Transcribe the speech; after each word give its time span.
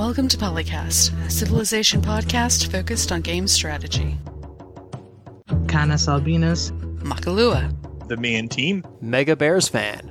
Welcome 0.00 0.28
to 0.28 0.38
Polycast, 0.38 1.26
a 1.26 1.30
civilization 1.30 2.00
podcast 2.00 2.72
focused 2.72 3.12
on 3.12 3.20
game 3.20 3.46
strategy. 3.46 4.16
Canis 5.68 6.08
albinus. 6.08 6.70
Makahlua. 7.00 7.70
The 8.08 8.16
me 8.16 8.36
and 8.36 8.50
team. 8.50 8.82
Mega 9.02 9.36
Bears 9.36 9.68
fan. 9.68 10.10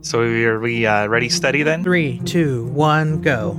So 0.00 0.22
are 0.22 0.58
we 0.58 0.84
uh, 0.84 1.06
ready 1.06 1.28
steady 1.28 1.62
then? 1.62 1.84
Three, 1.84 2.18
two, 2.24 2.66
one, 2.70 3.20
go. 3.20 3.56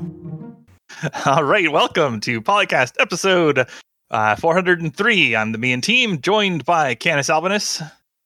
All 1.25 1.45
right, 1.45 1.71
welcome 1.71 2.19
to 2.19 2.41
Polycast 2.41 2.95
episode 2.99 3.65
uh, 4.11 4.35
403. 4.35 5.37
I'm 5.37 5.53
the 5.53 5.57
me 5.57 5.71
and 5.71 5.81
team, 5.81 6.19
joined 6.19 6.65
by 6.65 6.95
Canis 6.95 7.29
Albinus. 7.29 7.81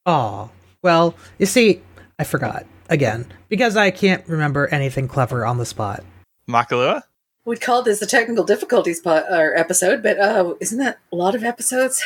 Oh, 0.07 0.49
well, 0.83 1.15
you 1.37 1.45
see, 1.45 1.81
I 2.17 2.23
forgot 2.23 2.65
again 2.89 3.31
because 3.49 3.75
I 3.77 3.91
can't 3.91 4.27
remember 4.27 4.67
anything 4.67 5.07
clever 5.07 5.45
on 5.45 5.57
the 5.57 5.65
spot. 5.65 6.03
Makahlua. 6.47 7.03
We'd 7.45 7.61
call 7.61 7.81
this 7.83 7.99
the 7.99 8.05
technical 8.05 8.43
difficulties 8.43 8.99
po- 8.99 9.23
or 9.29 9.55
episode, 9.55 10.03
but 10.03 10.19
uh, 10.19 10.53
isn't 10.59 10.77
that 10.79 10.99
a 11.11 11.15
lot 11.15 11.35
of 11.35 11.43
episodes? 11.43 12.03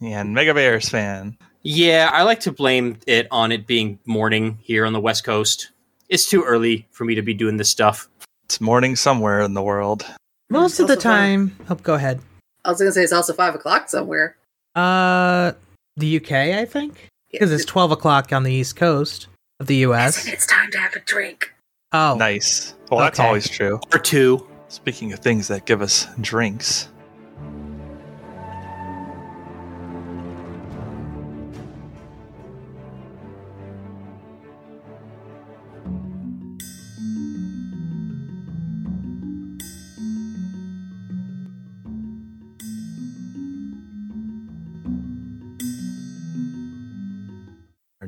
Yeah, 0.00 0.20
And 0.20 0.32
Mega 0.34 0.54
Bears 0.54 0.88
fan. 0.88 1.36
Yeah, 1.62 2.10
I 2.12 2.22
like 2.22 2.40
to 2.40 2.52
blame 2.52 2.98
it 3.06 3.26
on 3.30 3.52
it 3.52 3.66
being 3.66 3.98
morning 4.06 4.58
here 4.62 4.86
on 4.86 4.92
the 4.92 5.00
West 5.00 5.24
Coast. 5.24 5.72
It's 6.08 6.28
too 6.28 6.42
early 6.42 6.86
for 6.90 7.04
me 7.04 7.14
to 7.16 7.22
be 7.22 7.34
doing 7.34 7.56
this 7.56 7.68
stuff. 7.70 8.08
It's 8.44 8.60
morning 8.60 8.96
somewhere 8.96 9.40
in 9.42 9.54
the 9.54 9.62
world. 9.62 10.04
Most 10.48 10.72
It's 10.72 10.80
of 10.80 10.86
the 10.88 10.94
also 10.94 11.08
fun. 11.08 11.18
time, 11.18 11.56
oh, 11.68 11.74
go 11.76 11.94
ahead. 11.94 12.20
I 12.64 12.70
was 12.70 12.78
going 12.78 12.88
to 12.88 12.92
say 12.92 13.02
it's 13.02 13.12
also 13.12 13.32
five 13.32 13.54
o'clock 13.54 13.88
somewhere. 13.88 14.36
Uh, 14.74 15.52
the 15.96 16.16
UK, 16.16 16.32
I 16.32 16.64
think, 16.64 17.08
because 17.32 17.52
it's 17.52 17.64
twelve 17.64 17.90
o'clock 17.92 18.32
on 18.32 18.42
the 18.42 18.52
East 18.52 18.76
Coast 18.76 19.28
of 19.58 19.66
the 19.66 19.76
US. 19.76 20.26
It's 20.26 20.46
time 20.46 20.70
to 20.72 20.78
have 20.78 20.94
a 20.94 21.00
drink. 21.00 21.52
Oh, 21.92 22.14
Nice. 22.18 22.74
Well, 22.90 23.00
that's 23.00 23.18
always 23.20 23.48
true. 23.48 23.80
Or 23.92 23.98
two. 23.98 24.46
Speaking 24.68 25.12
of 25.12 25.18
things 25.18 25.48
that 25.48 25.66
give 25.66 25.82
us 25.82 26.06
drinks, 26.20 26.88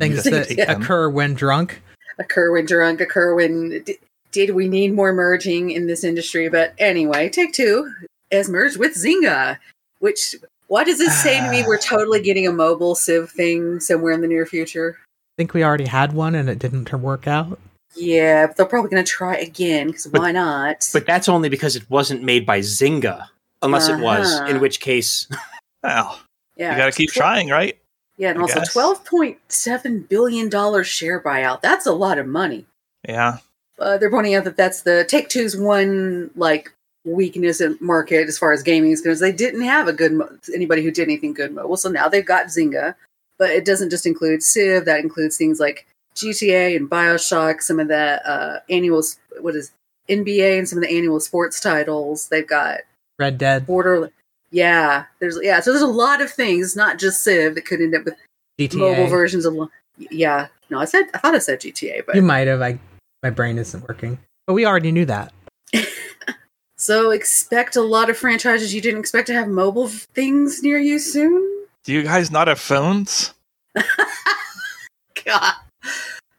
things 0.03 0.25
Need 0.25 0.35
that 0.35 0.49
take 0.49 0.69
occur 0.69 1.09
when 1.09 1.35
drunk. 1.35 1.81
Occur 2.19 2.53
when 2.53 2.67
drunk, 2.67 3.01
occur 3.01 3.35
when. 3.35 3.83
D- 3.85 3.99
did 4.33 4.51
we 4.51 4.67
need 4.69 4.95
more 4.95 5.13
merging 5.13 5.71
in 5.71 5.87
this 5.87 6.05
industry? 6.05 6.49
But 6.49 6.73
anyway, 6.79 7.29
take 7.29 7.53
two 7.53 7.93
has 8.31 8.49
merged 8.49 8.79
with 8.79 8.95
Zynga, 8.95 9.59
which. 10.01 10.35
What 10.69 10.85
does 10.87 10.97
this 10.97 11.23
say 11.23 11.39
to 11.39 11.51
me? 11.51 11.63
We're 11.67 11.77
totally 11.77 12.23
getting 12.23 12.47
a 12.47 12.53
mobile 12.53 12.95
Civ 12.95 13.29
thing 13.31 13.79
somewhere 13.79 14.13
in 14.15 14.23
the 14.23 14.27
near 14.27 14.47
future. 14.47 14.97
I 14.99 15.07
think 15.37 15.53
we 15.53 15.63
already 15.63 15.85
had 15.85 16.15
one 16.15 16.35
and 16.35 16.49
it 16.49 16.59
didn't 16.59 16.91
work 16.95 17.27
out. 17.27 17.59
Yeah, 17.95 18.47
but 18.47 18.57
they're 18.57 18.65
probably 18.65 18.89
going 18.91 19.05
to 19.05 19.11
try 19.11 19.37
again 19.37 19.89
because 19.89 20.09
why 20.09 20.33
not? 20.33 20.89
But 20.95 21.05
that's 21.05 21.29
only 21.29 21.51
because 21.51 21.77
it 21.77 21.91
wasn't 21.91 22.23
made 22.23 22.47
by 22.47 22.61
Zynga. 22.61 23.27
Unless 23.61 23.91
it 23.91 23.99
was, 24.01 24.33
Uh-huh. 24.33 24.47
in 24.51 24.61
which 24.61 24.81
case, 24.81 25.29
Well, 25.83 26.19
yeah, 26.57 26.73
you 26.73 26.79
got 26.79 26.87
to 26.87 26.93
keep 26.97 27.11
trying, 27.11 27.49
right? 27.51 27.79
Yeah, 28.23 28.31
and 28.31 28.39
I 28.39 28.43
also 28.43 28.61
guess. 28.61 28.73
twelve 28.73 29.05
point 29.05 29.39
seven 29.49 30.03
billion 30.03 30.49
dollars 30.49 30.87
share 30.87 31.21
buyout. 31.21 31.61
That's 31.61 31.87
a 31.87 31.93
lot 31.93 32.19
of 32.19 32.27
money. 32.29 32.67
Yeah. 33.09 33.39
Uh, 33.81 33.99
they're 33.99 34.13
pointing 34.13 34.37
out 34.37 34.45
that 34.45 34.57
that's 34.57 34.83
the 34.83 35.05
Take 35.09 35.29
Two's 35.29 35.57
one 35.57 36.31
like 36.37 36.73
weakness 37.05 37.61
in 37.61 37.77
market 37.81 38.29
as 38.29 38.39
far 38.39 38.53
as 38.53 38.63
gaming 38.63 38.93
is 38.93 39.01
concerned. 39.01 39.29
They 39.29 39.37
didn't 39.37 39.63
have 39.63 39.89
a 39.89 39.93
good 39.93 40.13
mo- 40.13 40.31
anybody 40.55 40.85
who 40.85 40.93
did 40.93 41.03
anything 41.03 41.35
good 41.35 41.53
mobile, 41.53 41.77
so 41.77 41.89
now 41.89 42.09
they've 42.09 42.25
got 42.25 42.47
Zynga. 42.47 42.95
But 43.41 43.51
it 43.51 43.65
doesn't 43.65 43.91
just 43.91 44.07
include 44.07 44.45
Civ. 44.45 44.85
That 44.85 45.01
includes 45.01 45.37
things 45.37 45.59
like 45.59 45.89
GTA 46.15 46.77
and 46.77 46.89
Bioshock. 46.89 47.61
Some 47.61 47.81
of 47.81 47.89
the 47.89 48.25
uh, 48.25 48.61
annual 48.71 49.03
what 49.41 49.57
is 49.57 49.73
NBA 50.09 50.59
and 50.59 50.69
some 50.69 50.79
of 50.79 50.85
the 50.85 50.97
annual 50.97 51.19
sports 51.19 51.59
titles. 51.59 52.29
They've 52.29 52.47
got 52.47 52.83
Red 53.19 53.37
Dead, 53.37 53.67
Border. 53.67 54.13
Yeah, 54.53 55.07
there's 55.19 55.39
yeah. 55.43 55.61
So 55.61 55.73
there's 55.73 55.83
a 55.83 55.87
lot 55.87 56.21
of 56.21 56.31
things, 56.31 56.77
not 56.77 56.99
just 56.99 57.23
Civ, 57.23 57.55
that 57.55 57.65
could 57.65 57.81
end 57.81 57.95
up 57.95 58.05
with 58.05 58.15
GTA. 58.61 58.79
mobile 58.79 59.07
versions 59.07 59.47
of. 59.47 59.57
Yeah, 59.99 60.49
no, 60.71 60.79
I 60.79 60.85
said 60.85 61.07
I 61.15 61.19
thought 61.19 61.35
I 61.35 61.39
said 61.39 61.61
GTA, 61.61 62.05
but 62.07 62.15
You 62.15 62.23
might 62.23 62.47
have. 62.47 62.61
I 62.61 62.79
my 63.23 63.31
brain 63.31 63.59
isn't 63.59 63.89
working, 63.89 64.19
but 64.47 64.53
we 64.53 64.67
already 64.67 64.93
knew 64.93 65.07
that. 65.07 65.33
so 66.77 67.11
expect 67.11 67.77
a 67.77 67.83
lot 67.83 68.11
of 68.11 68.19
franchises 68.19 68.75
you 68.75 68.83
didn't 68.83 69.01
expect 69.01 69.27
to 69.29 69.35
have 69.35 69.49
mobile 69.49 69.89
things 69.89 70.63
near 70.63 70.79
you 70.79 70.99
soon. 70.99 71.67
Do 71.85 71.93
you 71.93 72.03
guys 72.03 72.31
not 72.31 72.47
have 72.49 72.61
phones? 72.61 73.33
God. 75.25 75.55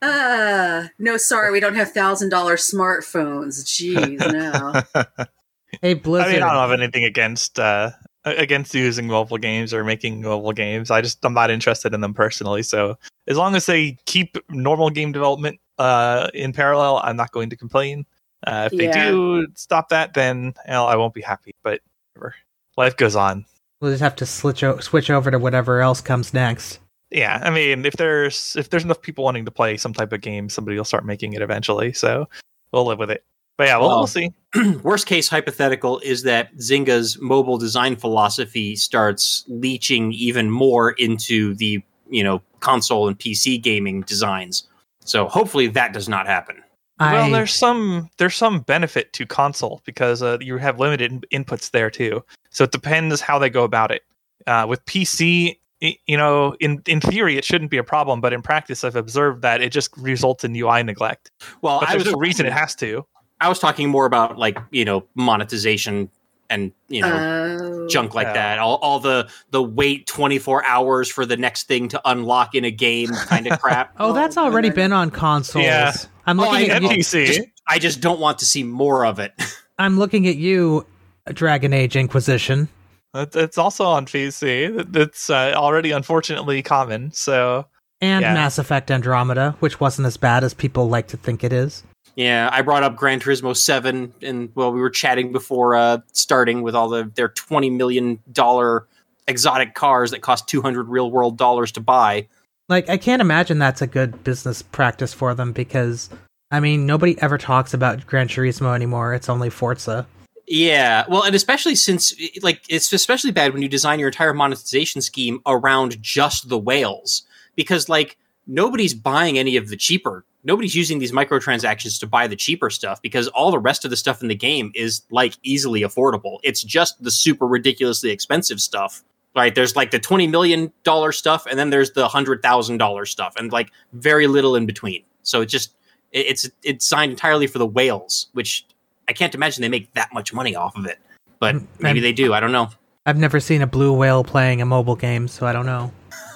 Uh, 0.03 0.88
no, 1.00 1.18
sorry, 1.18 1.51
we 1.51 1.59
don't 1.59 1.75
have 1.75 1.94
thousand 1.94 2.30
dollar 2.30 2.57
smartphones. 2.57 3.63
Jeez, 3.63 4.19
no. 4.31 5.25
Hey 5.81 5.91
I 5.91 5.94
Blizzard, 5.95 6.34
mean, 6.34 6.44
I 6.44 6.53
don't 6.53 6.69
have 6.69 6.79
anything 6.79 7.03
against 7.03 7.59
uh 7.59 7.91
against 8.25 8.73
using 8.73 9.07
mobile 9.07 9.38
games 9.38 9.73
or 9.73 9.84
making 9.84 10.22
mobile 10.22 10.53
games. 10.53 10.91
I 10.91 11.01
just 11.01 11.23
I'm 11.25 11.34
not 11.34 11.50
interested 11.51 11.94
in 11.94 12.01
them 12.01 12.13
personally. 12.13 12.63
So 12.63 12.97
as 13.28 13.38
long 13.38 13.56
as 13.56 13.66
they 13.66 13.97
keep 14.06 14.38
normal 14.50 14.89
game 14.89 15.12
development 15.12 15.59
uh 15.78 16.29
in 16.33 16.53
parallel, 16.53 16.97
I'm 17.03 17.16
not 17.17 17.31
going 17.31 17.50
to 17.50 17.56
complain. 17.56 18.06
Uh, 18.45 18.69
if 18.72 18.78
they 18.78 18.85
Yeah. 18.85 19.12
do 19.12 19.47
stop 19.56 19.89
that, 19.89 20.13
then 20.13 20.53
well, 20.67 20.85
I 20.88 20.95
won't 20.95 21.13
be 21.13 21.22
happy. 21.22 21.53
But 21.63 21.81
whatever. 22.13 22.35
life 22.78 22.95
goes 22.97 23.16
on. 23.16 23.45
we'll 23.81 23.91
just 23.91 24.01
have 24.03 24.16
to 24.17 24.25
switch 24.25 24.63
o- 24.63 24.79
switch 24.79 25.09
over 25.09 25.31
to 25.31 25.39
whatever 25.39 25.81
else 25.81 26.00
comes 26.01 26.33
next. 26.33 26.79
Yeah, 27.12 27.39
I 27.44 27.50
mean, 27.51 27.85
if 27.85 27.94
there's 27.95 28.56
if 28.57 28.69
there's 28.69 28.83
enough 28.83 29.01
people 29.01 29.23
wanting 29.23 29.45
to 29.45 29.51
play 29.51 29.78
some 29.78 29.94
type 29.94 30.12
of 30.13 30.22
game, 30.22 30.50
somebody 30.50 30.78
will 30.78 30.85
start 30.85 31.06
making 31.06 31.33
it 31.33 31.41
eventually. 31.41 31.94
So 31.94 32.28
we'll 32.72 32.85
live 32.85 32.97
with 33.00 33.12
it. 33.12 33.23
But 33.58 33.68
yeah, 33.68 33.78
we'll, 33.78 33.88
Well, 33.90 33.97
we'll 34.00 34.08
see. 34.08 34.31
worst 34.84 35.06
case 35.08 35.28
hypothetical 35.30 36.00
is 36.00 36.24
that 36.24 36.56
Zynga's 36.58 37.19
mobile 37.19 37.58
design 37.58 37.96
philosophy 37.96 38.75
starts 38.75 39.44
leeching 39.47 40.12
even 40.14 40.50
more 40.52 40.91
into 40.94 41.53
the 41.56 41.81
you 42.09 42.24
know 42.24 42.42
console 42.59 43.08
and 43.08 43.18
PC 43.18 43.62
gaming 43.62 44.02
designs. 44.02 44.68
So 45.06 45.28
hopefully 45.28 45.68
that 45.68 45.94
does 45.94 46.08
not 46.09 46.28
happen. 46.28 46.58
Well, 47.00 47.30
there's 47.31 47.53
some 47.53 48.09
there's 48.18 48.36
some 48.36 48.62
benefit 48.62 49.12
to 49.13 49.25
console 49.25 49.81
because 49.86 50.22
uh, 50.24 50.38
you 50.40 50.58
have 50.58 50.80
limited 50.80 51.12
in- 51.31 51.44
inputs 51.44 51.72
there 51.72 51.90
too. 51.90 52.24
So 52.52 52.63
it 52.63 52.72
depends 52.72 53.19
how 53.19 53.40
they 53.40 53.50
go 53.50 53.63
about 53.63 53.92
it. 53.92 54.03
Uh, 54.47 54.66
with 54.69 54.86
PC, 54.86 55.58
i- 55.84 55.97
you 56.06 56.16
know, 56.16 56.56
in 56.59 56.81
in 56.86 57.02
theory 57.02 57.38
it 57.38 57.44
shouldn't 57.44 57.72
be 57.72 57.78
a 57.78 57.84
problem, 57.84 58.22
but 58.22 58.31
in 58.31 58.42
practice 58.42 58.84
I've 58.84 58.96
observed 58.96 59.42
that 59.42 59.62
it 59.62 59.69
just 59.72 59.96
results 59.97 60.44
in 60.44 60.56
UI 60.56 60.84
neglect. 60.84 61.31
Well, 61.62 61.80
But 61.81 61.90
I 61.90 61.94
there's 61.94 62.06
was 62.06 62.13
no 62.13 62.19
reason 62.19 62.46
it 62.46 62.53
has 62.53 62.75
to. 62.75 63.06
I 63.41 63.49
was 63.49 63.59
talking 63.59 63.89
more 63.89 64.05
about 64.05 64.38
like 64.38 64.57
you 64.71 64.85
know 64.85 65.05
monetization 65.16 66.09
and 66.49 66.71
you 66.88 67.01
know 67.01 67.49
Oh. 67.83 67.88
junk 67.88 68.13
like 68.16 68.27
Yeah. 68.27 68.33
that. 68.33 68.59
All, 68.59 68.75
all 68.77 68.99
the 68.99 69.29
the 69.51 69.61
wait 69.61 70.07
twenty 70.07 70.39
four 70.39 70.66
hours 70.67 71.09
for 71.09 71.25
the 71.25 71.35
next 71.38 71.67
thing 71.67 71.88
to 71.89 72.01
unlock 72.05 72.55
in 72.55 72.63
a 72.66 72.71
game 72.71 73.09
kind 73.09 73.47
of 73.47 73.59
crap. 73.61 73.94
oh, 73.99 74.13
that's 74.13 74.38
Oh, 74.38 74.44
already 74.45 74.69
no, 74.69 74.73
no, 74.73 74.75
been 74.75 74.94
on 74.94 75.09
consoles. 75.11 75.63
Yeah. 75.66 75.94
I'm 76.25 76.39
Oh, 76.39 76.49
looking 76.49 76.71
I 76.71 76.75
at 76.75 76.81
PC. 76.83 77.25
Just- 77.27 77.41
I 77.67 77.79
just 77.79 78.01
don't 78.01 78.19
want 78.19 78.39
to 78.39 78.45
see 78.45 78.63
more 78.63 79.05
of 79.05 79.19
it. 79.19 79.31
I'm 79.79 79.97
looking 79.97 80.27
at 80.27 80.35
you, 80.35 80.85
Dragon 81.31 81.71
Age 81.73 81.95
Inquisition. 81.95 82.67
It's 83.15 83.57
also 83.57 83.85
on 83.85 84.05
PC. 84.05 84.95
It's 84.95 85.29
uh, 85.29 85.53
already 85.55 85.91
unfortunately 85.91 86.61
common. 86.61 87.11
So 87.13 87.65
and 88.01 88.21
Yeah. 88.24 88.33
Mass 88.33 88.57
Effect 88.57 88.91
Andromeda, 88.91 89.56
which 89.59 89.79
wasn't 89.79 90.07
as 90.07 90.18
bad 90.18 90.44
as 90.44 90.53
people 90.53 90.89
like 90.89 91.07
to 91.09 91.18
think 91.18 91.44
it 91.44 91.53
is. 91.53 91.83
Yeah, 92.15 92.50
I 92.51 92.62
brought 92.62 92.83
up 92.83 92.95
Gran 92.95 93.19
Turismo 93.19 93.57
Seven, 93.57 94.13
and 94.21 94.50
well, 94.54 94.71
we 94.71 94.80
were 94.80 94.92
chatting 94.92 95.31
before 95.31 95.75
uh, 95.75 96.00
starting 96.12 96.62
with 96.62 96.75
all 96.75 96.89
the 96.89 97.12
their 97.15 97.30
twenty 97.30 97.69
million 97.69 98.19
dollar 98.31 98.88
exotic 99.27 99.74
cars 99.74 100.12
that 100.12 100.21
cost 100.21 100.48
two 100.48 100.62
hundred 100.62 100.89
real 100.89 101.10
world 101.10 101.38
dollars 101.38 101.71
to 101.71 101.81
buy. 101.81 102.27
Like, 102.69 102.88
I 102.88 102.98
can't 102.98 103.21
imagine 103.21 103.57
that's 103.60 103.81
a 103.81 103.88
good 103.88 104.24
business 104.24 104.62
practice 104.62 105.13
for 105.13 105.33
them 105.33 105.51
because, 105.51 106.10
I 106.50 106.60
mean, 106.60 106.86
nobody 106.86 107.19
ever 107.21 107.38
talks 107.38 107.74
about 107.74 108.06
Gran 108.06 108.27
Turismo 108.27 108.74
anymore. 108.74 109.13
It's 109.13 109.27
only 109.27 109.50
Forza. 109.50 110.07
Yeah, 110.45 111.06
well, 111.10 111.24
and 111.24 111.36
especially 111.36 111.75
since 111.75 112.13
like 112.42 112.62
it's 112.69 112.92
especially 112.94 113.31
bad 113.31 113.54
when 113.54 113.62
you 113.62 113.69
design 113.69 114.00
your 114.00 114.10
entire 114.10 114.33
monetization 114.33 115.01
scheme 115.01 115.39
around 115.45 116.01
just 116.01 116.50
the 116.50 116.60
whales 116.60 117.24
because 117.56 117.89
like 117.89 118.18
nobody's 118.45 118.94
buying 118.94 119.38
any 119.38 119.56
of 119.56 119.69
the 119.69 119.77
cheaper. 119.77 120.25
Nobody's 120.44 120.75
using 120.75 121.00
these 121.00 121.12
microtransactions 121.12 122.00
to 122.00 122.07
buy 122.07 122.28
the 122.28 122.36
cheaper 122.36 122.69
stuff 122.69 123.01
because 123.01 123.28
all 123.30 123.51
the 123.51 123.60
rest 123.60 123.86
of 123.86 123.92
the 123.92 123.98
stuff 123.98 124.22
in 124.22 124.28
the 124.28 124.36
game 124.36 124.72
is 124.75 125.01
like 125.10 125.36
easily 125.44 125.81
affordable. 125.81 126.40
It's 126.44 126.62
just 126.62 127.01
the 127.01 127.12
super 127.12 127.48
ridiculously 127.48 128.12
expensive 128.12 128.60
stuff 128.60 129.04
Right? 129.36 129.56
There's 129.56 129.75
like 129.75 129.90
the 129.90 130.00
twenty 130.00 130.28
million 130.28 130.72
dollar 130.84 131.12
stuff, 131.12 131.48
and 131.48 131.57
then 131.57 131.72
there's 131.72 131.92
the 131.92 132.07
hundred 132.07 132.44
thousand 132.44 132.78
dollar 132.78 133.06
stuff, 133.06 133.34
and 133.36 133.51
like 133.51 133.72
very 133.94 134.28
little 134.28 134.56
in 134.56 134.68
between. 134.68 135.04
So 135.24 135.42
it 135.42 135.48
just 135.48 135.74
it, 136.12 136.28
it's 136.28 136.50
it's 136.62 136.86
signed 136.86 137.12
entirely 137.12 137.48
for 137.48 137.57
the 137.57 137.66
whales, 137.66 138.28
which 138.34 138.63
I 139.07 139.13
can't 139.13 139.34
imagine 139.34 139.63
they 139.63 139.69
make 139.69 139.92
that 139.96 140.13
much 140.13 140.34
money 140.34 140.56
off 140.56 140.78
of 140.78 140.86
it. 140.86 141.00
But 141.39 141.56
maybe 141.80 141.98
and- 141.98 142.06
they 142.06 142.13
do. 142.13 142.31
I 142.34 142.39
don't 142.39 142.51
know. 142.51 142.69
I've 143.06 143.18
never 143.18 143.39
seen 143.39 143.62
a 143.62 143.68
blue 143.68 143.92
whale 143.92 144.24
playing 144.24 144.62
a 144.62 144.66
mobile 144.66 144.96
game, 144.96 145.28
so 145.28 145.46
I 145.46 145.51
don't 145.51 145.66
know. 145.66 145.92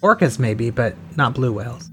Orcas 0.00 0.38
maybe, 0.38 0.70
but 0.70 0.94
not 1.16 1.34
blue 1.34 1.52
whales. 1.52 1.90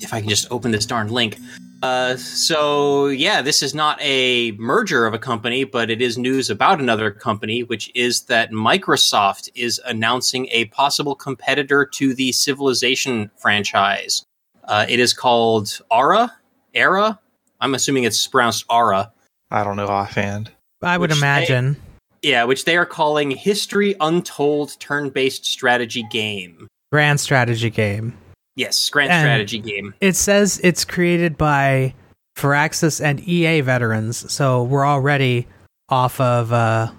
If 0.00 0.12
I 0.14 0.20
can 0.20 0.28
just 0.28 0.46
open 0.50 0.70
this 0.70 0.86
darn 0.86 1.08
link. 1.08 1.38
Uh, 1.82 2.16
so 2.16 3.06
yeah, 3.08 3.42
this 3.42 3.62
is 3.62 3.74
not 3.74 3.98
a 4.00 4.52
merger 4.52 5.06
of 5.06 5.12
a 5.14 5.18
company, 5.18 5.62
but 5.64 5.90
it 5.90 6.00
is 6.00 6.16
news 6.16 6.48
about 6.48 6.80
another 6.80 7.10
company, 7.10 7.62
which 7.62 7.90
is 7.94 8.22
that 8.22 8.50
Microsoft 8.50 9.50
is 9.54 9.80
announcing 9.84 10.48
a 10.50 10.64
possible 10.66 11.14
competitor 11.14 11.84
to 11.84 12.14
the 12.14 12.32
Civilization 12.32 13.30
franchise. 13.36 14.24
Uh, 14.64 14.86
it 14.88 14.98
is 14.98 15.12
called 15.12 15.80
Ara. 15.92 16.32
Ara. 16.74 17.18
I'm 17.60 17.74
assuming 17.74 18.04
it's 18.04 18.26
pronounced 18.26 18.64
Ara. 18.70 19.12
I 19.50 19.62
don't 19.62 19.76
know 19.76 19.86
offhand. 19.86 20.50
I 20.82 20.98
would 20.98 21.10
Which 21.10 21.20
they- 21.20 21.26
imagine. 21.26 21.76
Yeah, 22.22 22.44
which 22.44 22.64
they 22.64 22.76
are 22.76 22.86
calling 22.86 23.30
History 23.30 23.94
Untold 24.00 24.80
turn-based 24.80 25.44
strategy 25.44 26.04
game. 26.10 26.66
Grand 26.90 27.20
strategy 27.20 27.70
game. 27.70 28.16
Yes, 28.56 28.88
grand 28.90 29.12
And- 29.12 29.22
strategy 29.22 29.58
game. 29.58 29.94
It 30.00 30.16
says 30.16 30.60
it's 30.64 30.84
created 30.84 31.36
by 31.38 31.94
Firaxis 32.36 33.02
and 33.04 33.20
EA 33.20 33.60
veterans, 33.60 34.30
so 34.32 34.62
we're 34.64 34.86
already 34.86 35.46
off 35.88 36.20
of 36.20 36.52
a 36.52 36.92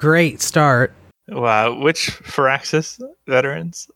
great 0.00 0.40
start. 0.42 0.92
Wow, 1.28 1.78
which 1.80 2.10
Firaxis 2.22 3.00
veterans? 3.26 3.88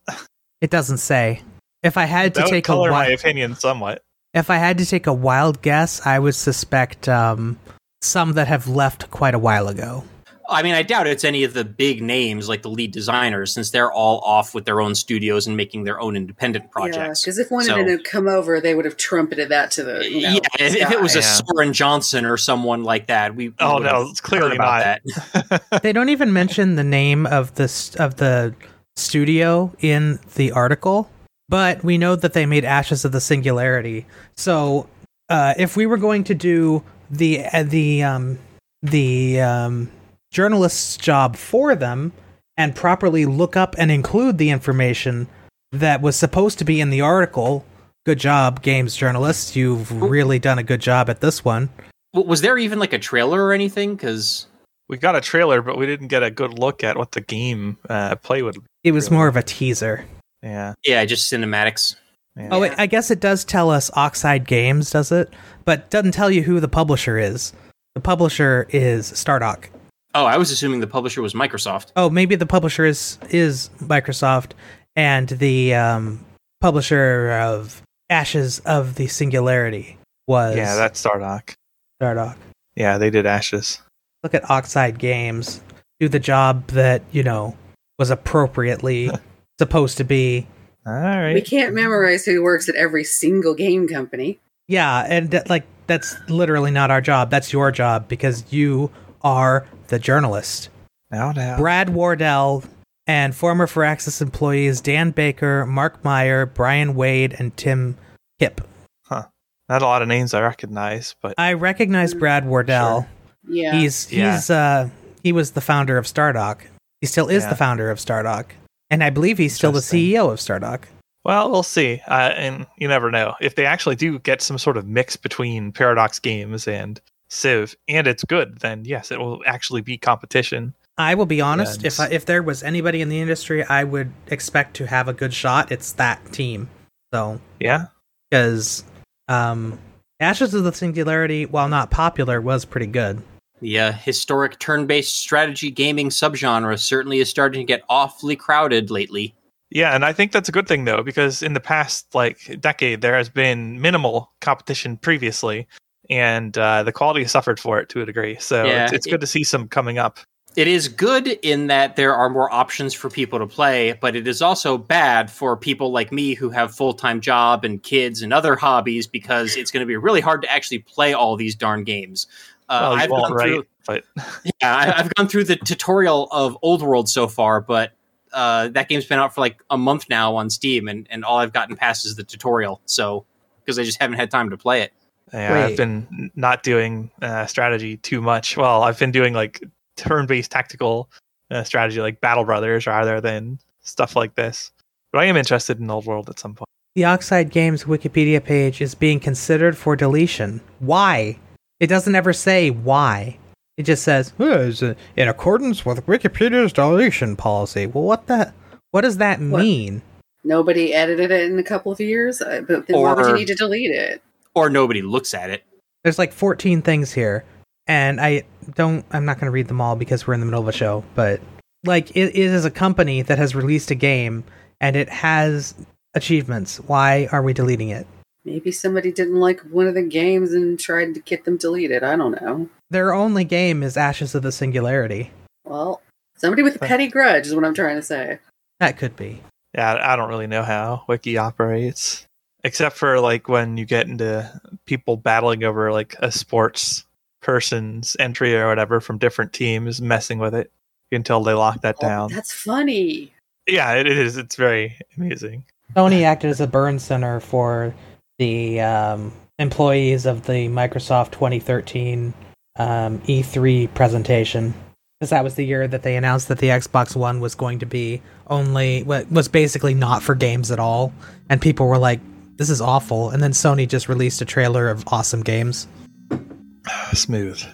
It 0.60 0.70
doesn't 0.70 0.98
say. 0.98 1.42
If 1.82 1.96
I 1.96 2.04
had 2.04 2.34
to 2.34 2.40
That 2.40 2.46
would 2.46 2.50
take 2.50 2.64
a 2.64 2.66
color 2.66 2.90
my 2.90 3.06
opinion 3.06 3.54
somewhat. 3.54 4.02
if 4.34 4.50
I 4.50 4.56
had 4.56 4.76
to 4.78 4.86
take 4.86 5.06
a 5.06 5.12
wild 5.12 5.62
guess, 5.62 6.04
I 6.06 6.18
would 6.18 6.34
suspect 6.34 7.08
um, 7.08 7.58
some 8.02 8.32
that 8.34 8.48
have 8.48 8.68
left 8.68 9.10
quite 9.10 9.34
a 9.34 9.38
while 9.38 9.68
ago. 9.68 10.04
I 10.50 10.62
mean, 10.62 10.74
I 10.74 10.82
doubt 10.82 11.06
it's 11.06 11.24
any 11.24 11.44
of 11.44 11.54
the 11.54 11.64
big 11.64 12.02
names 12.02 12.48
like 12.48 12.62
the 12.62 12.68
lead 12.70 12.92
designers, 12.92 13.52
since 13.52 13.70
they're 13.70 13.92
all 13.92 14.18
off 14.20 14.54
with 14.54 14.64
their 14.64 14.80
own 14.80 14.94
studios 14.94 15.46
and 15.46 15.56
making 15.56 15.84
their 15.84 16.00
own 16.00 16.16
independent 16.16 16.70
projects. 16.70 17.22
because 17.22 17.38
if 17.38 17.50
one 17.50 17.64
So- 17.64 17.76
had 17.76 17.86
been 17.86 17.98
to 17.98 18.02
come 18.04 18.26
over, 18.28 18.60
they 18.60 18.74
would 18.74 18.84
have 18.84 18.96
trumpeted 18.96 19.48
that 19.50 19.70
to 19.72 19.84
the 19.84 20.04
you 20.10 20.22
know, 20.22 20.28
yeah, 20.32 20.38
if, 20.58 20.76
if 20.76 20.90
it 20.90 21.00
was 21.00 21.16
a. 21.16 21.22
Soren 21.22 21.72
Johnson 21.72 22.24
or 22.24 22.36
someone 22.36 22.82
like 22.82 23.06
that, 23.06 23.34
we, 23.36 23.48
we 23.50 23.54
Oh, 23.60 23.78
no, 23.78 24.08
it's 24.10 24.20
clearly 24.20 24.56
about 24.56 25.00
not. 25.04 25.60
that. 25.70 25.82
they 25.82 25.92
don't 25.92 26.08
even 26.08 26.32
mention 26.32 26.74
the 26.76 26.84
name 26.84 27.26
of 27.26 27.54
the 27.54 27.64
of 27.98 28.16
the 28.16 28.54
studio 28.96 29.72
in 29.80 30.18
the 30.34 30.52
article, 30.52 31.08
but 31.48 31.82
we 31.84 31.96
know 31.98 32.16
that 32.16 32.32
they 32.32 32.46
made 32.46 32.64
Ashes 32.64 33.04
of 33.04 33.12
the 33.12 33.20
Singularity. 33.20 34.06
So, 34.36 34.88
uh, 35.28 35.54
if 35.56 35.76
we 35.76 35.86
were 35.86 35.96
going 35.96 36.24
to 36.24 36.34
do 36.34 36.82
the 37.10 37.44
uh, 37.46 37.62
the 37.62 38.02
um, 38.02 38.38
the 38.82 39.40
um, 39.40 39.90
journalist's 40.30 40.96
job 40.96 41.36
for 41.36 41.74
them 41.74 42.12
and 42.56 42.74
properly 42.74 43.26
look 43.26 43.56
up 43.56 43.74
and 43.78 43.90
include 43.90 44.38
the 44.38 44.50
information 44.50 45.28
that 45.72 46.00
was 46.02 46.16
supposed 46.16 46.58
to 46.58 46.64
be 46.64 46.80
in 46.80 46.90
the 46.90 47.00
article, 47.00 47.64
good 48.06 48.18
job, 48.18 48.62
games 48.62 48.96
journalists. 48.96 49.56
You've 49.56 49.90
really 50.02 50.38
done 50.38 50.58
a 50.58 50.62
good 50.62 50.80
job 50.80 51.08
at 51.08 51.20
this 51.20 51.44
one. 51.44 51.68
Was 52.12 52.40
there 52.40 52.58
even 52.58 52.78
like 52.78 52.92
a 52.92 52.98
trailer 52.98 53.44
or 53.44 53.52
anything? 53.52 53.94
Because 53.94 54.46
We 54.88 54.98
got 54.98 55.14
a 55.14 55.20
trailer, 55.20 55.62
but 55.62 55.78
we 55.78 55.86
didn't 55.86 56.08
get 56.08 56.22
a 56.22 56.30
good 56.30 56.58
look 56.58 56.82
at 56.82 56.96
what 56.96 57.12
the 57.12 57.20
game 57.20 57.78
uh, 57.88 58.16
play 58.16 58.42
would. 58.42 58.56
It 58.82 58.92
was 58.92 59.06
Really? 59.06 59.16
more 59.16 59.28
of 59.28 59.36
a 59.36 59.42
teaser. 59.42 60.04
Yeah. 60.42 60.74
yeah, 60.84 61.04
just 61.04 61.30
cinematics. 61.32 61.96
yeah. 62.36 62.48
Oh, 62.50 62.60
wait, 62.60 62.72
I 62.78 62.86
guess 62.86 63.10
it 63.10 63.20
does 63.20 63.44
tell 63.44 63.70
us 63.70 63.90
Oxide 63.94 64.46
Games, 64.46 64.90
does 64.90 65.12
it? 65.12 65.32
But 65.64 65.90
doesn't 65.90 66.12
tell 66.12 66.30
you 66.30 66.42
who 66.42 66.58
the 66.60 66.68
publisher 66.68 67.18
is. 67.18 67.52
The 67.94 68.00
publisher 68.00 68.66
is 68.70 69.12
Stardock. 69.12 69.66
Oh, 70.14 70.24
I 70.24 70.36
was 70.36 70.50
assuming 70.50 70.80
the 70.80 70.86
publisher 70.86 71.22
was 71.22 71.34
Microsoft. 71.34 71.92
Oh, 71.96 72.10
maybe 72.10 72.34
the 72.34 72.46
publisher 72.46 72.84
is 72.84 73.18
is 73.30 73.70
Microsoft, 73.80 74.52
and 74.96 75.28
the 75.28 75.74
um, 75.74 76.24
publisher 76.60 77.30
of 77.32 77.82
Ashes 78.08 78.60
of 78.60 78.96
the 78.96 79.06
Singularity 79.06 79.98
was 80.26 80.56
yeah, 80.56 80.74
that's 80.74 81.02
Stardock. 81.02 81.54
Stardock. 82.00 82.36
Yeah, 82.74 82.98
they 82.98 83.10
did 83.10 83.26
Ashes. 83.26 83.80
Look 84.22 84.34
at 84.34 84.50
Oxide 84.50 84.98
Games 84.98 85.62
do 86.00 86.08
the 86.08 86.18
job 86.18 86.66
that 86.68 87.02
you 87.12 87.22
know 87.22 87.56
was 87.98 88.10
appropriately 88.10 89.10
supposed 89.58 89.98
to 89.98 90.04
be. 90.04 90.48
All 90.86 90.92
right. 90.94 91.34
We 91.34 91.42
can't 91.42 91.74
memorize 91.74 92.24
who 92.24 92.42
works 92.42 92.68
at 92.68 92.74
every 92.74 93.04
single 93.04 93.54
game 93.54 93.86
company. 93.86 94.40
Yeah, 94.66 95.04
and 95.06 95.30
that, 95.32 95.50
like 95.50 95.64
that's 95.86 96.16
literally 96.28 96.70
not 96.70 96.90
our 96.90 97.02
job. 97.02 97.30
That's 97.30 97.52
your 97.52 97.70
job 97.70 98.08
because 98.08 98.50
you 98.50 98.90
are 99.22 99.66
the 99.90 99.98
journalist. 99.98 100.68
Now, 101.10 101.32
now. 101.32 101.56
Brad 101.58 101.90
Wardell 101.90 102.64
and 103.06 103.34
former 103.34 103.66
Firaxis 103.66 104.22
employees 104.22 104.80
Dan 104.80 105.10
Baker, 105.10 105.66
Mark 105.66 106.02
Meyer, 106.04 106.46
Brian 106.46 106.94
Wade, 106.94 107.34
and 107.38 107.56
Tim 107.56 107.96
Kipp. 108.38 108.60
Huh. 109.04 109.26
Not 109.68 109.82
a 109.82 109.86
lot 109.86 110.02
of 110.02 110.08
names 110.08 110.32
I 110.34 110.40
recognize, 110.40 111.14
but 111.20 111.34
I 111.36 111.52
recognize 111.54 112.14
Brad 112.14 112.46
Wardell. 112.46 113.06
Yeah, 113.48 113.74
He's 113.74 114.10
Yeah. 114.12 114.32
he's 114.36 114.50
uh 114.50 114.88
he 115.22 115.32
was 115.32 115.50
the 115.52 115.60
founder 115.60 115.98
of 115.98 116.06
Stardock. 116.06 116.60
He 117.00 117.06
still 117.06 117.28
is 117.28 117.42
Yeah. 117.44 117.50
the 117.50 117.56
founder 117.56 117.90
of 117.90 117.98
Stardock. 117.98 118.46
And 118.90 119.02
I 119.04 119.10
believe 119.10 119.38
he's 119.38 119.54
still 119.54 119.72
the 119.72 119.80
CEO 119.82 120.30
of 120.30 120.38
Stardock. 120.38 120.84
well, 121.24 121.50
we'll 121.50 121.62
see. 121.62 122.00
Uh, 122.08 122.32
and 122.34 122.66
you 122.78 122.88
never 122.88 123.10
know 123.10 123.34
if 123.40 123.54
they 123.54 123.66
actually 123.66 123.94
do 123.96 124.18
get 124.20 124.40
some 124.40 124.56
sort 124.58 124.76
of 124.78 124.86
mix 124.86 125.16
between 125.16 125.70
Paradox 125.72 126.18
Games 126.18 126.66
and 126.66 126.98
Civ, 127.30 127.74
and 127.88 128.06
it's 128.06 128.24
good. 128.24 128.58
Then 128.58 128.84
yes, 128.84 129.10
it 129.10 129.18
will 129.18 129.40
actually 129.46 129.80
be 129.80 129.96
competition. 129.96 130.74
I 130.98 131.14
will 131.14 131.26
be 131.26 131.40
honest, 131.40 131.82
Yeah, 131.82 131.86
if 131.86 132.00
I, 132.00 132.06
if 132.08 132.26
there 132.26 132.42
was 132.42 132.62
anybody 132.62 133.00
in 133.00 133.08
the 133.08 133.20
industry 133.20 133.64
I 133.64 133.84
would 133.84 134.12
expect 134.26 134.74
to 134.76 134.86
have 134.86 135.08
a 135.08 135.14
good 135.14 135.32
shot, 135.32 135.72
it's 135.72 135.92
that 135.92 136.32
team. 136.32 136.68
So, 137.14 137.40
Yeah. 137.58 137.86
because 138.30 138.84
um 139.28 139.78
Ashes 140.20 140.52
of 140.52 140.64
the 140.64 140.72
Singularity, 140.72 141.46
while 141.46 141.68
not 141.68 141.90
popular, 141.90 142.42
was 142.42 142.66
pretty 142.66 142.86
good. 142.88 143.22
The 143.60 143.78
uh, 143.78 143.92
historic 143.92 144.58
turn-based 144.58 145.18
strategy 145.18 145.70
gaming 145.70 146.10
subgenre 146.10 146.78
certainly 146.78 147.20
is 147.20 147.30
starting 147.30 147.60
to 147.60 147.64
get 147.64 147.82
awfully 147.88 148.36
crowded 148.36 148.90
lately. 148.90 149.34
Yeah, 149.70 149.94
and 149.94 150.04
I 150.04 150.12
think 150.12 150.32
that's 150.32 150.48
a 150.48 150.52
good 150.52 150.66
thing 150.68 150.84
though, 150.84 151.02
because 151.02 151.42
in 151.42 151.54
the 151.54 151.60
past 151.60 152.14
like 152.14 152.60
decade 152.60 153.00
there 153.00 153.16
has 153.16 153.28
been 153.30 153.80
minimal 153.80 154.30
competition 154.40 154.96
previously, 154.98 155.66
and 156.10 156.56
uh, 156.58 156.82
the 156.82 156.92
quality 156.92 157.24
suffered 157.24 157.58
for 157.58 157.78
it 157.78 157.88
to 157.90 158.02
a 158.02 158.06
degree. 158.06 158.36
So 158.40 158.64
Yeah, 158.66 158.84
it's, 158.84 158.92
it's 158.92 159.06
it- 159.06 159.10
good 159.10 159.20
to 159.20 159.26
see 159.26 159.44
some 159.44 159.68
coming 159.68 159.98
up. 159.98 160.18
It 160.56 160.66
is 160.66 160.88
good 160.88 161.28
in 161.28 161.68
that 161.68 161.94
there 161.94 162.12
are 162.12 162.28
more 162.28 162.52
options 162.52 162.92
for 162.92 163.08
people 163.08 163.38
to 163.38 163.46
play, 163.46 163.92
but 163.92 164.16
it 164.16 164.26
is 164.26 164.42
also 164.42 164.76
bad 164.76 165.30
for 165.30 165.56
people 165.56 165.92
like 165.92 166.10
me 166.10 166.34
who 166.34 166.50
have 166.50 166.74
full-time 166.74 167.20
job 167.20 167.64
and 167.64 167.80
kids 167.80 168.20
and 168.20 168.32
other 168.32 168.56
hobbies 168.56 169.06
because 169.06 169.56
it's 169.56 169.70
going 169.70 169.82
to 169.82 169.86
be 169.86 169.96
really 169.96 170.20
hard 170.20 170.42
to 170.42 170.50
actually 170.50 170.80
play 170.80 171.12
all 171.12 171.36
these 171.36 171.54
darn 171.54 171.84
games. 171.84 172.26
Uh, 172.68 172.80
well, 172.82 172.92
I've 172.94 173.10
gone 173.10 173.32
right? 173.32 173.48
through, 173.48 173.66
But 173.86 174.04
yeah, 174.60 174.74
I, 174.74 174.98
I've 174.98 175.14
gone 175.14 175.28
through 175.28 175.44
the 175.44 175.54
tutorial 175.54 176.26
of 176.32 176.58
Old 176.62 176.82
World 176.82 177.08
so 177.08 177.28
far, 177.28 177.60
but 177.60 177.92
uh, 178.32 178.68
that 178.68 178.88
game's 178.88 179.04
been 179.06 179.20
out 179.20 179.32
for 179.32 179.42
like 179.42 179.62
a 179.70 179.78
month 179.78 180.06
now 180.10 180.34
on 180.34 180.50
Steam, 180.50 180.88
and, 180.88 181.06
and 181.10 181.24
all 181.24 181.38
I've 181.38 181.52
gotten 181.52 181.76
past 181.76 182.04
is 182.04 182.16
the 182.16 182.24
tutorial. 182.24 182.80
So 182.86 183.24
because 183.64 183.78
I 183.78 183.84
just 183.84 184.00
haven't 184.00 184.16
had 184.16 184.32
time 184.32 184.50
to 184.50 184.56
play 184.56 184.82
it. 184.82 184.92
Yeah, 185.32 185.52
Wait. 185.52 185.64
I've 185.64 185.76
been 185.76 186.30
not 186.34 186.62
doing 186.62 187.10
uh, 187.22 187.46
strategy 187.46 187.96
too 187.96 188.20
much. 188.20 188.56
Well, 188.56 188.82
I've 188.82 188.98
been 188.98 189.12
doing 189.12 189.34
like 189.34 189.62
turn-based 189.96 190.50
tactical 190.50 191.10
uh, 191.50 191.64
strategy, 191.64 192.00
like 192.00 192.20
Battle 192.20 192.44
Brothers, 192.44 192.86
rather 192.86 193.20
than 193.20 193.58
stuff 193.82 194.16
like 194.16 194.34
this. 194.34 194.72
But 195.12 195.20
I 195.20 195.24
am 195.26 195.36
interested 195.36 195.78
in 195.80 195.90
Old 195.90 196.06
World 196.06 196.28
at 196.30 196.38
some 196.38 196.54
point. 196.54 196.68
The 196.94 197.04
Oxide 197.04 197.50
Games 197.50 197.84
Wikipedia 197.84 198.42
page 198.42 198.80
is 198.80 198.94
being 198.94 199.20
considered 199.20 199.76
for 199.76 199.94
deletion. 199.96 200.60
Why? 200.80 201.38
It 201.78 201.86
doesn't 201.86 202.14
ever 202.14 202.32
say 202.32 202.70
why. 202.70 203.38
It 203.76 203.84
just 203.84 204.02
says 204.02 204.32
"Oh, 204.38 204.68
it's, 204.68 204.82
uh, 204.82 204.94
in 205.16 205.28
accordance 205.28 205.86
with 205.86 206.04
Wikipedia's 206.06 206.72
deletion 206.72 207.36
policy. 207.36 207.86
Well, 207.86 208.04
what 208.04 208.26
the? 208.26 208.52
What 208.90 209.02
does 209.02 209.18
that 209.18 209.40
What? 209.40 209.62
mean? 209.62 210.02
nobody 210.42 210.94
edited 210.94 211.30
it 211.30 211.50
in 211.50 211.58
a 211.58 211.62
couple 211.62 211.92
of 211.92 212.00
years, 212.00 212.40
uh, 212.40 212.62
but 212.66 212.86
then 212.86 213.00
why 213.00 213.12
would 213.12 213.26
you 213.26 213.34
need 213.34 213.46
to 213.46 213.54
delete 213.54 213.90
it? 213.90 214.22
Or 214.54 214.70
nobody 214.70 215.02
looks 215.02 215.34
at 215.34 215.50
it. 215.50 215.64
There's 216.02 216.18
like 216.18 216.32
14 216.32 216.82
things 216.82 217.12
here, 217.12 217.44
and 217.86 218.20
I 218.20 218.44
don't. 218.74 219.04
I'm 219.10 219.24
not 219.24 219.36
going 219.36 219.46
to 219.46 219.52
read 219.52 219.68
them 219.68 219.80
all 219.80 219.96
because 219.96 220.26
we're 220.26 220.34
in 220.34 220.40
the 220.40 220.46
middle 220.46 220.62
of 220.62 220.68
a 220.68 220.72
show. 220.72 221.04
But 221.14 221.40
like, 221.84 222.10
it, 222.16 222.34
it 222.34 222.36
is 222.36 222.64
a 222.64 222.70
company 222.70 223.22
that 223.22 223.38
has 223.38 223.54
released 223.54 223.90
a 223.90 223.94
game 223.94 224.44
and 224.80 224.96
it 224.96 225.08
has 225.08 225.74
achievements. 226.14 226.78
Why 226.78 227.28
are 227.32 227.42
we 227.42 227.52
deleting 227.52 227.90
it? 227.90 228.06
Maybe 228.44 228.72
somebody 228.72 229.12
didn't 229.12 229.36
like 229.36 229.60
one 229.60 229.86
of 229.86 229.94
the 229.94 230.02
games 230.02 230.52
and 230.52 230.80
tried 230.80 231.14
to 231.14 231.20
get 231.20 231.44
them 231.44 231.58
deleted. 231.58 232.02
I 232.02 232.16
don't 232.16 232.40
know. 232.40 232.68
Their 232.88 233.12
only 233.12 233.44
game 233.44 233.82
is 233.82 233.96
Ashes 233.96 234.34
of 234.34 234.42
the 234.42 234.52
Singularity. 234.52 235.30
Well, 235.64 236.00
somebody 236.36 236.62
with 236.62 236.76
a 236.76 236.78
petty 236.78 237.06
grudge 237.06 237.46
is 237.46 237.54
what 237.54 237.64
I'm 237.64 237.74
trying 237.74 237.96
to 237.96 238.02
say. 238.02 238.38
That 238.78 238.96
could 238.96 239.14
be. 239.14 239.42
Yeah, 239.74 239.92
I 239.92 240.14
I 240.14 240.16
don't 240.16 240.30
really 240.30 240.46
know 240.46 240.62
how 240.62 241.04
Wiki 241.06 241.36
operates, 241.36 242.26
except 242.64 242.96
for 242.96 243.20
like 243.20 243.48
when 243.48 243.76
you 243.76 243.84
get 243.84 244.06
into 244.06 244.50
people 244.86 245.16
battling 245.16 245.64
over 245.64 245.92
like 245.92 246.14
a 246.20 246.30
sports 246.32 247.04
person's 247.42 248.16
entry 248.18 248.54
or 248.56 248.68
whatever 248.68 249.00
from 249.00 249.18
different 249.18 249.52
teams, 249.52 250.00
messing 250.00 250.38
with 250.38 250.54
it 250.54 250.70
until 251.12 251.42
they 251.42 251.52
lock 251.54 251.80
that 251.82 251.96
Oh, 251.98 252.06
down. 252.06 252.32
that's 252.32 252.52
funny. 252.52 253.32
Yeah, 253.66 253.94
it 253.94 254.06
is. 254.06 254.36
It's 254.36 254.56
very 254.56 254.98
amusing. 255.16 255.64
Sony 255.94 256.22
acted 256.22 256.50
as 256.50 256.60
a 256.60 256.66
burn 256.66 256.98
center 256.98 257.40
for 257.40 257.94
the 258.38 258.80
um, 258.80 259.32
employees 259.58 260.26
of 260.26 260.46
the 260.46 260.68
Microsoft 260.68 261.32
2013 261.32 262.32
um, 262.76 263.18
E3 263.20 263.92
presentation. 263.94 264.72
Because 265.18 265.30
that 265.30 265.44
was 265.44 265.56
the 265.56 265.66
year 265.66 265.86
that 265.86 266.02
they 266.02 266.16
announced 266.16 266.48
that 266.48 266.58
the 266.58 266.68
Xbox 266.68 267.14
One 267.14 267.40
was 267.40 267.54
going 267.54 267.80
to 267.80 267.86
be 267.86 268.22
only, 268.46 269.02
wa- 269.02 269.24
was 269.30 269.48
basically 269.48 269.92
not 269.92 270.22
for 270.22 270.34
games 270.34 270.70
at 270.70 270.78
all. 270.78 271.12
And 271.50 271.60
people 271.60 271.86
were 271.88 271.98
like, 271.98 272.20
this 272.60 272.68
is 272.68 272.82
awful. 272.82 273.30
And 273.30 273.42
then 273.42 273.52
Sony 273.52 273.88
just 273.88 274.06
released 274.06 274.42
a 274.42 274.44
trailer 274.44 274.90
of 274.90 275.02
awesome 275.06 275.40
games. 275.40 275.88
Smooth. 277.14 277.64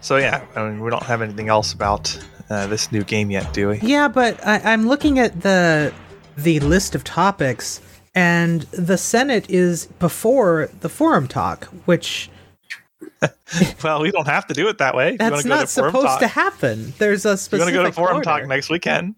So 0.00 0.16
yeah, 0.18 0.46
I 0.54 0.62
mean, 0.62 0.80
we 0.80 0.88
don't 0.88 1.02
have 1.02 1.20
anything 1.20 1.48
else 1.48 1.72
about 1.72 2.16
uh, 2.50 2.66
this 2.66 2.90
new 2.92 3.02
game 3.04 3.30
yet, 3.30 3.52
do 3.52 3.68
we? 3.68 3.78
Yeah, 3.80 4.08
but 4.08 4.44
I, 4.46 4.60
I'm 4.72 4.86
looking 4.88 5.18
at 5.18 5.40
the 5.42 5.92
the 6.36 6.60
list 6.60 6.94
of 6.94 7.02
topics, 7.04 7.80
and 8.14 8.62
the 8.72 8.96
Senate 8.98 9.48
is 9.50 9.86
before 9.98 10.70
the 10.80 10.88
forum 10.88 11.26
talk, 11.28 11.64
which 11.84 12.30
Well, 13.82 14.00
we 14.02 14.10
don't 14.10 14.26
have 14.28 14.46
to 14.48 14.54
do 14.54 14.68
it 14.68 14.78
that 14.78 14.94
way. 14.94 15.12
You 15.12 15.18
that's 15.18 15.42
go 15.42 15.48
not 15.48 15.60
to 15.62 15.66
supposed 15.66 16.06
Talk- 16.06 16.20
to 16.20 16.28
happen. 16.28 16.92
There's 16.98 17.24
a 17.26 17.30
You 17.30 17.36
specific. 17.36 17.60
want 17.60 17.68
to 17.74 17.82
go 17.82 17.84
to 17.84 17.92
Forum 17.92 18.16
order. 18.16 18.24
Talk 18.24 18.46
next 18.46 18.70
weekend? 18.70 19.14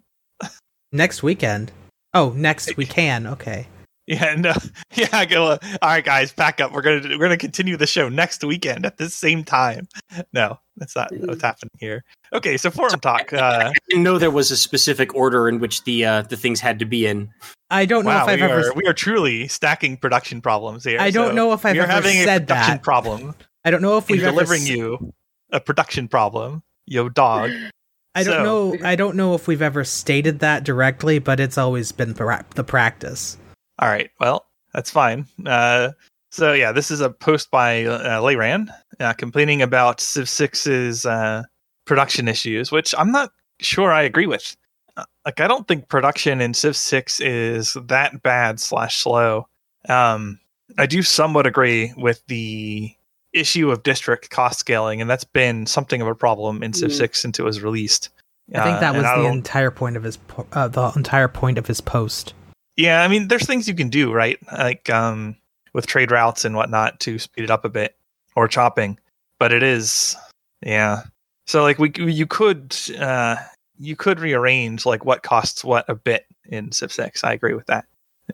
next 0.92 1.22
weekend? 1.22 1.72
Oh, 2.14 2.30
next 2.36 2.76
we 2.76 2.86
can. 2.86 3.26
Okay. 3.26 3.66
Yeah, 4.10 4.34
no, 4.38 4.52
yeah. 4.94 5.24
Go. 5.24 5.46
Uh, 5.46 5.58
all 5.80 5.88
right, 5.88 6.04
guys, 6.04 6.32
back 6.32 6.60
up. 6.60 6.72
We're 6.72 6.82
gonna 6.82 7.00
we're 7.16 7.18
gonna 7.26 7.36
continue 7.36 7.76
the 7.76 7.86
show 7.86 8.08
next 8.08 8.42
weekend 8.42 8.84
at 8.84 8.96
the 8.98 9.08
same 9.08 9.44
time. 9.44 9.86
No, 10.32 10.58
that's 10.76 10.96
not 10.96 11.10
what's 11.12 11.42
happening 11.42 11.70
here. 11.78 12.02
Okay, 12.32 12.56
so 12.56 12.70
forum 12.72 12.98
talk. 12.98 13.32
Uh, 13.32 13.70
I 13.70 13.72
didn't 13.88 14.02
know 14.02 14.18
there 14.18 14.30
was 14.32 14.50
a 14.50 14.56
specific 14.56 15.14
order 15.14 15.48
in 15.48 15.60
which 15.60 15.84
the 15.84 16.04
uh, 16.04 16.22
the 16.22 16.36
things 16.36 16.60
had 16.60 16.80
to 16.80 16.84
be 16.84 17.06
in. 17.06 17.30
I 17.70 17.86
don't 17.86 18.04
know 18.04 18.10
wow, 18.10 18.24
if 18.24 18.28
I've 18.30 18.42
ever. 18.42 18.70
are 18.70 18.74
we 18.74 18.84
are 18.86 18.92
truly 18.92 19.46
stacking 19.46 19.96
production 19.96 20.40
problems 20.40 20.82
here. 20.82 20.98
I 21.00 21.10
don't 21.10 21.28
So 21.28 21.34
know 21.34 21.52
if 21.52 21.64
I've 21.64 21.76
ever 21.76 21.86
having 21.86 22.16
a 22.16 22.24
said 22.24 22.48
production 22.48 22.74
that. 22.78 22.82
problem. 22.82 23.34
I 23.64 23.70
don't 23.70 23.80
know 23.82 23.96
if 23.96 24.08
We're 24.08 24.16
we've 24.16 24.24
ever 24.24 24.32
delivering 24.32 24.62
s- 24.62 24.68
you 24.70 25.12
a 25.52 25.60
production 25.60 26.08
problem. 26.08 26.64
Yo, 26.86 27.08
dog. 27.08 27.52
I 28.16 28.24
don't 28.24 28.34
so- 28.34 28.42
know. 28.42 28.76
I 28.84 28.96
don't 28.96 29.14
know 29.14 29.34
if 29.34 29.46
we've 29.46 29.62
ever 29.62 29.84
stated 29.84 30.40
that 30.40 30.64
directly, 30.64 31.20
but 31.20 31.38
it's 31.38 31.56
always 31.56 31.92
been 31.92 32.12
pra- 32.14 32.44
the 32.56 32.64
practice. 32.64 33.36
All 33.80 33.88
right. 33.88 34.10
Well, 34.20 34.46
that's 34.72 34.90
fine. 34.90 35.26
Uh, 35.46 35.90
so 36.30 36.52
yeah, 36.52 36.70
this 36.72 36.90
is 36.90 37.00
a 37.00 37.10
post 37.10 37.50
by 37.50 37.84
uh, 37.84 38.20
Layran 38.20 38.68
uh, 39.00 39.12
complaining 39.14 39.62
about 39.62 40.00
Civ 40.00 40.26
6's 40.26 41.04
uh, 41.06 41.42
production 41.86 42.28
issues, 42.28 42.70
which 42.70 42.94
I'm 42.96 43.10
not 43.10 43.32
sure 43.60 43.90
I 43.90 44.02
agree 44.02 44.26
with. 44.26 44.56
Uh, 44.96 45.04
like, 45.24 45.40
I 45.40 45.48
don't 45.48 45.66
think 45.66 45.88
production 45.88 46.40
in 46.40 46.54
Civ 46.54 46.76
6 46.76 47.20
is 47.20 47.76
that 47.86 48.22
bad 48.22 48.60
slash 48.60 49.02
slow. 49.02 49.48
Um, 49.88 50.38
I 50.78 50.86
do 50.86 51.02
somewhat 51.02 51.46
agree 51.46 51.92
with 51.96 52.22
the 52.28 52.94
issue 53.32 53.70
of 53.70 53.82
district 53.82 54.30
cost 54.30 54.60
scaling, 54.60 55.00
and 55.00 55.08
that's 55.08 55.24
been 55.24 55.66
something 55.66 56.00
of 56.02 56.06
a 56.08 56.14
problem 56.14 56.62
in 56.62 56.72
Civ 56.72 56.90
Mm. 56.90 56.96
6 56.96 57.20
since 57.20 57.38
it 57.38 57.42
was 57.42 57.62
released. 57.62 58.10
I 58.54 58.64
think 58.64 58.76
Uh, 58.76 58.80
that 58.80 58.94
was 58.94 59.04
the 59.04 59.26
entire 59.26 59.70
point 59.70 59.96
of 59.96 60.02
his 60.02 60.16
po- 60.16 60.46
uh, 60.52 60.68
the 60.68 60.92
entire 60.96 61.28
point 61.28 61.56
of 61.56 61.66
his 61.66 61.80
post. 61.80 62.34
Yeah, 62.76 63.02
I 63.02 63.08
mean, 63.08 63.28
there's 63.28 63.46
things 63.46 63.68
you 63.68 63.74
can 63.74 63.88
do, 63.88 64.12
right? 64.12 64.38
Like 64.52 64.88
um, 64.90 65.36
with 65.72 65.86
trade 65.86 66.10
routes 66.10 66.44
and 66.44 66.56
whatnot 66.56 67.00
to 67.00 67.18
speed 67.18 67.44
it 67.44 67.50
up 67.50 67.64
a 67.64 67.68
bit, 67.68 67.96
or 68.36 68.48
chopping. 68.48 68.98
But 69.38 69.52
it 69.52 69.62
is, 69.62 70.16
yeah. 70.62 71.02
So 71.46 71.62
like 71.62 71.78
we 71.78 71.92
you 71.96 72.26
could 72.26 72.76
uh, 72.98 73.36
you 73.78 73.96
could 73.96 74.20
rearrange 74.20 74.86
like 74.86 75.04
what 75.04 75.22
costs 75.22 75.64
what 75.64 75.88
a 75.88 75.94
bit 75.94 76.26
in 76.46 76.72
Civ 76.72 76.92
Six. 76.92 77.24
I 77.24 77.32
agree 77.32 77.54
with 77.54 77.66
that. 77.66 77.86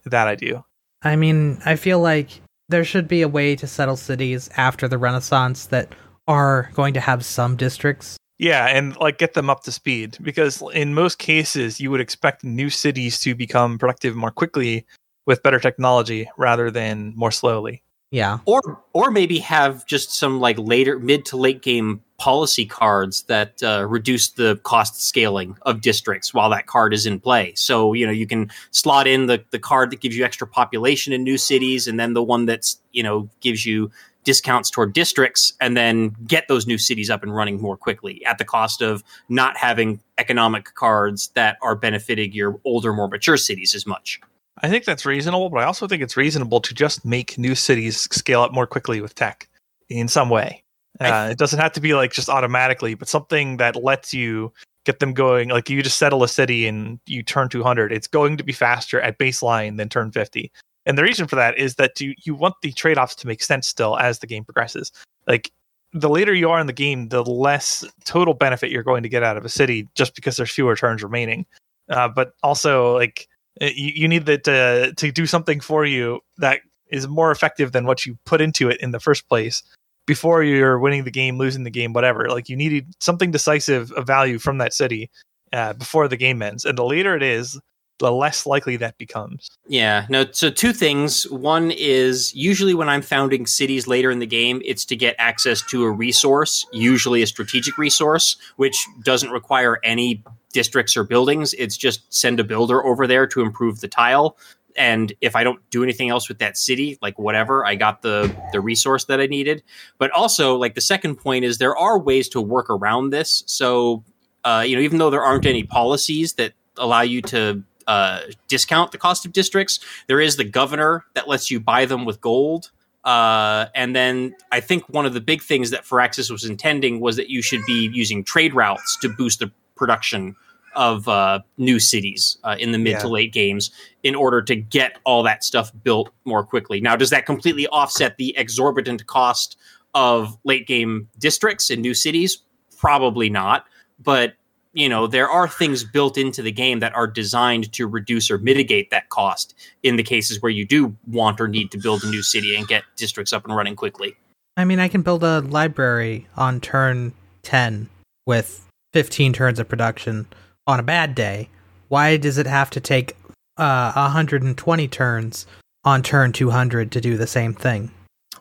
That 0.04 0.28
I 0.28 0.34
do. 0.34 0.64
I 1.02 1.16
mean, 1.16 1.58
I 1.64 1.76
feel 1.76 2.00
like 2.00 2.40
there 2.68 2.84
should 2.84 3.08
be 3.08 3.22
a 3.22 3.28
way 3.28 3.56
to 3.56 3.66
settle 3.66 3.96
cities 3.96 4.50
after 4.56 4.88
the 4.88 4.98
Renaissance 4.98 5.66
that 5.66 5.94
are 6.26 6.70
going 6.74 6.94
to 6.94 7.00
have 7.00 7.24
some 7.24 7.56
districts. 7.56 8.16
Yeah, 8.38 8.66
and 8.66 8.96
like 8.98 9.18
get 9.18 9.34
them 9.34 9.48
up 9.48 9.62
to 9.64 9.72
speed 9.72 10.18
because 10.20 10.62
in 10.74 10.94
most 10.94 11.18
cases 11.18 11.80
you 11.80 11.90
would 11.90 12.00
expect 12.00 12.44
new 12.44 12.68
cities 12.68 13.18
to 13.20 13.34
become 13.34 13.78
productive 13.78 14.14
more 14.14 14.30
quickly 14.30 14.84
with 15.24 15.42
better 15.42 15.58
technology 15.58 16.28
rather 16.36 16.70
than 16.70 17.14
more 17.16 17.30
slowly. 17.30 17.82
Yeah. 18.12 18.38
or 18.44 18.80
or 18.92 19.10
maybe 19.10 19.40
have 19.40 19.84
just 19.84 20.14
some 20.14 20.38
like 20.38 20.56
later 20.58 20.98
mid 20.98 21.24
to 21.26 21.36
late 21.36 21.60
game 21.60 22.02
policy 22.18 22.64
cards 22.64 23.24
that 23.24 23.60
uh, 23.62 23.84
reduce 23.88 24.30
the 24.30 24.56
cost 24.62 25.02
scaling 25.02 25.56
of 25.62 25.80
districts 25.80 26.32
while 26.32 26.48
that 26.50 26.66
card 26.66 26.94
is 26.94 27.04
in 27.04 27.18
play. 27.18 27.52
So 27.56 27.94
you 27.94 28.06
know 28.06 28.12
you 28.12 28.26
can 28.26 28.50
slot 28.70 29.08
in 29.08 29.26
the 29.26 29.44
the 29.50 29.58
card 29.58 29.90
that 29.90 30.00
gives 30.00 30.16
you 30.16 30.24
extra 30.24 30.46
population 30.46 31.12
in 31.12 31.24
new 31.24 31.36
cities, 31.36 31.88
and 31.88 31.98
then 31.98 32.14
the 32.14 32.22
one 32.22 32.46
that's 32.46 32.80
you 32.92 33.02
know 33.02 33.28
gives 33.40 33.66
you 33.66 33.90
discounts 34.26 34.68
toward 34.68 34.92
districts, 34.92 35.54
and 35.60 35.74
then 35.74 36.14
get 36.26 36.48
those 36.48 36.66
new 36.66 36.76
cities 36.76 37.08
up 37.08 37.22
and 37.22 37.34
running 37.34 37.62
more 37.62 37.76
quickly 37.78 38.22
at 38.26 38.36
the 38.36 38.44
cost 38.44 38.82
of 38.82 39.02
not 39.30 39.56
having 39.56 40.00
economic 40.18 40.74
cards 40.74 41.28
that 41.28 41.56
are 41.62 41.74
benefiting 41.74 42.32
your 42.32 42.60
older, 42.64 42.92
more 42.92 43.08
mature 43.08 43.38
cities 43.38 43.74
as 43.74 43.86
much. 43.86 44.20
I 44.62 44.68
think 44.68 44.84
that's 44.84 45.06
reasonable, 45.06 45.48
but 45.48 45.62
I 45.62 45.64
also 45.64 45.86
think 45.86 46.02
it's 46.02 46.16
reasonable 46.16 46.60
to 46.60 46.74
just 46.74 47.04
make 47.04 47.38
new 47.38 47.54
cities 47.54 48.00
scale 48.00 48.42
up 48.42 48.52
more 48.52 48.66
quickly 48.66 49.00
with 49.00 49.14
tech 49.14 49.48
in 49.88 50.08
some 50.08 50.28
way. 50.28 50.62
Uh, 50.98 51.28
it 51.30 51.38
doesn't 51.38 51.58
have 51.58 51.72
to 51.72 51.80
be 51.80 51.94
like 51.94 52.12
just 52.12 52.28
automatically, 52.28 52.94
but 52.94 53.06
something 53.08 53.58
that 53.58 53.76
lets 53.76 54.12
you 54.14 54.52
get 54.86 54.98
them 54.98 55.12
going. 55.12 55.50
Like 55.50 55.68
you 55.68 55.82
just 55.82 55.98
settle 55.98 56.22
a 56.22 56.28
city 56.28 56.66
and 56.66 56.98
you 57.06 57.22
turn 57.22 57.48
200. 57.50 57.92
It's 57.92 58.06
going 58.06 58.38
to 58.38 58.44
be 58.44 58.52
faster 58.52 59.00
at 59.00 59.18
baseline 59.18 59.76
than 59.76 59.90
turn 59.90 60.10
50. 60.10 60.50
And 60.86 60.96
the 60.96 61.02
reason 61.02 61.26
for 61.26 61.36
that 61.36 61.58
is 61.58 61.74
that 61.74 62.00
you, 62.00 62.14
you 62.24 62.34
want 62.34 62.54
the 62.62 62.72
trade 62.72 62.96
offs 62.96 63.16
to 63.16 63.26
make 63.26 63.42
sense 63.42 63.66
still 63.66 63.98
as 63.98 64.20
the 64.20 64.26
game 64.26 64.44
progresses. 64.44 64.92
Like 65.26 65.50
the 65.92 66.08
later 66.08 66.34
you 66.34 66.48
are 66.50 66.60
in 66.60 66.66
the 66.66 66.72
game, 66.72 67.08
the 67.08 67.24
less 67.24 67.84
total 68.04 68.34
benefit 68.34 68.70
you're 68.70 68.82
going 68.82 69.02
to 69.02 69.08
get 69.08 69.22
out 69.22 69.36
of 69.36 69.44
a 69.44 69.48
city 69.48 69.88
just 69.94 70.14
because 70.14 70.36
there's 70.36 70.50
fewer 70.50 70.76
turns 70.76 71.02
remaining. 71.02 71.46
Uh, 71.88 72.08
but 72.08 72.32
also, 72.42 72.94
like, 72.96 73.28
uh, 73.60 73.66
you, 73.74 73.92
you 73.94 74.08
need 74.08 74.26
that 74.26 74.44
to, 74.44 74.92
to 74.96 75.10
do 75.10 75.26
something 75.26 75.60
for 75.60 75.84
you 75.84 76.20
that 76.38 76.60
is 76.90 77.08
more 77.08 77.30
effective 77.30 77.72
than 77.72 77.86
what 77.86 78.04
you 78.04 78.18
put 78.24 78.40
into 78.40 78.68
it 78.68 78.80
in 78.80 78.90
the 78.90 79.00
first 79.00 79.28
place 79.28 79.62
before 80.06 80.42
you're 80.42 80.78
winning 80.78 81.04
the 81.04 81.10
game, 81.10 81.38
losing 81.38 81.64
the 81.64 81.70
game, 81.70 81.92
whatever. 81.92 82.28
Like, 82.28 82.48
you 82.48 82.56
needed 82.56 82.92
something 83.00 83.30
decisive 83.30 83.90
of 83.92 84.06
value 84.06 84.38
from 84.38 84.58
that 84.58 84.74
city 84.74 85.10
uh, 85.52 85.72
before 85.72 86.08
the 86.08 86.16
game 86.16 86.42
ends. 86.42 86.64
And 86.64 86.76
the 86.76 86.84
later 86.84 87.16
it 87.16 87.22
is, 87.22 87.58
the 87.98 88.12
less 88.12 88.46
likely 88.46 88.76
that 88.76 88.98
becomes. 88.98 89.50
Yeah, 89.66 90.06
no. 90.08 90.26
So 90.30 90.50
two 90.50 90.72
things. 90.72 91.28
One 91.30 91.70
is 91.70 92.34
usually 92.34 92.74
when 92.74 92.88
I'm 92.88 93.02
founding 93.02 93.46
cities 93.46 93.86
later 93.86 94.10
in 94.10 94.18
the 94.18 94.26
game, 94.26 94.60
it's 94.64 94.84
to 94.86 94.96
get 94.96 95.16
access 95.18 95.62
to 95.70 95.84
a 95.84 95.90
resource, 95.90 96.66
usually 96.72 97.22
a 97.22 97.26
strategic 97.26 97.78
resource, 97.78 98.36
which 98.56 98.76
doesn't 99.02 99.30
require 99.30 99.80
any 99.82 100.22
districts 100.52 100.96
or 100.96 101.04
buildings. 101.04 101.54
It's 101.54 101.76
just 101.76 102.12
send 102.12 102.38
a 102.40 102.44
builder 102.44 102.84
over 102.84 103.06
there 103.06 103.26
to 103.28 103.40
improve 103.40 103.80
the 103.80 103.88
tile. 103.88 104.36
And 104.76 105.12
if 105.22 105.34
I 105.34 105.42
don't 105.42 105.60
do 105.70 105.82
anything 105.82 106.10
else 106.10 106.28
with 106.28 106.38
that 106.40 106.58
city, 106.58 106.98
like 107.00 107.18
whatever, 107.18 107.64
I 107.64 107.76
got 107.76 108.02
the 108.02 108.34
the 108.52 108.60
resource 108.60 109.04
that 109.06 109.20
I 109.20 109.26
needed. 109.26 109.62
But 109.96 110.10
also, 110.10 110.56
like 110.56 110.74
the 110.74 110.82
second 110.82 111.16
point 111.16 111.46
is 111.46 111.56
there 111.56 111.76
are 111.76 111.98
ways 111.98 112.28
to 112.30 112.42
work 112.42 112.68
around 112.68 113.08
this. 113.08 113.42
So, 113.46 114.04
uh, 114.44 114.64
you 114.66 114.76
know, 114.76 114.82
even 114.82 114.98
though 114.98 115.08
there 115.08 115.22
aren't 115.22 115.46
any 115.46 115.64
policies 115.64 116.34
that 116.34 116.52
allow 116.76 117.00
you 117.00 117.22
to 117.22 117.62
uh, 117.86 118.20
discount 118.48 118.92
the 118.92 118.98
cost 118.98 119.24
of 119.26 119.32
districts, 119.32 119.80
there 120.06 120.20
is 120.20 120.36
the 120.36 120.44
governor 120.44 121.04
that 121.14 121.28
lets 121.28 121.50
you 121.50 121.60
buy 121.60 121.84
them 121.86 122.04
with 122.04 122.20
gold. 122.20 122.70
Uh, 123.04 123.66
and 123.74 123.94
then 123.94 124.34
I 124.50 124.58
think 124.60 124.88
one 124.88 125.06
of 125.06 125.14
the 125.14 125.20
big 125.20 125.42
things 125.42 125.70
that 125.70 125.84
Firaxis 125.84 126.30
was 126.30 126.44
intending 126.44 126.98
was 127.00 127.14
that 127.16 127.30
you 127.30 127.40
should 127.40 127.64
be 127.66 127.88
using 127.92 128.24
trade 128.24 128.52
routes 128.54 128.98
to 129.00 129.08
boost 129.08 129.38
the 129.38 129.52
production 129.76 130.34
of 130.74 131.08
uh, 131.08 131.40
new 131.56 131.78
cities 131.78 132.36
uh, 132.44 132.56
in 132.58 132.72
the 132.72 132.78
mid 132.78 132.92
Yeah. 132.92 132.98
to 132.98 133.08
late 133.08 133.32
games 133.32 133.70
in 134.02 134.14
order 134.14 134.42
to 134.42 134.56
get 134.56 134.98
all 135.04 135.22
that 135.22 135.44
stuff 135.44 135.70
built 135.84 136.10
more 136.24 136.44
quickly. 136.44 136.80
Now, 136.80 136.96
does 136.96 137.10
that 137.10 137.24
completely 137.26 137.66
offset 137.68 138.16
the 138.18 138.36
exorbitant 138.36 139.06
cost 139.06 139.56
of 139.94 140.36
late 140.44 140.66
game 140.66 141.08
districts 141.18 141.70
and 141.70 141.80
new 141.80 141.94
cities? 141.94 142.38
Probably 142.76 143.30
not. 143.30 143.66
But 144.02 144.34
you 144.76 144.90
know, 144.90 145.06
there 145.06 145.28
are 145.28 145.48
things 145.48 145.82
built 145.82 146.18
into 146.18 146.42
the 146.42 146.52
game 146.52 146.80
that 146.80 146.94
are 146.94 147.06
designed 147.06 147.72
to 147.72 147.86
reduce 147.86 148.30
or 148.30 148.36
mitigate 148.36 148.90
that 148.90 149.08
cost 149.08 149.54
in 149.82 149.96
the 149.96 150.02
cases 150.02 150.42
where 150.42 150.52
you 150.52 150.66
do 150.66 150.94
want 151.08 151.40
or 151.40 151.48
need 151.48 151.70
to 151.70 151.78
build 151.78 152.04
a 152.04 152.10
new 152.10 152.22
city 152.22 152.54
and 152.54 152.68
get 152.68 152.84
districts 152.94 153.32
up 153.32 153.46
and 153.46 153.56
running 153.56 153.74
quickly. 153.74 154.14
I 154.54 154.66
mean, 154.66 154.78
I 154.78 154.88
can 154.88 155.00
build 155.00 155.24
a 155.24 155.40
library 155.40 156.26
on 156.36 156.60
turn 156.60 157.14
10 157.42 157.88
with 158.26 158.66
15 158.92 159.32
turns 159.32 159.58
of 159.58 159.66
production 159.66 160.26
on 160.66 160.78
a 160.78 160.82
bad 160.82 161.14
day. 161.14 161.48
Why 161.88 162.18
does 162.18 162.36
it 162.36 162.46
have 162.46 162.68
to 162.70 162.80
take 162.80 163.16
uh, 163.56 163.92
120 163.92 164.88
turns 164.88 165.46
on 165.84 166.02
turn 166.02 166.32
200 166.32 166.92
to 166.92 167.00
do 167.00 167.16
the 167.16 167.26
same 167.26 167.54
thing? 167.54 167.90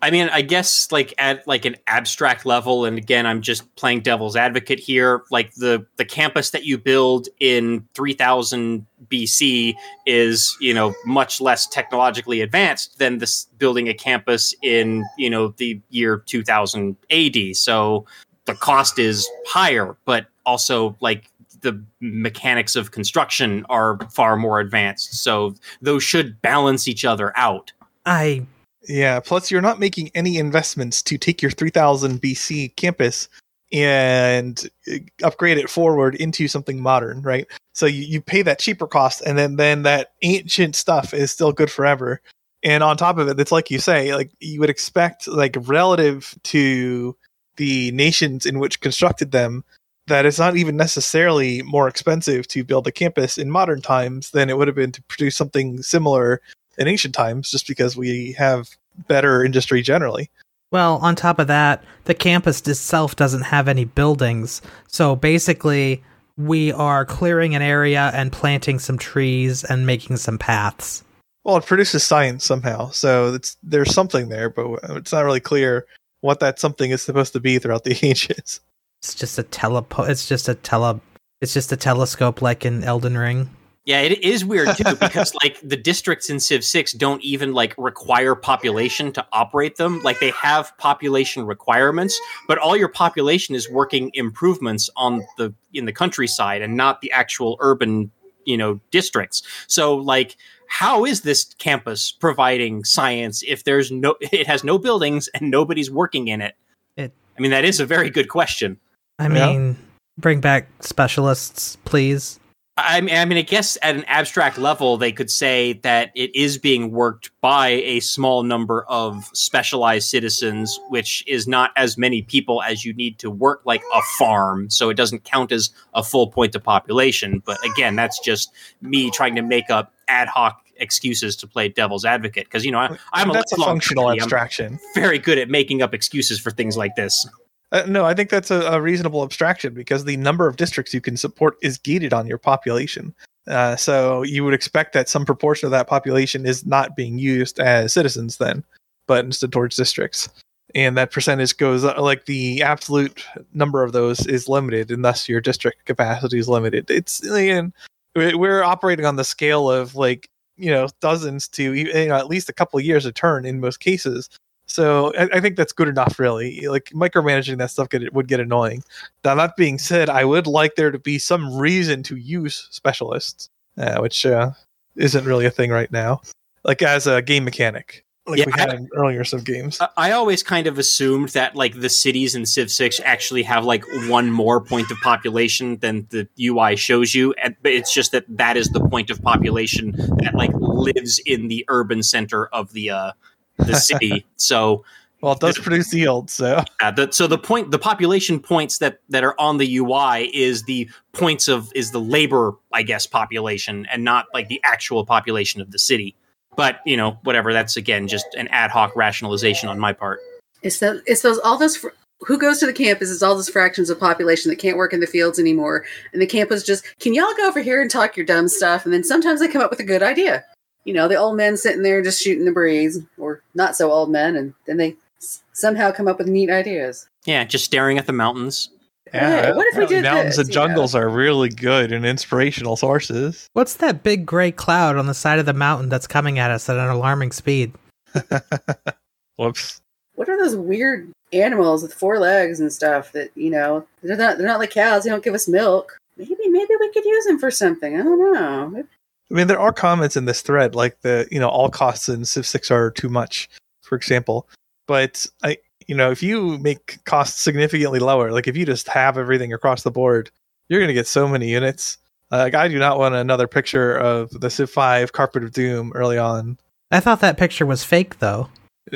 I 0.02 0.12
mean, 0.12 0.30
I 0.30 0.42
guess 0.42 0.92
like 0.92 1.14
at 1.18 1.48
like 1.48 1.66
an 1.66 1.76
abstract 1.88 2.46
level, 2.46 2.86
and 2.86 2.98
again, 2.98 3.26
I'm 3.26 3.42
just 3.42 3.76
playing 3.76 4.02
devil's 4.02 4.36
advocate 4.36 4.80
here. 4.80 5.24
Like 5.32 5.54
the 5.56 5.86
the 5.96 6.06
campus 6.06 6.52
that 6.52 6.64
you 6.64 6.78
build 6.78 7.28
in 7.40 7.88
3000 7.94 8.86
BC 9.08 9.76
is 10.06 10.56
you 10.60 10.74
know 10.74 10.94
much 11.06 11.40
less 11.42 11.68
technologically 11.68 12.42
advanced 12.42 12.98
than 13.00 13.20
this 13.20 13.46
building 13.58 13.88
a 13.88 13.94
campus 13.94 14.54
in 14.62 15.06
you 15.18 15.30
know 15.30 15.50
the 15.58 15.80
year 15.90 16.18
2000 16.26 16.96
AD. 17.10 17.56
So 17.56 18.06
the 18.46 18.56
cost 18.56 19.00
is 19.00 19.28
higher, 19.48 19.96
but 20.06 20.28
also 20.46 20.96
like 21.00 21.32
the 21.62 21.84
mechanics 22.00 22.76
of 22.76 22.92
construction 22.92 23.66
are 23.70 23.98
far 24.12 24.36
more 24.36 24.60
advanced. 24.60 25.16
So 25.16 25.56
those 25.82 26.04
should 26.04 26.42
balance 26.42 26.88
each 26.88 27.04
other 27.04 27.36
out. 27.36 27.72
I 28.06 28.46
Yeah, 28.88 29.20
plus 29.20 29.50
you're 29.50 29.62
not 29.62 29.80
making 29.80 30.12
any 30.14 30.38
investments 30.38 31.02
to 31.04 31.18
take 31.18 31.42
your 31.42 31.52
3000 31.52 32.22
BC 32.22 32.76
campus 32.76 33.28
and 33.72 34.70
uh, 34.92 34.98
upgrade 35.24 35.58
it 35.58 35.70
forward 35.70 36.16
into 36.16 36.48
something 36.48 36.82
modern, 36.82 37.22
right? 37.22 37.48
So 37.74 37.86
you, 37.88 38.04
you 38.04 38.22
pay 38.22 38.42
that 38.44 38.60
cheaper 38.60 38.88
cost 38.88 39.22
and 39.26 39.38
then 39.38 39.56
then 39.56 39.84
that 39.84 40.14
ancient 40.22 40.76
stuff 40.76 41.14
is 41.14 41.32
still 41.32 41.52
good 41.52 41.72
forever. 41.72 42.22
And 42.64 42.84
on 42.84 42.98
top 42.98 43.18
of 43.18 43.28
it, 43.28 43.40
it's 43.40 43.52
like 43.52 43.72
you 43.72 43.80
say, 43.80 44.14
like 44.16 44.32
you 44.40 44.60
would 44.60 44.70
expect 44.70 45.28
like 45.28 45.56
relative 45.62 46.36
to 46.44 47.16
the 47.58 47.92
nations 47.92 48.46
in 48.46 48.60
which 48.60 48.82
constructed 48.82 49.32
them 49.32 49.64
that 50.08 50.26
it's 50.26 50.40
not 50.40 50.56
even 50.56 50.78
necessarily 50.78 51.64
more 51.64 51.88
expensive 51.88 52.48
to 52.50 52.64
build 52.64 52.86
a 52.86 52.92
campus 52.92 53.38
in 53.38 53.50
modern 53.50 53.82
times 53.82 54.32
than 54.32 54.50
it 54.50 54.58
would 54.58 54.68
have 54.68 54.76
been 54.76 54.92
to 54.92 55.04
produce 55.04 55.36
something 55.36 55.82
similar 55.82 56.42
in 56.78 56.88
ancient 56.88 57.14
times 57.16 57.52
just 57.52 57.68
because 57.68 57.96
we 57.96 58.34
have 58.34 58.70
better 59.08 59.44
industry 59.44 59.82
generally. 59.82 60.30
Well, 60.72 60.98
on 60.98 61.16
top 61.16 61.40
of 61.40 61.48
that, 61.48 61.84
the 62.06 62.14
campus 62.14 62.62
itself 62.62 63.16
doesn't 63.16 63.44
have 63.44 63.68
any 63.68 63.86
buildings. 63.86 64.62
So 64.88 65.16
basically, 65.16 66.04
we 66.38 66.72
are 66.72 67.06
clearing 67.06 67.56
an 67.56 67.62
area 67.62 68.12
and 68.14 68.32
planting 68.32 68.80
some 68.80 68.98
trees 68.98 69.64
and 69.64 69.86
making 69.86 70.18
some 70.18 70.38
paths. 70.38 71.04
Well, 71.44 71.58
it 71.58 71.66
produces 71.66 72.04
science 72.04 72.44
somehow, 72.44 72.90
so 72.90 73.36
it's 73.36 73.56
there's 73.62 73.94
something 73.94 74.30
there, 74.30 74.50
but 74.50 74.80
it's 74.98 75.14
not 75.14 75.26
really 75.26 75.40
clear 75.40 75.86
what 76.22 76.40
that 76.40 76.60
something 76.60 76.90
is 76.90 77.04
supposed 77.04 77.34
to 77.34 77.40
be 77.40 77.60
throughout 77.60 77.84
the 77.84 77.98
ages. 78.02 78.60
It's 79.02 79.14
just 79.14 79.38
a 79.38 79.44
telepo 79.44 80.10
it's 80.10 80.28
just 80.28 80.50
a 80.50 80.56
tele 80.56 81.00
it's 81.42 81.54
just 81.54 81.72
a 81.72 81.78
telescope 81.78 82.42
like 82.42 82.66
in 82.66 82.84
Elden 82.84 83.18
Ring. 83.18 83.50
Yeah, 83.86 84.02
it 84.02 84.24
is 84.24 84.44
weird 84.44 84.76
too 84.76 84.96
because 85.00 85.36
like 85.44 85.60
the 85.62 85.78
districts 85.78 86.30
in 86.32 86.40
Civ 86.40 86.64
6 86.64 86.94
don't 86.94 87.24
even 87.24 87.54
like 87.54 87.76
require 87.78 88.34
population 88.34 89.12
to 89.14 89.26
operate 89.32 89.78
them. 89.78 90.02
Like 90.02 90.20
they 90.20 90.32
have 90.32 90.76
population 90.80 91.46
requirements, 91.46 92.20
but 92.48 92.58
all 92.58 92.76
your 92.76 92.88
population 92.90 93.54
is 93.54 93.70
working 93.70 94.10
improvements 94.16 94.90
on 94.96 95.22
the 95.38 95.54
in 95.74 95.86
the 95.86 95.94
countryside 95.94 96.64
and 96.64 96.76
not 96.76 97.02
the 97.02 97.12
actual 97.12 97.58
urban, 97.60 98.12
you 98.46 98.58
know, 98.58 98.80
districts. 98.90 99.44
So 99.68 99.96
like 99.96 100.36
how 100.68 101.06
is 101.06 101.22
this 101.22 101.54
campus 101.60 102.12
providing 102.12 102.84
science 102.84 103.44
if 103.48 103.64
there's 103.66 103.92
no 103.92 104.16
it 104.22 104.48
has 104.48 104.64
no 104.64 104.80
buildings 104.80 105.28
and 105.36 105.52
nobody's 105.52 105.92
working 105.92 106.28
in 106.28 106.42
it? 106.42 106.56
It- 106.98 107.14
I 107.38 107.42
mean 107.42 107.52
that 107.52 107.66
is 107.66 107.80
a 107.80 107.86
very 107.86 108.10
good 108.10 108.30
question. 108.30 108.80
I 109.20 109.26
Yeah. 109.28 109.30
mean, 109.52 109.78
bring 110.18 110.42
back 110.42 110.70
specialists, 110.80 111.78
please. 111.86 112.40
I 112.78 113.00
mean, 113.00 113.16
I 113.16 113.24
mean, 113.24 113.38
I 113.38 113.42
guess 113.42 113.78
at 113.82 113.96
an 113.96 114.04
abstract 114.06 114.58
level, 114.58 114.98
they 114.98 115.14
could 115.14 115.32
say 115.32 115.74
that 115.84 116.12
it 116.14 116.36
is 116.36 116.58
being 116.58 116.92
worked 116.92 117.32
by 117.40 117.70
a 117.70 118.02
small 118.02 118.44
number 118.44 118.84
of 118.90 119.30
specialized 119.32 120.10
citizens, 120.10 120.78
which 120.90 121.24
is 121.26 121.48
not 121.48 121.72
as 121.78 121.98
many 121.98 122.22
people 122.22 122.62
as 122.62 122.84
you 122.84 122.94
need 122.94 123.18
to 123.20 123.32
work 123.32 123.62
like 123.64 123.82
a 123.94 124.02
farm. 124.18 124.70
So 124.70 124.90
it 124.90 124.96
doesn't 124.96 125.24
count 125.24 125.54
as 125.54 125.70
a 125.94 126.04
full 126.04 126.28
point 126.28 126.54
of 126.54 126.64
population. 126.64 127.42
But 127.46 127.64
again, 127.66 127.96
that's 127.96 128.20
just 128.20 128.52
me 128.82 129.10
trying 129.10 129.36
to 129.36 129.42
make 129.42 129.70
up 129.70 129.94
ad 130.10 130.28
hoc 130.28 130.62
excuses 130.78 131.38
to 131.38 131.48
play 131.48 131.70
devil's 131.70 132.04
advocate 132.04 132.46
because 132.46 132.66
you 132.66 132.72
know 132.72 132.80
I, 132.80 132.98
I'm 133.14 133.30
a 133.30 133.34
that's 133.34 133.54
a 133.54 133.56
functional 133.56 134.08
foodie. 134.08 134.14
I'm 134.14 134.20
abstraction. 134.20 134.80
very 134.94 135.18
good 135.18 135.38
at 135.38 135.50
making 135.50 135.82
up 135.82 135.94
excuses 135.94 136.42
for 136.42 136.52
things 136.52 136.76
like 136.76 136.96
this. 136.98 137.26
Uh, 137.72 137.84
no, 137.88 138.06
I 138.06 138.14
think 138.14 138.30
that's 138.30 138.52
a, 138.52 138.62
a 138.62 138.82
reasonable 138.82 139.24
abstraction 139.24 139.74
because 139.74 140.06
the 140.06 140.18
number 140.18 140.48
of 140.48 140.56
districts 140.56 140.94
you 140.94 141.02
can 141.02 141.18
support 141.18 141.58
is 141.62 141.78
gated 141.78 142.14
on 142.14 142.28
your 142.28 142.38
population. 142.38 143.14
Uh, 143.48 143.76
so 143.76 144.24
you 144.24 144.44
would 144.44 144.54
expect 144.54 144.94
that 144.94 145.10
some 145.10 145.26
proportion 145.26 145.68
of 145.68 145.72
that 145.72 145.88
population 145.88 146.46
is 146.46 146.66
not 146.66 146.96
being 146.96 147.18
used 147.18 147.60
as 147.60 147.94
citizens 147.94 148.38
then, 148.38 148.64
but 149.08 149.26
instead 149.26 149.52
towards 149.52 149.76
districts. 149.76 150.30
And 150.74 150.98
that 150.98 151.12
percentage 151.12 151.56
goes 151.58 151.86
uh, 151.86 152.02
like 152.02 152.26
the 152.26 152.62
absolute 152.62 153.24
number 153.54 153.84
of 153.84 153.94
those 153.94 154.26
is 154.26 154.50
limited, 154.50 154.92
and 154.92 155.06
thus 155.06 155.30
your 155.30 155.42
district 155.42 155.86
capacity 155.86 156.40
is 156.40 156.50
limited. 156.50 156.90
It's 156.90 157.22
and 157.26 157.72
we- 158.16 158.36
we're 158.36 158.64
operating 158.64 159.06
on 159.06 159.16
the 159.16 159.24
scale 159.24 159.70
of 159.70 159.96
like 159.96 160.30
you 160.58 160.72
know 160.72 160.88
dozens 161.02 161.48
to 161.50 161.74
you 161.74 162.08
know, 162.08 162.16
at 162.16 162.28
least 162.28 162.50
a 162.50 162.54
couple 162.54 162.80
years 162.80 163.06
a 163.06 163.12
turn 163.12 163.46
in 163.46 163.60
most 163.60 163.80
cases. 163.80 164.30
So 164.68 165.14
I, 165.18 165.30
I 165.34 165.40
think 165.40 165.56
that's 165.56 165.74
good 165.74 165.88
enough, 165.88 166.20
really. 166.20 166.68
Like 166.68 166.86
micromanaging 166.94 167.58
that 167.60 167.72
stuff 167.72 167.90
get, 167.90 168.14
would 168.14 168.28
get 168.28 168.40
annoying. 168.40 168.84
Now 169.24 169.36
that 169.36 169.56
being 169.56 169.78
said, 169.78 170.10
I 170.10 170.26
would 170.26 170.48
like 170.48 170.76
there 170.76 170.92
to 170.92 171.00
be 171.00 171.20
some 171.20 171.56
reason 171.56 172.04
to 172.04 172.16
use 172.16 172.68
specialists, 172.72 173.50
uh, 173.78 174.00
which 174.00 174.26
uh, 174.26 174.52
isn't 174.96 175.26
really 175.26 175.46
a 175.46 175.52
thing 175.52 175.70
right 175.70 175.92
now. 175.92 176.22
Like 176.64 176.82
as 176.82 177.06
a 177.06 177.22
game 177.22 177.44
mechanic, 177.46 178.06
like 178.28 178.40
Yeah, 178.40 178.46
we 178.48 178.54
had 178.54 178.74
in 178.74 178.90
earlier 178.96 179.24
some 179.24 179.42
games. 179.42 179.80
I- 179.80 179.90
I 179.98 180.12
always 180.12 180.42
kind 180.42 180.66
of 180.66 180.80
assumed 180.80 181.30
that 181.30 181.56
like 181.56 181.80
the 181.80 181.90
cities 181.90 182.34
in 182.34 182.48
Civ 182.48 182.72
6 182.72 183.00
actually 183.04 183.44
have 183.44 183.66
like 183.66 183.84
one 184.08 184.32
more 184.32 184.60
point 184.62 184.90
of 184.90 184.98
population 185.02 185.78
than 185.78 186.08
the 186.10 186.28
UI 186.40 186.76
shows 186.76 187.14
you, 187.14 187.34
and, 187.34 187.56
but 187.62 187.72
it's 187.72 187.94
just 187.94 188.12
that 188.14 188.26
that 188.30 188.58
is 188.58 188.70
the 188.70 188.80
point 188.80 189.12
of 189.12 189.22
population 189.22 189.92
that 189.92 190.34
like 190.34 190.52
lives 190.56 191.20
in 191.20 191.50
the 191.50 191.66
urban 191.68 192.02
center 192.02 192.48
of 192.48 192.74
the 192.74 192.90
uh 192.90 193.12
the 193.58 193.76
city. 193.76 194.26
so 194.38 194.84
Well, 195.22 195.34
it 195.34 195.40
does 195.40 195.58
produce 195.58 195.94
yield, 195.94 196.30
so 196.30 196.64
uh, 196.82 196.92
the, 196.92 197.12
so 197.12 197.28
the 197.28 197.38
point 197.38 197.72
the 197.72 197.80
population 197.80 198.40
points 198.40 198.78
that 198.80 199.00
that 199.10 199.24
are 199.24 199.40
on 199.40 199.58
the 199.58 199.78
UI 199.78 200.30
is 200.34 200.64
the 200.64 200.90
points 201.14 201.48
of 201.48 201.72
is 201.76 201.92
the 201.92 202.02
labor 202.02 202.54
I 202.74 202.84
guess 202.84 203.08
population 203.08 203.88
and 203.92 204.04
not 204.04 204.28
like 204.34 204.48
the 204.48 204.62
actual 204.64 205.06
population 205.06 205.62
of 205.62 205.72
the 205.72 205.80
city. 205.80 206.16
But 206.56 206.80
you 206.86 206.96
know 206.98 207.18
whatever 207.24 207.54
that's 207.54 207.76
again 207.76 208.08
just 208.08 208.28
an 208.36 208.48
ad 208.50 208.72
hoc 208.72 208.96
rationalization 208.96 209.70
on 209.70 209.80
my 209.80 209.94
part. 209.94 210.20
It's 210.62 210.80
the, 210.80 211.02
it's 211.06 211.22
those 211.22 211.38
all 211.40 211.58
those 211.58 211.78
fr- 211.78 211.90
who 212.22 212.38
goes 212.38 212.60
to 212.60 212.66
the 212.66 212.74
campus 212.74 213.10
is 213.10 213.22
all 213.22 213.36
those 213.36 213.50
fractions 213.50 213.90
of 213.90 214.00
population 214.00 214.50
that 214.50 214.58
can't 214.58 214.78
work 214.78 214.94
in 214.94 215.00
the 215.00 215.08
fields 215.08 215.38
anymore, 215.38 215.86
and 216.14 216.22
the 216.22 216.28
campus 216.28 216.64
just 216.64 216.86
can 217.00 217.14
y'all 217.14 217.34
go 217.38 217.48
over 217.48 217.62
here 217.62 217.82
and 217.82 217.92
talk 217.92 218.16
your 218.18 218.26
dumb 218.26 218.48
stuff, 218.48 218.86
and 218.86 218.94
then 218.94 219.04
sometimes 219.04 219.40
they 219.40 219.48
come 219.48 219.62
up 219.62 219.70
with 219.70 219.80
a 219.80 219.84
good 219.84 220.04
idea. 220.04 220.44
You 220.86 220.94
know, 220.94 221.08
the 221.08 221.16
old 221.16 221.36
men 221.36 221.58
sitting 221.58 221.82
there 221.84 222.02
just 222.02 222.22
shooting 222.22 222.46
the 222.46 222.52
breeze, 222.52 223.00
or 223.18 223.42
not 223.54 223.76
so 223.76 223.92
old 223.92 224.10
men, 224.12 224.36
and 224.36 224.54
then 224.66 224.78
they 224.78 224.96
s- 225.18 225.42
somehow 225.54 225.92
come 225.92 226.08
up 226.08 226.18
with 226.20 226.28
neat 226.28 226.50
ideas. 226.50 227.08
Yeah, 227.26 227.44
just 227.44 227.66
staring 227.66 227.98
at 227.98 228.06
the 228.06 228.14
mountains. 228.14 228.70
Hey, 229.12 229.52
what 229.54 229.68
if 229.68 229.78
we 229.78 229.86
did 229.88 230.04
mountains 230.04 230.38
this, 230.38 230.48
and 230.48 230.50
you 230.50 230.60
know? 230.60 230.68
jungles 230.68 230.96
are 230.96 231.08
really 231.10 231.50
good 231.50 231.92
and 231.92 232.06
inspirational 232.06 232.76
sources. 232.76 233.48
What's 233.54 233.76
that 233.78 234.04
big 234.04 234.26
gray 234.26 234.52
cloud 234.52 234.98
on 234.98 235.06
the 235.08 235.14
side 235.14 235.40
of 235.40 235.46
the 235.46 235.54
mountain 235.54 235.90
that's 235.90 236.08
coming 236.08 236.38
at 236.40 236.52
us 236.52 236.70
at 236.70 236.78
an 236.78 236.90
alarming 236.90 237.32
speed? 237.32 237.74
Whoops. 239.38 239.82
What 240.16 240.30
are 240.30 240.38
those 240.38 240.56
weird 240.56 241.12
animals 241.34 241.84
with 241.84 241.94
four 241.94 242.20
legs 242.20 242.60
and 242.60 242.72
stuff 242.72 243.12
that 243.12 243.32
you 243.36 243.50
know 243.50 243.86
they're 244.02 244.16
not 244.18 244.38
they're 244.38 244.48
not 244.48 244.60
like 244.60 244.72
cows. 244.72 245.04
They 245.04 245.10
don't 245.10 245.24
give 245.24 245.34
us 245.34 245.48
milk. 245.48 245.98
Maybe 246.18 246.36
maybe 246.48 246.74
we 246.80 246.92
could 246.92 247.06
use 247.06 247.26
them 247.26 247.40
for 247.40 247.52
something. 247.52 248.00
I 248.00 248.04
don't 248.04 248.34
know. 248.34 248.84
I 249.32 249.34
mean, 249.34 249.48
there 249.48 249.60
are 249.60 249.74
comments 249.74 250.16
in 250.16 250.26
this 250.26 250.42
thread, 250.42 250.76
like 250.76 251.02
the 251.02 251.28
you 251.32 251.40
know 251.40 251.50
all 251.50 251.70
costs 251.70 252.10
in 252.10 252.26
Civ 252.26 252.46
Six 252.46 252.70
are 252.70 252.92
too 252.92 253.10
much, 253.10 253.50
for 253.82 253.96
example. 253.96 254.48
But 254.88 255.26
I, 255.44 255.58
you 255.88 255.96
know, 255.96 256.12
if 256.12 256.22
you 256.22 256.58
make 256.60 257.04
costs 257.06 257.42
significantly 257.42 258.00
lower, 258.00 258.32
like 258.32 258.48
if 258.48 258.56
you 258.56 258.66
just 258.66 258.88
have 258.90 259.18
everything 259.18 259.54
across 259.54 259.84
the 259.84 259.92
board, 259.92 260.30
you're 260.70 260.80
going 260.80 260.90
to 260.90 260.94
get 260.94 261.08
so 261.08 261.28
many 261.28 261.50
units. 261.50 261.98
Like 262.32 262.56
I 262.56 262.68
do 262.68 262.80
not 262.80 263.00
want 263.00 263.16
another 263.16 263.48
picture 263.48 263.96
of 263.98 264.30
the 264.30 264.50
Civ 264.50 264.70
5 264.70 265.14
Carpet 265.14 265.44
of 265.44 265.52
Doom 265.52 265.92
early 265.96 266.18
on. 266.18 266.58
I 266.92 267.00
thought 267.00 267.22
that 267.22 267.38
picture 267.38 267.66
was 267.66 267.84
fake 267.84 268.20
though. 268.20 268.50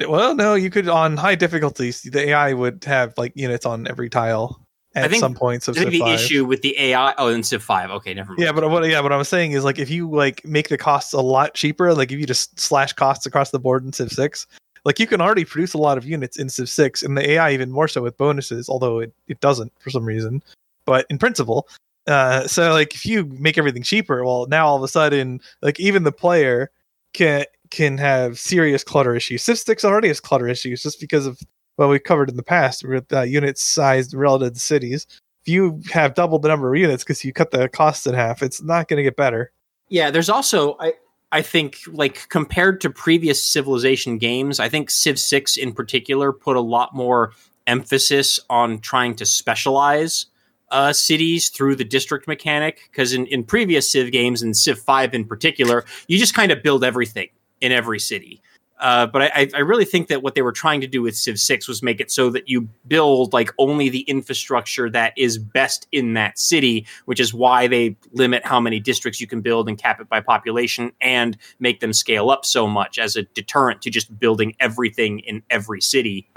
Well, 0.08 0.36
no, 0.36 0.54
you 0.54 0.70
could 0.70 0.88
on 0.88 1.18
high 1.18 1.36
difficulties. 1.36 2.02
The 2.02 2.30
AI 2.30 2.54
would 2.54 2.84
have 2.86 3.18
like 3.18 3.34
units 3.36 3.66
on 3.66 3.88
every 3.88 4.10
tile 4.10 4.60
I 4.96 5.02
at 5.02 5.12
think- 5.12 5.20
some 5.20 5.36
points 5.36 5.68
of 5.68 5.78
I 5.78 5.82
think 5.82 5.92
Civ 5.92 6.00
the 6.00 6.00
5. 6.00 6.20
issue 6.20 6.46
with 6.46 6.62
the 6.62 6.76
AI. 6.80 7.14
Oh, 7.18 7.28
in 7.28 7.44
Civ 7.44 7.62
Five. 7.64 7.92
Okay, 7.92 8.14
never 8.14 8.32
mind. 8.32 8.42
Yeah, 8.42 8.52
but 8.52 8.70
what 8.70 8.88
yeah, 8.90 9.00
what 9.02 9.12
I'm 9.14 9.24
saying 9.24 9.52
is 9.52 9.64
like 9.64 9.78
if 9.78 9.90
you 9.90 10.10
like 10.10 10.44
make 10.46 10.70
the 10.70 10.78
costs 10.78 11.14
a 11.14 11.22
lot 11.22 11.54
cheaper, 11.54 11.94
like 11.94 12.12
if 12.12 12.20
you 12.20 12.26
just 12.26 12.60
slash 12.60 12.94
costs 12.94 13.26
across 13.26 13.52
the 13.52 13.60
board 13.60 13.84
in 13.86 13.94
Civ 13.94 14.12
6, 14.12 14.48
like 14.86 15.00
you 15.00 15.06
can 15.06 15.22
already 15.22 15.46
produce 15.46 15.74
a 15.74 15.78
lot 15.78 15.98
of 15.98 16.06
units 16.06 16.40
in 16.40 16.50
Civ 16.50 16.70
6 16.70 17.04
and 17.04 17.16
the 17.18 17.30
AI 17.32 17.52
even 17.52 17.70
more 17.72 17.88
so 17.88 18.02
with 18.02 18.18
bonuses, 18.18 18.68
although 18.68 19.00
it, 19.00 19.14
it 19.28 19.40
doesn't 19.42 19.72
for 19.80 19.90
some 19.92 20.06
reason. 20.06 20.42
But 20.86 21.06
in 21.10 21.20
principle, 21.20 21.68
uh 22.08 22.48
so 22.48 22.72
like 22.74 22.96
if 22.96 23.06
you 23.06 23.26
make 23.26 23.60
everything 23.60 23.84
cheaper, 23.84 24.26
well 24.26 24.48
now 24.48 24.66
all 24.66 24.78
of 24.78 24.84
a 24.84 24.88
sudden 24.88 25.40
like 25.62 25.80
even 25.80 26.04
the 26.04 26.12
player 26.12 26.72
can 27.14 27.46
can 27.70 28.00
have 28.00 28.40
serious 28.40 28.84
clutter 28.84 29.16
issues. 29.16 29.44
Civ 29.44 29.60
6 29.60 29.86
already 29.86 30.08
has 30.08 30.20
clutter 30.20 30.48
issues 30.48 30.82
just 30.82 31.00
because 31.00 31.28
of 31.28 31.40
what 31.80 31.90
we 31.90 32.00
covered 32.00 32.30
in 32.30 32.36
the 32.36 32.44
past 32.44 32.84
with 32.84 33.12
uh, 33.14 33.22
unit-sized 33.22 34.14
relative 34.14 34.54
to 34.54 34.60
cities 34.60 35.08
if 35.42 35.48
you 35.48 35.82
have 35.92 36.16
double 36.16 36.40
the 36.40 36.48
number 36.48 36.74
of 36.74 36.80
units 36.80 37.04
because 37.04 37.24
you 37.24 37.34
cut 37.34 37.52
the 37.52 37.70
costs 37.70 38.06
in 38.06 38.14
half, 38.14 38.44
it's 38.44 38.62
not 38.62 38.88
going 38.88 38.98
to 38.98 39.04
get 39.04 39.16
better. 39.16 39.52
Yeah, 39.88 40.12
there's 40.12 40.30
also 40.30 40.76
I 40.80 40.94
I 41.32 41.42
think 41.42 41.78
like 41.88 42.28
compared 42.30 42.82
to 42.82 42.90
previous 42.90 43.42
civilization 43.42 44.18
games, 44.18 44.60
I 44.60 44.70
think 44.70 44.90
Civ 44.90 45.20
6 45.20 45.58
in 45.58 45.74
particular 45.74 46.34
put 46.34 46.56
a 46.56 46.62
lot 46.62 46.94
more 46.94 47.32
emphasis 47.68 48.40
on 48.50 48.80
trying 48.80 49.16
to 49.16 49.26
specialize 49.26 50.26
uh, 50.72 50.94
cities 50.94 51.50
through 51.50 51.76
the 51.76 51.84
district 51.86 52.28
mechanic 52.28 52.90
because 52.92 53.14
in, 53.14 53.26
in 53.28 53.44
previous 53.44 53.92
Civ 53.92 54.12
games 54.12 54.42
and 54.42 54.56
Civ 54.58 54.80
5 54.80 55.14
in 55.14 55.26
particular, 55.26 55.86
you 56.08 56.18
just 56.18 56.34
kind 56.34 56.52
of 56.52 56.62
build 56.62 56.84
everything 56.84 57.30
in 57.62 57.72
every 57.72 58.00
city. 58.00 58.42
Uh, 58.80 59.06
but 59.06 59.24
I, 59.24 59.50
I 59.54 59.60
really 59.60 59.86
think 59.86 60.08
that 60.08 60.24
what 60.24 60.36
they 60.36 60.42
were 60.42 60.52
trying 60.52 60.82
to 60.82 60.88
do 60.88 61.02
with 61.02 61.16
Civ 61.16 61.40
6 61.40 61.68
was 61.68 61.84
make 61.84 62.00
it 62.00 62.12
so 62.12 62.30
that 62.30 62.48
you 62.48 62.70
build 62.88 63.34
like 63.34 63.52
only 63.58 63.90
the 63.90 64.02
infrastructure 64.02 64.90
that 64.90 65.14
is 65.18 65.38
best 65.38 65.88
in 65.92 66.14
that 66.14 66.40
city, 66.40 66.86
which 67.06 67.20
is 67.20 67.34
why 67.34 67.68
they 67.68 67.98
limit 68.14 68.46
how 68.46 68.60
many 68.60 68.80
districts 68.80 69.20
you 69.20 69.28
can 69.28 69.42
build 69.42 69.68
and 69.68 69.78
cap 69.78 70.00
it 70.00 70.08
by 70.08 70.22
population 70.22 70.92
and 71.02 71.38
make 71.60 71.82
them 71.82 71.94
scale 71.94 72.30
up 72.30 72.46
so 72.46 72.68
much 72.68 72.98
as 72.98 73.16
a 73.16 73.24
deterrent 73.24 73.82
to 73.82 73.90
just 73.90 74.18
building 74.20 74.56
everything 74.60 75.20
in 75.20 75.44
every 75.50 75.82
city. 75.82 76.30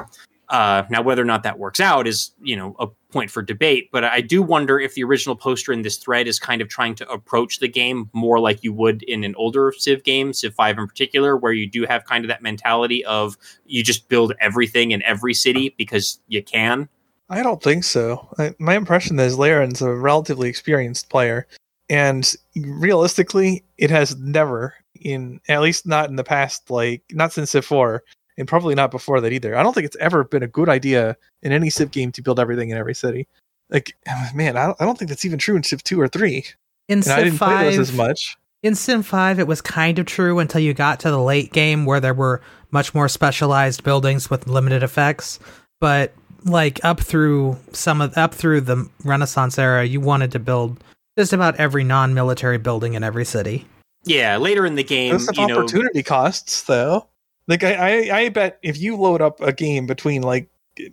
Uh, 0.53 0.85
now, 0.91 1.01
whether 1.01 1.23
or 1.23 1.25
not 1.25 1.43
that 1.45 1.59
works 1.59 1.81
out 1.81 2.07
is, 2.07 2.33
you 2.43 2.55
know, 2.55 2.77
a 2.79 2.87
point 3.11 3.31
for 3.31 3.41
debate. 3.41 3.88
But 3.91 4.05
I 4.05 4.21
do 4.21 4.43
wonder 4.43 4.79
if 4.79 4.95
the 4.95 5.03
original 5.03 5.35
poster 5.35 5.73
in 5.73 5.81
this 5.81 5.97
thread 5.97 6.29
is 6.29 6.38
kind 6.38 6.61
of 6.61 6.69
trying 6.69 6.95
to 6.97 7.09
approach 7.09 7.59
the 7.59 7.69
game 7.69 8.11
more 8.12 8.38
like 8.38 8.62
you 8.62 8.71
would 8.75 9.03
in 9.05 9.25
an 9.25 9.35
older 9.37 9.73
Civ 9.79 10.05
game, 10.05 10.35
Civ 10.35 10.53
5 10.55 10.77
in 10.77 10.87
particular, 10.87 11.38
where 11.38 11.55
you 11.55 11.67
do 11.67 11.87
have 11.87 12.05
kind 12.05 12.23
of 12.23 12.29
that 12.29 12.43
mentality 12.43 13.03
of 13.07 13.38
you 13.65 13.83
just 13.83 14.11
build 14.11 14.35
everything 14.43 14.91
in 14.91 15.03
every 15.05 15.33
city 15.33 15.75
because 15.79 16.21
you 16.29 16.43
can. 16.43 16.87
I 17.31 17.43
don't 17.43 17.62
think 17.62 17.83
so. 17.83 18.29
I, 18.38 18.55
my 18.59 18.77
impression 18.77 19.19
is 19.19 19.38
Laren's 19.38 19.81
a 19.81 19.95
relatively 19.95 20.51
experienced 20.51 21.09
player, 21.09 21.47
and 21.88 22.31
realistically, 22.57 23.65
it 23.79 23.88
has 23.88 24.17
never, 24.17 24.75
in 25.01 25.41
at 25.49 25.62
least 25.62 25.87
not 25.87 26.11
in 26.11 26.17
the 26.17 26.25
past, 26.25 26.71
like 26.71 27.03
not 27.11 27.33
since 27.33 27.53
Civ 27.53 27.65
4, 27.65 28.05
and 28.38 28.49
probably 28.49 28.75
not 28.75 28.90
before 28.90 29.21
that 29.21 29.33
either. 29.33 29.57
I 29.57 29.62
don't 29.62 29.75
think 29.75 29.87
it's 29.87 29.97
ever 29.97 30.25
been 30.25 30.42
a 30.42 30.49
good 30.49 30.68
idea 30.68 31.16
in 31.42 31.53
any 31.53 31.71
Civ 31.71 31.90
game 31.90 32.12
to 32.12 32.23
build 32.23 32.40
everything 32.40 32.71
in 32.71 32.79
every 32.79 32.95
city. 32.95 33.29
Like, 33.71 33.97
man, 34.35 34.57
I 34.57 34.66
don't, 34.66 34.81
I 34.81 34.85
don't 34.85 34.99
think 34.99 35.09
that's 35.09 35.25
even 35.25 35.38
true 35.38 35.57
in 35.57 35.62
Civ 35.62 35.83
2 35.83 36.01
or 36.01 36.09
3. 36.09 36.45
In 36.88 36.99
And 36.99 37.01
I 37.01 37.16
Civ 37.16 37.25
didn't 37.25 37.38
play 37.38 37.64
those 37.64 37.79
as 37.79 37.92
much. 37.92 38.37
in 38.62 38.75
Civ 38.75 39.07
five, 39.07 39.38
it 39.38 39.47
was 39.47 39.61
kind 39.61 39.99
of 39.99 40.07
true 40.07 40.38
until 40.38 40.61
you 40.61 40.75
got 40.75 41.01
to 41.01 41.11
the 41.11 41.23
late 41.23 41.53
game 41.53 41.85
where 41.85 42.01
there 42.01 42.14
were 42.14 42.40
much 42.71 42.95
more 42.95 43.09
specialized 43.09 43.85
buildings 43.85 44.31
with 44.31 44.47
limited 44.47 44.83
effects. 44.83 45.38
But 45.81 46.12
like 46.45 46.85
up 46.85 47.01
through 47.01 47.57
some 47.73 48.01
of 48.01 48.16
up 48.16 48.35
through 48.35 48.62
the 48.62 48.88
Renaissance 49.05 49.59
era, 49.59 49.85
you 49.85 50.01
wanted 50.01 50.33
to 50.33 50.38
build 50.38 50.83
just 51.18 51.33
about 51.33 51.57
every 51.57 51.85
non-military 51.85 52.59
building 52.59 52.95
in 52.95 53.05
every 53.05 53.25
city. 53.25 53.66
Yeah, 54.05 54.37
later 54.38 54.66
in 54.66 54.75
the 54.75 54.83
game, 54.83 55.12
Those 55.12 55.27
have 55.27 55.37
you 55.37 55.47
know, 55.47 55.59
opportunity 55.59 56.03
costs, 56.03 56.62
though. 56.62 57.07
Like 57.48 57.64
I, 57.64 57.74
I, 58.09 58.16
I 58.18 58.28
bet 58.28 58.59
if 58.62 58.78
you 58.78 58.96
load 58.96 59.20
up 59.20 59.40
a 59.40 59.52
game 59.52 59.87
between 59.87 60.22
like 60.22 60.48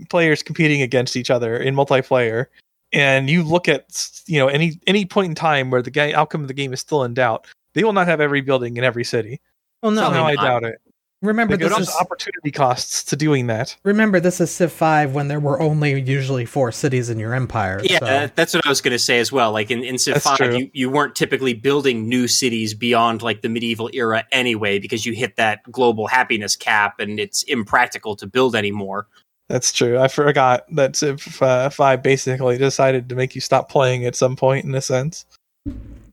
players 0.10 0.44
competing 0.44 0.82
against 0.82 1.16
each 1.16 1.30
other 1.30 1.58
in 1.58 1.76
multiplayer, 1.76 2.48
and 2.92 3.30
you 3.30 3.44
look 3.44 3.68
at 3.68 4.10
you 4.26 4.40
know 4.40 4.48
any 4.48 4.80
any 4.88 5.06
point 5.06 5.30
in 5.30 5.36
time 5.36 5.70
where 5.70 5.82
the 5.82 5.92
ga- 5.92 6.14
outcome 6.14 6.42
of 6.42 6.48
the 6.48 6.54
game 6.54 6.74
is 6.74 6.80
still 6.80 7.04
in 7.04 7.14
doubt, 7.14 7.48
they 7.74 7.84
will 7.84 7.94
not 7.94 8.08
have 8.08 8.20
every 8.20 8.42
building 8.42 8.78
in 8.78 8.84
every 8.84 9.04
city. 9.04 9.40
Well, 9.82 9.92
no, 9.92 10.02
Somehow 10.02 10.26
I 10.26 10.36
doubt 10.36 10.64
it. 10.64 10.82
Remember 11.22 11.54
Like, 11.54 11.62
this 11.62 11.70
there's 11.76 11.90
is 11.90 11.96
opportunity 12.00 12.52
costs 12.52 13.04
to 13.06 13.16
doing 13.16 13.48
that. 13.48 13.76
remember 13.84 14.20
this 14.20 14.40
is 14.40 14.52
Civ 14.52 14.72
five 14.72 15.14
when 15.14 15.28
there 15.28 15.40
were 15.40 15.60
only 15.62 16.00
usually 16.02 16.46
four 16.46 16.72
cities 16.72 17.10
in 17.10 17.20
your 17.20 17.34
empire. 17.34 17.82
Yeah, 17.84 18.00
so- 18.00 18.06
that- 18.06 18.36
that's 18.36 18.54
what 18.54 18.66
I 18.66 18.70
was 18.70 18.82
going 18.82 18.92
to 18.94 19.00
say 19.00 19.20
as 19.20 19.32
well. 19.32 19.52
Like 19.52 19.70
in, 19.72 19.84
in 19.84 19.98
Civ 19.98 20.16
That's 20.16 20.26
5, 20.26 20.38
true. 20.38 20.58
you, 20.58 20.72
you 20.74 20.90
weren't 20.90 21.16
typically 21.16 21.54
building 21.54 22.08
new 22.08 22.28
cities 22.28 22.74
beyond 22.74 23.22
like 23.22 23.42
the 23.42 23.50
medieval 23.50 23.90
era 23.94 24.26
anyway, 24.32 24.80
because 24.80 25.06
you 25.06 25.14
hit 25.14 25.36
that 25.36 25.70
global 25.72 26.08
happiness 26.08 26.56
cap 26.56 27.00
and 27.00 27.20
it's 27.20 27.44
impractical 27.44 28.16
to 28.16 28.26
build 28.28 28.56
anymore. 28.56 29.08
That's 29.50 29.74
true. 29.74 29.98
I 29.98 30.08
forgot 30.10 30.66
that 30.76 30.96
Civ 30.96 31.42
uh, 31.42 31.70
Five 31.72 32.04
basically 32.04 32.58
decided 32.60 33.10
to 33.10 33.16
make 33.16 33.34
you 33.34 33.42
stop 33.42 33.68
playing 33.68 34.06
at 34.06 34.16
some 34.16 34.36
point, 34.36 34.64
in 34.64 34.76
a 34.76 34.82
sense. 34.82 35.26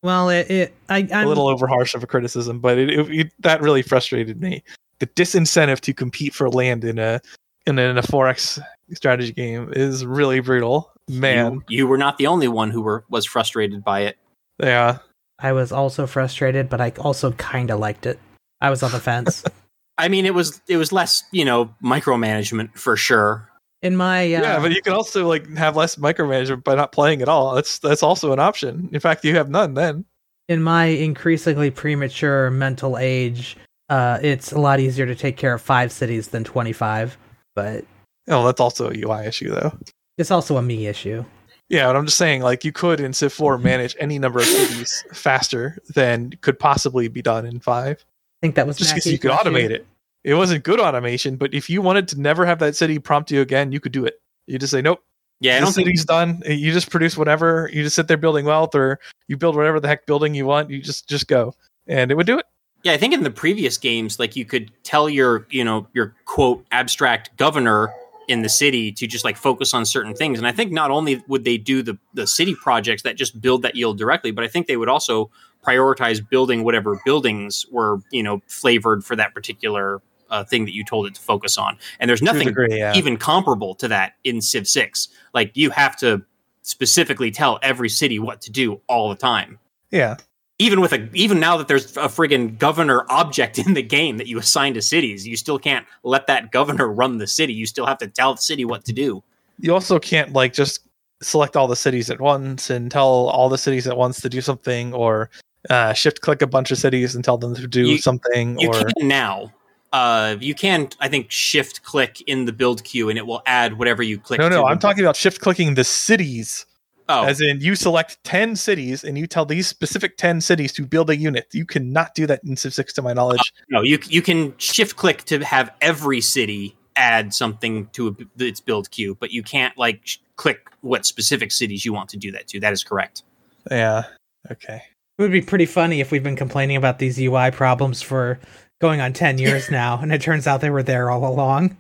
well, 0.03 0.31
it, 0.31 0.51
it 0.51 0.75
I 0.89 1.07
I'm, 1.13 1.27
a 1.27 1.29
little 1.29 1.47
over 1.49 1.67
harsh 1.67 1.95
of 1.95 2.03
a 2.03 2.07
criticism, 2.07 2.61
but 2.61 2.79
it, 2.79 2.89
it, 2.89 3.11
it 3.11 3.33
that 3.41 3.61
really 3.61 3.83
frustrated 3.83 4.41
me. 4.41 4.65
The 5.01 5.07
disincentive 5.07 5.81
to 5.81 5.93
compete 5.95 6.35
for 6.35 6.49
land 6.49 6.85
in 6.85 6.99
a 6.99 7.21
in 7.67 7.79
a, 7.79 7.83
in 7.83 7.99
a 7.99 8.03
4X 8.03 8.61
strategy 8.95 9.33
game 9.33 9.73
is 9.75 10.07
really 10.07 10.41
brutal. 10.41 10.91
Man, 11.09 11.55
You, 11.55 11.63
you 11.69 11.87
were 11.87 11.99
not 11.99 12.19
the 12.19 12.27
only 12.27 12.49
one 12.49 12.71
who 12.71 12.81
were 12.83 13.05
was 13.11 13.27
frustrated 13.27 13.85
by 13.85 14.01
it. 14.01 14.17
yeah. 14.63 14.99
I 15.39 15.53
was 15.53 15.71
also 15.71 16.07
frustrated, 16.07 16.71
but 16.71 16.81
I 16.81 16.93
also 16.99 17.33
kind 17.33 17.71
of 17.71 17.79
liked 17.79 18.07
it. 18.07 18.19
I 18.63 18.71
was 18.71 18.83
on 18.83 18.91
the 18.91 18.99
fence. 19.01 19.45
I 19.99 20.09
mean, 20.09 20.25
it 20.25 20.33
was 20.35 20.63
it 20.67 20.79
was 20.79 20.93
less, 20.93 21.25
you 21.31 21.45
know, 21.45 21.75
micromanagement 21.85 22.79
for 22.79 22.97
sure. 22.97 23.51
In 23.83 23.97
my 23.97 24.23
uh, 24.25 24.41
yeah, 24.41 24.59
but 24.59 24.73
you 24.73 24.81
can 24.81 24.95
also 24.95 25.29
like 25.29 25.47
have 25.57 25.77
less 25.77 25.97
micromanagement 25.97 26.65
by 26.65 26.75
not 26.75 26.91
playing 26.93 27.21
at 27.21 27.29
all. 27.29 27.55
That's 27.55 27.79
that's 27.81 28.03
also 28.03 28.33
an 28.33 28.39
option. 28.39 28.89
In 28.93 29.01
fact, 29.01 29.25
you 29.25 29.37
have 29.37 29.51
none 29.51 29.75
then. 29.75 30.07
in 30.49 30.63
my 30.63 30.87
increasingly 30.87 31.71
premature 31.71 32.51
mental 32.51 32.97
age, 32.97 33.57
uh, 33.89 34.19
it's 34.23 34.53
a 34.53 34.59
lot 34.59 34.81
easier 34.81 35.07
to 35.07 35.15
take 35.15 35.37
care 35.37 35.55
of 35.55 35.63
five 35.63 35.93
cities 35.93 36.29
than 36.29 36.45
twenty-five. 36.45 37.17
But 37.55 37.85
Oh, 38.29 38.45
that's 38.45 38.61
also 38.61 38.91
a 38.91 38.95
UI 38.97 39.27
issue 39.27 39.51
though. 39.51 39.73
it's 40.19 40.31
also 40.31 40.57
a 40.57 40.63
me 40.63 40.87
issue. 40.87 41.25
Yeah, 41.69 41.87
but 41.89 41.97
I'm 41.97 42.05
just 42.07 42.17
saying, 42.19 42.43
like 42.43 42.65
you 42.65 42.71
could 42.73 43.01
in 43.01 43.13
Civ 43.13 43.33
4 43.33 43.59
manage 43.59 43.97
any 43.99 44.19
number 44.21 44.39
of 44.39 44.45
cities 44.47 45.05
faster 45.13 45.79
than 45.95 46.31
could 46.41 46.59
possibly 46.61 47.09
be 47.09 47.23
done 47.23 47.45
in 47.45 47.59
five. 47.59 48.05
I 48.05 48.47
think 48.47 48.55
that 48.55 48.67
was 48.69 48.77
just 48.77 48.95
because 48.95 49.07
you 49.11 49.19
could 49.19 49.33
issue. 49.33 49.39
automate 49.41 49.71
it. 49.71 49.85
It 50.23 50.35
wasn't 50.35 50.63
good 50.65 50.79
automation, 50.81 51.37
but 51.37 51.55
if 51.55 51.69
you 51.71 51.83
wanted 51.83 52.07
to 52.09 52.21
never 52.21 52.47
have 52.47 52.59
that 52.61 52.77
city 52.77 52.99
prompt 53.01 53.31
you 53.33 53.41
again, 53.41 53.73
you 53.73 53.81
could 53.81 53.91
do 53.93 54.05
it. 54.05 54.21
You 54.47 54.59
just 54.61 54.71
say, 54.73 54.81
nope, 54.83 55.03
Yeah, 55.41 55.57
I 55.57 55.61
the 55.61 55.65
don't 55.67 55.73
think 55.75 55.87
city's 55.87 56.05
done. 56.05 56.43
You 56.47 56.73
just 56.73 56.91
produce 56.91 57.17
whatever. 57.17 57.69
You 57.73 57.83
just 57.83 57.97
sit 57.97 58.07
there 58.09 58.17
building 58.17 58.45
wealth, 58.45 58.75
or 58.77 58.99
you 59.29 59.37
build 59.37 59.57
whatever 59.57 59.81
the 59.81 59.89
heck 59.89 60.07
building 60.07 60.35
you 60.35 60.47
want. 60.47 60.71
You 60.71 60.81
just 60.83 61.09
just 61.09 61.27
go, 61.29 61.55
and 61.89 62.11
it 62.11 62.15
would 62.17 62.27
do 62.27 62.39
it. 62.39 62.47
Yeah, 62.87 62.93
I 62.93 62.99
think 62.99 63.15
in 63.15 63.25
the 63.25 63.33
previous 63.33 63.79
games, 63.79 64.21
like 64.21 64.37
you 64.37 64.45
could 64.45 64.71
tell 64.85 65.11
your, 65.11 65.49
you 65.51 65.65
know, 65.65 65.89
your 65.93 66.15
quote 66.25 66.65
abstract 66.71 67.37
governor 67.37 67.93
in 68.29 68.43
the 68.43 68.49
city 68.49 68.93
to 68.93 69.09
just 69.09 69.25
like 69.25 69.37
focus 69.37 69.75
on 69.75 69.85
certain 69.85 70.15
things. 70.15 70.39
And 70.39 70.47
I 70.47 70.53
think 70.53 70.71
not 70.71 70.93
only 70.93 71.21
would 71.27 71.43
they 71.43 71.59
do 71.59 71.83
the 71.83 71.99
the 72.15 72.29
city 72.29 72.55
projects 72.55 73.03
that 73.03 73.17
just 73.17 73.41
build 73.41 73.63
that 73.63 73.75
yield 73.75 73.99
directly, 73.99 74.31
but 74.31 74.45
I 74.45 74.47
think 74.47 74.69
they 74.69 74.77
would 74.77 74.89
also 74.89 75.33
prioritize 75.67 76.21
building 76.31 76.63
whatever 76.63 77.01
buildings 77.05 77.67
were, 77.73 77.99
you 78.13 78.23
know, 78.23 78.41
flavored 78.47 79.03
for 79.05 79.17
that 79.17 79.35
particular 79.35 80.01
uh, 80.31 80.45
thing 80.45 80.65
that 80.65 80.73
you 80.73 80.85
told 80.85 81.09
it 81.09 81.17
to 81.17 81.21
focus 81.21 81.59
on. 81.59 81.79
And 81.99 82.09
there's 82.09 82.23
nothing 82.23 82.47
degree, 82.47 82.79
yeah. 82.79 82.95
even 82.95 83.17
comparable 83.17 83.75
to 83.75 83.89
that 83.89 84.13
in 84.23 84.41
Civ 84.41 84.69
6. 84.69 85.09
Like 85.35 85.51
you 85.57 85.71
have 85.71 85.97
to 85.97 86.25
specifically 86.63 87.33
tell 87.33 87.59
every 87.63 87.89
city 87.89 88.21
what 88.21 88.43
to 88.43 88.53
do 88.53 88.81
all 88.87 89.09
the 89.09 89.17
time 89.17 89.59
yeah, 89.91 90.17
even 90.59 90.81
with 90.81 90.93
a 90.93 91.09
even 91.13 91.39
now 91.39 91.57
that 91.57 91.69
there's 91.69 91.97
a 91.97 92.09
friggin' 92.09 92.59
governor 92.59 93.05
object 93.11 93.59
in 93.67 93.75
the 93.75 93.83
game 93.83 94.17
that 94.17 94.27
you 94.27 94.39
assign 94.39 94.75
to 94.75 94.83
cities, 94.83 95.27
you 95.27 95.37
still 95.37 95.59
can't 95.59 95.87
let 96.03 96.27
that 96.27 96.51
governor 96.53 96.89
run 96.89 97.19
the 97.19 97.27
city. 97.27 97.53
You 97.53 97.67
still 97.67 97.87
have 97.87 97.99
to 97.99 98.07
tell 98.09 98.35
the 98.35 98.41
city 98.43 98.65
what 98.65 98.85
to 98.87 98.93
do. 98.93 99.23
you 99.61 99.73
also 99.73 99.99
can't 99.99 100.33
like 100.33 100.53
just 100.53 100.81
select 101.23 101.57
all 101.57 101.67
the 101.67 101.77
cities 101.77 102.11
at 102.11 102.21
once 102.21 102.69
and 102.71 102.91
tell 102.91 103.09
all 103.29 103.49
the 103.49 103.59
cities 103.59 103.87
at 103.87 103.97
once 103.97 104.21
to 104.21 104.29
do 104.29 104.41
something, 104.41 104.93
or 104.93 105.31
uh, 105.71 105.93
shift 105.93 106.21
click 106.21 106.43
a 106.43 106.47
bunch 106.47 106.71
of 106.71 106.79
cities 106.79 107.15
and 107.15 107.25
tell 107.25 107.39
them 107.39 107.55
to 107.55 107.67
do 107.67 107.87
You- 107.91 107.99
something. 107.99 108.59
You 108.59 108.69
or 108.69 108.85
can 108.85 109.09
now. 109.09 109.53
Uh, 109.93 110.37
you 110.41 110.55
can, 110.55 110.89
I 111.01 111.09
think, 111.09 111.31
shift 111.31 111.83
click 111.83 112.21
in 112.27 112.45
the 112.45 112.53
build 112.53 112.85
queue, 112.85 113.09
and 113.09 113.17
it 113.17 113.27
will 113.27 113.41
add 113.47 113.79
whatever 113.79 114.03
you 114.03 114.19
click. 114.19 114.39
no, 114.41 114.49
to 114.49 114.55
no, 114.55 114.67
I'm 114.67 114.79
talking 114.79 115.03
about 115.03 115.17
shift 115.17 115.41
clicking 115.41 115.75
the 115.75 115.85
cities 115.85 116.67
Oh, 117.09 117.25
As 117.25 117.41
in, 117.41 117.61
you 117.61 117.77
select 117.77 118.23
10 118.25 118.57
cities 118.57 119.05
and 119.05 119.17
you 119.17 119.27
tell 119.27 119.47
these 119.47 119.69
specific 119.69 120.17
10 120.17 120.41
cities 120.41 120.73
to 120.73 120.85
build 120.85 121.09
a 121.09 121.17
unit. 121.17 121.47
You 121.53 121.65
cannot 121.65 122.15
do 122.15 122.27
that 122.27 122.43
in 122.43 122.57
Civ 122.57 122.75
6 122.75 122.93
to 122.95 123.03
my 123.03 123.13
knowledge. 123.13 123.39
Uh, 123.39 123.63
no, 123.71 123.83
you 123.83 123.99
you 124.09 124.23
can 124.23 124.57
shift 124.59 124.97
click 124.97 125.23
to 125.25 125.45
have 125.45 125.71
every 125.81 126.21
city 126.21 126.77
add 126.97 127.33
something 127.33 127.87
to 127.93 128.09
a, 128.09 128.43
its 128.45 128.61
build 128.61 128.91
queue, 128.91 129.17
but 129.21 129.31
you 129.31 129.43
can't 129.43 129.77
like 129.79 130.01
sh- 130.05 130.19
click 130.37 130.69
what 130.81 131.07
specific 131.07 131.53
cities 131.53 131.85
you 131.85 131.93
want 131.93 132.09
to 132.11 132.17
do 132.17 132.33
that 132.33 132.49
to. 132.49 132.61
That 132.61 132.73
is 132.73 132.83
correct. 132.83 133.23
yeah. 133.71 134.05
Okay. 134.51 134.83
It 135.19 135.23
would 135.23 135.33
be 135.33 135.41
pretty 135.41 135.67
funny 135.67 136.01
if 136.01 136.11
we've 136.11 136.23
been 136.23 136.37
complaining 136.37 136.77
about 136.77 136.99
these 136.99 137.19
UI 137.19 137.51
problems 137.51 138.03
for 138.03 138.39
going 138.81 139.01
on 139.01 139.13
10 139.13 139.39
years 139.39 139.71
now, 139.71 139.99
and 140.01 140.13
it 140.13 140.21
turns 140.21 140.47
out 140.47 140.61
they 140.61 140.71
were 140.71 140.83
there 140.83 141.11
all 141.11 141.27
along. 141.27 141.77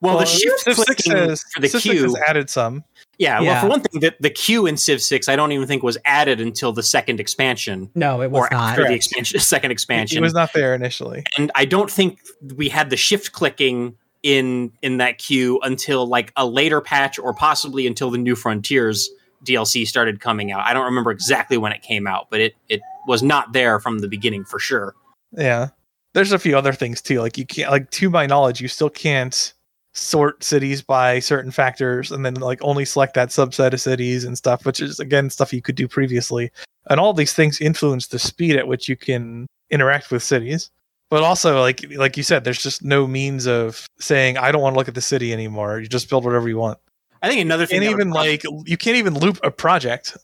Well, 0.00 0.18
the 0.18 0.24
shift 0.24 0.60
Civ 0.60 0.76
6 0.76 0.84
clicking 0.86 1.12
has, 1.12 1.44
for 1.54 1.60
the 1.60 1.68
Civ 1.68 1.82
6 1.82 1.94
queue, 1.94 2.02
has 2.04 2.16
added 2.26 2.48
some. 2.48 2.84
Yeah, 3.20 3.40
Well, 3.40 3.60
for 3.60 3.68
one 3.68 3.80
thing, 3.82 4.00
the, 4.00 4.14
the 4.18 4.30
queue 4.30 4.66
in 4.66 4.76
Civ 4.76 5.00
Six, 5.02 5.28
I 5.28 5.36
don't 5.36 5.52
even 5.52 5.68
think 5.68 5.82
was 5.82 5.98
added 6.04 6.40
until 6.40 6.72
the 6.72 6.82
second 6.82 7.20
expansion 7.20 7.90
No, 7.94 8.20
it 8.22 8.30
was 8.30 8.40
or 8.40 8.48
not. 8.50 8.70
after 8.70 8.82
the 8.82 8.86
Correct. 8.88 8.96
expansion, 8.96 9.38
second 9.40 9.70
It 9.70 10.20
was 10.20 10.34
not 10.34 10.52
there 10.52 10.74
initially. 10.74 11.24
and 11.38 11.52
I 11.54 11.64
don't 11.66 11.90
think 11.90 12.18
we 12.56 12.68
had 12.68 12.90
the 12.90 12.96
shift 12.96 13.32
clicking 13.32 13.94
in 14.22 14.70
in 14.82 14.98
that 14.98 15.18
queue 15.18 15.58
until 15.62 16.06
like 16.06 16.32
a 16.36 16.46
later 16.46 16.80
patch 16.80 17.18
or 17.18 17.32
possibly 17.32 17.86
until 17.86 18.10
the 18.10 18.18
New 18.18 18.34
Frontiers 18.36 19.08
DLC 19.46 19.86
started 19.86 20.20
coming 20.20 20.52
out. 20.52 20.60
I 20.66 20.74
don't 20.74 20.84
remember 20.84 21.10
exactly 21.10 21.56
when 21.56 21.72
it 21.72 21.80
came 21.82 22.06
out, 22.06 22.26
but 22.30 22.40
it 22.40 22.54
it 22.68 22.80
was 23.06 23.22
not 23.22 23.52
there 23.54 23.80
from 23.80 24.00
the 24.00 24.08
beginning 24.08 24.44
for 24.44 24.58
sure. 24.58 24.94
Yeah. 25.32 25.68
There's 26.12 26.32
a 26.32 26.38
few 26.38 26.58
other 26.58 26.72
things 26.74 27.00
too. 27.00 27.20
Like 27.20 27.38
you 27.38 27.46
can't 27.46 27.70
like 27.70 27.90
to 27.92 28.10
my 28.10 28.26
knowledge, 28.26 28.60
you 28.60 28.68
still 28.68 28.90
can't 28.90 29.54
sort 30.00 30.42
cities 30.42 30.80
by 30.80 31.18
certain 31.18 31.50
factors 31.50 32.10
and 32.10 32.24
then 32.24 32.34
like 32.34 32.58
only 32.62 32.84
select 32.84 33.14
that 33.14 33.28
subset 33.28 33.72
of 33.72 33.80
cities 33.80 34.24
and 34.24 34.36
stuff, 34.36 34.64
which 34.64 34.80
is 34.80 34.98
again 34.98 35.28
stuff 35.28 35.52
you 35.52 35.62
could 35.62 35.74
do 35.74 35.86
previously. 35.86 36.50
And 36.88 36.98
all 36.98 37.12
these 37.12 37.34
things 37.34 37.60
influence 37.60 38.06
the 38.06 38.18
speed 38.18 38.56
at 38.56 38.66
which 38.66 38.88
you 38.88 38.96
can 38.96 39.46
interact 39.70 40.10
with 40.10 40.22
cities. 40.22 40.70
But 41.10 41.22
also 41.22 41.60
like 41.60 41.84
like 41.96 42.16
you 42.16 42.22
said, 42.22 42.44
there's 42.44 42.62
just 42.62 42.82
no 42.82 43.06
means 43.06 43.46
of 43.46 43.86
saying 43.98 44.38
I 44.38 44.50
don't 44.50 44.62
want 44.62 44.74
to 44.74 44.78
look 44.78 44.88
at 44.88 44.94
the 44.94 45.00
city 45.00 45.32
anymore. 45.32 45.80
You 45.80 45.88
just 45.88 46.08
build 46.08 46.24
whatever 46.24 46.48
you 46.48 46.56
want. 46.56 46.78
I 47.22 47.28
think 47.28 47.42
another 47.42 47.66
thing 47.66 47.78
And 47.78 47.86
that 47.86 47.92
would 47.92 48.00
even 48.00 48.10
like 48.12 48.42
you 48.64 48.76
can't 48.76 48.96
even 48.96 49.18
loop 49.18 49.38
a 49.44 49.50
project. 49.50 50.16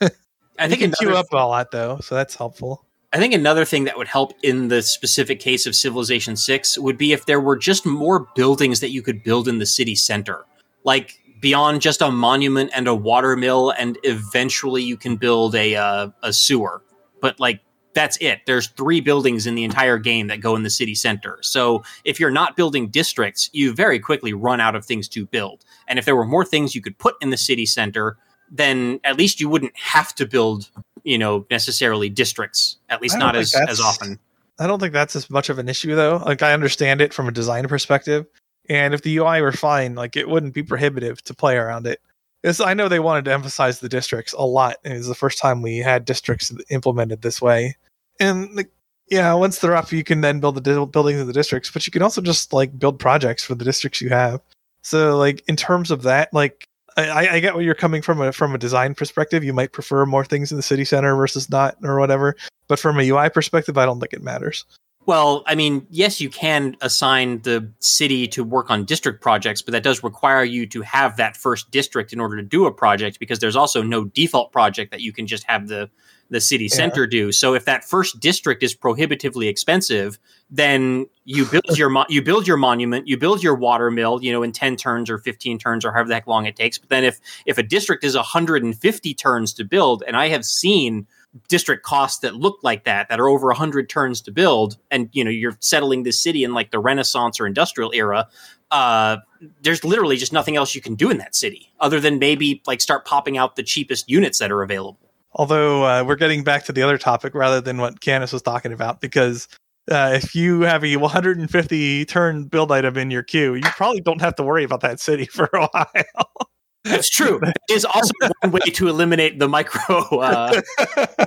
I 0.00 0.08
think 0.68 0.80
you 0.80 0.88
can 0.88 0.92
queue 0.98 1.14
up 1.14 1.26
a 1.32 1.36
lot 1.36 1.70
though, 1.70 1.98
so 2.00 2.16
that's 2.16 2.34
helpful. 2.34 2.84
I 3.14 3.18
think 3.18 3.34
another 3.34 3.66
thing 3.66 3.84
that 3.84 3.98
would 3.98 4.08
help 4.08 4.32
in 4.42 4.68
the 4.68 4.80
specific 4.80 5.38
case 5.38 5.66
of 5.66 5.74
Civilization 5.74 6.34
6 6.34 6.78
would 6.78 6.96
be 6.96 7.12
if 7.12 7.26
there 7.26 7.40
were 7.40 7.56
just 7.56 7.84
more 7.84 8.26
buildings 8.34 8.80
that 8.80 8.90
you 8.90 9.02
could 9.02 9.22
build 9.22 9.48
in 9.48 9.58
the 9.58 9.66
city 9.66 9.94
center. 9.94 10.46
Like 10.84 11.20
beyond 11.40 11.82
just 11.82 12.00
a 12.00 12.10
monument 12.10 12.70
and 12.74 12.88
a 12.88 12.94
water 12.94 13.36
mill 13.36 13.70
and 13.70 13.98
eventually 14.04 14.82
you 14.82 14.96
can 14.96 15.16
build 15.16 15.54
a 15.54 15.76
uh, 15.76 16.08
a 16.22 16.32
sewer. 16.32 16.82
But 17.20 17.38
like 17.38 17.60
that's 17.94 18.16
it. 18.18 18.40
There's 18.46 18.68
three 18.68 19.02
buildings 19.02 19.46
in 19.46 19.54
the 19.54 19.64
entire 19.64 19.98
game 19.98 20.28
that 20.28 20.40
go 20.40 20.56
in 20.56 20.62
the 20.62 20.70
city 20.70 20.94
center. 20.94 21.38
So 21.42 21.84
if 22.04 22.18
you're 22.18 22.30
not 22.30 22.56
building 22.56 22.88
districts, 22.88 23.50
you 23.52 23.74
very 23.74 23.98
quickly 23.98 24.32
run 24.32 24.60
out 24.60 24.74
of 24.74 24.86
things 24.86 25.08
to 25.08 25.26
build. 25.26 25.64
And 25.88 25.98
if 25.98 26.06
there 26.06 26.16
were 26.16 26.24
more 26.24 26.46
things 26.46 26.74
you 26.74 26.80
could 26.80 26.96
put 26.96 27.16
in 27.20 27.28
the 27.28 27.36
city 27.36 27.66
center, 27.66 28.16
then 28.50 29.00
at 29.04 29.18
least 29.18 29.40
you 29.40 29.48
wouldn't 29.48 29.76
have 29.76 30.14
to 30.14 30.26
build, 30.26 30.70
you 31.04 31.18
know, 31.18 31.46
necessarily 31.50 32.08
districts. 32.08 32.76
At 32.88 33.02
least 33.02 33.18
don't 33.18 33.36
as 33.36 33.54
as 33.54 33.80
often. 33.80 34.18
I 34.58 34.66
don't 34.66 34.78
think 34.78 34.92
that's 34.92 35.16
as 35.16 35.30
much 35.30 35.48
of 35.48 35.58
an 35.58 35.68
issue 35.68 35.94
though. 35.94 36.22
Like 36.24 36.42
I 36.42 36.52
understand 36.52 37.00
it 37.00 37.12
from 37.12 37.28
a 37.28 37.32
design 37.32 37.66
perspective, 37.68 38.26
and 38.68 38.94
if 38.94 39.02
the 39.02 39.16
UI 39.16 39.40
were 39.40 39.52
fine, 39.52 39.94
like 39.94 40.16
it 40.16 40.28
wouldn't 40.28 40.54
be 40.54 40.62
prohibitive 40.62 41.22
to 41.24 41.34
play 41.34 41.56
around 41.56 41.86
it. 41.86 42.00
It's, 42.44 42.60
I 42.60 42.74
know 42.74 42.88
they 42.88 43.00
wanted 43.00 43.24
to 43.26 43.32
emphasize 43.32 43.78
the 43.78 43.88
districts 43.88 44.32
a 44.32 44.44
lot. 44.44 44.76
It 44.84 44.92
was 44.94 45.06
the 45.06 45.14
first 45.14 45.38
time 45.38 45.62
we 45.62 45.78
had 45.78 46.04
districts 46.04 46.52
implemented 46.70 47.22
this 47.22 47.40
way, 47.40 47.76
and 48.20 48.54
like, 48.54 48.70
yeah, 49.08 49.32
once 49.34 49.58
they're 49.58 49.76
up, 49.76 49.92
you 49.92 50.04
can 50.04 50.20
then 50.20 50.40
build 50.40 50.56
the 50.56 50.60
di- 50.60 50.84
buildings 50.86 51.20
of 51.20 51.26
the 51.26 51.32
districts, 51.32 51.70
but 51.70 51.86
you 51.86 51.90
can 51.90 52.02
also 52.02 52.20
just 52.20 52.52
like 52.52 52.78
build 52.78 52.98
projects 52.98 53.44
for 53.44 53.54
the 53.54 53.64
districts 53.64 54.00
you 54.00 54.10
have. 54.10 54.40
So 54.82 55.16
like 55.16 55.42
in 55.48 55.56
terms 55.56 55.90
of 55.90 56.02
that, 56.02 56.32
like 56.32 56.68
I, 56.96 57.28
I- 57.28 57.40
get 57.40 57.54
where 57.54 57.62
you're 57.62 57.74
coming 57.74 58.02
from 58.02 58.20
a 58.20 58.32
from 58.32 58.54
a 58.54 58.58
design 58.58 58.94
perspective. 58.94 59.44
You 59.44 59.52
might 59.52 59.72
prefer 59.72 60.06
more 60.06 60.24
things 60.24 60.50
in 60.50 60.56
the 60.56 60.62
city 60.62 60.84
center 60.84 61.14
versus 61.16 61.50
not 61.50 61.76
or 61.82 61.98
whatever. 61.98 62.36
But 62.68 62.78
from 62.78 62.98
a 62.98 63.08
UI 63.08 63.28
perspective, 63.28 63.76
I 63.76 63.84
don't 63.84 64.00
think 64.00 64.12
it 64.12 64.22
matters. 64.22 64.64
Well, 65.04 65.42
I 65.46 65.56
mean, 65.56 65.86
yes, 65.90 66.20
you 66.20 66.30
can 66.30 66.76
assign 66.80 67.42
the 67.42 67.68
city 67.80 68.28
to 68.28 68.44
work 68.44 68.70
on 68.70 68.84
district 68.84 69.20
projects, 69.20 69.60
but 69.60 69.72
that 69.72 69.82
does 69.82 70.04
require 70.04 70.44
you 70.44 70.64
to 70.68 70.82
have 70.82 71.16
that 71.16 71.36
first 71.36 71.72
district 71.72 72.12
in 72.12 72.20
order 72.20 72.36
to 72.36 72.42
do 72.42 72.66
a 72.66 72.72
project 72.72 73.18
because 73.18 73.40
there's 73.40 73.56
also 73.56 73.82
no 73.82 74.04
default 74.04 74.52
project 74.52 74.92
that 74.92 75.00
you 75.00 75.12
can 75.12 75.26
just 75.26 75.42
have 75.44 75.66
the 75.66 75.90
the 76.32 76.40
city 76.40 76.64
Yeah. 76.64 76.74
center 76.76 77.06
do. 77.06 77.30
So 77.30 77.54
if 77.54 77.64
that 77.66 77.84
first 77.84 78.18
district 78.18 78.62
is 78.62 78.74
prohibitively 78.74 79.46
expensive, 79.48 80.18
then 80.50 81.06
you 81.24 81.44
build 81.46 81.64
your 81.78 81.88
mo- 81.90 82.06
you 82.08 82.22
build 82.22 82.46
your 82.46 82.56
monument, 82.56 83.06
you 83.06 83.16
build 83.16 83.42
your 83.42 83.54
water 83.54 83.90
mill, 83.90 84.18
you 84.22 84.32
know, 84.32 84.42
in 84.42 84.50
10 84.52 84.76
turns 84.76 85.08
or 85.08 85.18
15 85.18 85.58
turns 85.58 85.84
or 85.84 85.92
however 85.92 86.08
the 86.08 86.14
heck 86.14 86.26
long 86.26 86.46
it 86.46 86.56
takes. 86.56 86.78
But 86.78 86.88
then 86.88 87.04
if 87.04 87.20
if 87.46 87.58
a 87.58 87.62
district 87.62 88.02
is 88.02 88.16
150 88.16 89.14
turns 89.14 89.52
to 89.54 89.64
build, 89.64 90.02
and 90.06 90.16
I 90.16 90.28
have 90.28 90.44
seen 90.44 91.06
district 91.48 91.82
costs 91.82 92.18
that 92.20 92.34
look 92.36 92.58
like 92.62 92.84
that 92.84 93.08
that 93.08 93.18
are 93.18 93.28
over 93.28 93.46
100 93.46 93.88
turns 93.88 94.20
to 94.20 94.30
build 94.30 94.76
and 94.90 95.08
you 95.12 95.24
know 95.24 95.30
you're 95.30 95.56
settling 95.60 96.02
this 96.02 96.20
city 96.20 96.44
in 96.44 96.52
like 96.52 96.70
the 96.70 96.78
renaissance 96.78 97.40
or 97.40 97.46
industrial 97.46 97.90
era 97.94 98.28
uh 98.70 99.16
there's 99.62 99.82
literally 99.82 100.18
just 100.18 100.30
nothing 100.34 100.56
else 100.56 100.74
you 100.74 100.82
can 100.82 100.94
do 100.94 101.08
in 101.08 101.16
that 101.16 101.34
city 101.34 101.72
other 101.80 102.00
than 102.00 102.18
maybe 102.18 102.60
like 102.66 102.82
start 102.82 103.06
popping 103.06 103.38
out 103.38 103.56
the 103.56 103.62
cheapest 103.62 104.10
units 104.10 104.40
that 104.40 104.52
are 104.52 104.60
available 104.60 104.98
Although 105.34 105.84
uh, 105.84 106.04
we're 106.04 106.16
getting 106.16 106.44
back 106.44 106.64
to 106.66 106.72
the 106.72 106.82
other 106.82 106.98
topic 106.98 107.34
rather 107.34 107.60
than 107.60 107.78
what 107.78 108.00
Canis 108.00 108.32
was 108.32 108.42
talking 108.42 108.72
about, 108.72 109.00
because 109.00 109.48
uh, 109.90 110.12
if 110.14 110.34
you 110.34 110.62
have 110.62 110.84
a 110.84 110.96
150 110.96 112.04
turn 112.04 112.44
build 112.44 112.70
item 112.70 112.96
in 112.98 113.10
your 113.10 113.22
queue, 113.22 113.54
you 113.54 113.62
probably 113.62 114.00
don't 114.00 114.20
have 114.20 114.36
to 114.36 114.42
worry 114.42 114.64
about 114.64 114.80
that 114.80 115.00
city 115.00 115.26
for 115.32 115.48
a 115.52 115.66
while. 115.72 116.48
that's 116.84 117.08
true 117.08 117.38
it 117.42 117.56
is 117.70 117.84
also 117.84 118.10
one 118.40 118.50
way 118.50 118.60
to 118.60 118.88
eliminate 118.88 119.38
the 119.38 119.46
micro 119.48 119.96
uh, 120.18 120.60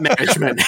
management 0.01 0.61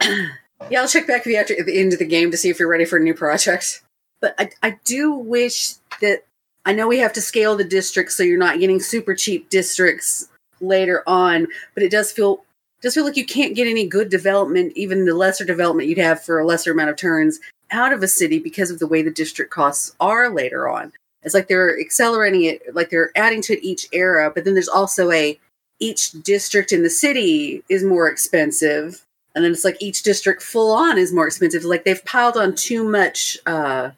Yeah, 0.00 0.28
yeah, 0.70 0.80
I'll 0.82 0.88
check 0.88 1.06
back 1.06 1.24
with 1.24 1.36
after 1.36 1.58
at 1.58 1.66
the 1.66 1.78
end 1.78 1.92
of 1.92 1.98
the 1.98 2.06
game 2.06 2.30
to 2.30 2.36
see 2.36 2.50
if 2.50 2.58
you're 2.58 2.68
ready 2.68 2.84
for 2.84 2.98
new 2.98 3.14
projects. 3.14 3.82
But 4.20 4.34
I, 4.38 4.50
I 4.62 4.78
do 4.84 5.12
wish 5.12 5.74
that 6.00 6.24
I 6.66 6.72
know 6.72 6.86
we 6.86 6.98
have 6.98 7.14
to 7.14 7.22
scale 7.22 7.56
the 7.56 7.64
districts 7.64 8.16
so 8.16 8.22
you're 8.22 8.38
not 8.38 8.58
getting 8.58 8.80
super 8.80 9.14
cheap 9.14 9.48
districts 9.48 10.28
later 10.60 11.02
on, 11.06 11.46
but 11.74 11.82
it 11.82 11.90
does 11.90 12.12
feel 12.12 12.44
does 12.82 12.94
feel 12.94 13.04
like 13.04 13.16
you 13.16 13.26
can't 13.26 13.54
get 13.54 13.66
any 13.66 13.86
good 13.86 14.08
development, 14.08 14.72
even 14.74 15.04
the 15.04 15.14
lesser 15.14 15.44
development 15.44 15.88
you'd 15.88 15.98
have 15.98 16.22
for 16.22 16.38
a 16.38 16.46
lesser 16.46 16.72
amount 16.72 16.88
of 16.88 16.96
turns, 16.96 17.38
out 17.70 17.92
of 17.92 18.02
a 18.02 18.08
city 18.08 18.38
because 18.38 18.70
of 18.70 18.78
the 18.78 18.86
way 18.86 19.02
the 19.02 19.10
district 19.10 19.50
costs 19.50 19.94
are 20.00 20.30
later 20.30 20.66
on. 20.66 20.90
It's 21.22 21.34
like 21.34 21.48
they're 21.48 21.78
accelerating 21.78 22.44
it, 22.44 22.74
like 22.74 22.88
they're 22.88 23.10
adding 23.14 23.42
to 23.42 23.52
it 23.52 23.62
each 23.62 23.86
era, 23.92 24.32
but 24.34 24.44
then 24.44 24.54
there's 24.54 24.68
also 24.68 25.10
a 25.10 25.38
each 25.78 26.12
district 26.22 26.72
in 26.72 26.82
the 26.82 26.90
city 26.90 27.62
is 27.68 27.84
more 27.84 28.08
expensive 28.08 29.04
and 29.34 29.44
then 29.44 29.52
it's 29.52 29.64
like 29.64 29.80
each 29.80 30.02
district 30.02 30.42
full 30.42 30.72
on 30.72 30.98
is 30.98 31.12
more 31.12 31.26
expensive 31.26 31.64
like 31.64 31.84
they've 31.84 32.04
piled 32.04 32.36
on 32.36 32.54
too 32.54 32.84
much 32.84 33.38
uh 33.46 33.90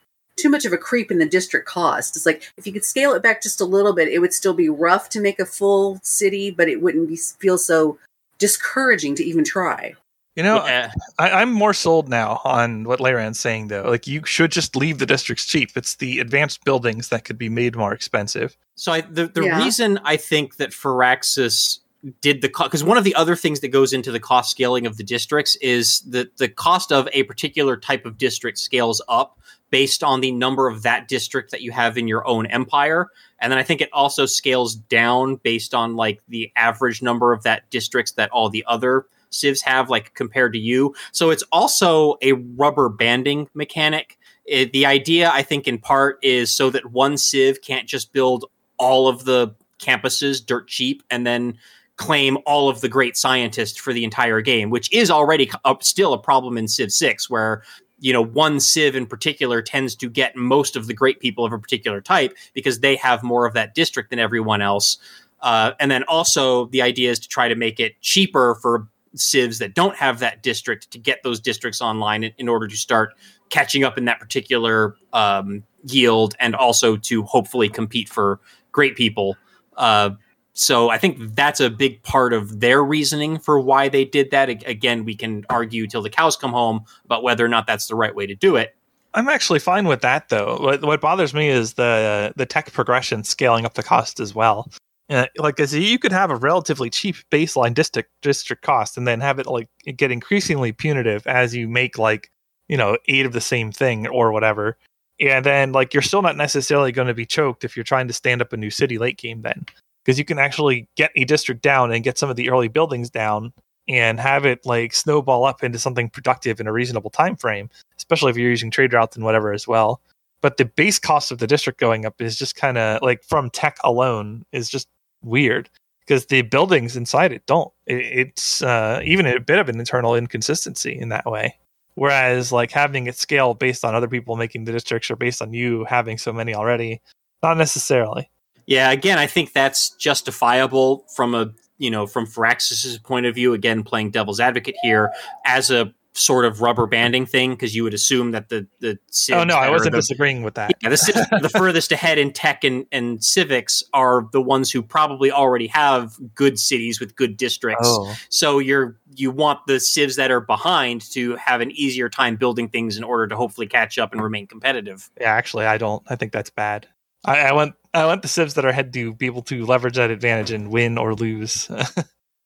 too 0.43 0.51
much 0.51 0.65
of 0.65 0.73
a 0.73 0.79
creep 0.79 1.11
in 1.11 1.19
the 1.19 1.27
district 1.27 1.67
cost 1.69 2.17
it's 2.17 2.27
like 2.27 2.53
if 2.57 2.67
you 2.67 2.73
could 2.73 2.85
scale 2.85 3.13
it 3.15 3.23
back 3.23 3.41
just 3.43 3.61
a 3.61 3.65
little 3.65 3.93
bit 3.95 4.09
it 4.09 4.19
would 4.19 4.33
still 4.35 4.55
be 4.55 4.69
rough 4.69 5.09
to 5.09 5.21
make 5.21 5.39
a 5.39 5.47
full 5.47 5.99
city 6.03 6.51
but 6.51 6.69
it 6.69 6.83
wouldn't 6.83 7.09
be 7.09 7.17
feel 7.17 7.57
so 7.57 7.97
discouraging 8.39 9.15
to 9.15 9.25
even 9.25 9.45
try 9.45 9.95
You 10.35 10.43
know, 10.43 10.65
Yeah. 10.67 10.91
I, 11.19 11.31
I'm 11.43 11.53
more 11.53 11.75
sold 11.75 12.09
now 12.09 12.41
on 12.45 12.85
what 12.85 12.99
Leyran's 13.01 13.39
saying, 13.39 13.69
though. 13.69 13.83
Like, 13.83 14.07
you 14.07 14.25
should 14.25 14.51
just 14.51 14.75
leave 14.75 14.97
the 14.99 15.05
districts 15.05 15.45
cheap. 15.47 15.71
It's 15.77 15.97
the 15.97 16.21
advanced 16.21 16.65
buildings 16.65 17.09
that 17.11 17.25
could 17.27 17.37
be 17.37 17.51
made 17.51 17.77
more 17.77 17.93
expensive. 17.93 18.57
So 18.75 18.93
I, 18.93 19.03
the 19.03 19.27
the 19.27 19.45
Yeah. 19.45 19.63
reason 19.63 20.01
I 20.05 20.17
think 20.17 20.57
that 20.57 20.71
Firaxis 20.71 21.81
did 22.21 22.43
the 22.43 22.49
cost 22.49 22.71
because 22.71 22.83
one 22.83 22.99
of 22.99 23.05
the 23.05 23.15
other 23.15 23.37
things 23.37 23.61
that 23.61 23.69
goes 23.69 23.93
into 23.93 24.11
the 24.11 24.19
cost 24.19 24.51
scaling 24.51 24.87
of 24.87 24.97
the 24.97 25.05
districts 25.05 25.57
is 25.57 26.01
that 26.01 26.37
the 26.39 26.49
cost 26.49 26.91
of 26.91 27.09
a 27.13 27.23
particular 27.25 27.77
type 27.77 28.05
of 28.05 28.19
district 28.19 28.59
scales 28.59 29.01
up 29.09 29.39
based 29.71 30.03
on 30.03 30.21
the 30.21 30.33
number 30.33 30.69
of 30.69 30.83
that 30.83 31.07
district 31.07 31.53
that 31.53 31.63
you 31.63 31.71
have 31.71 31.97
in 31.97 32.09
your 32.09 32.27
own 32.27 32.47
empire. 32.47 33.09
And 33.39 33.53
then 33.53 33.59
i 33.59 33.63
think 33.63 33.81
it 33.81 33.89
also 33.93 34.27
scales 34.27 34.75
down 34.75 35.37
based 35.37 35.75
on 35.75 35.95
like 35.95 36.21
the 36.29 36.51
average 36.57 37.03
number 37.03 37.33
of 37.33 37.45
that 37.45 37.71
districts 37.71 38.13
that 38.13 38.31
all 38.31 38.49
the 38.49 38.65
other 38.67 39.07
civs 39.31 39.63
have 39.63 39.89
like 39.89 40.13
compared 40.15 40.53
to 40.53 40.59
you. 40.59 40.95
So 41.13 41.31
it's 41.31 41.45
also 41.53 42.17
a 42.21 42.33
rubber 42.33 42.89
banding 42.89 43.49
mechanic. 43.55 44.19
It, 44.45 44.73
the 44.73 44.87
idea 44.87 45.31
i 45.33 45.45
think 45.45 45.69
in 45.69 45.79
part 45.79 46.19
is 46.21 46.53
so 46.53 46.69
that 46.71 46.91
one 46.91 47.17
civ 47.17 47.63
can't 47.63 47.89
just 47.89 48.13
build 48.13 48.47
all 48.77 49.07
of 49.07 49.25
the 49.25 49.55
campuses 49.79 50.45
dirt 50.45 50.67
cheap 50.67 51.05
and 51.13 51.25
then 51.25 51.59
claim 51.97 52.39
all 52.47 52.69
of 52.69 52.81
the 52.81 52.89
great 52.89 53.17
scientists 53.17 53.79
for 53.79 53.93
the 53.93 54.05
entire 54.05 54.41
game 54.41 54.71
which 54.71 54.93
is 54.93 55.11
already 55.11 55.51
still 55.81 56.13
a 56.13 56.19
problem 56.19 56.57
in 56.57 56.67
civ 56.67 56.91
6 56.91 57.29
where 57.31 57.63
you 58.01 58.13
know 58.13 58.23
one 58.23 58.61
civ 58.61 58.97
in 58.97 59.07
particular 59.07 59.63
tends 59.63 59.95
to 59.95 60.09
get 60.09 60.35
most 60.35 60.75
of 60.77 60.87
the 60.87 60.95
great 60.95 61.21
people 61.21 61.45
of 61.45 61.53
a 61.53 61.59
particular 61.59 62.01
type 62.01 62.35
because 62.55 62.81
they 62.81 62.97
have 62.97 63.23
more 63.23 63.47
of 63.47 63.55
that 63.55 63.75
district 63.75 64.11
than 64.11 64.19
everyone 64.19 64.63
else 64.63 64.99
Uh, 65.41 65.73
and 65.81 65.91
then 65.91 66.05
also 66.05 66.67
the 66.67 66.81
idea 66.81 67.11
is 67.11 67.19
to 67.19 67.29
try 67.29 67.49
to 67.49 67.57
make 67.57 67.81
it 67.81 68.01
cheaper 68.01 68.57
for 68.63 68.87
civs 69.15 69.59
that 69.59 69.75
don't 69.75 69.97
have 69.97 70.21
that 70.21 70.43
district 70.43 70.91
to 70.91 70.99
get 70.99 71.23
those 71.23 71.41
districts 71.41 71.81
online 71.81 72.25
in, 72.25 72.33
in 72.39 72.49
order 72.49 72.67
to 72.67 72.77
start 72.77 73.15
catching 73.51 73.85
up 73.85 73.99
in 73.99 74.07
that 74.07 74.19
particular 74.19 74.97
um, 75.13 75.63
yield 75.85 76.35
and 76.41 76.55
also 76.55 76.97
to 76.97 77.23
hopefully 77.25 77.69
compete 77.69 78.09
for 78.09 78.41
great 78.73 78.97
people. 78.97 79.37
Uh, 79.77 80.11
so 80.55 80.91
I 80.91 80.99
think 80.99 81.35
that's 81.35 81.61
a 81.61 81.71
big 81.71 82.03
part 82.03 82.33
of 82.33 82.61
their 82.61 82.83
reasoning 82.85 83.39
for 83.39 83.59
why 83.59 83.89
they 83.89 84.05
did 84.05 84.31
that. 84.33 84.49
Again, 84.49 85.05
we 85.05 85.15
can 85.15 85.45
argue 85.49 85.87
till 85.87 86.03
the 86.03 86.11
cows 86.11 86.37
come 86.37 86.53
home 86.53 86.85
about 87.05 87.23
whether 87.23 87.45
or 87.45 87.49
not 87.49 87.67
that's 87.67 87.87
the 87.87 87.95
right 87.95 88.15
way 88.15 88.27
to 88.27 88.35
do 88.35 88.57
it. 88.57 88.77
I'm 89.15 89.29
actually 89.29 89.59
fine 89.59 89.87
with 89.87 90.01
that 90.03 90.29
though. 90.29 90.59
What, 90.59 90.83
what 90.83 91.01
bothers 91.01 91.35
me 91.35 91.49
is 91.49 91.75
the 91.75 92.33
the 92.37 92.47
tech 92.47 92.73
progression 92.73 93.25
scaling 93.25 93.65
up 93.65 93.75
the 93.75 93.83
cost 93.83 94.21
as 94.21 94.35
well. 94.35 94.71
Uh, 95.11 95.27
like, 95.37 95.59
you 95.59 95.99
could 95.99 96.13
have 96.13 96.31
a 96.31 96.37
relatively 96.37 96.89
cheap 96.89 97.17
baseline 97.31 97.75
district 97.75 98.11
district 98.23 98.63
cost, 98.63 98.97
and 98.97 99.07
then 99.07 99.21
have 99.21 99.39
it 99.39 99.47
like 99.47 99.69
get 99.97 100.11
increasingly 100.11 100.73
punitive 100.73 101.27
as 101.27 101.55
you 101.55 101.69
make 101.69 101.99
like 101.99 102.31
you 102.69 102.77
know 102.77 102.97
eight 103.09 103.27
of 103.27 103.33
the 103.33 103.41
same 103.41 103.71
thing 103.73 104.07
or 104.07 104.33
whatever. 104.33 104.79
And 105.21 105.45
then 105.45 105.73
like 105.73 105.93
you're 105.93 106.03
still 106.03 106.23
not 106.23 106.37
necessarily 106.37 106.93
going 106.93 107.09
to 107.09 107.15
be 107.15 107.27
choked 107.27 107.65
if 107.65 107.77
you're 107.77 107.85
trying 107.85 108.09
to 108.09 108.15
stand 108.15 108.41
up 108.41 108.53
a 108.53 108.57
new 108.57 108.71
city 108.71 108.97
late 108.99 109.19
game 109.19 109.43
then, 109.43 109.67
because 110.05 110.19
you 110.19 110.25
can 110.25 110.39
actually 110.39 110.89
get 110.97 111.11
a 111.17 111.25
district 111.25 111.63
down 111.63 111.93
and 111.93 112.05
get 112.05 112.19
some 112.19 112.31
of 112.31 112.37
the 112.37 112.51
early 112.51 112.69
buildings 112.69 113.11
down 113.11 113.53
and 113.89 114.21
have 114.21 114.45
it 114.45 114.65
like 114.65 114.95
snowball 114.95 115.45
up 115.45 115.65
into 115.65 115.79
something 115.79 116.09
productive 116.09 116.61
in 116.61 116.67
a 116.67 116.73
reasonable 116.73 117.11
time 117.11 117.37
frame 117.37 117.69
especially 118.03 118.31
if 118.31 118.37
you're 118.37 118.51
using 118.51 118.71
trade 118.71 118.93
routes 118.93 119.17
and 119.17 119.25
whatever 119.25 119.53
as 119.53 119.67
well. 119.67 120.01
But 120.41 120.57
the 120.57 120.65
base 120.65 120.99
cost 120.99 121.31
of 121.31 121.39
the 121.39 121.47
district 121.47 121.79
going 121.79 122.05
up 122.05 122.21
is 122.21 122.37
just 122.37 122.57
kind 122.57 122.77
of 122.77 123.01
like 123.01 123.23
from 123.23 123.49
tech 123.49 123.77
alone 123.85 124.45
is 124.53 124.69
just 124.69 124.89
weird 125.23 125.71
because 126.01 126.27
the 126.27 126.43
buildings 126.43 126.97
inside 126.97 127.33
it 127.33 127.47
don't. 127.47 127.73
It, 127.87 128.05
it's 128.27 128.61
uh, 128.61 129.01
even 129.05 129.27
a 129.27 129.39
bit 129.39 129.61
of 129.61 129.69
an 129.69 129.79
internal 129.79 130.17
inconsistency 130.17 130.99
in 130.99 131.11
that 131.11 131.27
way. 131.27 131.57
Whereas 131.95 132.51
like 132.51 132.73
having 132.73 133.07
it 133.07 133.17
scale 133.17 133.55
based 133.55 133.85
on 133.85 133.95
other 133.95 134.09
people 134.09 134.37
making 134.37 134.65
the 134.65 134.73
districts 134.73 135.11
or 135.11 135.17
based 135.17 135.41
on 135.41 135.53
you 135.53 135.85
having 135.85 136.19
so 136.19 136.33
many 136.33 136.55
already, 136.55 137.01
not 137.43 137.57
necessarily. 137.57 138.29
Yeah, 138.73 138.91
again, 138.91 139.19
I 139.19 139.27
think 139.27 139.53
that's 139.53 139.91
justifiable 139.97 141.05
from 141.15 141.35
a 141.35 141.53
you 141.77 141.91
know 141.91 142.07
from 142.07 142.27
Firaxis's 142.27 142.97
point 142.97 143.27
of 143.27 143.35
view. 143.35 143.53
Again, 143.53 143.83
playing 143.83 144.13
devil's 144.13 144.41
advocate 144.41 144.77
here 144.81 145.13
as 145.45 145.71
a 145.71 145.93
sort 146.15 146.47
of 146.47 146.63
rubber 146.63 146.87
banding 146.87 147.27
thing 147.27 147.51
because 147.51 147.75
you 147.75 147.83
would 147.85 147.93
assume 147.93 148.31
that 148.31 148.49
the 148.49 148.67
the 148.81 148.99
oh 149.33 149.45
no, 149.45 149.57
I 149.57 149.69
wasn't 149.69 149.93
the, 149.93 149.99
disagreeing 149.99 150.43
with 150.43 150.55
that. 150.55 150.73
yeah, 150.83 150.89
the, 150.89 151.41
the 151.43 151.51
furthest 151.51 151.93
ahead 151.93 152.17
in 152.17 152.33
tech 152.33 152.65
and, 152.65 152.87
and 152.91 153.23
civics 153.23 153.83
are 153.93 154.27
the 154.33 154.41
ones 154.41 154.71
who 154.71 154.81
probably 154.81 155.31
already 155.31 155.67
have 155.67 156.17
good 156.35 156.59
cities 156.59 156.99
with 156.99 157.15
good 157.15 157.37
districts. 157.37 157.87
Oh, 157.87 158.15
So 158.31 158.59
you're 158.59 158.99
you 159.15 159.31
want 159.33 159.61
the 159.67 159.81
civs 159.81 160.17
that 160.17 160.31
are 160.31 160.41
behind 160.41 161.03
to 161.13 161.37
have 161.37 161.61
an 161.61 161.73
easier 161.73 162.09
time 162.09 162.37
building 162.37 162.71
things 162.71 162.97
in 162.97 163.05
order 163.05 163.27
to 163.27 163.37
hopefully 163.37 163.67
catch 163.67 163.99
up 163.99 164.13
and 164.13 164.23
remain 164.23 164.47
competitive. 164.47 165.11
yeah. 165.21 165.31
Actually, 165.31 165.67
I 165.67 165.77
don't. 165.77 166.03
I 166.09 166.17
think 166.17 166.33
that's 166.33 166.49
bad. 166.49 166.89
I, 167.27 167.41
I 167.41 167.53
want. 167.53 167.75
I 167.95 168.07
want 168.07 168.23
the 168.23 168.29
civs 168.29 168.55
that 168.55 168.65
are 168.65 168.69
ahead 168.69 168.93
to 168.95 169.15
be 169.15 169.27
able 169.27 169.43
to 169.43 169.67
leverage 169.67 169.97
that 169.97 170.11
advantage 170.11 170.51
and 170.51 170.71
win 170.71 170.99
or 170.99 171.15
lose. 171.15 171.71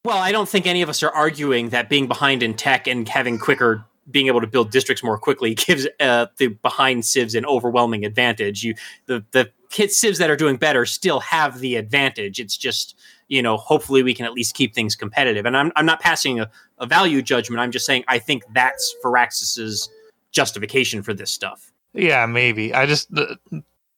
Well, 0.06 0.18
I 0.18 0.30
don't 0.30 0.48
think 0.48 0.68
any 0.68 0.82
of 0.82 0.88
us 0.88 1.02
are 1.02 1.10
arguing 1.10 1.70
that 1.70 1.88
being 1.88 2.06
behind 2.06 2.44
in 2.44 2.54
tech 2.54 2.86
and 2.86 3.08
having 3.08 3.38
quicker 3.38 3.84
being 4.08 4.28
able 4.28 4.40
to 4.40 4.46
build 4.46 4.70
districts 4.70 5.02
more 5.02 5.18
quickly 5.18 5.54
gives 5.56 5.88
uh, 5.98 6.26
the 6.36 6.46
behind 6.46 7.04
civs 7.04 7.34
an 7.34 7.44
overwhelming 7.44 8.04
advantage. 8.04 8.62
You 8.62 8.76
the 9.06 9.24
the 9.32 9.50
civs 9.88 10.18
that 10.18 10.30
are 10.30 10.36
doing 10.36 10.58
better 10.58 10.86
still 10.86 11.18
have 11.18 11.58
the 11.58 11.74
advantage. 11.74 12.38
It's 12.38 12.56
just 12.56 12.96
you 13.26 13.42
know 13.42 13.56
hopefully 13.56 14.04
we 14.04 14.14
can 14.14 14.26
at 14.26 14.32
least 14.32 14.54
keep 14.54 14.76
things 14.76 14.94
competitive. 14.94 15.44
And 15.44 15.56
I'm 15.56 15.72
I'm 15.74 15.86
not 15.86 16.00
passing 16.00 16.38
a, 16.38 16.48
a 16.78 16.86
value 16.86 17.20
judgment. 17.20 17.58
I'm 17.58 17.72
just 17.72 17.84
saying 17.84 18.04
I 18.06 18.20
think 18.20 18.44
that's 18.54 18.94
Firaxis's 19.04 19.90
justification 20.30 21.02
for 21.02 21.14
this 21.14 21.32
stuff. 21.32 21.72
Yeah, 21.94 22.26
maybe. 22.26 22.72
I 22.72 22.86
just 22.86 23.12
the, 23.12 23.36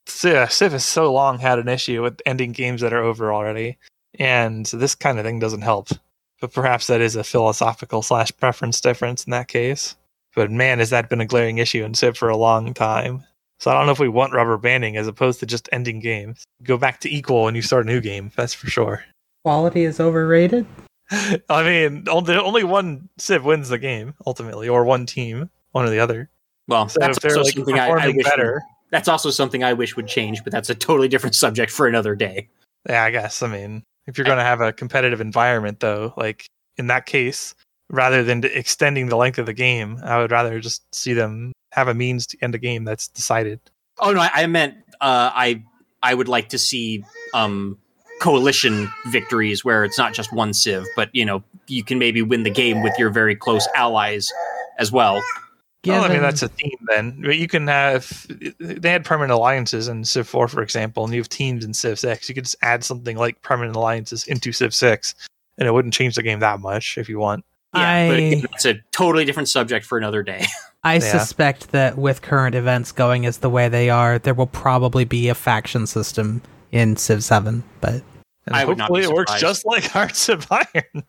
Civ 0.09 0.51
Civ 0.51 0.71
has 0.73 0.85
so 0.85 1.11
long 1.11 1.39
had 1.39 1.59
an 1.59 1.67
issue 1.67 2.01
with 2.01 2.21
ending 2.25 2.51
games 2.51 2.81
that 2.81 2.93
are 2.93 3.03
over 3.03 3.33
already, 3.33 3.77
and 4.17 4.65
this 4.65 4.95
kind 4.95 5.19
of 5.19 5.25
thing 5.25 5.39
doesn't 5.39 5.61
help. 5.61 5.89
But 6.41 6.53
perhaps 6.53 6.87
that 6.87 7.01
is 7.01 7.15
a 7.15 7.23
philosophical 7.23 8.01
slash 8.01 8.31
preference 8.37 8.79
difference 8.79 9.25
in 9.25 9.31
that 9.31 9.47
case. 9.47 9.95
But 10.35 10.51
man, 10.51 10.79
has 10.79 10.89
that 10.91 11.09
been 11.09 11.21
a 11.21 11.25
glaring 11.25 11.57
issue 11.57 11.83
in 11.83 11.93
Civ 11.93 12.17
for 12.17 12.29
a 12.29 12.37
long 12.37 12.73
time. 12.73 13.23
So 13.59 13.69
I 13.69 13.73
don't 13.73 13.87
know 13.87 13.91
if 13.91 13.99
we 13.99 14.07
want 14.07 14.33
rubber 14.33 14.57
banding 14.57 14.95
as 14.95 15.07
opposed 15.07 15.41
to 15.41 15.45
just 15.45 15.67
ending 15.73 15.99
games. 15.99 16.45
Go 16.63 16.77
back 16.77 17.01
to 17.01 17.13
equal 17.13 17.43
when 17.43 17.55
you 17.55 17.61
start 17.61 17.85
a 17.85 17.89
new 17.89 17.99
game. 17.99 18.31
That's 18.37 18.53
for 18.53 18.69
sure. 18.69 19.03
Quality 19.43 19.83
is 19.83 19.99
overrated. 19.99 20.65
I 21.11 21.63
mean, 21.63 22.05
only 22.07 22.35
only 22.35 22.63
one 22.63 23.09
Civ 23.17 23.43
wins 23.43 23.69
the 23.69 23.79
game 23.79 24.13
ultimately, 24.25 24.69
or 24.69 24.85
one 24.85 25.05
team, 25.05 25.49
one 25.71 25.85
or 25.85 25.89
the 25.89 25.99
other. 25.99 26.29
Well, 26.67 26.87
So 26.87 26.99
that's 26.99 27.17
if 27.17 27.23
they're 27.23 27.37
also 27.37 27.43
like 27.43 27.55
something 27.55 27.79
I, 27.79 27.89
I 27.89 28.07
wish 28.09 28.23
better, 28.23 28.61
that's 28.91 29.07
also 29.07 29.29
something 29.29 29.63
I 29.63 29.73
wish 29.73 29.95
would 29.95 30.07
change, 30.07 30.43
but 30.43 30.51
that's 30.51 30.69
a 30.69 30.75
totally 30.75 31.07
different 31.07 31.35
subject 31.35 31.71
for 31.71 31.87
another 31.87 32.15
day. 32.15 32.49
Yeah, 32.87 33.03
I 33.03 33.11
guess. 33.11 33.43
I 33.43 33.47
mean, 33.47 33.83
if 34.07 34.17
you're 34.17 34.25
going 34.25 34.37
to 34.37 34.43
have 34.43 34.61
a 34.61 34.73
competitive 34.73 35.21
environment, 35.21 35.79
though, 35.79 36.13
like 36.17 36.45
in 36.77 36.87
that 36.87 37.05
case, 37.05 37.53
rather 37.89 38.23
than 38.23 38.43
extending 38.43 39.07
the 39.07 39.15
length 39.15 39.37
of 39.37 39.45
the 39.45 39.53
game, 39.53 39.99
I 40.03 40.17
would 40.19 40.31
rather 40.31 40.59
just 40.59 40.83
see 40.93 41.13
them 41.13 41.51
have 41.71 41.87
a 41.87 41.93
means 41.93 42.25
to 42.27 42.37
end 42.41 42.55
a 42.55 42.57
game 42.57 42.83
that's 42.83 43.07
decided. 43.07 43.59
Oh 43.99 44.11
no, 44.11 44.21
I, 44.21 44.29
I 44.33 44.47
meant 44.47 44.75
uh, 45.01 45.31
I 45.33 45.63
I 46.01 46.13
would 46.13 46.27
like 46.27 46.49
to 46.49 46.57
see 46.57 47.03
um, 47.33 47.77
coalition 48.21 48.89
victories 49.07 49.63
where 49.65 49.83
it's 49.83 49.97
not 49.97 50.13
just 50.13 50.31
one 50.31 50.53
civ, 50.53 50.85
but 50.95 51.09
you 51.13 51.25
know 51.25 51.43
you 51.67 51.83
can 51.83 51.99
maybe 51.99 52.21
win 52.21 52.43
the 52.43 52.49
game 52.49 52.81
with 52.81 52.97
your 52.97 53.09
very 53.09 53.35
close 53.35 53.67
allies 53.75 54.31
as 54.77 54.91
well. 54.91 55.21
Well, 55.87 56.03
I 56.03 56.09
mean, 56.09 56.21
that's 56.21 56.41
a 56.41 56.49
theme 56.49 56.77
then. 56.87 57.21
But 57.21 57.37
You 57.37 57.47
can 57.47 57.67
have, 57.67 58.25
they 58.59 58.89
had 58.91 59.05
permanent 59.05 59.31
alliances 59.31 59.87
in 59.87 60.03
Civ 60.03 60.27
4, 60.27 60.47
for 60.49 60.61
example, 60.61 61.05
and 61.05 61.13
you 61.13 61.21
have 61.21 61.29
teams 61.29 61.63
in 61.63 61.73
Civ 61.73 61.97
6. 61.99 62.27
You 62.27 62.35
could 62.35 62.43
just 62.43 62.57
add 62.61 62.83
something 62.83 63.15
like 63.15 63.41
permanent 63.43 63.75
alliances 63.77 64.25
into 64.27 64.51
Civ 64.51 64.73
6, 64.75 65.15
and 65.57 65.67
it 65.67 65.71
wouldn't 65.71 65.93
change 65.93 66.15
the 66.15 66.23
game 66.23 66.39
that 66.41 66.59
much 66.59 66.97
if 66.97 67.07
you 67.07 67.17
want. 67.19 67.45
Yeah, 67.73 67.87
I 67.89 67.95
again, 67.97 68.45
it's 68.53 68.65
a 68.65 68.75
totally 68.91 69.25
different 69.25 69.47
subject 69.47 69.85
for 69.85 69.97
another 69.97 70.21
day. 70.23 70.45
I 70.83 70.95
Yeah. 70.95 70.99
suspect 70.99 71.71
that 71.71 71.97
with 71.97 72.21
current 72.21 72.55
events 72.55 72.91
going 72.91 73.25
as 73.25 73.37
the 73.39 73.49
way 73.49 73.69
they 73.69 73.89
are, 73.89 74.17
there 74.19 74.33
will 74.33 74.47
probably 74.47 75.05
be 75.05 75.29
a 75.29 75.35
faction 75.35 75.85
system 75.87 76.41
in 76.71 76.97
Civ 76.97 77.23
7. 77.23 77.63
But 77.79 78.01
And 78.47 78.55
I 78.55 78.65
would 78.65 78.77
not 78.77 78.85
hopefully 78.89 79.01
be 79.01 79.07
it 79.07 79.13
works 79.13 79.39
just 79.39 79.65
like 79.65 79.83
Hearts 79.91 80.27
of 80.29 80.47
Iron. 80.51 81.03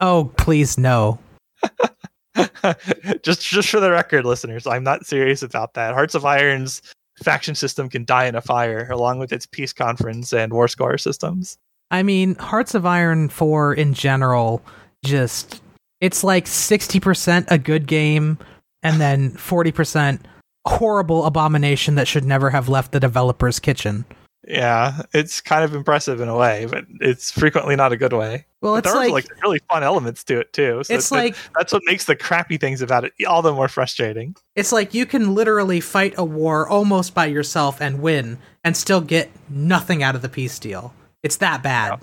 oh, 0.00 0.32
please 0.36 0.76
no. 0.78 1.18
just 3.22 3.42
just 3.42 3.68
for 3.68 3.80
the 3.80 3.90
record, 3.90 4.24
listeners, 4.24 4.66
I'm 4.66 4.84
not 4.84 5.06
serious 5.06 5.42
about 5.42 5.74
that. 5.74 5.94
Hearts 5.94 6.14
of 6.14 6.24
Iron's 6.24 6.82
faction 7.22 7.54
system 7.54 7.88
can 7.88 8.04
die 8.04 8.26
in 8.26 8.34
a 8.34 8.40
fire, 8.40 8.88
along 8.90 9.18
with 9.18 9.32
its 9.32 9.46
peace 9.46 9.72
conference 9.72 10.32
and 10.32 10.52
war 10.52 10.68
score 10.68 10.98
systems. 10.98 11.58
I 11.90 12.02
mean, 12.02 12.34
Hearts 12.36 12.74
of 12.74 12.84
Iron 12.84 13.28
4 13.28 13.74
in 13.74 13.94
general, 13.94 14.62
just 15.04 15.62
it's 16.00 16.22
like 16.22 16.44
60% 16.44 17.46
a 17.50 17.58
good 17.58 17.86
game 17.86 18.38
and 18.82 19.00
then 19.00 19.32
40% 19.32 20.20
horrible 20.66 21.24
abomination 21.24 21.94
that 21.96 22.06
should 22.06 22.24
never 22.24 22.50
have 22.50 22.68
left 22.68 22.92
the 22.92 23.00
developer's 23.00 23.58
kitchen. 23.58 24.04
Yeah, 24.48 25.02
it's 25.12 25.42
kind 25.42 25.62
of 25.62 25.74
impressive 25.74 26.22
in 26.22 26.28
a 26.28 26.36
way, 26.36 26.66
but 26.70 26.86
it's 27.00 27.30
frequently 27.30 27.76
not 27.76 27.92
a 27.92 27.98
good 27.98 28.14
way. 28.14 28.46
Well, 28.62 28.76
it's 28.76 28.88
there 28.90 28.96
are 28.96 29.04
like, 29.04 29.12
like 29.28 29.42
really 29.42 29.60
fun 29.70 29.82
elements 29.82 30.24
to 30.24 30.40
it 30.40 30.54
too. 30.54 30.82
So 30.84 30.94
it's 30.94 31.10
that- 31.10 31.14
like 31.14 31.36
that's 31.54 31.70
what 31.72 31.82
makes 31.84 32.06
the 32.06 32.16
crappy 32.16 32.56
things 32.56 32.80
about 32.80 33.04
it 33.04 33.12
all 33.26 33.42
the 33.42 33.52
more 33.52 33.68
frustrating. 33.68 34.34
it's 34.56 34.72
like 34.72 34.94
you 34.94 35.04
can 35.04 35.34
literally 35.34 35.80
fight 35.80 36.14
a 36.16 36.24
war 36.24 36.66
almost 36.66 37.14
by 37.14 37.26
yourself 37.26 37.78
and 37.80 38.00
win 38.00 38.38
and 38.64 38.74
still 38.74 39.02
get 39.02 39.30
nothing 39.50 40.02
out 40.02 40.14
of 40.14 40.22
the 40.22 40.30
peace 40.30 40.58
deal. 40.58 40.94
It's 41.22 41.36
that 41.36 41.62
bad. 41.62 42.00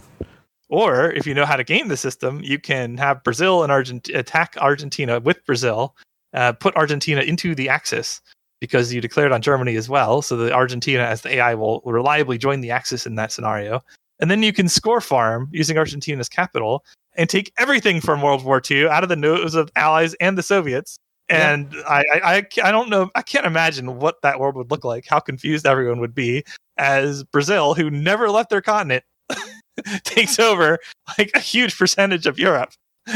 Or 0.69 1.11
if 1.11 1.25
you 1.25 1.33
know 1.33 1.45
how 1.45 1.55
to 1.55 1.63
game 1.63 1.87
the 1.87 1.97
system, 1.97 2.41
you 2.43 2.59
can 2.59 2.97
have 2.97 3.23
Brazil 3.23 3.63
and 3.63 3.71
Argentina 3.71 4.19
attack 4.19 4.55
Argentina 4.59 5.19
with 5.19 5.43
Brazil, 5.45 5.95
uh, 6.33 6.51
put 6.53 6.75
Argentina 6.75 7.21
into 7.21 7.55
the 7.55 7.69
Axis 7.69 8.21
because 8.61 8.93
you 8.93 9.01
declared 9.01 9.31
on 9.31 9.41
Germany 9.41 9.75
as 9.75 9.89
well. 9.89 10.21
So 10.21 10.37
the 10.37 10.53
Argentina 10.53 11.03
as 11.03 11.21
the 11.21 11.35
AI 11.35 11.55
will 11.55 11.81
reliably 11.85 12.37
join 12.37 12.61
the 12.61 12.71
Axis 12.71 13.05
in 13.05 13.15
that 13.15 13.31
scenario. 13.31 13.81
And 14.19 14.31
then 14.31 14.43
you 14.43 14.53
can 14.53 14.69
score 14.69 15.01
farm 15.01 15.49
using 15.51 15.77
Argentina's 15.77 16.29
capital 16.29 16.83
and 17.17 17.29
take 17.29 17.51
everything 17.57 18.01
from 18.01 18.21
World 18.21 18.43
War 18.43 18.61
II 18.69 18.87
out 18.87 19.03
of 19.03 19.09
the 19.09 19.15
nose 19.15 19.55
of 19.55 19.69
allies 19.75 20.13
and 20.15 20.37
the 20.37 20.43
Soviets. 20.43 20.97
And 21.27 21.73
I, 21.87 22.03
I, 22.13 22.35
I, 22.35 22.47
I 22.63 22.71
don't 22.71 22.89
know, 22.89 23.09
I 23.15 23.23
can't 23.23 23.47
imagine 23.47 23.97
what 23.97 24.21
that 24.21 24.39
world 24.39 24.55
would 24.55 24.69
look 24.69 24.83
like, 24.83 25.05
how 25.07 25.19
confused 25.19 25.65
everyone 25.65 25.99
would 25.99 26.13
be 26.13 26.45
as 26.77 27.23
Brazil, 27.23 27.73
who 27.73 27.89
never 27.89 28.29
left 28.29 28.51
their 28.51 28.61
continent, 28.61 29.03
takes 30.03 30.37
over 30.37 30.77
like 31.17 31.31
a 31.33 31.39
huge 31.39 31.77
percentage 31.77 32.27
of 32.27 32.37
Europe. 32.37 32.73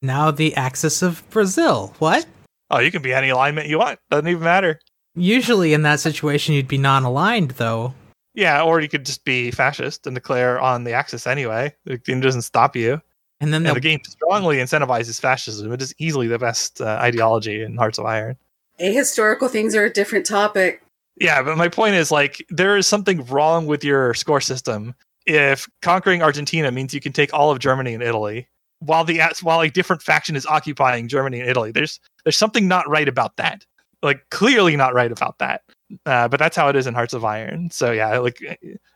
Now 0.00 0.30
the 0.30 0.54
axis 0.54 1.02
of 1.02 1.28
Brazil. 1.30 1.92
What? 1.98 2.24
Oh, 2.70 2.78
you 2.78 2.90
can 2.90 3.02
be 3.02 3.12
any 3.12 3.28
alignment 3.28 3.68
you 3.68 3.78
want. 3.78 3.98
Doesn't 4.10 4.28
even 4.28 4.42
matter. 4.42 4.80
Usually 5.14 5.72
in 5.72 5.82
that 5.82 6.00
situation 6.00 6.54
you'd 6.54 6.68
be 6.68 6.78
non-aligned 6.78 7.52
though. 7.52 7.94
Yeah, 8.34 8.62
or 8.62 8.80
you 8.80 8.88
could 8.88 9.04
just 9.04 9.24
be 9.24 9.50
fascist 9.50 10.06
and 10.06 10.14
declare 10.14 10.60
on 10.60 10.84
the 10.84 10.92
Axis 10.92 11.26
anyway. 11.26 11.74
It 11.86 12.04
doesn't 12.04 12.42
stop 12.42 12.76
you. 12.76 13.00
And 13.40 13.52
then 13.52 13.66
And 13.66 13.70
the 13.70 13.74
the 13.74 13.80
game 13.80 14.00
strongly 14.06 14.58
incentivizes 14.58 15.20
fascism. 15.20 15.72
It 15.72 15.82
is 15.82 15.94
easily 15.98 16.28
the 16.28 16.38
best 16.38 16.80
uh, 16.80 16.98
ideology 17.00 17.62
in 17.62 17.76
Hearts 17.76 17.98
of 17.98 18.06
Iron. 18.06 18.36
Ahistorical 18.80 19.50
things 19.50 19.74
are 19.74 19.84
a 19.84 19.92
different 19.92 20.26
topic. 20.26 20.82
Yeah, 21.20 21.42
but 21.42 21.56
my 21.56 21.68
point 21.68 21.94
is 21.96 22.12
like 22.12 22.44
there 22.48 22.76
is 22.76 22.86
something 22.86 23.24
wrong 23.26 23.66
with 23.66 23.82
your 23.82 24.14
score 24.14 24.40
system 24.40 24.94
if 25.26 25.68
conquering 25.82 26.22
Argentina 26.22 26.72
means 26.72 26.94
you 26.94 27.00
can 27.00 27.12
take 27.12 27.32
all 27.34 27.50
of 27.50 27.58
Germany 27.58 27.92
and 27.92 28.02
Italy 28.02 28.48
while 28.80 29.04
the 29.04 29.20
while 29.42 29.60
a 29.60 29.70
different 29.70 30.02
faction 30.02 30.36
is 30.36 30.46
occupying 30.46 31.08
Germany 31.08 31.40
and 31.40 31.48
Italy. 31.48 31.72
There's 31.72 32.00
there's 32.24 32.36
something 32.36 32.68
not 32.68 32.88
right 32.88 33.08
about 33.08 33.36
that. 33.36 33.64
Like 34.02 34.28
clearly 34.30 34.76
not 34.76 34.94
right 34.94 35.10
about 35.10 35.38
that. 35.38 35.62
Uh, 36.04 36.28
but 36.28 36.38
that's 36.38 36.56
how 36.56 36.68
it 36.68 36.76
is 36.76 36.86
in 36.86 36.94
Hearts 36.94 37.14
of 37.14 37.24
Iron. 37.24 37.70
So 37.70 37.92
yeah, 37.92 38.18
like 38.18 38.40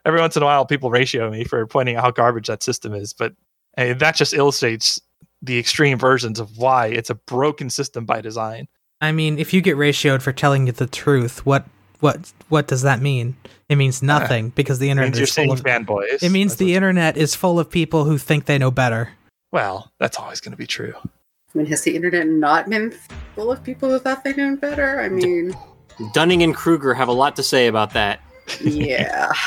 every 0.04 0.20
once 0.20 0.36
in 0.36 0.42
a 0.42 0.46
while 0.46 0.66
people 0.66 0.90
ratio 0.90 1.30
me 1.30 1.44
for 1.44 1.66
pointing 1.66 1.96
out 1.96 2.04
how 2.04 2.10
garbage 2.10 2.48
that 2.48 2.62
system 2.62 2.94
is, 2.94 3.12
but 3.12 3.32
uh, 3.78 3.94
that 3.94 4.14
just 4.14 4.34
illustrates 4.34 5.00
the 5.40 5.58
extreme 5.58 5.98
versions 5.98 6.38
of 6.38 6.56
why 6.56 6.86
it's 6.86 7.10
a 7.10 7.14
broken 7.14 7.70
system 7.70 8.04
by 8.04 8.20
design. 8.20 8.68
I 9.00 9.10
mean, 9.10 9.38
if 9.38 9.52
you 9.52 9.60
get 9.60 9.76
ratioed 9.76 10.22
for 10.22 10.32
telling 10.32 10.66
you 10.66 10.72
the 10.72 10.86
truth, 10.86 11.44
what 11.44 11.66
what 11.98 12.32
what 12.48 12.68
does 12.68 12.82
that 12.82 13.00
mean? 13.00 13.36
It 13.68 13.76
means 13.76 14.02
nothing 14.02 14.50
because 14.50 14.78
the 14.78 14.90
internet 14.90 15.16
is 15.16 15.34
full 15.34 15.52
of 15.52 15.62
fanboys. 15.62 16.22
it 16.22 16.30
means 16.30 16.52
That's 16.52 16.58
the 16.58 16.74
internet 16.74 17.16
is 17.16 17.34
full 17.34 17.58
of 17.58 17.70
people 17.70 18.04
who 18.04 18.18
think 18.18 18.44
they 18.44 18.58
know 18.58 18.70
better. 18.70 19.10
Well, 19.52 19.92
that's 19.98 20.18
always 20.18 20.40
going 20.40 20.52
to 20.52 20.58
be 20.58 20.66
true. 20.66 20.94
I 21.04 21.58
mean, 21.58 21.66
has 21.66 21.82
the 21.82 21.94
internet 21.94 22.26
not 22.26 22.68
been 22.68 22.94
full 23.34 23.52
of 23.52 23.62
people 23.62 23.90
who 23.90 23.98
thought 23.98 24.24
they 24.24 24.32
knew 24.32 24.56
better? 24.56 25.00
I 25.00 25.08
mean, 25.10 25.54
Dunning 26.14 26.42
and 26.42 26.54
Kruger 26.54 26.94
have 26.94 27.08
a 27.08 27.12
lot 27.12 27.36
to 27.36 27.42
say 27.42 27.66
about 27.68 27.92
that. 27.92 28.20
yeah. 28.60 29.30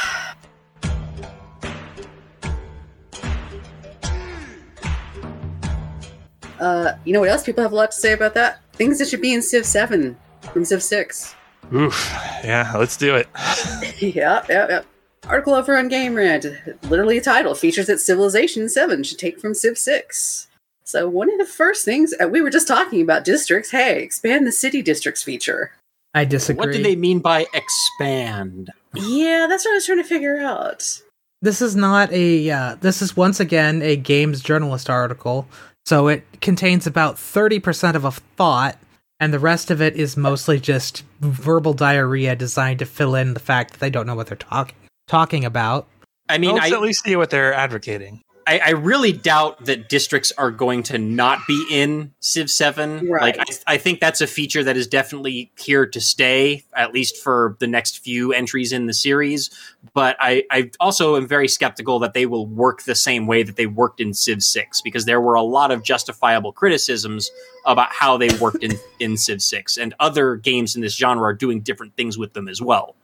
Uh, 6.58 6.98
you 7.04 7.12
know 7.12 7.20
what 7.20 7.28
else 7.28 7.44
people 7.44 7.62
have 7.62 7.74
a 7.74 7.76
lot 7.76 7.92
to 7.92 7.98
say 7.98 8.14
about 8.14 8.34
that? 8.34 8.62
Things 8.74 8.98
that 8.98 9.10
should 9.10 9.22
be 9.22 9.34
in 9.34 9.42
Civ 9.42 9.66
7 9.66 10.18
from 10.54 10.64
Civ 10.64 10.82
6. 10.82 11.36
Oof. 11.74 12.10
Yeah, 12.46 12.74
let's 12.78 12.96
do 12.96 13.14
it. 13.16 13.28
yeah, 14.00 14.44
yeah, 14.50 14.66
yeah. 14.70 14.82
Article 15.28 15.56
over 15.56 15.76
on 15.76 15.88
Game 15.88 16.16
Rant, 16.16 16.46
literally 16.84 17.18
a 17.18 17.22
title, 17.22 17.56
features 17.56 17.88
that 17.88 18.00
Civilization 18.00 18.70
7 18.70 19.04
should 19.04 19.18
take 19.18 19.40
from 19.40 19.56
Civ 19.56 19.78
6. 19.78 20.48
So, 20.84 21.10
one 21.10 21.32
of 21.32 21.40
the 21.40 21.52
first 21.52 21.84
things 21.84 22.14
uh, 22.22 22.28
we 22.28 22.42
were 22.42 22.52
just 22.52 22.68
talking 22.68 23.02
about 23.02 23.26
districts. 23.26 23.72
Hey, 23.72 24.04
expand 24.04 24.46
the 24.46 24.52
city 24.52 24.84
districts 24.84 25.24
feature. 25.24 25.72
I 26.14 26.26
disagree. 26.26 26.60
What 26.60 26.72
do 26.72 26.84
they 26.84 26.96
mean 26.96 27.20
by 27.20 27.48
expand? 27.56 28.70
Yeah, 28.94 29.48
that's 29.50 29.66
what 29.66 29.72
I 29.72 29.76
was 29.76 29.86
trying 29.88 29.98
to 29.98 30.04
figure 30.04 30.38
out. 30.38 31.02
This 31.42 31.60
is 31.60 31.76
not 31.76 32.12
a. 32.12 32.52
Uh, 32.52 32.76
this 32.80 33.02
is 33.02 33.18
once 33.18 33.40
again 33.40 33.82
a 33.82 33.96
games 33.96 34.42
journalist 34.42 34.92
article, 34.92 35.48
so 35.88 36.08
it 36.08 36.24
contains 36.40 36.86
about 36.86 37.18
thirty 37.18 37.60
percent 37.60 37.98
of 37.98 38.06
a 38.06 38.12
thought, 38.12 38.78
and 39.20 39.34
the 39.34 39.40
rest 39.40 39.72
of 39.72 39.82
it 39.82 39.96
is 39.96 40.16
mostly 40.16 40.60
just 40.60 41.04
verbal 41.20 41.74
diarrhea 41.74 42.36
designed 42.36 42.78
to 42.80 42.86
fill 42.86 43.16
in 43.16 43.34
the 43.34 43.40
fact 43.40 43.72
that 43.72 43.80
they 43.80 43.90
don't 43.90 44.06
know 44.06 44.16
what 44.16 44.28
they're 44.28 44.38
talking 44.38 44.76
talking 45.08 45.46
about. 45.46 45.88
I 46.28 46.38
mean, 46.38 46.56
let's 46.56 46.72
I, 46.72 46.76
at 46.76 46.82
least 46.82 47.04
see 47.04 47.16
what 47.16 47.30
they're 47.30 47.54
advocating. 47.54 48.22
I, 48.48 48.60
I 48.60 48.70
really 48.72 49.12
doubt 49.12 49.66
that 49.66 49.90
districts 49.90 50.32
are 50.38 50.52
going 50.52 50.84
to 50.84 51.00
not 51.00 51.40
be 51.48 51.66
in 51.72 52.14
Civ 52.20 52.52
7. 52.52 53.10
Right. 53.10 53.38
Like, 53.38 53.50
I, 53.68 53.74
I 53.74 53.78
think 53.78 54.00
that's 54.00 54.22
a 54.22 54.28
feature 54.28 54.64
that 54.64 54.78
is 54.78 54.86
definitely 54.86 55.52
here 55.58 55.88
to 55.88 56.00
stay, 56.00 56.64
at 56.76 56.94
least 56.94 57.18
for 57.18 57.58
the 57.60 57.66
next 57.66 58.00
few 58.04 58.34
entries 58.34 58.72
in 58.72 58.86
the 58.86 58.94
series. 58.94 59.50
But 59.94 60.16
I, 60.20 60.44
I 60.52 60.70
also 60.80 61.16
am 61.16 61.28
very 61.28 61.48
skeptical 61.48 61.98
that 62.00 62.14
they 62.14 62.28
will 62.28 62.46
work 62.46 62.84
the 62.84 62.94
same 62.94 63.26
way 63.26 63.42
that 63.42 63.56
they 63.56 63.66
worked 63.66 64.00
in 64.00 64.14
Civ 64.14 64.44
6, 64.44 64.82
because 64.82 65.06
there 65.06 65.22
were 65.22 65.36
a 65.36 65.44
lot 65.44 65.72
of 65.72 65.82
justifiable 65.82 66.52
criticisms 66.52 67.32
about 67.66 67.92
how 67.92 68.16
they 68.18 68.30
worked 68.38 68.64
in, 68.64 68.78
in 69.00 69.18
Civ 69.18 69.42
6. 69.42 69.78
And 69.78 69.96
other 70.00 70.36
games 70.36 70.76
in 70.76 70.84
this 70.84 70.96
genre 70.96 71.24
are 71.24 71.34
doing 71.34 71.62
different 71.62 71.96
things 71.96 72.16
with 72.16 72.34
them 72.34 72.48
as 72.48 72.62
well. 72.62 72.96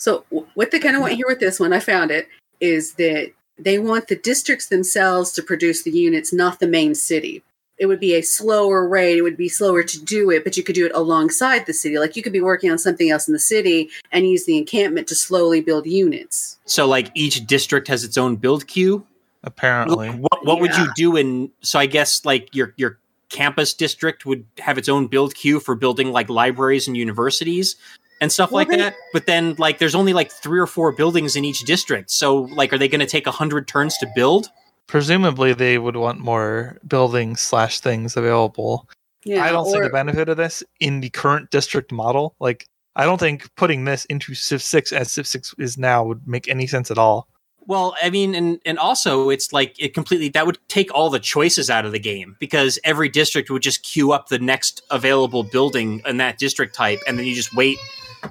So, 0.00 0.24
what 0.54 0.70
they 0.70 0.78
kind 0.78 0.96
of 0.96 1.02
want 1.02 1.12
here 1.12 1.26
with 1.28 1.40
this 1.40 1.60
one, 1.60 1.74
I 1.74 1.78
found 1.78 2.10
it, 2.10 2.26
is 2.58 2.94
that 2.94 3.32
they 3.58 3.78
want 3.78 4.08
the 4.08 4.16
districts 4.16 4.68
themselves 4.68 5.30
to 5.32 5.42
produce 5.42 5.82
the 5.82 5.90
units, 5.90 6.32
not 6.32 6.58
the 6.58 6.66
main 6.66 6.94
city. 6.94 7.42
It 7.76 7.84
would 7.84 8.00
be 8.00 8.14
a 8.14 8.22
slower 8.22 8.88
rate. 8.88 9.18
It 9.18 9.22
would 9.22 9.36
be 9.36 9.50
slower 9.50 9.82
to 9.82 10.02
do 10.02 10.30
it, 10.30 10.42
but 10.42 10.56
you 10.56 10.62
could 10.62 10.74
do 10.74 10.86
it 10.86 10.92
alongside 10.94 11.66
the 11.66 11.74
city. 11.74 11.98
Like 11.98 12.16
you 12.16 12.22
could 12.22 12.32
be 12.32 12.40
working 12.40 12.70
on 12.70 12.78
something 12.78 13.10
else 13.10 13.28
in 13.28 13.34
the 13.34 13.38
city 13.38 13.90
and 14.10 14.26
use 14.26 14.46
the 14.46 14.56
encampment 14.56 15.06
to 15.08 15.14
slowly 15.14 15.60
build 15.60 15.86
units. 15.86 16.58
So, 16.64 16.86
like, 16.86 17.10
each 17.14 17.46
district 17.46 17.86
has 17.88 18.02
its 18.02 18.16
own 18.16 18.36
build 18.36 18.66
queue. 18.66 19.06
Apparently, 19.44 20.08
What 20.08 20.46
what 20.46 20.60
would 20.62 20.74
you 20.76 20.88
do 20.96 21.16
in 21.16 21.50
so 21.60 21.78
I 21.78 21.84
guess 21.84 22.24
like 22.24 22.54
your 22.54 22.72
your 22.78 22.98
campus 23.28 23.74
district 23.74 24.26
would 24.26 24.44
have 24.58 24.76
its 24.76 24.88
own 24.88 25.06
build 25.06 25.34
queue 25.34 25.60
for 25.60 25.74
building 25.74 26.10
like 26.10 26.28
libraries 26.28 26.88
and 26.88 26.96
universities 26.96 27.76
and 28.20 28.30
stuff 28.30 28.50
Well, 28.50 28.60
like 28.60 28.68
they- 28.68 28.76
that. 28.76 28.96
But 29.12 29.26
then 29.26 29.54
like 29.58 29.78
there's 29.78 29.94
only 29.94 30.12
like 30.12 30.30
three 30.30 30.60
or 30.60 30.66
four 30.66 30.92
buildings 30.92 31.36
in 31.36 31.44
each 31.44 31.60
district. 31.60 32.10
So 32.10 32.42
like 32.42 32.72
are 32.72 32.78
they 32.78 32.88
going 32.88 33.00
to 33.00 33.06
take 33.06 33.26
a 33.26 33.30
100 33.30 33.66
turns 33.68 33.96
to 33.98 34.08
build? 34.14 34.48
presumably 34.86 35.52
they 35.54 35.78
would 35.78 35.94
want 35.94 36.18
more 36.18 36.76
buildings 36.88 37.40
slash 37.40 37.78
things 37.78 38.16
available. 38.16 38.88
Yeah, 39.24 39.44
I 39.44 39.52
don't 39.52 39.66
see 39.70 39.78
the 39.78 39.88
benefit 39.88 40.28
of 40.28 40.36
this 40.36 40.64
in 40.80 40.98
the 41.00 41.10
current 41.10 41.50
district 41.52 41.92
model. 41.92 42.34
Like, 42.40 42.66
I 42.96 43.04
don't 43.04 43.18
think 43.20 43.48
putting 43.54 43.84
this 43.84 44.04
into 44.06 44.34
Civ 44.34 44.60
6 44.60 44.90
as 44.90 45.12
Civ 45.12 45.28
6 45.28 45.54
is 45.58 45.78
now 45.78 46.02
would 46.02 46.26
make 46.26 46.48
any 46.48 46.66
sense 46.66 46.90
at 46.90 46.98
all. 46.98 47.28
Well, 47.68 47.94
I 48.02 48.10
mean, 48.10 48.34
and 48.34 48.58
and 48.66 48.80
also 48.80 49.30
it's 49.30 49.52
like 49.52 49.76
it 49.78 49.94
completely 49.94 50.28
that 50.30 50.44
would 50.44 50.58
take 50.66 50.92
all 50.92 51.08
the 51.08 51.20
choices 51.20 51.70
out 51.70 51.86
of 51.86 51.92
the 51.92 52.00
game 52.00 52.36
because 52.40 52.80
every 52.82 53.08
district 53.08 53.48
would 53.48 53.62
just 53.62 53.84
queue 53.84 54.10
up 54.10 54.26
the 54.28 54.40
next 54.40 54.82
available 54.90 55.44
building 55.44 56.02
in 56.04 56.16
that 56.16 56.36
district 56.36 56.74
type, 56.74 56.98
and 57.06 57.16
then 57.16 57.26
you 57.26 57.34
just 57.36 57.54
wait 57.54 57.78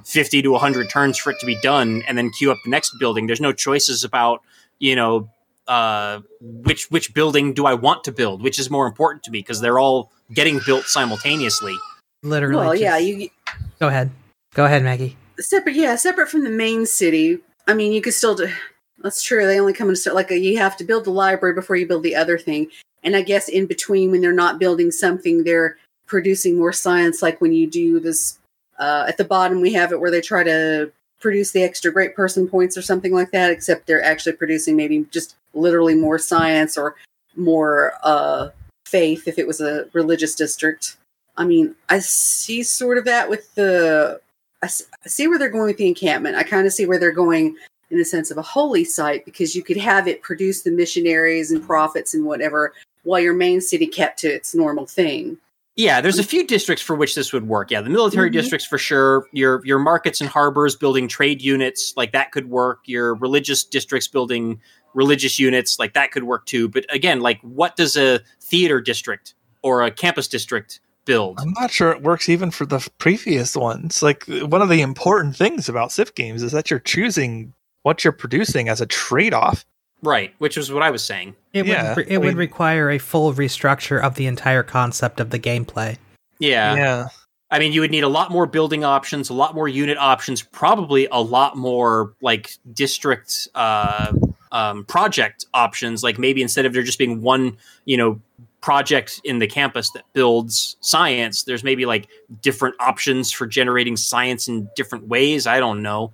fifty 0.04 0.42
to 0.42 0.54
hundred 0.56 0.90
turns 0.90 1.18
for 1.18 1.30
it 1.30 1.38
to 1.40 1.46
be 1.46 1.56
done, 1.62 2.02
and 2.06 2.16
then 2.16 2.30
queue 2.30 2.50
up 2.50 2.58
the 2.64 2.70
next 2.70 2.98
building. 2.98 3.26
There's 3.26 3.40
no 3.40 3.52
choices 3.52 4.04
about 4.04 4.42
you 4.78 4.96
know 4.96 5.30
uh, 5.68 6.20
which 6.40 6.90
which 6.90 7.14
building 7.14 7.52
do 7.52 7.64
I 7.64 7.74
want 7.74 8.02
to 8.04 8.12
build, 8.12 8.42
which 8.42 8.58
is 8.58 8.70
more 8.70 8.86
important 8.86 9.22
to 9.24 9.30
me 9.30 9.38
because 9.38 9.60
they're 9.60 9.78
all 9.78 10.10
getting 10.34 10.60
built 10.66 10.84
simultaneously. 10.84 11.74
Literally. 12.22 12.56
well, 12.56 12.74
yeah, 12.74 12.98
you 12.98 13.30
Go 13.78 13.88
ahead. 13.88 14.10
Go 14.54 14.64
ahead, 14.64 14.82
Maggie. 14.82 15.16
separate. 15.38 15.76
Yeah, 15.76 15.94
separate 15.96 16.28
from 16.28 16.42
the 16.42 16.50
main 16.50 16.86
city. 16.86 17.38
I 17.68 17.74
mean, 17.74 17.92
you 17.92 18.02
could 18.02 18.14
still 18.14 18.34
do. 18.34 18.52
That's 18.98 19.22
true. 19.22 19.46
They 19.46 19.60
only 19.60 19.72
come 19.72 19.88
in 19.88 19.96
start 19.96 20.16
like 20.16 20.30
you 20.30 20.58
have 20.58 20.76
to 20.78 20.84
build 20.84 21.04
the 21.04 21.10
library 21.10 21.54
before 21.54 21.76
you 21.76 21.86
build 21.86 22.02
the 22.02 22.16
other 22.16 22.36
thing. 22.36 22.68
And 23.02 23.16
I 23.16 23.22
guess 23.22 23.48
in 23.48 23.66
between, 23.66 24.10
when 24.10 24.20
they're 24.20 24.32
not 24.32 24.58
building 24.58 24.90
something, 24.90 25.44
they're 25.44 25.78
producing 26.06 26.58
more 26.58 26.72
science. 26.72 27.22
Like 27.22 27.40
when 27.40 27.52
you 27.52 27.70
do 27.70 28.00
this 28.00 28.39
uh, 28.80 29.04
at 29.06 29.16
the 29.18 29.24
bottom, 29.24 29.60
we 29.60 29.72
have 29.74 29.92
it 29.92 30.00
where 30.00 30.10
they 30.10 30.20
try 30.20 30.42
to 30.42 30.90
produce 31.20 31.52
the 31.52 31.62
extra 31.62 31.92
great 31.92 32.16
person 32.16 32.48
points 32.48 32.76
or 32.76 32.82
something 32.82 33.12
like 33.12 33.30
that. 33.30 33.52
Except 33.52 33.86
they're 33.86 34.02
actually 34.02 34.32
producing 34.32 34.74
maybe 34.74 35.06
just 35.10 35.36
literally 35.54 35.94
more 35.94 36.18
science 36.18 36.76
or 36.76 36.96
more 37.36 37.92
uh, 38.02 38.48
faith 38.86 39.28
if 39.28 39.38
it 39.38 39.46
was 39.46 39.60
a 39.60 39.86
religious 39.92 40.34
district. 40.34 40.96
I 41.36 41.44
mean, 41.44 41.76
I 41.88 42.00
see 42.00 42.62
sort 42.62 42.98
of 42.98 43.04
that 43.04 43.30
with 43.30 43.54
the 43.54 44.20
I 44.62 44.68
see 45.06 45.26
where 45.28 45.38
they're 45.38 45.48
going 45.48 45.66
with 45.66 45.78
the 45.78 45.88
encampment. 45.88 46.36
I 46.36 46.42
kind 46.42 46.66
of 46.66 46.72
see 46.72 46.86
where 46.86 46.98
they're 46.98 47.12
going 47.12 47.56
in 47.90 47.98
the 47.98 48.04
sense 48.04 48.30
of 48.30 48.38
a 48.38 48.42
holy 48.42 48.84
site 48.84 49.24
because 49.24 49.54
you 49.54 49.62
could 49.62 49.76
have 49.76 50.06
it 50.06 50.22
produce 50.22 50.62
the 50.62 50.70
missionaries 50.70 51.50
and 51.50 51.64
prophets 51.64 52.14
and 52.14 52.24
whatever 52.24 52.72
while 53.02 53.20
your 53.20 53.34
main 53.34 53.60
city 53.60 53.86
kept 53.86 54.18
to 54.20 54.28
its 54.28 54.54
normal 54.54 54.86
thing. 54.86 55.38
Yeah, 55.80 56.02
there's 56.02 56.18
a 56.18 56.22
few 56.24 56.46
districts 56.46 56.84
for 56.84 56.94
which 56.94 57.14
this 57.14 57.32
would 57.32 57.48
work. 57.48 57.70
Yeah, 57.70 57.80
the 57.80 57.88
military 57.88 58.28
Mhm. 58.28 58.34
districts 58.34 58.66
for 58.66 58.76
sure. 58.76 59.26
Your 59.32 59.62
your 59.64 59.78
markets 59.78 60.20
and 60.20 60.28
harbors 60.28 60.76
building 60.76 61.08
trade 61.08 61.40
units 61.40 61.94
like 61.96 62.12
that 62.12 62.32
could 62.32 62.50
work. 62.50 62.80
Your 62.84 63.14
religious 63.14 63.64
districts 63.64 64.06
building 64.06 64.60
religious 64.92 65.38
units 65.38 65.78
like 65.78 65.94
that 65.94 66.12
could 66.12 66.24
work 66.24 66.44
too. 66.44 66.68
But 66.68 66.84
again, 66.90 67.20
like 67.20 67.40
what 67.40 67.76
does 67.76 67.96
a 67.96 68.20
theater 68.42 68.80
district 68.80 69.34
or 69.62 69.82
a 69.82 69.90
campus 69.90 70.28
district 70.28 70.80
build? 71.06 71.38
I'm 71.40 71.54
not 71.58 71.70
sure 71.70 71.90
it 71.92 72.02
works 72.02 72.28
even 72.28 72.50
for 72.50 72.66
the 72.66 72.86
previous 72.98 73.56
ones. 73.56 74.02
Like, 74.02 74.24
one 74.26 74.60
of 74.60 74.68
the 74.68 74.82
important 74.82 75.34
things 75.34 75.66
about 75.68 75.92
Civ 75.92 76.14
games 76.14 76.42
is 76.42 76.52
that 76.52 76.70
you're 76.70 76.78
choosing 76.80 77.54
what 77.84 78.04
you're 78.04 78.12
producing 78.12 78.68
as 78.68 78.82
a 78.82 78.86
trade 78.86 79.32
off. 79.32 79.64
Right, 80.02 80.34
which 80.38 80.56
was 80.56 80.72
what 80.72 80.82
I 80.82 80.90
was 80.90 81.02
saying. 81.04 81.34
It 81.52 81.66
Yeah, 81.66 81.90
would 81.94 81.98
re- 81.98 82.12
it 82.12 82.14
I 82.14 82.18
would 82.18 82.28
mean- 82.28 82.36
require 82.36 82.90
a 82.90 82.98
full 82.98 83.32
restructure 83.34 84.00
of 84.02 84.14
the 84.14 84.26
entire 84.26 84.62
concept 84.62 85.20
of 85.20 85.30
the 85.30 85.38
gameplay. 85.38 85.96
Yeah. 86.38 86.74
yeah. 86.74 87.08
I 87.50 87.58
mean, 87.58 87.72
you 87.72 87.80
would 87.80 87.90
need 87.90 88.04
a 88.04 88.08
lot 88.08 88.30
more 88.30 88.46
building 88.46 88.84
options, 88.84 89.28
a 89.28 89.34
lot 89.34 89.54
more 89.54 89.68
unit 89.68 89.98
options, 89.98 90.40
probably 90.40 91.06
a 91.10 91.20
lot 91.20 91.56
more 91.56 92.14
like 92.22 92.52
district 92.72 93.48
uh, 93.56 94.12
um, 94.52 94.84
project 94.84 95.44
options. 95.52 96.02
Like 96.04 96.18
maybe 96.18 96.40
instead 96.42 96.64
of 96.64 96.72
there 96.72 96.82
just 96.84 96.98
being 96.98 97.20
one, 97.20 97.56
you 97.84 97.96
know, 97.96 98.20
project 98.60 99.20
in 99.24 99.38
the 99.40 99.46
campus 99.48 99.90
that 99.90 100.04
builds 100.12 100.76
science, 100.80 101.42
there's 101.42 101.64
maybe 101.64 101.86
like 101.86 102.08
different 102.40 102.76
options 102.78 103.32
for 103.32 103.46
generating 103.46 103.96
science 103.96 104.46
in 104.48 104.68
different 104.76 105.08
ways. 105.08 105.46
I 105.46 105.58
don't 105.58 105.82
know. 105.82 106.12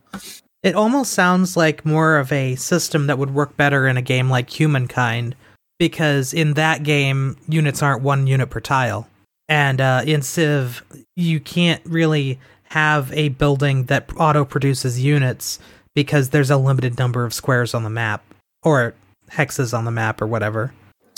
It 0.62 0.74
almost 0.74 1.12
sounds 1.12 1.56
like 1.56 1.86
more 1.86 2.16
of 2.16 2.32
a 2.32 2.56
system 2.56 3.06
that 3.06 3.18
would 3.18 3.32
work 3.32 3.56
better 3.56 3.86
in 3.86 3.96
a 3.96 4.02
game 4.02 4.28
like 4.30 4.50
Humankind, 4.50 5.36
because 5.78 6.34
in 6.34 6.54
that 6.54 6.82
game, 6.82 7.36
units 7.48 7.82
aren't 7.82 8.02
one 8.02 8.26
unit 8.26 8.50
per 8.50 8.60
tile. 8.60 9.08
And 9.48 9.80
uh, 9.80 10.02
in 10.04 10.22
Civ, 10.22 10.82
you 11.14 11.38
can't 11.38 11.84
really 11.84 12.40
have 12.64 13.12
a 13.12 13.28
building 13.28 13.84
that 13.84 14.10
auto 14.16 14.44
produces 14.44 15.00
units 15.00 15.60
because 15.94 16.30
there's 16.30 16.50
a 16.50 16.56
limited 16.56 16.98
number 16.98 17.24
of 17.24 17.32
squares 17.32 17.74
on 17.74 17.84
the 17.84 17.90
map 17.90 18.24
or 18.64 18.94
hexes 19.30 19.76
on 19.76 19.84
the 19.84 19.90
map 19.90 20.20
or 20.20 20.26
whatever. 20.26 20.72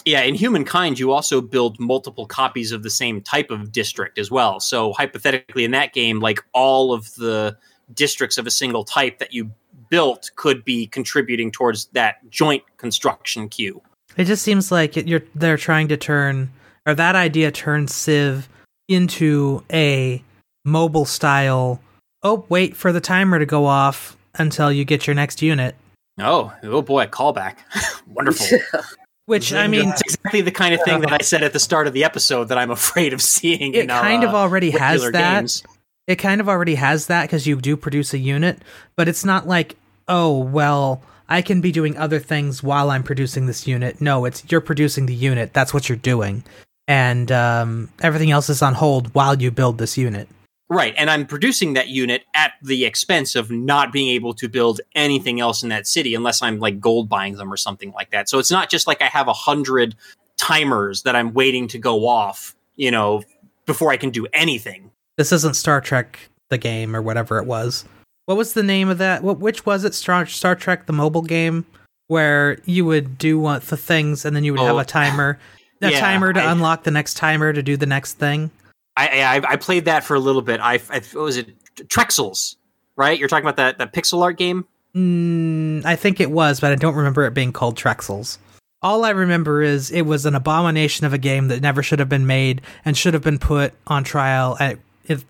Yeah, 0.05 0.23
in 0.23 0.35
Humankind, 0.35 0.99
you 0.99 1.13
also 1.13 1.41
build 1.41 1.79
multiple 1.81 2.27
copies 2.27 2.73
of 2.73 2.83
the 2.83 2.91
same 2.91 3.21
type 3.21 3.51
of 3.51 3.73
district 3.73 4.19
as 4.19 4.31
well. 4.31 4.61
So 4.61 4.93
hypothetically, 4.93 5.65
in 5.65 5.71
that 5.73 5.93
game, 5.93 6.21
like 6.21 6.45
all 6.53 6.93
of 6.93 7.15
the 7.15 7.57
districts 7.95 8.39
of 8.39 8.47
a 8.47 8.51
single 8.51 8.85
type 8.85 9.19
that 9.19 9.33
you 9.33 9.51
built 9.91 10.31
could 10.37 10.65
be 10.65 10.87
contributing 10.87 11.51
towards 11.51 11.87
that 11.87 12.29
joint 12.31 12.63
construction 12.77 13.49
queue. 13.49 13.81
It 14.17 14.25
just 14.25 14.43
seems 14.43 14.73
like 14.73 14.97
you're 14.97 15.23
they're 15.35 15.57
trying 15.57 15.89
to 15.89 15.97
turn 15.97 16.51
or 16.87 16.95
that 16.95 17.15
idea 17.15 17.51
turns 17.51 17.95
Civ 17.95 18.49
into 18.89 19.63
a 19.73 20.23
mobile 20.65 21.05
style. 21.05 21.81
Oh, 22.23 22.45
wait 22.49 22.77
for 22.77 22.93
the 22.93 23.01
timer 23.01 23.39
to 23.39 23.47
go 23.47 23.67
off 23.67 24.17
until 24.35 24.73
you 24.73 24.85
get 24.85 25.07
your 25.07 25.15
next 25.15 25.43
unit. 25.43 25.77
Oh, 26.19 26.53
oh 26.65 26.83
boy, 26.83 27.05
a 27.05 27.07
callback. 27.07 27.59
Wonderful. 28.07 28.59
Which 29.27 29.53
I 29.53 29.67
mean, 29.67 29.91
it's 29.91 30.01
exactly 30.01 30.41
the 30.41 30.51
kind 30.51 30.75
of 30.75 30.83
thing 30.83 31.03
that 31.03 31.13
I 31.13 31.19
said 31.19 31.43
at 31.43 31.53
the 31.53 31.61
start 31.61 31.87
of 31.87 31.93
the 31.93 32.03
episode 32.03 32.45
that 32.45 32.57
I'm 32.57 32.71
afraid 32.71 33.13
of 33.13 33.21
seeing. 33.21 33.75
it 33.75 33.83
in, 33.83 33.89
kind 33.89 34.25
uh, 34.25 34.29
of 34.29 34.35
already 34.35 34.71
has 34.71 35.03
that. 35.03 35.41
games. 35.41 35.63
It 36.09 36.17
kind 36.17 36.41
of 36.41 36.49
already 36.49 36.75
has 36.77 37.07
that 37.07 37.25
because 37.25 37.47
you 37.47 37.61
do 37.61 37.77
produce 37.77 38.15
a 38.15 38.19
unit, 38.19 38.59
but 38.97 39.09
it's 39.09 39.27
not 39.27 39.47
like, 39.47 39.77
oh, 40.09 40.39
well, 40.39 41.03
I 41.29 41.43
can 41.43 41.61
be 41.61 41.71
doing 41.71 41.99
other 41.99 42.19
things 42.19 42.63
while 42.63 42.91
I'm 42.91 43.03
producing 43.03 43.45
this 43.45 43.67
unit. 43.67 44.01
No, 44.01 44.25
it's 44.25 44.43
you're 44.51 44.63
producing 44.63 45.05
the 45.05 45.15
unit. 45.15 45.53
That's 45.53 45.75
what 45.75 45.91
you're 45.91 45.97
doing. 45.97 46.45
And 46.89 47.31
um, 47.31 47.91
everything 48.01 48.31
else 48.31 48.49
is 48.49 48.63
on 48.63 48.73
hold 48.73 49.15
while 49.15 49.41
you 49.41 49.51
build 49.51 49.77
this 49.77 49.99
unit. 49.99 50.29
Right, 50.71 50.95
and 50.97 51.11
I'm 51.11 51.27
producing 51.27 51.75
that 51.75 51.89
unit 51.89 52.25
at 52.35 52.53
the 52.63 52.87
expense 52.87 53.35
of 53.35 53.51
not 53.51 53.93
being 53.93 54.09
able 54.09 54.33
to 54.35 54.49
build 54.49 54.81
anything 54.95 55.41
else 55.41 55.63
in 55.63 55.69
that 55.69 55.87
city 55.87 56.15
unless 56.15 56.43
I'm 56.43 56.59
like 56.59 56.81
gold 56.81 57.11
buying 57.11 57.37
them 57.37 57.53
or 57.53 57.57
something 57.59 57.93
like 57.93 58.11
that. 58.11 58.31
So 58.31 58.39
it's 58.39 58.51
not 58.51 58.71
just 58.71 58.87
like 58.87 59.03
I 59.03 59.07
have 59.07 59.29
a 59.29 59.35
hundred 59.35 59.95
timers 60.39 61.03
that 61.03 61.15
I'm 61.15 61.35
waiting 61.35 61.69
to 61.69 61.79
go 61.79 62.07
off, 62.07 62.55
you 62.77 62.91
know, 62.91 63.23
before 63.67 63.91
I 63.91 63.99
can 63.99 64.11
do 64.11 64.27
anything. 64.33 64.88
This 65.19 65.33
isn't 65.33 65.55
Star 65.55 65.83
Trek 65.83 66.19
the 66.49 66.57
game 66.57 66.97
or 66.97 67.03
whatever 67.03 67.37
it 67.39 67.45
was. 67.45 67.85
What 68.25 68.39
was 68.39 68.55
the 68.55 68.63
name 68.63 68.89
of 68.89 68.97
that? 68.99 69.23
What 69.23 69.39
which 69.41 69.67
was 69.67 69.85
it? 69.85 69.93
Star 69.95 70.25
Star 70.25 70.55
Trek 70.55 70.87
the 70.87 70.93
mobile 70.95 71.23
game 71.23 71.67
where 72.07 72.59
you 72.65 72.87
would 72.87 73.19
do 73.19 73.39
one 73.39 73.61
the 73.67 73.77
things 73.77 74.25
and 74.25 74.35
then 74.35 74.45
you 74.45 74.53
would 74.53 74.61
have 74.63 74.77
Oh. 74.77 74.79
a 74.79 74.85
timer, 74.85 75.39
a 75.83 75.91
Yeah, 75.91 76.01
timer 76.01 76.33
to 76.33 76.41
I- 76.41 76.51
unlock 76.53 76.85
the 76.85 76.91
next 76.91 77.15
timer 77.19 77.53
to 77.53 77.63
do 77.63 77.77
the 77.77 77.85
next 77.87 78.15
thing. 78.15 78.51
I 78.97 79.09
I, 79.23 79.53
I 79.53 79.57
played 79.57 79.85
that 79.85 80.05
for 80.05 80.15
a 80.15 80.21
little 80.21 80.43
bit. 80.43 80.61
I, 80.61 80.81
I 80.91 81.03
was 81.15 81.37
it 81.37 81.49
Trexels, 81.89 82.57
right? 82.97 83.19
You're 83.19 83.29
talking 83.29 83.45
about 83.45 83.57
that 83.57 83.79
that 83.79 83.93
pixel 83.93 84.23
art 84.23 84.39
game. 84.39 84.67
Mm, 84.97 85.85
I 85.85 85.97
think 85.97 86.19
it 86.21 86.31
was, 86.31 86.61
but 86.61 86.73
I 86.73 86.75
don't 86.75 86.95
remember 86.95 87.25
it 87.25 87.35
being 87.35 87.53
called 87.53 87.77
Trexels. 87.77 88.39
All 88.83 89.05
I 89.05 89.11
remember 89.11 89.63
is 89.63 89.91
it 89.91 90.03
was 90.03 90.25
an 90.27 90.35
abomination 90.35 91.05
of 91.07 91.13
a 91.13 91.19
game 91.19 91.49
that 91.49 91.61
never 91.63 91.83
should 91.83 91.99
have 91.99 92.09
been 92.09 92.27
made 92.27 92.63
and 92.85 92.97
should 92.97 93.15
have 93.15 93.23
been 93.25 93.39
put 93.39 93.75
on 93.87 94.05
trial 94.05 94.57
at 94.61 94.79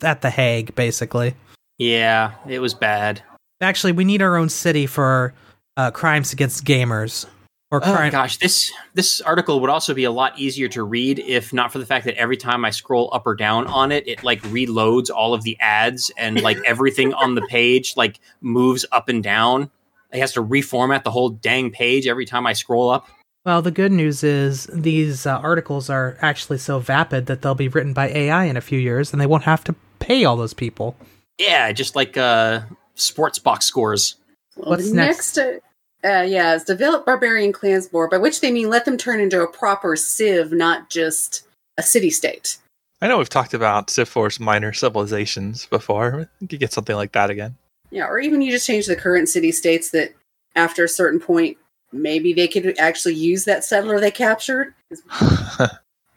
at 0.02 0.20
the 0.22 0.30
Hague, 0.30 0.74
basically. 0.74 1.34
Yeah, 1.78 2.32
it 2.48 2.58
was 2.60 2.74
bad. 2.74 3.22
Actually, 3.60 3.92
we 3.92 4.04
need 4.04 4.22
our 4.22 4.36
own 4.36 4.48
city 4.48 4.86
for 4.86 5.34
uh, 5.76 5.90
crimes 5.90 6.32
against 6.32 6.64
gamers 6.64 7.26
or 7.70 7.84
Oh 7.84 7.92
crime. 7.94 8.10
gosh, 8.10 8.38
this 8.38 8.72
this 8.94 9.20
article 9.20 9.60
would 9.60 9.70
also 9.70 9.94
be 9.94 10.04
a 10.04 10.10
lot 10.10 10.38
easier 10.38 10.68
to 10.68 10.82
read 10.82 11.18
if 11.18 11.52
not 11.52 11.70
for 11.72 11.78
the 11.78 11.86
fact 11.86 12.04
that 12.06 12.14
every 12.16 12.36
time 12.36 12.64
I 12.64 12.70
scroll 12.70 13.10
up 13.12 13.26
or 13.26 13.34
down 13.34 13.66
on 13.66 13.92
it, 13.92 14.06
it 14.08 14.24
like 14.24 14.40
reloads 14.44 15.10
all 15.10 15.34
of 15.34 15.42
the 15.42 15.56
ads 15.60 16.10
and 16.16 16.40
like 16.40 16.56
everything 16.66 17.12
on 17.14 17.34
the 17.34 17.42
page 17.42 17.94
like 17.96 18.20
moves 18.40 18.86
up 18.90 19.08
and 19.08 19.22
down. 19.22 19.70
It 20.12 20.20
has 20.20 20.32
to 20.32 20.42
reformat 20.42 21.04
the 21.04 21.10
whole 21.10 21.28
dang 21.28 21.70
page 21.70 22.06
every 22.06 22.24
time 22.24 22.46
I 22.46 22.54
scroll 22.54 22.88
up. 22.90 23.06
Well, 23.44 23.62
the 23.62 23.70
good 23.70 23.92
news 23.92 24.22
is 24.22 24.68
these 24.72 25.26
uh, 25.26 25.38
articles 25.38 25.88
are 25.88 26.18
actually 26.20 26.58
so 26.58 26.80
vapid 26.80 27.26
that 27.26 27.40
they'll 27.42 27.54
be 27.54 27.68
written 27.68 27.92
by 27.94 28.08
AI 28.08 28.44
in 28.44 28.56
a 28.56 28.60
few 28.60 28.78
years, 28.78 29.12
and 29.12 29.20
they 29.20 29.26
won't 29.26 29.44
have 29.44 29.64
to 29.64 29.74
pay 30.00 30.24
all 30.24 30.36
those 30.36 30.54
people. 30.54 30.96
Yeah, 31.38 31.70
just 31.72 31.94
like 31.96 32.16
uh 32.16 32.62
sports 32.94 33.38
box 33.38 33.64
scores. 33.64 34.16
Well, 34.56 34.70
What's 34.70 34.90
next? 34.90 35.36
next? 35.36 35.62
uh, 36.04 36.08
uh, 36.08 36.22
yeah, 36.22 36.54
it's 36.54 36.64
develop 36.64 37.06
barbarian 37.06 37.52
clans 37.52 37.92
more, 37.92 38.08
by 38.08 38.18
which 38.18 38.40
they 38.40 38.50
mean 38.52 38.68
let 38.68 38.84
them 38.84 38.96
turn 38.98 39.20
into 39.20 39.40
a 39.42 39.50
proper 39.50 39.96
civ, 39.96 40.52
not 40.52 40.90
just 40.90 41.42
a 41.76 41.82
city 41.82 42.10
state. 42.10 42.58
I 43.00 43.06
know 43.06 43.18
we've 43.18 43.28
talked 43.28 43.54
about 43.54 43.90
Civ 43.90 44.12
4's 44.12 44.40
minor 44.40 44.72
civilizations 44.72 45.66
before. 45.66 46.28
We 46.40 46.48
could 46.48 46.58
get 46.58 46.72
something 46.72 46.96
like 46.96 47.12
that 47.12 47.30
again. 47.30 47.56
Yeah, 47.90 48.06
or 48.08 48.18
even 48.18 48.42
you 48.42 48.50
just 48.50 48.66
change 48.66 48.86
the 48.86 48.96
current 48.96 49.28
city 49.28 49.52
states 49.52 49.90
that 49.90 50.12
after 50.56 50.82
a 50.84 50.88
certain 50.88 51.20
point, 51.20 51.56
maybe 51.92 52.32
they 52.32 52.48
could 52.48 52.78
actually 52.78 53.14
use 53.14 53.44
that 53.44 53.64
settler 53.64 54.00
they 54.00 54.10
captured. 54.10 54.74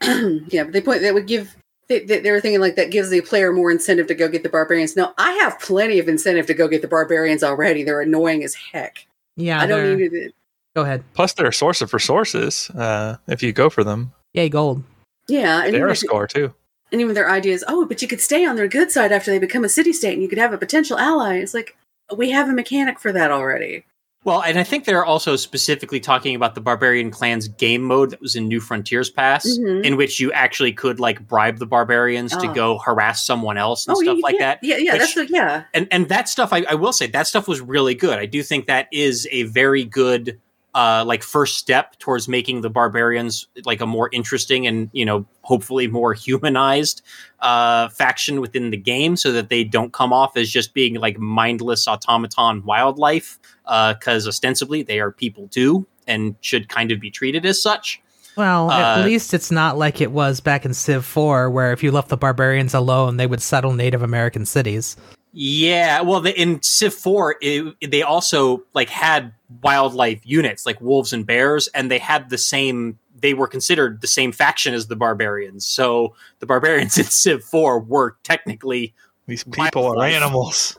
yeah, 0.02 0.64
but 0.64 0.72
they 0.72 0.80
point 0.80 1.02
that 1.02 1.14
would 1.14 1.26
give. 1.26 1.56
They, 1.88 2.00
they, 2.00 2.20
they 2.20 2.30
were 2.30 2.40
thinking 2.40 2.60
like 2.60 2.76
that 2.76 2.90
gives 2.90 3.10
the 3.10 3.20
player 3.20 3.52
more 3.52 3.70
incentive 3.70 4.06
to 4.06 4.14
go 4.14 4.28
get 4.28 4.42
the 4.42 4.48
barbarians. 4.48 4.96
No, 4.96 5.12
I 5.18 5.32
have 5.32 5.58
plenty 5.60 5.98
of 5.98 6.08
incentive 6.08 6.46
to 6.46 6.54
go 6.54 6.68
get 6.68 6.80
the 6.82 6.88
barbarians 6.88 7.42
already. 7.42 7.82
They're 7.82 8.00
annoying 8.00 8.44
as 8.44 8.54
heck. 8.54 9.06
Yeah, 9.36 9.60
I 9.60 9.66
don't 9.66 9.82
they're- 9.84 9.96
need 9.96 10.10
to. 10.10 10.30
Go 10.74 10.82
ahead. 10.82 11.04
Plus, 11.12 11.34
they're 11.34 11.48
a 11.48 11.52
source 11.52 11.82
of 11.82 11.92
resources 11.92 12.70
uh, 12.70 13.18
if 13.28 13.42
you 13.42 13.52
go 13.52 13.68
for 13.68 13.84
them. 13.84 14.10
Yay, 14.32 14.48
gold. 14.48 14.82
Yeah, 15.28 15.64
and 15.64 15.74
They're 15.74 15.88
a 15.88 15.94
score 15.94 16.26
too. 16.26 16.54
and 16.90 16.98
even 17.02 17.14
their 17.14 17.28
idea 17.30 17.52
is, 17.52 17.62
oh, 17.68 17.84
but 17.84 18.00
you 18.00 18.08
could 18.08 18.22
stay 18.22 18.46
on 18.46 18.56
their 18.56 18.66
good 18.68 18.90
side 18.90 19.12
after 19.12 19.30
they 19.30 19.38
become 19.38 19.64
a 19.64 19.68
city 19.68 19.92
state, 19.92 20.14
and 20.14 20.22
you 20.22 20.30
could 20.30 20.38
have 20.38 20.54
a 20.54 20.58
potential 20.58 20.98
ally. 20.98 21.36
It's 21.36 21.52
like 21.52 21.76
we 22.16 22.30
have 22.30 22.48
a 22.48 22.52
mechanic 22.54 22.98
for 22.98 23.12
that 23.12 23.30
already. 23.30 23.84
Well, 24.24 24.42
and 24.42 24.58
I 24.58 24.62
think 24.62 24.84
they're 24.84 25.04
also 25.04 25.34
specifically 25.34 25.98
talking 25.98 26.36
about 26.36 26.54
the 26.54 26.60
Barbarian 26.60 27.10
Clans 27.10 27.48
game 27.48 27.82
mode 27.82 28.10
that 28.10 28.20
was 28.20 28.36
in 28.36 28.46
New 28.46 28.60
Frontiers 28.60 29.10
Pass, 29.10 29.44
Mhm. 29.58 29.84
in 29.84 29.96
which 29.96 30.20
you 30.20 30.30
actually 30.32 30.72
could 30.72 31.00
like 31.00 31.26
bribe 31.26 31.58
the 31.58 31.66
barbarians 31.66 32.30
to 32.36 32.48
Oh. 32.48 32.54
go 32.54 32.78
harass 32.78 33.26
someone 33.26 33.56
else 33.58 33.86
and 33.86 33.96
oh, 33.96 34.00
stuff 34.00 34.16
yeah, 34.18 34.22
like 34.22 34.38
that. 34.38 34.58
Yeah, 34.62 34.76
yeah, 34.76 34.92
which- 34.92 35.00
that's 35.00 35.14
the, 35.14 35.26
yeah. 35.28 35.64
and 35.74 35.88
and 35.90 36.08
that 36.08 36.28
stuff 36.28 36.52
I, 36.52 36.64
I 36.70 36.74
will 36.74 36.92
say 36.92 37.08
that 37.08 37.26
stuff 37.26 37.48
was 37.48 37.60
really 37.60 37.94
good 37.94 38.18
i 38.18 38.26
do 38.26 38.42
think 38.42 38.66
that 38.66 38.86
is 38.92 39.26
a 39.32 39.42
very 39.44 39.84
good 39.84 40.38
uh 40.74 41.04
like 41.06 41.22
first 41.22 41.58
step 41.58 41.98
towards 41.98 42.28
making 42.28 42.60
the 42.62 42.70
barbarians 42.70 43.46
like 43.64 43.80
a 43.80 43.86
more 43.86 44.08
interesting 44.12 44.66
and 44.66 44.88
you 44.92 45.04
know 45.04 45.26
hopefully 45.42 45.86
more 45.86 46.14
humanized 46.14 47.02
uh 47.40 47.88
faction 47.90 48.40
within 48.40 48.70
the 48.70 48.76
game 48.76 49.16
so 49.16 49.32
that 49.32 49.48
they 49.50 49.64
don't 49.64 49.92
come 49.92 50.12
off 50.12 50.36
as 50.36 50.50
just 50.50 50.72
being 50.74 50.94
like 50.94 51.18
mindless 51.18 51.86
automaton 51.86 52.64
wildlife 52.64 53.38
uh 53.66 53.92
because 53.94 54.26
ostensibly 54.26 54.82
they 54.82 54.98
are 55.00 55.10
people 55.10 55.46
too 55.48 55.86
and 56.06 56.34
should 56.40 56.68
kind 56.68 56.90
of 56.90 56.98
be 57.00 57.10
treated 57.10 57.44
as 57.44 57.60
such 57.62 58.00
Well, 58.34 58.70
at 58.70 59.00
Uh, 59.00 59.04
least 59.04 59.34
it's 59.34 59.50
not 59.50 59.76
like 59.76 60.00
it 60.00 60.10
was 60.10 60.40
back 60.40 60.64
in 60.64 60.72
Civ 60.72 61.04
4, 61.04 61.50
where 61.50 61.70
if 61.72 61.82
you 61.82 61.92
left 61.92 62.08
the 62.08 62.16
barbarians 62.16 62.72
alone, 62.72 63.18
they 63.18 63.26
would 63.26 63.42
settle 63.42 63.74
Native 63.74 64.02
American 64.02 64.46
cities. 64.46 64.96
Yeah, 65.34 66.00
well, 66.00 66.20
the, 66.20 66.32
in 66.40 66.60
Civ 66.62 66.94
Four, 66.94 67.36
it, 67.42 67.74
they 67.90 68.02
also 68.02 68.62
like 68.74 68.88
had 68.88 69.32
wildlife 69.62 70.20
units 70.24 70.64
like 70.66 70.80
wolves 70.80 71.12
and 71.12 71.26
bears, 71.26 71.68
and 71.68 71.90
they 71.90 71.98
had 71.98 72.30
the 72.30 72.38
same. 72.38 72.98
They 73.20 73.34
were 73.34 73.46
considered 73.46 74.00
the 74.00 74.06
same 74.06 74.32
faction 74.32 74.74
as 74.74 74.88
the 74.88 74.96
barbarians. 74.96 75.66
So 75.66 76.14
the 76.40 76.46
barbarians 76.46 76.98
in 76.98 77.04
Civ 77.04 77.44
Four 77.44 77.78
were 77.80 78.16
technically 78.24 78.94
These 79.26 79.44
people 79.44 79.86
are 80.00 80.04
animals. 80.04 80.78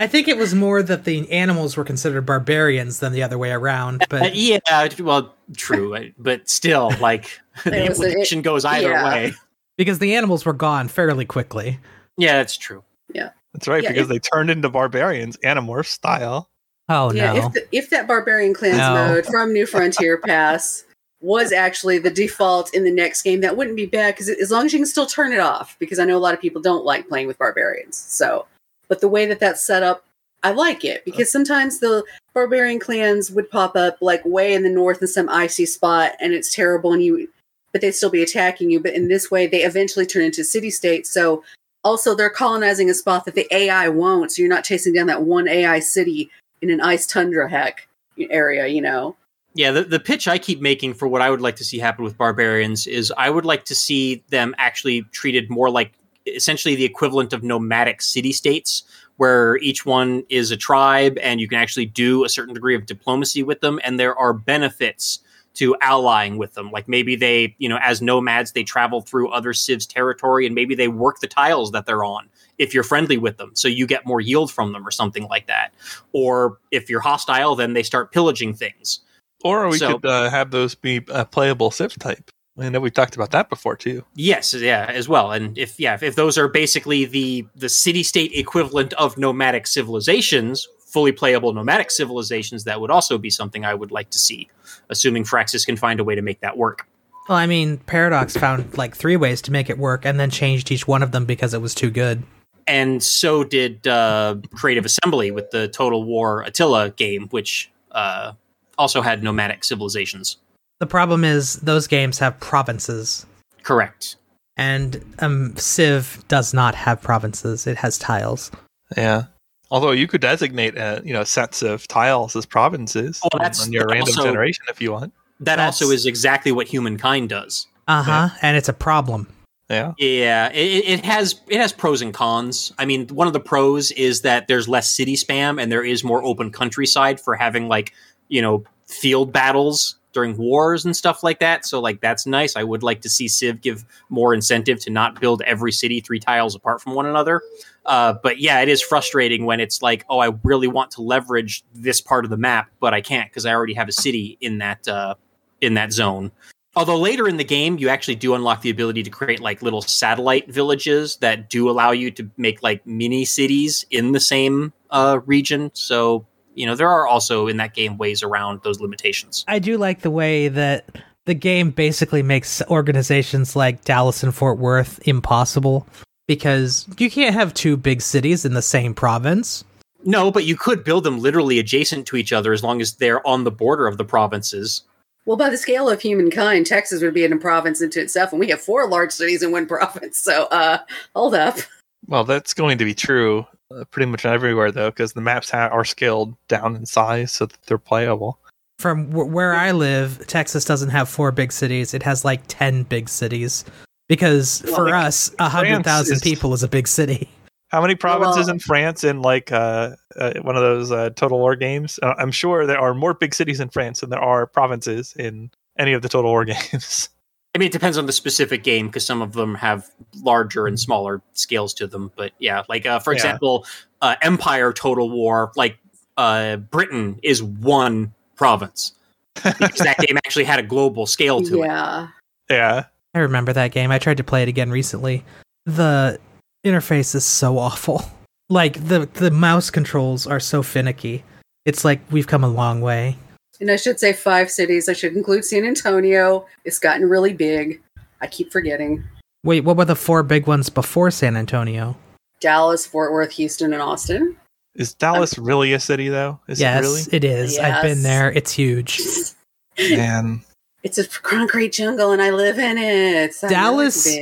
I 0.00 0.06
think 0.06 0.28
it 0.28 0.36
was 0.36 0.54
more 0.54 0.80
that 0.82 1.04
the 1.04 1.28
animals 1.32 1.76
were 1.76 1.82
considered 1.82 2.22
barbarians 2.24 3.00
than 3.00 3.12
the 3.12 3.22
other 3.24 3.36
way 3.36 3.50
around. 3.50 4.02
Uh, 4.04 4.06
But 4.10 4.36
yeah, 4.36 4.58
well, 5.00 5.34
true, 5.56 5.96
uh, 5.96 6.04
but 6.18 6.48
still, 6.48 6.92
like 7.00 7.40
the 7.64 7.70
It 7.76 7.82
a- 7.82 7.86
implication 7.86 8.42
goes 8.42 8.64
either 8.64 8.90
yeah. 8.90 9.08
way. 9.08 9.32
because 9.76 9.98
the 9.98 10.14
animals 10.14 10.44
were 10.44 10.52
gone 10.52 10.86
fairly 10.86 11.24
quickly. 11.24 11.80
Yeah, 12.16 12.34
that's 12.36 12.56
true. 12.56 12.84
Yeah, 13.12 13.30
that's 13.54 13.66
right, 13.66 13.82
Yeah, 13.82 13.88
because 13.90 14.04
if- 14.04 14.08
they 14.08 14.18
turned 14.20 14.50
into 14.50 14.68
barbarians, 14.68 15.36
Animorph 15.38 15.86
style. 15.86 16.48
Oh 16.88 17.12
yeah, 17.12 17.32
no. 17.32 17.46
if, 17.46 17.52
the, 17.52 17.68
if 17.72 17.90
that 17.90 18.08
barbarian 18.08 18.54
clans 18.54 18.78
No. 18.78 18.94
mode 18.94 19.26
from 19.26 19.52
New 19.52 19.66
Frontier 19.66 20.16
Pass 20.18 20.84
was 21.20 21.52
actually 21.52 21.98
the 21.98 22.10
default 22.10 22.72
in 22.74 22.84
the 22.84 22.90
next 22.90 23.22
game, 23.22 23.40
that 23.40 23.56
wouldn't 23.56 23.76
be 23.76 23.86
bad 23.86 24.14
because 24.14 24.28
as 24.28 24.50
long 24.50 24.66
as 24.66 24.72
you 24.72 24.78
can 24.78 24.86
still 24.86 25.06
turn 25.06 25.32
it 25.32 25.40
off, 25.40 25.76
because 25.78 25.98
I 25.98 26.04
know 26.04 26.16
a 26.16 26.18
lot 26.20 26.34
of 26.34 26.40
people 26.40 26.62
don't 26.62 26.84
like 26.84 27.08
playing 27.08 27.26
with 27.26 27.38
barbarians. 27.38 27.96
So, 27.96 28.46
but 28.88 29.00
the 29.00 29.08
way 29.08 29.26
that 29.26 29.40
that's 29.40 29.64
set 29.66 29.82
up, 29.82 30.04
I 30.42 30.52
like 30.52 30.84
it 30.84 31.04
because 31.04 31.30
sometimes 31.30 31.80
the 31.80 32.04
barbarian 32.32 32.78
clans 32.78 33.30
would 33.30 33.50
pop 33.50 33.74
up 33.76 33.98
like 34.00 34.24
way 34.24 34.54
in 34.54 34.62
the 34.62 34.70
north 34.70 35.02
in 35.02 35.08
some 35.08 35.28
icy 35.28 35.66
spot, 35.66 36.12
and 36.20 36.32
it's 36.32 36.54
terrible, 36.54 36.92
and 36.92 37.02
you, 37.02 37.28
but 37.72 37.80
they'd 37.80 37.90
still 37.92 38.10
be 38.10 38.22
attacking 38.22 38.70
you. 38.70 38.80
But 38.80 38.94
in 38.94 39.08
this 39.08 39.30
way, 39.30 39.46
they 39.46 39.64
eventually 39.64 40.06
turn 40.06 40.22
into 40.22 40.44
city 40.44 40.70
states. 40.70 41.10
So 41.10 41.42
Also, 41.84 42.14
they're 42.14 42.30
colonizing 42.30 42.90
a 42.90 42.94
spot 42.94 43.24
that 43.24 43.34
the 43.34 43.46
AI 43.54 43.88
won't, 43.88 44.32
so 44.32 44.42
you're 44.42 44.48
not 44.48 44.64
chasing 44.64 44.92
down 44.94 45.06
that 45.08 45.22
one 45.22 45.48
AI 45.48 45.80
city 45.80 46.30
in 46.62 46.70
an 46.70 46.80
ice 46.80 47.06
tundra 47.06 47.48
heck 47.48 47.88
area, 48.30 48.66
you 48.66 48.80
know. 48.80 49.16
Yeah, 49.54 49.70
the, 49.70 49.82
the 49.82 50.00
pitch 50.00 50.28
I 50.28 50.38
keep 50.38 50.60
making 50.60 50.94
for 50.94 51.08
what 51.08 51.22
I 51.22 51.30
would 51.30 51.40
like 51.40 51.56
to 51.56 51.64
see 51.64 51.78
happen 51.78 52.04
with 52.04 52.16
barbarians 52.16 52.86
is 52.86 53.12
I 53.16 53.30
would 53.30 53.44
like 53.44 53.64
to 53.66 53.74
see 53.74 54.22
them 54.28 54.54
actually 54.58 55.02
treated 55.12 55.50
more 55.50 55.70
like 55.70 55.92
essentially 56.26 56.74
the 56.74 56.84
equivalent 56.84 57.32
of 57.32 57.42
nomadic 57.42 58.02
city 58.02 58.32
states, 58.32 58.84
where 59.16 59.56
each 59.56 59.84
one 59.84 60.22
is 60.28 60.50
a 60.50 60.56
tribe 60.56 61.18
and 61.18 61.40
you 61.40 61.48
can 61.48 61.58
actually 61.58 61.86
do 61.86 62.24
a 62.24 62.28
certain 62.28 62.54
degree 62.54 62.76
of 62.76 62.86
diplomacy 62.86 63.42
with 63.42 63.60
them, 63.60 63.80
and 63.82 63.98
there 63.98 64.16
are 64.16 64.32
benefits 64.32 65.20
to 65.54 65.74
allying 65.80 66.38
with 66.38 66.54
them. 66.54 66.70
Like 66.70 66.86
maybe 66.86 67.16
they, 67.16 67.56
you 67.58 67.68
know, 67.68 67.80
as 67.82 68.00
nomads, 68.00 68.52
they 68.52 68.62
travel 68.62 69.00
through 69.00 69.30
other 69.30 69.52
civs 69.52 69.86
territory 69.86 70.46
and 70.46 70.54
maybe 70.54 70.76
they 70.76 70.86
work 70.86 71.18
the 71.18 71.26
tiles 71.26 71.72
that 71.72 71.84
they're 71.84 72.04
on 72.04 72.28
if 72.58 72.74
you're 72.74 72.82
friendly 72.82 73.16
with 73.16 73.36
them. 73.36 73.52
So 73.54 73.68
you 73.68 73.86
get 73.86 74.04
more 74.04 74.20
yield 74.20 74.52
from 74.52 74.72
them 74.72 74.86
or 74.86 74.90
something 74.90 75.24
like 75.24 75.46
that. 75.46 75.70
Or 76.12 76.58
if 76.70 76.90
you're 76.90 77.00
hostile, 77.00 77.54
then 77.54 77.72
they 77.72 77.82
start 77.82 78.12
pillaging 78.12 78.54
things. 78.54 79.00
Or 79.44 79.68
we 79.68 79.78
So- 79.78 79.98
could 79.98 80.06
uh, 80.06 80.30
have 80.30 80.50
those 80.50 80.74
be 80.74 81.02
a 81.08 81.24
playable 81.24 81.70
Civ 81.70 81.98
type. 81.98 82.30
I 82.60 82.68
know 82.70 82.80
we 82.80 82.90
talked 82.90 83.14
about 83.14 83.30
that 83.30 83.48
before 83.48 83.76
too. 83.76 84.04
Yes, 84.16 84.52
yeah, 84.52 84.86
as 84.92 85.08
well. 85.08 85.30
And 85.30 85.56
if 85.56 85.78
yeah, 85.78 85.94
if, 85.94 86.02
if 86.02 86.16
those 86.16 86.36
are 86.36 86.48
basically 86.48 87.04
the 87.04 87.46
the 87.54 87.68
city 87.68 88.02
state 88.02 88.32
equivalent 88.34 88.92
of 88.94 89.16
nomadic 89.16 89.68
civilizations, 89.68 90.66
fully 90.88 91.12
playable 91.12 91.52
nomadic 91.52 91.92
civilizations, 91.92 92.64
that 92.64 92.80
would 92.80 92.90
also 92.90 93.16
be 93.16 93.30
something 93.30 93.64
I 93.64 93.74
would 93.74 93.92
like 93.92 94.10
to 94.10 94.18
see, 94.18 94.48
assuming 94.90 95.22
Firaxis 95.22 95.64
can 95.64 95.76
find 95.76 96.00
a 96.00 96.04
way 96.04 96.16
to 96.16 96.22
make 96.22 96.40
that 96.40 96.56
work. 96.56 96.88
Well, 97.28 97.38
I 97.38 97.46
mean, 97.46 97.76
Paradox 97.78 98.36
found 98.36 98.76
like 98.76 98.96
three 98.96 99.16
ways 99.16 99.42
to 99.42 99.52
make 99.52 99.70
it 99.70 99.78
work 99.78 100.04
and 100.04 100.18
then 100.18 100.30
changed 100.30 100.72
each 100.72 100.88
one 100.88 101.02
of 101.04 101.12
them 101.12 101.26
because 101.26 101.54
it 101.54 101.60
was 101.62 101.74
too 101.76 101.90
good. 101.90 102.24
And 102.68 103.02
so 103.02 103.44
did 103.44 103.86
uh, 103.86 104.36
Creative 104.54 104.84
Assembly 104.84 105.30
with 105.30 105.50
the 105.50 105.68
Total 105.68 106.02
War 106.04 106.42
Attila 106.42 106.90
game, 106.90 107.28
which 107.30 107.70
uh, 107.92 108.32
also 108.76 109.00
had 109.00 109.22
nomadic 109.22 109.64
civilizations. 109.64 110.36
The 110.80 110.86
problem 110.86 111.24
is 111.24 111.54
those 111.56 111.86
games 111.88 112.18
have 112.20 112.38
provinces, 112.38 113.26
Correct. 113.62 114.16
and 114.56 115.02
um, 115.18 115.56
Civ 115.56 116.22
does 116.28 116.54
not 116.54 116.74
have 116.74 117.00
provinces. 117.02 117.66
It 117.66 117.78
has 117.78 117.98
tiles. 117.98 118.50
Yeah. 118.96 119.24
Although 119.70 119.90
you 119.90 120.06
could 120.06 120.20
designate, 120.20 120.78
uh, 120.78 121.00
you 121.04 121.12
know, 121.12 121.24
sets 121.24 121.62
of 121.62 121.88
tiles 121.88 122.36
as 122.36 122.46
provinces 122.46 123.20
Oh, 123.24 123.28
on- 123.32 123.38
that's- 123.40 123.66
on 123.66 123.72
your 123.72 123.86
that 123.86 123.92
random 123.94 124.14
also- 124.14 124.24
generation 124.24 124.64
if 124.68 124.80
you 124.80 124.92
want. 124.92 125.12
That 125.40 125.56
That's- 125.56 125.80
also 125.82 125.92
is 125.92 126.04
exactly 126.06 126.52
what 126.52 126.66
humankind 126.68 127.28
does. 127.28 127.66
Uh 127.86 128.02
huh. 128.02 128.28
And 128.42 128.56
it's 128.56 128.68
a 128.68 128.72
problem. 128.72 129.26
Yeah. 129.68 129.92
Yeah, 129.98 130.50
it, 130.52 130.84
it 130.86 131.04
has 131.04 131.40
it 131.48 131.60
has 131.60 131.72
pros 131.72 132.00
and 132.00 132.14
cons. 132.14 132.72
I 132.78 132.86
mean, 132.86 133.06
one 133.08 133.26
of 133.26 133.34
the 133.34 133.40
pros 133.40 133.90
is 133.92 134.22
that 134.22 134.48
there's 134.48 134.68
less 134.68 134.94
city 134.94 135.14
spam 135.14 135.60
and 135.60 135.70
there 135.70 135.84
is 135.84 136.02
more 136.02 136.22
open 136.24 136.50
countryside 136.50 137.20
for 137.20 137.34
having 137.34 137.68
like 137.68 137.92
you 138.28 138.40
know 138.40 138.64
field 138.86 139.32
battles 139.32 139.96
during 140.12 140.36
wars 140.38 140.84
and 140.84 140.96
stuff 140.96 141.22
like 141.22 141.38
that. 141.40 141.66
So 141.66 141.80
like 141.80 142.00
that's 142.00 142.26
nice. 142.26 142.56
I 142.56 142.64
would 142.64 142.82
like 142.82 143.02
to 143.02 143.10
see 143.10 143.28
Civ 143.28 143.60
give 143.60 143.84
more 144.08 144.32
incentive 144.32 144.80
to 144.80 144.90
not 144.90 145.20
build 145.20 145.42
every 145.42 145.70
city 145.70 146.00
three 146.00 146.18
tiles 146.18 146.54
apart 146.54 146.80
from 146.80 146.94
one 146.94 147.06
another. 147.06 147.42
Uh, 147.84 148.14
but 148.22 148.38
yeah, 148.38 148.60
it 148.60 148.68
is 148.68 148.82
frustrating 148.82 149.44
when 149.44 149.60
it's 149.60 149.82
like, 149.82 150.04
oh, 150.08 150.18
I 150.18 150.30
really 150.44 150.68
want 150.68 150.90
to 150.92 151.02
leverage 151.02 151.62
this 151.74 152.00
part 152.00 152.24
of 152.24 152.30
the 152.30 152.36
map, 152.36 152.68
but 152.80 152.94
I 152.94 153.00
can't 153.00 153.30
because 153.30 153.46
I 153.46 153.54
already 153.54 153.74
have 153.74 153.88
a 153.88 153.92
city 153.92 154.38
in 154.40 154.58
that 154.58 154.88
uh, 154.88 155.14
in 155.60 155.74
that 155.74 155.92
zone. 155.92 156.32
Although 156.78 156.98
later 156.98 157.26
in 157.26 157.38
the 157.38 157.44
game, 157.44 157.76
you 157.78 157.88
actually 157.88 158.14
do 158.14 158.34
unlock 158.34 158.62
the 158.62 158.70
ability 158.70 159.02
to 159.02 159.10
create 159.10 159.40
like 159.40 159.62
little 159.62 159.82
satellite 159.82 160.48
villages 160.48 161.16
that 161.16 161.50
do 161.50 161.68
allow 161.68 161.90
you 161.90 162.12
to 162.12 162.30
make 162.36 162.62
like 162.62 162.86
mini 162.86 163.24
cities 163.24 163.84
in 163.90 164.12
the 164.12 164.20
same 164.20 164.72
uh, 164.90 165.18
region. 165.26 165.72
So, 165.74 166.24
you 166.54 166.66
know, 166.66 166.76
there 166.76 166.88
are 166.88 167.08
also 167.08 167.48
in 167.48 167.56
that 167.56 167.74
game 167.74 167.96
ways 167.96 168.22
around 168.22 168.60
those 168.62 168.80
limitations. 168.80 169.44
I 169.48 169.58
do 169.58 169.76
like 169.76 170.02
the 170.02 170.10
way 170.12 170.46
that 170.46 170.88
the 171.24 171.34
game 171.34 171.72
basically 171.72 172.22
makes 172.22 172.62
organizations 172.68 173.56
like 173.56 173.82
Dallas 173.82 174.22
and 174.22 174.32
Fort 174.32 174.58
Worth 174.58 175.00
impossible 175.02 175.84
because 176.28 176.86
you 176.96 177.10
can't 177.10 177.34
have 177.34 177.52
two 177.54 177.76
big 177.76 178.02
cities 178.02 178.44
in 178.44 178.54
the 178.54 178.62
same 178.62 178.94
province. 178.94 179.64
No, 180.04 180.30
but 180.30 180.44
you 180.44 180.54
could 180.54 180.84
build 180.84 181.02
them 181.02 181.18
literally 181.18 181.58
adjacent 181.58 182.06
to 182.06 182.16
each 182.16 182.32
other 182.32 182.52
as 182.52 182.62
long 182.62 182.80
as 182.80 182.94
they're 182.94 183.26
on 183.26 183.42
the 183.42 183.50
border 183.50 183.88
of 183.88 183.98
the 183.98 184.04
provinces. 184.04 184.84
Well, 185.28 185.36
by 185.36 185.50
the 185.50 185.58
scale 185.58 185.90
of 185.90 186.00
humankind, 186.00 186.64
Texas 186.64 187.02
would 187.02 187.12
be 187.12 187.22
in 187.22 187.34
a 187.34 187.36
province 187.36 187.82
into 187.82 188.00
itself, 188.00 188.32
and 188.32 188.40
we 188.40 188.48
have 188.48 188.62
four 188.62 188.88
large 188.88 189.12
cities 189.12 189.42
in 189.42 189.52
one 189.52 189.66
province. 189.66 190.16
So, 190.16 190.44
uh, 190.44 190.78
hold 191.14 191.34
up. 191.34 191.58
Well, 192.06 192.24
that's 192.24 192.54
going 192.54 192.78
to 192.78 192.86
be 192.86 192.94
true 192.94 193.46
uh, 193.70 193.84
pretty 193.90 194.10
much 194.10 194.24
everywhere 194.24 194.72
though, 194.72 194.88
because 194.88 195.12
the 195.12 195.20
maps 195.20 195.50
ha- 195.50 195.68
are 195.68 195.84
scaled 195.84 196.34
down 196.48 196.76
in 196.76 196.86
size 196.86 197.32
so 197.32 197.44
that 197.44 197.62
they're 197.66 197.76
playable. 197.76 198.38
From 198.78 199.10
wh- 199.10 199.30
where 199.30 199.52
I 199.52 199.72
live, 199.72 200.26
Texas 200.28 200.64
doesn't 200.64 200.88
have 200.88 201.10
four 201.10 201.30
big 201.30 201.52
cities. 201.52 201.92
It 201.92 202.02
has 202.04 202.24
like 202.24 202.40
10 202.48 202.84
big 202.84 203.10
cities. 203.10 203.66
Because 204.08 204.62
Well, 204.64 204.76
for 204.76 204.84
like, 204.86 205.06
us, 205.06 205.30
100,000 205.38 206.20
people 206.22 206.54
is 206.54 206.62
a 206.62 206.68
big 206.68 206.88
city. 206.88 207.28
How 207.68 207.82
many 207.82 207.94
provinces 207.94 208.46
well- 208.46 208.54
in 208.54 208.58
France 208.60 209.04
in 209.04 209.20
like 209.22 209.52
uh, 209.52 209.90
uh, 210.16 210.34
one 210.42 210.56
of 210.56 210.62
those 210.62 210.90
uh, 210.90 211.10
Total 211.10 211.38
War 211.38 211.54
games? 211.56 211.98
Uh, 212.02 212.14
I'm 212.18 212.30
sure 212.30 212.66
there 212.66 212.78
are 212.78 212.94
more 212.94 213.14
big 213.14 213.34
cities 213.34 213.60
in 213.60 213.68
France 213.68 214.00
than 214.00 214.10
there 214.10 214.20
are 214.20 214.46
provinces 214.46 215.14
in 215.18 215.50
any 215.78 215.92
of 215.92 216.02
the 216.02 216.08
Total 216.08 216.30
War 216.30 216.44
games. 216.46 217.10
I 217.54 217.58
mean, 217.58 217.66
it 217.66 217.72
depends 217.72 217.98
on 217.98 218.06
the 218.06 218.12
specific 218.12 218.62
game 218.62 218.86
because 218.86 219.04
some 219.04 219.20
of 219.22 219.32
them 219.32 219.54
have 219.56 219.88
larger 220.22 220.66
and 220.66 220.78
smaller 220.78 221.20
scales 221.32 221.74
to 221.74 221.86
them. 221.86 222.10
But 222.16 222.32
yeah, 222.38 222.62
like 222.68 222.86
uh, 222.86 223.00
for 223.00 223.12
Yeah. 223.12 223.16
example, 223.16 223.66
uh, 224.00 224.16
Empire 224.22 224.72
Total 224.72 225.08
War, 225.08 225.50
like 225.56 225.78
uh, 226.16 226.56
Britain 226.56 227.18
is 227.22 227.42
one 227.42 228.12
province 228.36 228.92
because 229.34 229.78
that 229.80 229.98
game 230.06 230.16
actually 230.18 230.44
had 230.44 230.58
a 230.58 230.62
global 230.62 231.06
scale 231.06 231.40
to 231.42 231.62
it. 231.62 231.66
Yeah. 231.66 232.08
yeah, 232.50 232.84
I 233.14 233.18
remember 233.18 233.52
that 233.52 233.72
game. 233.72 233.90
I 233.90 233.98
tried 233.98 234.16
to 234.18 234.24
play 234.24 234.42
it 234.42 234.48
again 234.48 234.70
recently. 234.70 235.24
The 235.66 236.18
interface 236.64 237.14
is 237.14 237.24
so 237.24 237.58
awful. 237.58 238.02
Like 238.50 238.82
the 238.88 239.06
the 239.12 239.30
mouse 239.30 239.68
controls 239.68 240.26
are 240.26 240.40
so 240.40 240.62
finicky. 240.62 241.22
It's 241.66 241.84
like 241.84 242.00
we've 242.10 242.26
come 242.26 242.42
a 242.42 242.48
long 242.48 242.80
way. 242.80 243.18
And 243.60 243.70
I 243.70 243.76
should 243.76 244.00
say 244.00 244.14
five 244.14 244.50
cities. 244.50 244.88
I 244.88 244.94
should 244.94 245.14
include 245.14 245.44
San 245.44 245.66
Antonio. 245.66 246.46
It's 246.64 246.78
gotten 246.78 247.10
really 247.10 247.34
big. 247.34 247.82
I 248.22 248.26
keep 248.26 248.50
forgetting. 248.50 249.04
Wait, 249.44 249.64
what 249.64 249.76
were 249.76 249.84
the 249.84 249.94
four 249.94 250.22
big 250.22 250.46
ones 250.46 250.70
before 250.70 251.10
San 251.10 251.36
Antonio? 251.36 251.94
Dallas, 252.40 252.86
Fort 252.86 253.12
Worth, 253.12 253.32
Houston, 253.32 253.74
and 253.74 253.82
Austin. 253.82 254.34
is 254.74 254.94
Dallas 254.94 255.36
really 255.36 255.74
a 255.74 255.80
city 255.80 256.08
though? 256.08 256.40
Is 256.48 256.58
yes, 256.58 256.78
it 256.78 256.86
really? 256.86 257.02
it 257.12 257.24
is. 257.24 257.58
I've 257.58 257.82
been 257.82 258.02
there. 258.02 258.32
It's 258.32 258.52
huge. 258.52 258.98
Man, 259.78 260.42
It's 260.88 260.96
a 260.96 261.06
concrete 261.06 261.72
jungle, 261.72 262.12
and 262.12 262.22
I 262.22 262.30
live 262.30 262.58
in 262.58 262.78
it. 262.78 263.24
It's 263.24 263.42
not 263.42 263.50
Dallas- 263.50 264.16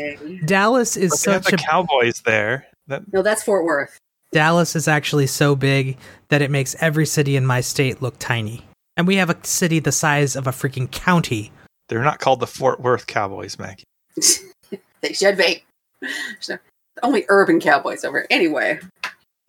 Dallas 0.46 0.96
is 0.96 1.12
but 1.12 1.20
they 1.24 1.32
have 1.32 1.44
such 1.44 1.52
a 1.52 1.56
Cowboys 1.58 2.22
there. 2.22 2.66
That 2.88 3.12
No, 3.12 3.22
that's 3.22 3.44
Fort 3.44 3.64
Worth. 3.64 3.96
Dallas 4.32 4.74
is 4.74 4.88
actually 4.88 5.28
so 5.28 5.54
big 5.54 5.96
that 6.28 6.42
it 6.42 6.50
makes 6.50 6.74
every 6.80 7.06
city 7.06 7.36
in 7.36 7.46
my 7.46 7.60
state 7.60 8.02
look 8.02 8.18
tiny. 8.18 8.64
And 8.96 9.06
we 9.06 9.14
have 9.14 9.30
a 9.30 9.36
city 9.44 9.78
the 9.78 9.92
size 9.92 10.34
of 10.34 10.48
a 10.48 10.50
freaking 10.50 10.90
county. 10.90 11.52
they're 11.88 12.02
not 12.02 12.18
called 12.18 12.40
the 12.40 12.48
Fort 12.48 12.80
Worth 12.80 13.06
Cowboys, 13.06 13.60
Maggie. 13.60 13.84
they 15.02 15.12
should 15.12 15.36
be. 15.36 15.64
So, 16.40 16.58
Only 17.04 17.26
urban 17.28 17.60
cowboys 17.60 18.04
over. 18.04 18.26
Anyway. 18.28 18.80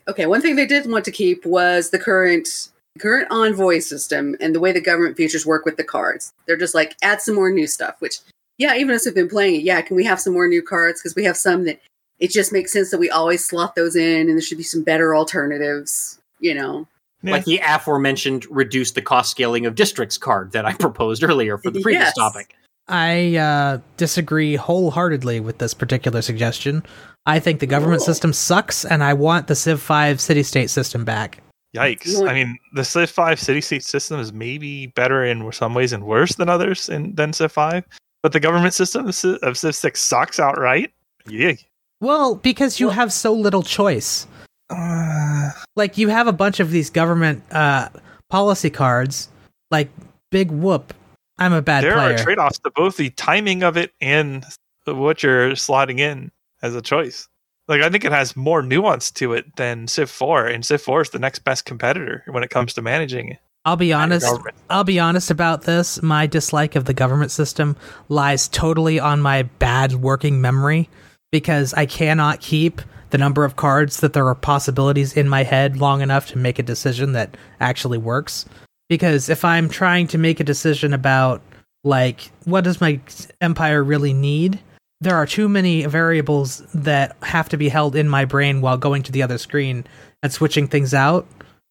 Okay, 0.08 0.28
one 0.28 0.42
thing 0.42 0.56
they 0.56 0.68
did 0.68 0.90
want 0.90 1.04
to 1.06 1.12
keep 1.12 1.48
was 1.48 1.90
the 1.90 1.98
current 1.98 2.70
current 2.98 3.28
envoy 3.32 3.80
system 3.80 4.36
and 4.40 4.54
the 4.54 4.60
way 4.60 4.72
the 4.72 4.82
government 4.82 5.18
features 5.18 5.46
work 5.46 5.66
with 5.66 5.78
the 5.78 5.84
cards. 5.84 6.34
They're 6.46 6.58
just 6.58 6.76
like 6.76 6.96
add 7.02 7.22
some 7.22 7.36
more 7.36 7.52
new 7.52 7.68
stuff, 7.68 7.96
which 8.00 8.20
yeah, 8.58 8.76
even 8.76 8.96
us 8.96 9.06
have 9.06 9.16
been 9.16 9.30
playing 9.30 9.56
it. 9.56 9.64
Yeah, 9.64 9.82
can 9.82 9.96
we 9.96 10.04
have 10.06 10.20
some 10.20 10.34
more 10.34 10.48
new 10.48 10.62
cards? 10.64 11.00
Because 11.02 11.16
we 11.16 11.24
have 11.26 11.38
some 11.38 11.66
that 11.66 11.80
it 12.20 12.32
just 12.32 12.52
makes 12.52 12.74
sense 12.74 12.90
that 12.92 13.00
we 13.00 13.10
always 13.10 13.46
slot 13.46 13.76
those 13.76 13.96
in 13.96 14.22
and 14.22 14.32
there 14.32 14.42
should 14.42 14.58
be 14.58 14.64
some 14.64 14.84
better 14.84 15.16
alternatives, 15.16 16.20
you 16.40 16.54
know. 16.56 16.88
Yeah. 17.24 17.32
Like 17.34 17.46
the 17.46 17.60
aforementioned 17.64 18.46
reduce 18.50 18.92
the 18.92 19.02
cost 19.02 19.32
scaling 19.32 19.66
of 19.66 19.76
districts 19.76 20.18
card 20.18 20.52
that 20.52 20.66
I 20.66 20.74
proposed 20.80 21.24
earlier 21.24 21.58
for 21.58 21.72
the 21.72 21.82
previous 21.82 22.06
Yes. 22.06 22.16
topic. 22.16 22.56
I 22.88 23.36
uh, 23.36 23.80
disagree 23.98 24.56
wholeheartedly 24.56 25.42
with 25.42 25.58
this 25.58 25.74
particular 25.74 26.22
suggestion. 26.22 26.84
I 27.26 27.40
think 27.40 27.60
the 27.60 27.68
government 27.68 28.00
Cool. 28.00 28.06
system 28.06 28.34
sucks, 28.34 28.86
and 28.86 29.04
I 29.04 29.14
want 29.14 29.48
the 29.48 29.56
Civ 29.56 29.82
5 29.82 30.22
city 30.22 30.42
state 30.42 30.70
system 30.70 31.04
back. 31.04 31.40
Yikes! 31.78 32.28
I 32.28 32.34
mean, 32.34 32.58
the 32.74 32.84
Civ 32.84 33.10
Five 33.10 33.40
city 33.40 33.62
state 33.62 33.84
system 33.84 34.20
is 34.20 34.34
maybe 34.34 34.88
better 34.88 35.24
in 35.24 35.52
some 35.52 35.74
ways 35.74 35.94
and 35.94 36.04
worse 36.06 36.36
than 36.36 36.50
others 36.50 36.90
in 36.90 37.14
than 37.16 37.34
Civ 37.34 37.52
Five, 37.52 37.84
but 38.24 38.32
the 38.34 38.40
government 38.40 38.74
system 38.74 39.08
of 39.08 39.16
Civ, 39.16 39.38
of 39.44 39.58
Civ 39.58 39.76
Six 39.76 40.02
sucks 40.02 40.40
outright. 40.40 40.92
Yeah. 41.28 41.54
Well, 42.02 42.36
because 42.36 42.80
you 42.80 42.88
Well- 42.88 42.96
have 42.96 43.12
so 43.14 43.34
little 43.34 43.64
choice. 43.64 44.28
Uh, 44.70 45.52
Like, 45.76 45.98
you 45.98 46.10
have 46.10 46.28
a 46.28 46.34
bunch 46.34 46.60
of 46.60 46.72
these 46.72 46.90
government 46.90 47.42
uh, 47.52 47.90
policy 48.30 48.70
cards, 48.70 49.30
like, 49.72 49.90
big 50.32 50.52
whoop, 50.52 50.94
I'm 51.40 51.54
a 51.54 51.62
bad 51.62 51.84
there 51.84 51.94
player. 51.94 52.16
are 52.16 52.18
trade-offs 52.18 52.60
to 52.60 52.72
both 52.76 52.98
the 52.98 53.10
timing 53.12 53.64
of 53.64 53.78
it 53.78 53.94
and 54.02 54.44
what 54.86 55.22
you're 55.24 55.52
slotting 55.52 56.00
in 56.00 56.32
as 56.62 56.76
a 56.76 56.82
choice. 56.82 57.28
Like 57.68 57.82
I 57.82 57.90
think 57.90 58.06
it 58.06 58.12
has 58.12 58.36
more 58.36 58.62
nuance 58.62 59.12
to 59.12 59.34
it 59.34 59.56
than 59.58 59.88
Civ 59.88 60.10
4, 60.10 60.48
and 60.48 60.66
Civ 60.66 60.82
4 60.82 61.02
is 61.02 61.10
the 61.10 61.20
next 61.20 61.40
best 61.40 61.66
competitor 61.66 62.24
when 62.28 62.44
it 62.44 62.50
comes 62.50 62.74
to 62.74 62.82
managing 62.82 63.38
I'll 63.68 63.76
be 63.76 63.92
honest. 63.92 64.26
I'll 64.70 64.86
be 64.86 64.98
honest 64.98 65.30
about 65.30 65.64
this. 65.64 66.02
My 66.02 66.26
dislike 66.26 66.78
of 66.78 66.86
the 66.86 66.94
government 66.94 67.32
system 67.32 67.76
lies 68.08 68.48
totally 68.48 68.98
on 68.98 69.22
my 69.22 69.44
bad 69.44 69.96
working 69.96 70.40
memory 70.40 70.88
because 71.34 71.74
I 71.74 71.86
cannot 71.86 72.40
keep 72.40 72.82
the 73.10 73.18
number 73.18 73.44
of 73.44 73.58
cards 73.58 74.00
that 74.00 74.14
there 74.14 74.26
are 74.26 74.36
possibilities 74.36 75.18
in 75.18 75.28
my 75.28 75.44
head 75.44 75.76
long 75.76 76.00
enough 76.00 76.28
to 76.28 76.38
make 76.38 76.60
a 76.60 76.64
decision 76.64 77.12
that 77.12 77.36
actually 77.60 77.98
works. 77.98 78.46
Because 78.88 79.28
if 79.28 79.44
I'm 79.44 79.68
trying 79.68 80.08
to 80.08 80.18
make 80.18 80.40
a 80.40 80.46
decision 80.46 80.94
about 80.94 81.42
like 81.84 82.32
what 82.46 82.64
does 82.64 82.80
my 82.80 83.02
empire 83.42 83.84
really 83.84 84.14
need, 84.14 84.62
there 85.02 85.16
are 85.16 85.26
too 85.26 85.48
many 85.48 85.86
variables 85.86 86.60
that 86.74 87.16
have 87.22 87.50
to 87.50 87.58
be 87.58 87.70
held 87.70 87.96
in 87.96 88.10
my 88.10 88.26
brain 88.26 88.62
while 88.62 88.78
going 88.78 89.04
to 89.04 89.12
the 89.12 89.22
other 89.24 89.38
screen 89.38 89.86
and 90.24 90.34
switching 90.34 90.68
things 90.68 90.94
out 90.94 91.28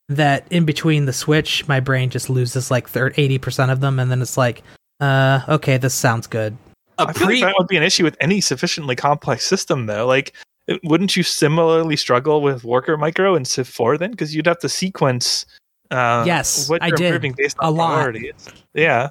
that 0.09 0.47
in 0.51 0.64
between 0.64 1.07
the 1.07 1.12
switch 1.12 1.66
my 1.66 1.81
brain 1.81 2.11
just 2.11 2.31
loses 2.31 2.70
like 2.70 2.89
30 2.89 3.39
80% 3.39 3.72
of 3.72 3.81
them 3.81 3.99
and 3.99 4.11
then 4.11 4.22
it's 4.22 4.37
like 4.37 4.62
uh 5.01 5.41
okay 5.49 5.77
this 5.79 5.95
sounds 5.95 6.27
good 6.29 6.57
A 6.99 7.03
I 7.09 7.12
feel 7.12 7.27
pre 7.27 7.37
like 7.41 7.45
that 7.51 7.55
would 7.59 7.66
be 7.68 7.77
an 7.77 7.83
issue 7.83 8.05
with 8.05 8.16
any 8.20 8.41
sufficiently 8.41 8.97
complex 8.97 9.45
system, 9.45 9.85
though. 9.87 10.07
Like, 10.07 10.33
it- 10.66 10.81
wouldn't 10.83 11.14
you 11.14 11.22
similarly 11.22 11.97
struggle 11.97 12.41
with 12.41 12.64
Worker 12.64 12.97
Micro 12.97 13.35
and 13.35 13.47
Civ 13.47 13.68
4 13.68 13.99
then? 13.99 14.12
Because 14.12 14.35
you'd 14.35 14.47
have 14.47 14.61
to 14.61 14.68
sequence. 14.70 15.45
Uh, 15.91 16.22
Yes, 16.27 16.70
what 16.70 16.83
I 16.83 16.87
you're 16.87 16.97
did. 16.97 17.07
improving 17.09 17.35
based 17.37 17.59
A 17.61 17.64
on 17.66 17.77
lot. 17.77 18.14
Yeah, 18.72 19.11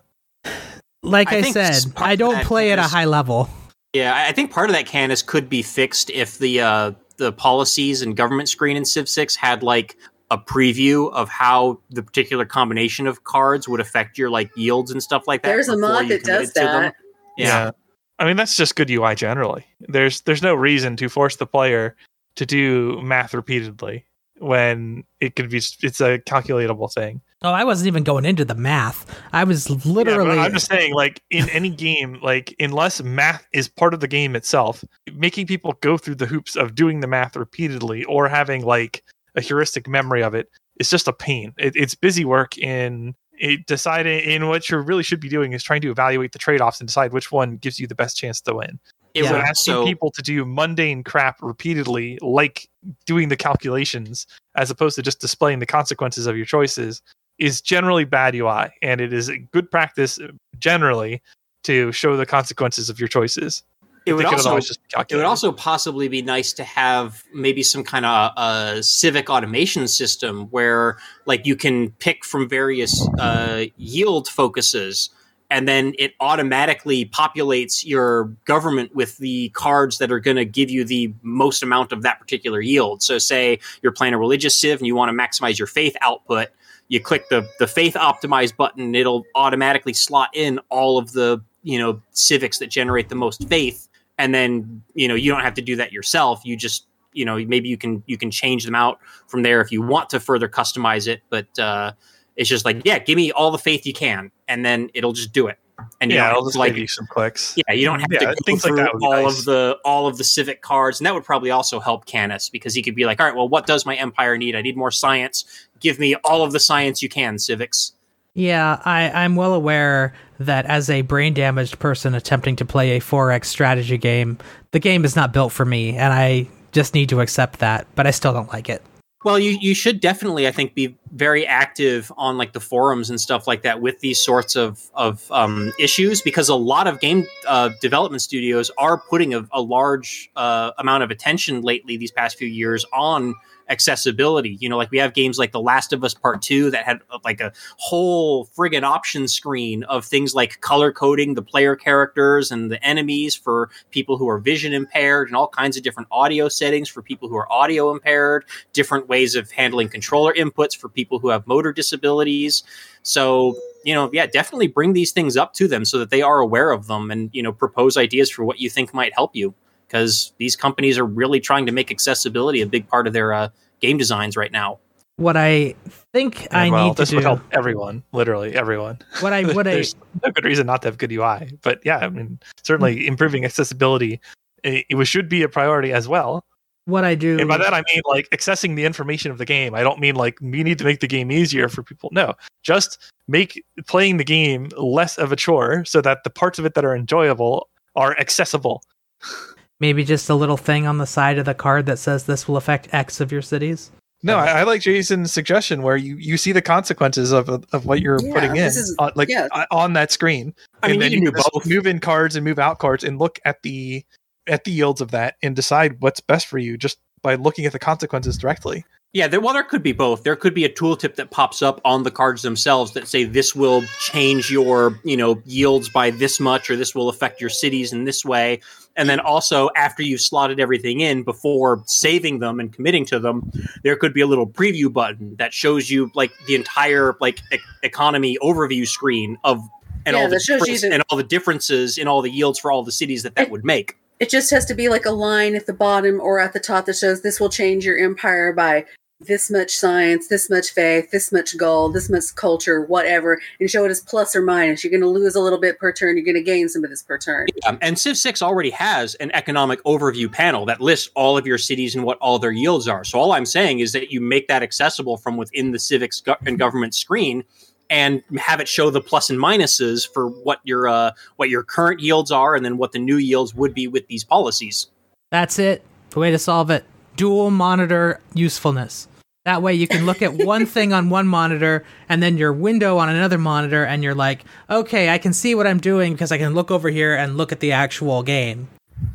like 1.03 1.31
I 1.31 1.37
i, 1.37 1.41
said 1.51 1.93
i 1.97 2.15
don't 2.15 2.43
play 2.43 2.71
at 2.71 2.79
a 2.79 2.83
high 2.83 3.05
level 3.05 3.49
Yeah, 3.95 4.13
I 4.13 4.27
I 4.27 4.31
think 4.33 4.51
part 4.51 4.69
of 4.69 4.75
that 4.75 4.85
Canis 4.85 5.21
could 5.21 5.49
be 5.49 5.61
fixed 5.61 6.09
if 6.09 6.37
the 6.37 6.59
uh, 6.59 6.91
the 7.15 7.31
policies 7.31 8.01
and 8.01 8.15
government 8.15 8.49
screen 8.49 8.75
in 8.75 8.83
Civ 8.83 9.07
Six 9.07 9.37
had 9.37 9.63
like 9.63 9.95
a 10.29 10.37
preview 10.37 11.09
of 11.13 11.29
how 11.29 11.79
the 11.89 12.03
particular 12.03 12.43
combination 12.43 13.07
of 13.07 13.23
cards 13.23 13.69
would 13.69 13.79
affect 13.79 14.17
your 14.17 14.29
like 14.29 14.51
yields 14.57 14.91
and 14.91 15.01
stuff 15.01 15.23
like 15.27 15.43
that. 15.43 15.47
There's 15.47 15.69
a 15.69 15.77
mod 15.77 16.09
that 16.09 16.25
does 16.25 16.51
committed 16.51 16.53
to 16.55 16.59
them. 16.59 16.81
that. 16.81 16.95
Yeah. 17.37 17.71
I 18.19 18.25
mean, 18.25 18.35
that's 18.35 18.57
just 18.57 18.75
good 18.75 18.91
UI 18.91 19.15
generally. 19.15 19.65
There's 19.79 20.21
there's 20.21 20.41
no 20.41 20.55
reason 20.55 20.97
to 20.97 21.07
force 21.07 21.37
the 21.37 21.47
player 21.47 21.95
to 22.35 22.45
do 22.45 23.01
math 23.01 23.33
repeatedly 23.33 24.05
when 24.39 25.05
it 25.21 25.37
could 25.37 25.49
be 25.49 25.57
it's 25.57 26.01
a 26.01 26.19
calculatable 26.19 26.91
thing. 26.93 27.21
Oh 27.41 27.51
i 27.51 27.63
wasn't 27.63 27.87
even 27.87 28.03
going 28.03 28.25
into 28.25 28.45
the 28.45 28.55
math 28.55 29.19
i 29.33 29.43
was 29.43 29.69
Yeah, 29.69 29.77
literally 29.85 30.39
I'm 30.39 30.53
just 30.53 30.67
saying, 30.67 30.93
like 30.93 31.21
in 31.29 31.49
any 31.49 31.69
game, 31.69 32.19
like 32.21 32.55
unless 32.59 33.01
math 33.01 33.45
is 33.53 33.67
part 33.67 33.93
of 33.93 33.99
the 33.99 34.07
game 34.07 34.35
itself, 34.35 34.83
making 35.13 35.47
people 35.47 35.73
go 35.81 35.97
through 35.97 36.15
the 36.15 36.25
hoops 36.25 36.55
of 36.55 36.75
doing 36.75 36.99
the 36.99 37.07
math 37.07 37.35
repeatedly 37.35 38.03
or 38.05 38.27
having 38.27 38.63
like 38.63 39.03
a 39.35 39.41
heuristic 39.41 39.87
memory 39.87 40.23
of 40.23 40.33
it 40.33 40.49
is 40.79 40.89
just 40.89 41.07
a 41.07 41.13
pain. 41.13 41.53
It, 41.57 41.75
it's 41.75 41.95
busy 41.95 42.25
work 42.25 42.57
in 42.57 43.15
it 43.37 43.65
deciding 43.65 44.19
in 44.19 44.47
what 44.47 44.69
you 44.69 44.77
really 44.77 45.03
should 45.03 45.19
be 45.19 45.29
doing 45.29 45.53
is 45.53 45.63
trying 45.63 45.81
to 45.81 45.91
evaluate 45.91 46.31
the 46.31 46.39
trade-offs 46.39 46.79
and 46.79 46.87
decide 46.87 47.11
which 47.11 47.31
one 47.31 47.57
gives 47.57 47.79
you 47.79 47.87
the 47.87 47.95
best 47.95 48.15
chance 48.17 48.39
to 48.41 48.55
win. 48.55 48.79
It 49.13 49.23
Yeah. 49.23 49.29
So 49.29 49.35
would 49.35 49.41
asking 49.41 49.73
also 49.73 49.85
people 49.85 50.11
to 50.11 50.21
do 50.21 50.45
mundane 50.45 51.03
crap 51.03 51.41
repeatedly, 51.41 52.17
like 52.21 52.69
doing 53.05 53.29
the 53.29 53.35
calculations, 53.35 54.25
as 54.55 54.69
opposed 54.69 54.95
to 54.95 55.01
just 55.01 55.19
displaying 55.19 55.59
the 55.59 55.65
consequences 55.65 56.27
of 56.27 56.37
your 56.37 56.45
choices, 56.45 57.01
is 57.39 57.61
generally 57.61 58.05
bad 58.05 58.35
UI, 58.35 58.69
and 58.81 59.01
it 59.01 59.13
is 59.13 59.29
a 59.29 59.37
good 59.37 59.69
practice 59.69 60.19
generally 60.57 61.21
to 61.63 61.91
show 61.91 62.15
the 62.15 62.25
consequences 62.25 62.89
of 62.89 62.99
your 62.99 63.07
choices. 63.07 63.63
it 64.05 64.13
would 64.13 64.25
also 64.25 64.59
just 64.59 64.79
It 65.09 65.15
would 65.15 65.25
also 65.25 65.51
possibly 65.51 66.07
be 66.07 66.21
nice 66.21 66.53
to 66.53 66.63
have 66.63 67.23
maybe 67.33 67.63
some 67.63 67.83
kind 67.83 68.05
of 68.05 68.31
uh, 68.37 68.81
civic 68.81 69.29
automation 69.29 69.87
system 69.87 70.45
where, 70.51 70.97
like, 71.25 71.45
you 71.45 71.55
can 71.55 71.89
pick 71.91 72.23
from 72.23 72.47
various 72.47 73.07
uh, 73.19 73.65
yield 73.77 74.27
focuses, 74.27 75.09
and 75.49 75.67
then 75.67 75.93
it 75.97 76.13
automatically 76.19 77.05
populates 77.05 77.83
your 77.83 78.25
government 78.45 78.95
with 78.95 79.17
the 79.17 79.49
cards 79.49 79.97
that 79.97 80.11
are 80.11 80.19
going 80.19 80.37
to 80.37 80.45
give 80.45 80.69
you 80.69 80.85
the 80.85 81.11
most 81.23 81.63
amount 81.63 81.91
of 81.91 82.03
that 82.03 82.19
particular 82.19 82.61
yield. 82.61 83.01
So, 83.01 83.17
say 83.17 83.59
you're 83.81 83.91
playing 83.91 84.13
a 84.13 84.19
religious 84.19 84.55
civ 84.55 84.79
and 84.79 84.87
you 84.87 84.95
want 84.95 85.09
to 85.09 85.17
maximize 85.17 85.57
your 85.57 85.67
faith 85.67 85.97
output. 86.01 86.49
You 86.87 86.99
click 86.99 87.29
the 87.29 87.47
the 87.59 87.67
faith 87.67 87.95
optimize 87.95 88.55
button, 88.55 88.95
it'll 88.95 89.25
automatically 89.35 89.93
slot 89.93 90.29
in 90.33 90.59
all 90.69 90.97
of 90.97 91.13
the 91.13 91.41
you 91.63 91.79
know 91.79 92.01
civics 92.11 92.59
that 92.59 92.67
generate 92.67 93.09
the 93.09 93.15
most 93.15 93.47
faith. 93.47 93.87
And 94.17 94.33
then 94.33 94.83
you 94.93 95.07
know 95.07 95.15
you 95.15 95.31
don't 95.31 95.41
have 95.41 95.55
to 95.55 95.61
do 95.61 95.75
that 95.77 95.91
yourself. 95.91 96.41
You 96.45 96.55
just 96.55 96.87
you 97.13 97.25
know 97.25 97.37
maybe 97.45 97.69
you 97.69 97.77
can 97.77 98.03
you 98.05 98.17
can 98.17 98.31
change 98.31 98.65
them 98.65 98.75
out 98.75 98.99
from 99.27 99.43
there 99.43 99.61
if 99.61 99.71
you 99.71 99.81
want 99.81 100.09
to 100.11 100.19
further 100.19 100.47
customize 100.47 101.07
it. 101.07 101.21
But 101.29 101.59
uh 101.59 101.93
it's 102.35 102.49
just 102.49 102.65
like 102.65 102.81
yeah 102.85 102.99
give 102.99 103.15
me 103.15 103.31
all 103.31 103.51
the 103.51 103.57
faith 103.57 103.85
you 103.85 103.93
can 103.93 104.31
and 104.47 104.65
then 104.65 104.89
it'll 104.93 105.13
just 105.13 105.31
do 105.31 105.47
it 105.47 105.57
and 106.01 106.11
yeah, 106.11 106.27
don't 106.27 106.35
I'll 106.35 106.45
just 106.45 106.57
like 106.57 106.71
give 106.73 106.77
you 106.79 106.87
some 106.87 107.05
clicks. 107.07 107.53
yeah 107.57 107.73
you 107.73 107.85
don't 107.85 107.99
have 107.99 108.11
Yeah, 108.11 108.19
to 108.19 108.25
go 108.27 108.33
things 108.45 108.63
like 108.63 108.69
through 108.75 108.83
that 108.83 108.93
all 109.01 109.23
nice. 109.23 109.39
of 109.39 109.45
the 109.45 109.77
all 109.83 110.07
of 110.07 110.17
the 110.17 110.23
civic 110.23 110.61
cards 110.61 110.99
and 110.99 111.05
that 111.05 111.13
would 111.13 111.23
probably 111.23 111.51
also 111.51 111.79
help 111.79 112.05
canis 112.05 112.49
because 112.49 112.73
he 112.73 112.81
could 112.81 112.95
be 112.95 113.05
like 113.05 113.19
all 113.19 113.25
right 113.27 113.35
well 113.35 113.49
what 113.49 113.65
does 113.65 113.85
my 113.85 113.95
empire 113.95 114.37
need 114.37 114.55
i 114.55 114.61
need 114.61 114.77
more 114.77 114.91
science 114.91 115.43
give 115.81 115.99
me 115.99 116.15
all 116.23 116.43
of 116.43 116.51
the 116.53 116.59
science 116.59 117.01
you 117.01 117.09
can 117.09 117.37
civics 117.39 117.91
Yeah, 118.33 118.81
I, 118.85 119.09
I'm 119.11 119.35
well 119.35 119.53
aware 119.53 120.13
that 120.39 120.65
as 120.65 120.89
a 120.89 121.01
brain 121.01 121.33
damaged 121.33 121.79
person 121.79 122.13
attempting 122.15 122.55
to 122.57 122.65
play 122.65 122.97
a 122.97 122.99
4X 122.99 123.45
strategy 123.45 123.97
game, 123.97 124.37
the 124.71 124.79
game 124.79 125.05
is 125.05 125.15
not 125.15 125.31
built 125.31 125.53
for 125.53 125.63
me, 125.63 125.95
and 125.95 126.11
I 126.11 126.47
just 126.73 126.93
need 126.93 127.07
to 127.09 127.21
accept 127.21 127.59
that, 127.59 127.87
but 127.95 128.05
I 128.05 128.11
still 128.11 128.33
don't 128.33 128.51
like 128.51 128.67
it. 128.67 128.81
Well, 129.25 129.39
you 129.39 129.57
you 129.59 129.73
should 129.73 130.01
definitely, 130.01 130.47
I 130.47 130.51
think, 130.51 130.75
be 130.75 130.95
very 131.11 131.47
active 131.47 132.11
on 132.15 132.37
like 132.37 132.53
the 132.53 132.59
forums 132.59 133.09
and 133.09 133.19
stuff 133.19 133.47
like 133.47 133.63
that 133.63 133.81
with 133.81 133.99
these 133.99 134.23
sorts 134.23 134.55
of 134.55 134.79
of 134.93 135.25
um, 135.31 135.73
issues 135.79 136.21
because 136.21 136.47
a 136.47 136.53
lot 136.53 136.85
of 136.85 136.99
game 136.99 137.25
uh, 137.47 137.71
development 137.81 138.21
studios 138.21 138.69
are 138.77 138.99
putting 138.99 139.33
a, 139.33 139.47
a 139.51 139.61
large 139.61 140.29
uh, 140.35 140.73
amount 140.77 141.01
of 141.01 141.09
attention 141.09 141.63
lately 141.63 141.97
these 141.97 142.11
past 142.11 142.37
few 142.37 142.47
years 142.47 142.85
on 142.93 143.33
accessibility. 143.69 144.57
You 144.59 144.69
know, 144.69 144.77
like 144.77 144.91
we 144.91 144.97
have 144.97 145.13
games 145.13 145.37
like 145.37 145.51
The 145.51 145.61
Last 145.61 145.93
of 145.93 146.03
Us 146.03 146.13
Part 146.13 146.41
Two 146.41 146.71
that 146.71 146.85
had 146.85 146.99
uh, 147.09 147.19
like 147.23 147.41
a 147.41 147.51
whole 147.77 148.47
friggin' 148.47 148.83
option 148.83 149.27
screen 149.27 149.83
of 149.85 150.05
things 150.05 150.35
like 150.35 150.61
color 150.61 150.91
coding 150.91 151.33
the 151.33 151.41
player 151.41 151.75
characters 151.75 152.51
and 152.51 152.71
the 152.71 152.83
enemies 152.85 153.35
for 153.35 153.69
people 153.91 154.17
who 154.17 154.27
are 154.29 154.39
vision 154.39 154.73
impaired 154.73 155.27
and 155.27 155.35
all 155.35 155.47
kinds 155.47 155.77
of 155.77 155.83
different 155.83 156.07
audio 156.11 156.47
settings 156.47 156.89
for 156.89 157.01
people 157.01 157.29
who 157.29 157.35
are 157.35 157.51
audio 157.51 157.91
impaired 157.91 158.45
different 158.73 159.07
ways 159.07 159.35
of 159.35 159.51
handling 159.51 159.89
controller 159.89 160.33
inputs 160.33 160.75
for 160.75 160.89
people 160.89 161.19
who 161.19 161.29
have 161.29 161.45
motor 161.47 161.73
disabilities. 161.73 162.63
So, 163.03 163.55
you 163.83 163.93
know, 163.93 164.09
yeah, 164.11 164.25
definitely 164.25 164.67
bring 164.67 164.93
these 164.93 165.11
things 165.11 165.37
up 165.37 165.53
to 165.53 165.67
them 165.67 165.85
so 165.85 165.99
that 165.99 166.09
they 166.09 166.21
are 166.21 166.39
aware 166.39 166.71
of 166.71 166.87
them 166.87 167.11
and, 167.11 167.29
you 167.33 167.43
know, 167.43 167.51
propose 167.51 167.97
ideas 167.97 168.31
for 168.31 168.43
what 168.43 168.59
you 168.59 168.69
think 168.69 168.93
might 168.93 169.13
help 169.13 169.35
you. 169.35 169.53
Because 169.87 170.33
these 170.37 170.55
companies 170.55 170.97
are 170.97 171.05
really 171.05 171.39
trying 171.39 171.65
to 171.67 171.71
make 171.71 171.91
accessibility 171.91 172.61
a 172.61 172.65
big 172.65 172.87
part 172.87 173.07
of 173.07 173.13
their 173.13 173.33
uh, 173.33 173.49
game 173.79 173.97
designs 173.97 174.35
right 174.35 174.51
now. 174.51 174.79
What 175.17 175.37
I 175.37 175.75
think 176.11 176.47
I 176.51 176.69
well, 176.69 176.87
need 176.87 176.97
to 176.97 177.01
this 177.03 177.13
would 177.13 177.19
do, 177.19 177.25
help 177.25 177.41
everyone, 177.53 178.03
literally 178.11 178.53
everyone. 178.53 178.99
what 179.21 179.31
I 179.31 179.43
what 179.43 179.65
I 179.67 179.83
no 180.23 180.31
good 180.31 180.43
reason 180.43 180.67
not 180.67 180.81
to 180.81 180.89
have 180.89 180.97
good 180.97 181.11
UI, 181.11 181.57
but 181.61 181.79
yeah, 181.85 181.99
I 181.99 182.09
mean, 182.09 182.37
certainly 182.63 183.07
improving 183.07 183.45
accessibility 183.45 184.19
it, 184.65 184.85
it 184.89 185.05
should 185.05 185.29
be 185.29 185.43
a 185.43 185.49
priority 185.49 185.93
as 185.93 186.07
well. 186.07 186.43
what 186.85 187.05
I 187.05 187.15
do 187.15 187.39
And 187.39 187.47
by 187.47 187.57
that 187.57 187.73
I 187.73 187.83
mean 187.93 188.01
like 188.05 188.29
accessing 188.31 188.75
the 188.75 188.83
information 188.83 189.31
of 189.31 189.37
the 189.37 189.45
game. 189.45 189.73
I 189.73 189.83
don't 189.83 189.99
mean 189.99 190.15
like 190.15 190.37
we 190.41 190.63
need 190.63 190.77
to 190.79 190.83
make 190.83 190.99
the 190.99 191.07
game 191.07 191.31
easier 191.31 191.69
for 191.69 191.83
people. 191.83 192.09
No, 192.11 192.33
just 192.63 193.11
make 193.27 193.63
playing 193.87 194.17
the 194.17 194.23
game 194.23 194.69
less 194.77 195.17
of 195.17 195.31
a 195.31 195.35
chore 195.35 195.85
so 195.85 196.01
that 196.01 196.23
the 196.23 196.29
parts 196.29 196.59
of 196.59 196.65
it 196.65 196.73
that 196.73 196.83
are 196.83 196.95
enjoyable 196.95 197.69
are 197.95 198.17
accessible. 198.19 198.83
maybe 199.79 200.03
just 200.03 200.29
a 200.29 200.35
little 200.35 200.57
thing 200.57 200.87
on 200.87 200.97
the 200.97 201.07
side 201.07 201.37
of 201.37 201.45
the 201.45 201.53
card 201.53 201.85
that 201.87 201.99
says 201.99 202.25
this 202.25 202.47
will 202.47 202.57
affect 202.57 202.93
X 202.93 203.19
of 203.19 203.31
your 203.31 203.41
cities. 203.41 203.91
No, 204.23 204.37
I, 204.37 204.61
I 204.61 204.63
like 204.63 204.81
Jason's 204.81 205.31
suggestion 205.31 205.83
where 205.83 205.97
you, 205.97 206.15
you 206.17 206.37
see 206.37 206.51
the 206.51 206.61
consequences 206.61 207.31
of 207.31 207.47
of 207.49 207.85
what 207.85 208.01
you're 208.01 208.19
Yeah, 208.23 208.33
putting 208.33 208.51
in, 208.55 208.63
is- 208.65 208.95
on, 208.97 209.11
like 209.15 209.29
yeah. 209.29 209.47
on 209.71 209.93
that 209.93 210.11
screen. 210.11 210.55
I 210.81 210.87
mean, 210.87 210.93
and 210.95 211.01
then 211.01 211.11
you 211.11 211.17
can 211.19 211.25
you 211.25 211.31
do 211.31 211.43
both. 211.53 211.65
move 211.67 211.85
in 211.85 211.99
cards 211.99 212.35
and 212.35 212.43
move 212.43 212.57
out 212.57 212.79
cards 212.79 213.03
and 213.03 213.19
look 213.19 213.39
at 213.45 213.61
the 213.61 214.03
at 214.47 214.63
the 214.63 214.71
yields 214.71 215.01
of 215.01 215.11
that 215.11 215.35
and 215.43 215.55
decide 215.55 215.97
what's 216.01 216.19
best 216.21 216.47
for 216.47 216.57
you 216.57 216.77
just 216.77 216.97
by 217.21 217.35
looking 217.35 217.65
at 217.65 217.71
the 217.71 217.79
consequences 217.79 218.37
directly. 218.37 218.83
Yeah, 219.15 219.29
there, 219.29 219.39
well, 219.39 219.53
there 219.53 219.63
could 219.63 219.81
be 219.81 219.93
both. 219.93 220.23
There 220.23 220.35
could 220.35 220.53
be 220.53 220.65
a 220.65 220.69
tooltip 220.69 221.15
that 221.15 221.31
pops 221.31 221.61
up 221.61 221.79
on 221.85 222.03
the 222.03 222.11
cards 222.11 222.41
themselves 222.41 222.91
that 222.95 223.07
say 223.07 223.23
this 223.23 223.55
will 223.55 223.81
change 224.01 224.51
your, 224.51 224.99
you 225.05 225.15
know, 225.15 225.41
yields 225.45 225.87
by 225.87 226.09
this 226.09 226.37
much, 226.37 226.69
or 226.69 226.75
this 226.75 226.93
will 226.93 227.07
affect 227.07 227.39
your 227.39 227.49
cities 227.49 227.93
in 227.93 228.03
this 228.03 228.25
way. 228.25 228.59
And 228.97 229.07
then 229.07 229.21
also, 229.21 229.69
after 229.77 230.03
you've 230.03 230.19
slotted 230.19 230.59
everything 230.59 230.99
in 230.99 231.23
before 231.23 231.81
saving 231.85 232.39
them 232.39 232.59
and 232.59 232.73
committing 232.73 233.05
to 233.05 233.17
them, 233.19 233.49
there 233.83 233.95
could 233.95 234.13
be 234.13 234.19
a 234.19 234.27
little 234.27 234.45
preview 234.45 234.91
button 234.91 235.37
that 235.37 235.53
shows 235.53 235.89
you 235.89 236.11
like 236.13 236.33
the 236.45 236.55
entire 236.55 237.15
like 237.21 237.39
e- 237.53 237.57
economy 237.83 238.37
overview 238.43 238.85
screen 238.85 239.37
of 239.45 239.61
and 240.05 240.17
Yeah, 240.17 240.23
all 240.23 240.27
the 240.27 240.35
that 240.35 240.41
shows 240.41 240.59
you 240.67 240.73
difference- 240.73 240.81
the- 240.81 240.93
and 240.93 241.03
all 241.09 241.17
the 241.17 241.23
differences 241.23 241.97
in 241.97 242.09
all 242.09 242.21
the 242.21 242.29
yields 242.29 242.59
for 242.59 242.69
all 242.69 242.83
the 242.83 242.91
cities 242.91 243.23
that 243.23 243.35
that 243.35 243.49
would 243.49 243.63
make. 243.63 243.95
it 244.19 244.29
just 244.29 244.49
has 244.51 244.65
to 244.65 244.73
be 244.73 244.89
like 244.89 245.05
a 245.05 245.11
line 245.11 245.55
at 245.55 245.65
the 245.67 245.73
bottom 245.73 246.19
or 246.19 246.39
at 246.41 246.51
the 246.51 246.59
top 246.59 246.85
that 246.85 246.95
shows 246.97 247.21
this 247.21 247.39
will 247.39 247.49
change 247.49 247.85
your 247.85 247.97
empire 247.97 248.51
by 248.53 248.85
this 249.21 249.49
much 249.49 249.71
science, 249.71 250.27
this 250.27 250.49
much 250.49 250.71
faith, 250.71 251.09
this 251.11 251.31
much 251.31 251.57
gold, 251.57 251.93
this 251.93 252.09
much 252.09 252.35
culture, 252.35 252.81
whatever, 252.81 253.39
and 253.59 253.69
show 253.69 253.85
it 253.85 253.89
as 253.89 254.01
plus 254.01 254.35
or 254.35 254.41
minus. 254.41 254.83
You're 254.83 254.91
going 254.91 255.01
to 255.01 255.07
lose 255.07 255.35
a 255.35 255.39
little 255.39 255.59
bit 255.59 255.79
per 255.79 255.91
turn. 255.91 256.17
You're 256.17 256.25
going 256.25 256.35
to 256.35 256.43
gain 256.43 256.67
some 256.67 256.83
of 256.83 256.89
this 256.89 257.01
per 257.01 257.17
turn. 257.17 257.47
Yeah, 257.63 257.77
and 257.81 257.97
Civ 257.97 258.17
6 258.17 258.41
already 258.41 258.71
has 258.71 259.15
an 259.15 259.31
economic 259.33 259.81
overview 259.83 260.31
panel 260.31 260.65
that 260.65 260.81
lists 260.81 261.09
all 261.15 261.37
of 261.37 261.47
your 261.47 261.57
cities 261.57 261.95
and 261.95 262.03
what 262.03 262.17
all 262.19 262.39
their 262.39 262.51
yields 262.51 262.87
are. 262.87 263.03
So 263.03 263.19
all 263.19 263.31
I'm 263.31 263.45
saying 263.45 263.79
is 263.79 263.93
that 263.93 264.11
you 264.11 264.19
make 264.19 264.47
that 264.47 264.61
accessible 264.61 265.17
from 265.17 265.37
within 265.37 265.71
the 265.71 265.79
civics 265.79 266.19
go- 266.19 266.37
and 266.45 266.59
government 266.59 266.93
screen 266.93 267.43
and 267.89 268.23
have 268.37 268.59
it 268.59 268.67
show 268.67 268.89
the 268.89 269.01
plus 269.01 269.29
and 269.29 269.39
minuses 269.39 270.11
for 270.11 270.27
what 270.27 270.59
your 270.63 270.87
uh, 270.87 271.11
what 271.35 271.49
your 271.49 271.63
current 271.63 271.99
yields 271.99 272.31
are 272.31 272.55
and 272.55 272.65
then 272.65 272.77
what 272.77 272.91
the 272.91 272.99
new 272.99 273.17
yields 273.17 273.53
would 273.53 273.73
be 273.73 273.87
with 273.87 274.07
these 274.07 274.23
policies. 274.23 274.87
That's 275.29 275.59
it. 275.59 275.83
The 276.09 276.19
way 276.19 276.31
to 276.31 276.39
solve 276.39 276.71
it. 276.71 276.83
Dual 277.15 277.51
monitor 277.51 278.19
usefulness. 278.33 279.07
That 279.45 279.61
way 279.61 279.75
you 279.75 279.87
can 279.87 280.05
look 280.05 280.21
at 280.21 280.33
one 280.33 280.65
thing 280.65 280.91
on 280.91 281.09
one 281.09 281.27
monitor 281.27 281.85
and 282.09 282.21
then 282.21 282.37
your 282.37 282.51
window 282.51 282.97
on 282.97 283.09
another 283.09 283.37
monitor 283.37 283.85
and 283.85 284.03
you're 284.03 284.15
like, 284.15 284.43
okay, 284.69 285.09
I 285.09 285.17
can 285.17 285.33
see 285.33 285.53
what 285.53 285.67
I'm 285.67 285.79
doing 285.79 286.13
because 286.13 286.31
I 286.31 286.37
can 286.37 286.53
look 286.53 286.71
over 286.71 286.89
here 286.89 287.15
and 287.15 287.37
look 287.37 287.51
at 287.51 287.59
the 287.59 287.71
actual 287.71 288.23
game. 288.23 288.67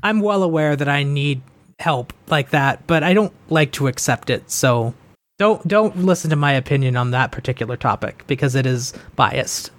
I'm 0.03 0.21
well 0.21 0.43
aware 0.43 0.77
that 0.77 0.89
I 0.89 1.03
need 1.03 1.43
help 1.81 2.13
like 2.29 2.51
that, 2.51 2.87
but 2.87 3.03
I 3.03 3.13
don't 3.13 3.33
like 3.49 3.73
to 3.73 3.89
accept 3.89 4.31
it. 4.31 4.51
So 4.51 4.95
don't 5.39 5.67
don't 5.67 6.05
listen 6.05 6.31
to 6.31 6.37
my 6.37 6.53
opinion 6.53 6.97
on 6.97 7.11
that 7.11 7.33
particular 7.33 7.77
topic 7.77 8.25
because 8.27 8.55
it 8.55 8.67
is 8.67 8.93
biased. 9.17 9.71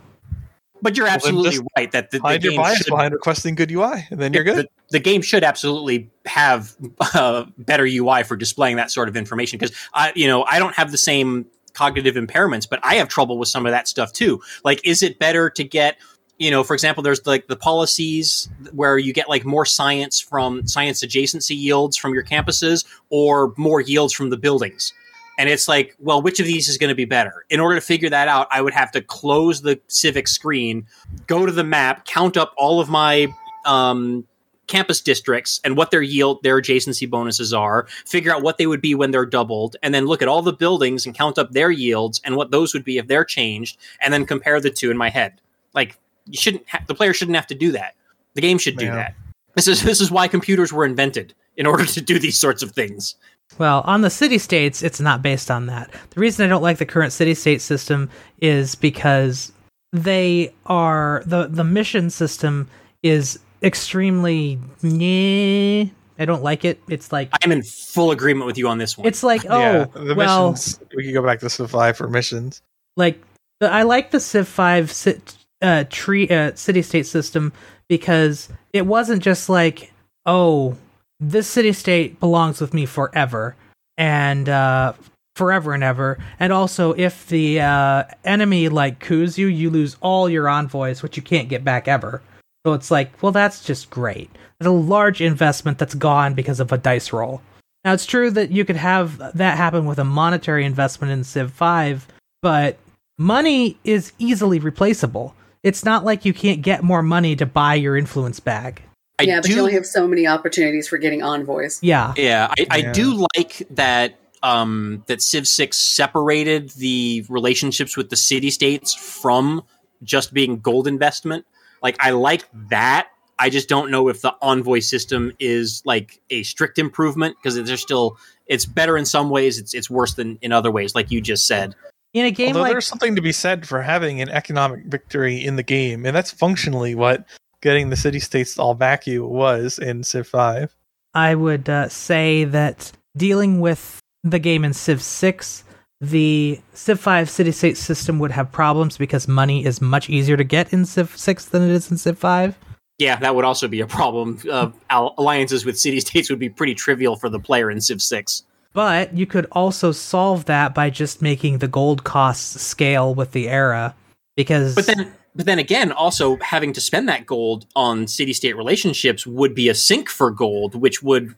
But 0.81 0.97
you're 0.97 1.07
absolutely 1.07 1.51
just 1.51 1.63
right 1.77 1.91
that 1.91 2.11
the, 2.11 2.17
the 2.17 2.23
Hide 2.23 2.43
your 2.43 2.55
bias 2.55 2.79
should, 2.79 2.87
behind 2.87 3.13
requesting 3.13 3.55
good 3.55 3.71
UI, 3.71 4.07
and 4.09 4.19
then 4.19 4.33
you're 4.33 4.43
good. 4.43 4.65
The, 4.65 4.69
the 4.91 4.99
game 4.99 5.21
should 5.21 5.43
absolutely 5.43 6.09
have 6.25 6.75
uh, 7.13 7.45
better 7.57 7.85
UI 7.85 8.23
for 8.23 8.35
displaying 8.35 8.77
that 8.77 8.91
sort 8.91 9.07
of 9.07 9.15
information 9.15 9.59
because 9.59 9.75
I, 9.93 10.11
you 10.15 10.27
know, 10.27 10.43
I 10.49 10.59
don't 10.59 10.75
have 10.75 10.91
the 10.91 10.97
same 10.97 11.45
cognitive 11.73 12.15
impairments, 12.15 12.67
but 12.69 12.79
I 12.83 12.95
have 12.95 13.07
trouble 13.07 13.37
with 13.37 13.49
some 13.49 13.65
of 13.65 13.71
that 13.71 13.87
stuff 13.87 14.11
too. 14.13 14.41
Like, 14.63 14.85
is 14.85 15.03
it 15.03 15.19
better 15.19 15.49
to 15.51 15.63
get, 15.63 15.97
you 16.37 16.51
know, 16.51 16.63
for 16.63 16.73
example, 16.73 17.03
there's 17.03 17.25
like 17.25 17.47
the 17.47 17.55
policies 17.55 18.49
where 18.71 18.97
you 18.97 19.13
get 19.13 19.29
like 19.29 19.45
more 19.45 19.65
science 19.65 20.19
from 20.19 20.67
science 20.67 21.03
adjacency 21.03 21.55
yields 21.55 21.97
from 21.97 22.13
your 22.13 22.23
campuses 22.23 22.85
or 23.09 23.53
more 23.57 23.81
yields 23.81 24.13
from 24.13 24.29
the 24.29 24.37
buildings. 24.37 24.93
And 25.41 25.49
it's 25.49 25.67
like, 25.67 25.95
well, 25.97 26.21
which 26.21 26.39
of 26.39 26.45
these 26.45 26.69
is 26.69 26.77
going 26.77 26.89
to 26.89 26.95
be 26.95 27.05
better? 27.05 27.45
In 27.49 27.59
order 27.59 27.73
to 27.73 27.81
figure 27.81 28.11
that 28.11 28.27
out, 28.27 28.47
I 28.51 28.61
would 28.61 28.73
have 28.75 28.91
to 28.91 29.01
close 29.01 29.63
the 29.63 29.79
Civic 29.87 30.27
screen, 30.27 30.85
go 31.25 31.47
to 31.47 31.51
the 31.51 31.63
map, 31.63 32.05
count 32.05 32.37
up 32.37 32.53
all 32.57 32.79
of 32.79 32.89
my 32.89 33.27
um, 33.65 34.23
campus 34.67 35.01
districts 35.01 35.59
and 35.63 35.75
what 35.75 35.89
their 35.89 36.03
yield, 36.03 36.43
their 36.43 36.61
adjacency 36.61 37.09
bonuses 37.09 37.55
are, 37.55 37.87
figure 38.05 38.31
out 38.31 38.43
what 38.43 38.59
they 38.59 38.67
would 38.67 38.81
be 38.81 38.93
when 38.93 39.09
they're 39.09 39.25
doubled, 39.25 39.77
and 39.81 39.95
then 39.95 40.05
look 40.05 40.21
at 40.21 40.27
all 40.27 40.43
the 40.43 40.53
buildings 40.53 41.07
and 41.07 41.15
count 41.15 41.39
up 41.39 41.49
their 41.53 41.71
yields 41.71 42.21
and 42.23 42.35
what 42.35 42.51
those 42.51 42.71
would 42.75 42.83
be 42.85 42.99
if 42.99 43.07
they're 43.07 43.25
changed, 43.25 43.79
and 43.99 44.13
then 44.13 44.27
compare 44.27 44.61
the 44.61 44.69
two 44.69 44.91
in 44.91 44.97
my 44.97 45.09
head. 45.09 45.41
Like, 45.73 45.97
you 46.27 46.37
shouldn't, 46.39 46.69
ha- 46.69 46.83
the 46.85 46.93
player 46.93 47.15
shouldn't 47.15 47.35
have 47.35 47.47
to 47.47 47.55
do 47.55 47.71
that. 47.71 47.95
The 48.35 48.41
game 48.41 48.59
should 48.59 48.77
do 48.77 48.85
Yeah. 48.85 48.95
that. 48.95 49.15
This 49.55 49.67
is 49.67 49.81
this 49.83 49.99
is 49.99 50.09
why 50.11 50.29
computers 50.29 50.71
were 50.71 50.85
invented 50.85 51.33
in 51.57 51.65
order 51.65 51.85
to 51.85 51.99
do 51.99 52.17
these 52.19 52.39
sorts 52.39 52.63
of 52.63 52.71
things. 52.71 53.15
Well, 53.57 53.81
on 53.85 54.01
the 54.01 54.09
city 54.09 54.37
states, 54.37 54.81
it's 54.81 54.99
not 54.99 55.21
based 55.21 55.51
on 55.51 55.67
that. 55.67 55.91
The 56.11 56.19
reason 56.19 56.45
I 56.45 56.49
don't 56.49 56.61
like 56.61 56.77
the 56.77 56.85
current 56.85 57.13
city 57.13 57.33
state 57.33 57.61
system 57.61 58.09
is 58.39 58.75
because 58.75 59.51
they 59.93 60.53
are 60.65 61.23
the 61.25 61.47
the 61.47 61.63
mission 61.63 62.09
system 62.09 62.69
is 63.03 63.39
extremely 63.61 64.59
meh. 64.81 65.89
I 66.19 66.25
don't 66.25 66.43
like 66.43 66.65
it. 66.65 66.81
It's 66.87 67.11
like 67.11 67.29
I'm 67.43 67.51
in 67.51 67.63
full 67.63 68.11
agreement 68.11 68.45
with 68.45 68.57
you 68.57 68.67
on 68.67 68.77
this 68.77 68.97
one. 68.97 69.07
it's 69.07 69.23
like 69.23 69.45
oh 69.49 69.59
yeah, 69.59 69.85
the 69.93 70.15
well 70.15 70.51
missions. 70.51 70.79
We 70.95 71.03
can 71.03 71.13
go 71.13 71.23
back 71.23 71.39
to 71.39 71.49
Civ 71.49 71.71
Five 71.71 71.97
for 71.97 72.07
missions. 72.07 72.61
like 72.95 73.21
I 73.59 73.83
like 73.83 74.11
the 74.11 74.19
Civ 74.19 74.47
Five 74.47 74.91
sit, 74.91 75.35
uh, 75.61 75.85
tree 75.89 76.29
uh, 76.29 76.53
city 76.55 76.81
state 76.81 77.05
system 77.05 77.53
because 77.87 78.49
it 78.71 78.85
wasn't 78.85 79.21
just 79.23 79.49
like 79.49 79.91
oh 80.25 80.77
this 81.21 81.47
city 81.47 81.71
state 81.71 82.19
belongs 82.19 82.59
with 82.59 82.73
me 82.73 82.87
forever 82.87 83.55
and 83.97 84.49
uh, 84.49 84.93
forever 85.35 85.73
and 85.73 85.83
ever. 85.83 86.17
And 86.39 86.51
also 86.51 86.93
if 86.93 87.27
the 87.27 87.61
uh, 87.61 88.03
enemy 88.25 88.67
like 88.67 88.99
coups 88.99 89.37
you 89.37 89.47
you 89.47 89.69
lose 89.69 89.95
all 90.01 90.27
your 90.27 90.49
envoys 90.49 91.03
which 91.03 91.15
you 91.15 91.23
can't 91.23 91.47
get 91.47 91.63
back 91.63 91.87
ever. 91.87 92.21
So 92.65 92.73
it's 92.73 92.91
like 92.91 93.21
well 93.21 93.31
that's 93.31 93.63
just 93.63 93.91
great. 93.91 94.29
It's 94.59 94.67
a 94.67 94.71
large 94.71 95.21
investment 95.21 95.77
that's 95.77 95.93
gone 95.93 96.33
because 96.33 96.59
of 96.59 96.71
a 96.71 96.77
dice 96.77 97.13
roll. 97.13 97.41
Now 97.85 97.93
it's 97.93 98.05
true 98.05 98.31
that 98.31 98.51
you 98.51 98.65
could 98.65 98.75
have 98.75 99.19
that 99.35 99.57
happen 99.57 99.85
with 99.85 99.99
a 99.99 100.03
monetary 100.03 100.65
investment 100.65 101.13
in 101.13 101.23
civ 101.23 101.53
5 101.53 102.07
but 102.41 102.79
money 103.19 103.77
is 103.83 104.13
easily 104.17 104.57
replaceable. 104.57 105.35
It's 105.61 105.85
not 105.85 106.03
like 106.03 106.25
you 106.25 106.33
can't 106.33 106.63
get 106.63 106.83
more 106.83 107.03
money 107.03 107.35
to 107.35 107.45
buy 107.45 107.75
your 107.75 107.95
influence 107.95 108.39
bag 108.39 108.81
I 109.19 109.23
yeah, 109.23 109.37
but 109.37 109.45
do 109.45 109.53
you 109.53 109.59
only 109.59 109.73
have 109.73 109.85
so 109.85 110.07
many 110.07 110.25
opportunities 110.25 110.87
for 110.87 110.97
getting 110.97 111.21
envoys. 111.21 111.79
yeah 111.81 112.13
Yeah, 112.17 112.53
I, 112.57 112.65
I 112.69 112.91
do 112.91 113.25
like 113.35 113.67
that 113.71 114.17
um, 114.43 115.03
that 115.07 115.21
Civ 115.21 115.47
Six 115.47 115.77
separated 115.77 116.69
the 116.71 117.25
relationships 117.29 117.95
with 117.95 118.09
the 118.09 118.15
city 118.15 118.49
states 118.49 118.93
from 118.93 119.63
just 120.03 120.33
being 120.33 120.59
gold 120.59 120.87
investment. 120.87 121.45
Like 121.81 121.95
I 121.99 122.11
like 122.11 122.45
that. 122.69 123.09
I 123.39 123.49
just 123.49 123.67
don't 123.67 123.89
know 123.89 124.07
if 124.07 124.21
the 124.21 124.35
envoy 124.41 124.79
system 124.79 125.33
is 125.39 125.81
like 125.85 126.21
a 126.29 126.43
strict 126.43 126.77
improvement 126.77 127.35
because 127.37 127.55
there's 127.55 127.81
still 127.81 128.17
it's 128.47 128.65
better 128.65 128.97
in 128.97 129.05
some 129.05 129.29
ways. 129.29 129.57
It's 129.57 129.73
it's 129.73 129.89
worse 129.89 130.13
than 130.13 130.37
in 130.41 130.51
other 130.51 130.71
ways, 130.71 130.95
like 130.95 131.11
you 131.11 131.21
just 131.21 131.47
said. 131.47 131.75
in 132.13 132.25
a 132.25 132.31
game 132.31 132.49
Although 132.49 132.61
like 132.61 132.71
there's 132.73 132.87
something 132.87 133.15
to 133.15 133.21
be 133.21 133.31
said 133.31 133.67
for 133.67 133.81
having 133.81 134.21
an 134.21 134.29
economic 134.29 134.85
victory 134.85 135.43
in 135.43 135.55
the 135.55 135.63
game, 135.63 136.05
and 136.05 136.15
that's 136.15 136.31
functionally 136.31 136.93
what 136.93 137.25
getting 137.61 137.89
the 137.89 137.95
city 137.95 138.19
states 138.19 138.57
all 138.59 138.73
back 138.73 139.07
you 139.07 139.25
was 139.25 139.79
in 139.79 140.03
Civ 140.03 140.27
5. 140.27 140.75
I 141.13 141.35
would 141.35 141.69
uh, 141.69 141.89
say 141.89 142.43
that 142.45 142.91
dealing 143.15 143.59
with 143.59 143.99
the 144.23 144.39
game 144.39 144.63
in 144.63 144.73
Civ 144.73 145.01
6, 145.01 145.63
the 145.99 146.59
Civ 146.73 146.99
5 146.99 147.29
city 147.29 147.51
state 147.51 147.77
system 147.77 148.19
would 148.19 148.31
have 148.31 148.51
problems 148.51 148.97
because 148.97 149.27
money 149.27 149.65
is 149.65 149.81
much 149.81 150.09
easier 150.09 150.37
to 150.37 150.43
get 150.43 150.73
in 150.73 150.85
Civ 150.85 151.15
6 151.15 151.45
than 151.45 151.63
it 151.63 151.71
is 151.71 151.91
in 151.91 151.97
Civ 151.97 152.17
5. 152.17 152.57
Yeah, 153.01 153.15
that 153.15 153.35
would 153.35 153.45
also 153.45 153.67
be 153.67 153.81
a 153.81 153.87
problem. 153.87 154.39
Uh, 154.49 154.69
alliances 155.17 155.65
with 155.65 155.79
city 155.79 155.99
states 155.99 156.29
would 156.29 156.37
be 156.37 156.49
pretty 156.49 156.75
trivial 156.75 157.15
for 157.15 157.29
the 157.29 157.39
player 157.39 157.71
in 157.71 157.81
Civ 157.81 157.99
Six. 157.99 158.43
But 158.73 159.17
you 159.17 159.25
could 159.25 159.47
also 159.51 159.91
solve 159.91 160.45
that 160.45 160.75
by 160.75 160.91
just 160.91 161.19
making 161.19 161.57
the 161.57 161.67
gold 161.67 162.03
costs 162.03 162.61
scale 162.61 163.15
with 163.15 163.31
the 163.31 163.49
era 163.49 163.95
because 164.37 164.75
But 164.75 164.85
then, 164.85 165.11
but 165.35 165.45
then 165.45 165.59
again, 165.59 165.91
also 165.91 166.37
having 166.37 166.73
to 166.73 166.81
spend 166.81 167.07
that 167.07 167.25
gold 167.25 167.65
on 167.75 168.07
city-state 168.07 168.55
relationships 168.55 169.25
would 169.25 169.55
be 169.55 169.69
a 169.69 169.75
sink 169.75 170.09
for 170.09 170.29
gold, 170.31 170.75
which 170.75 171.01
would 171.01 171.35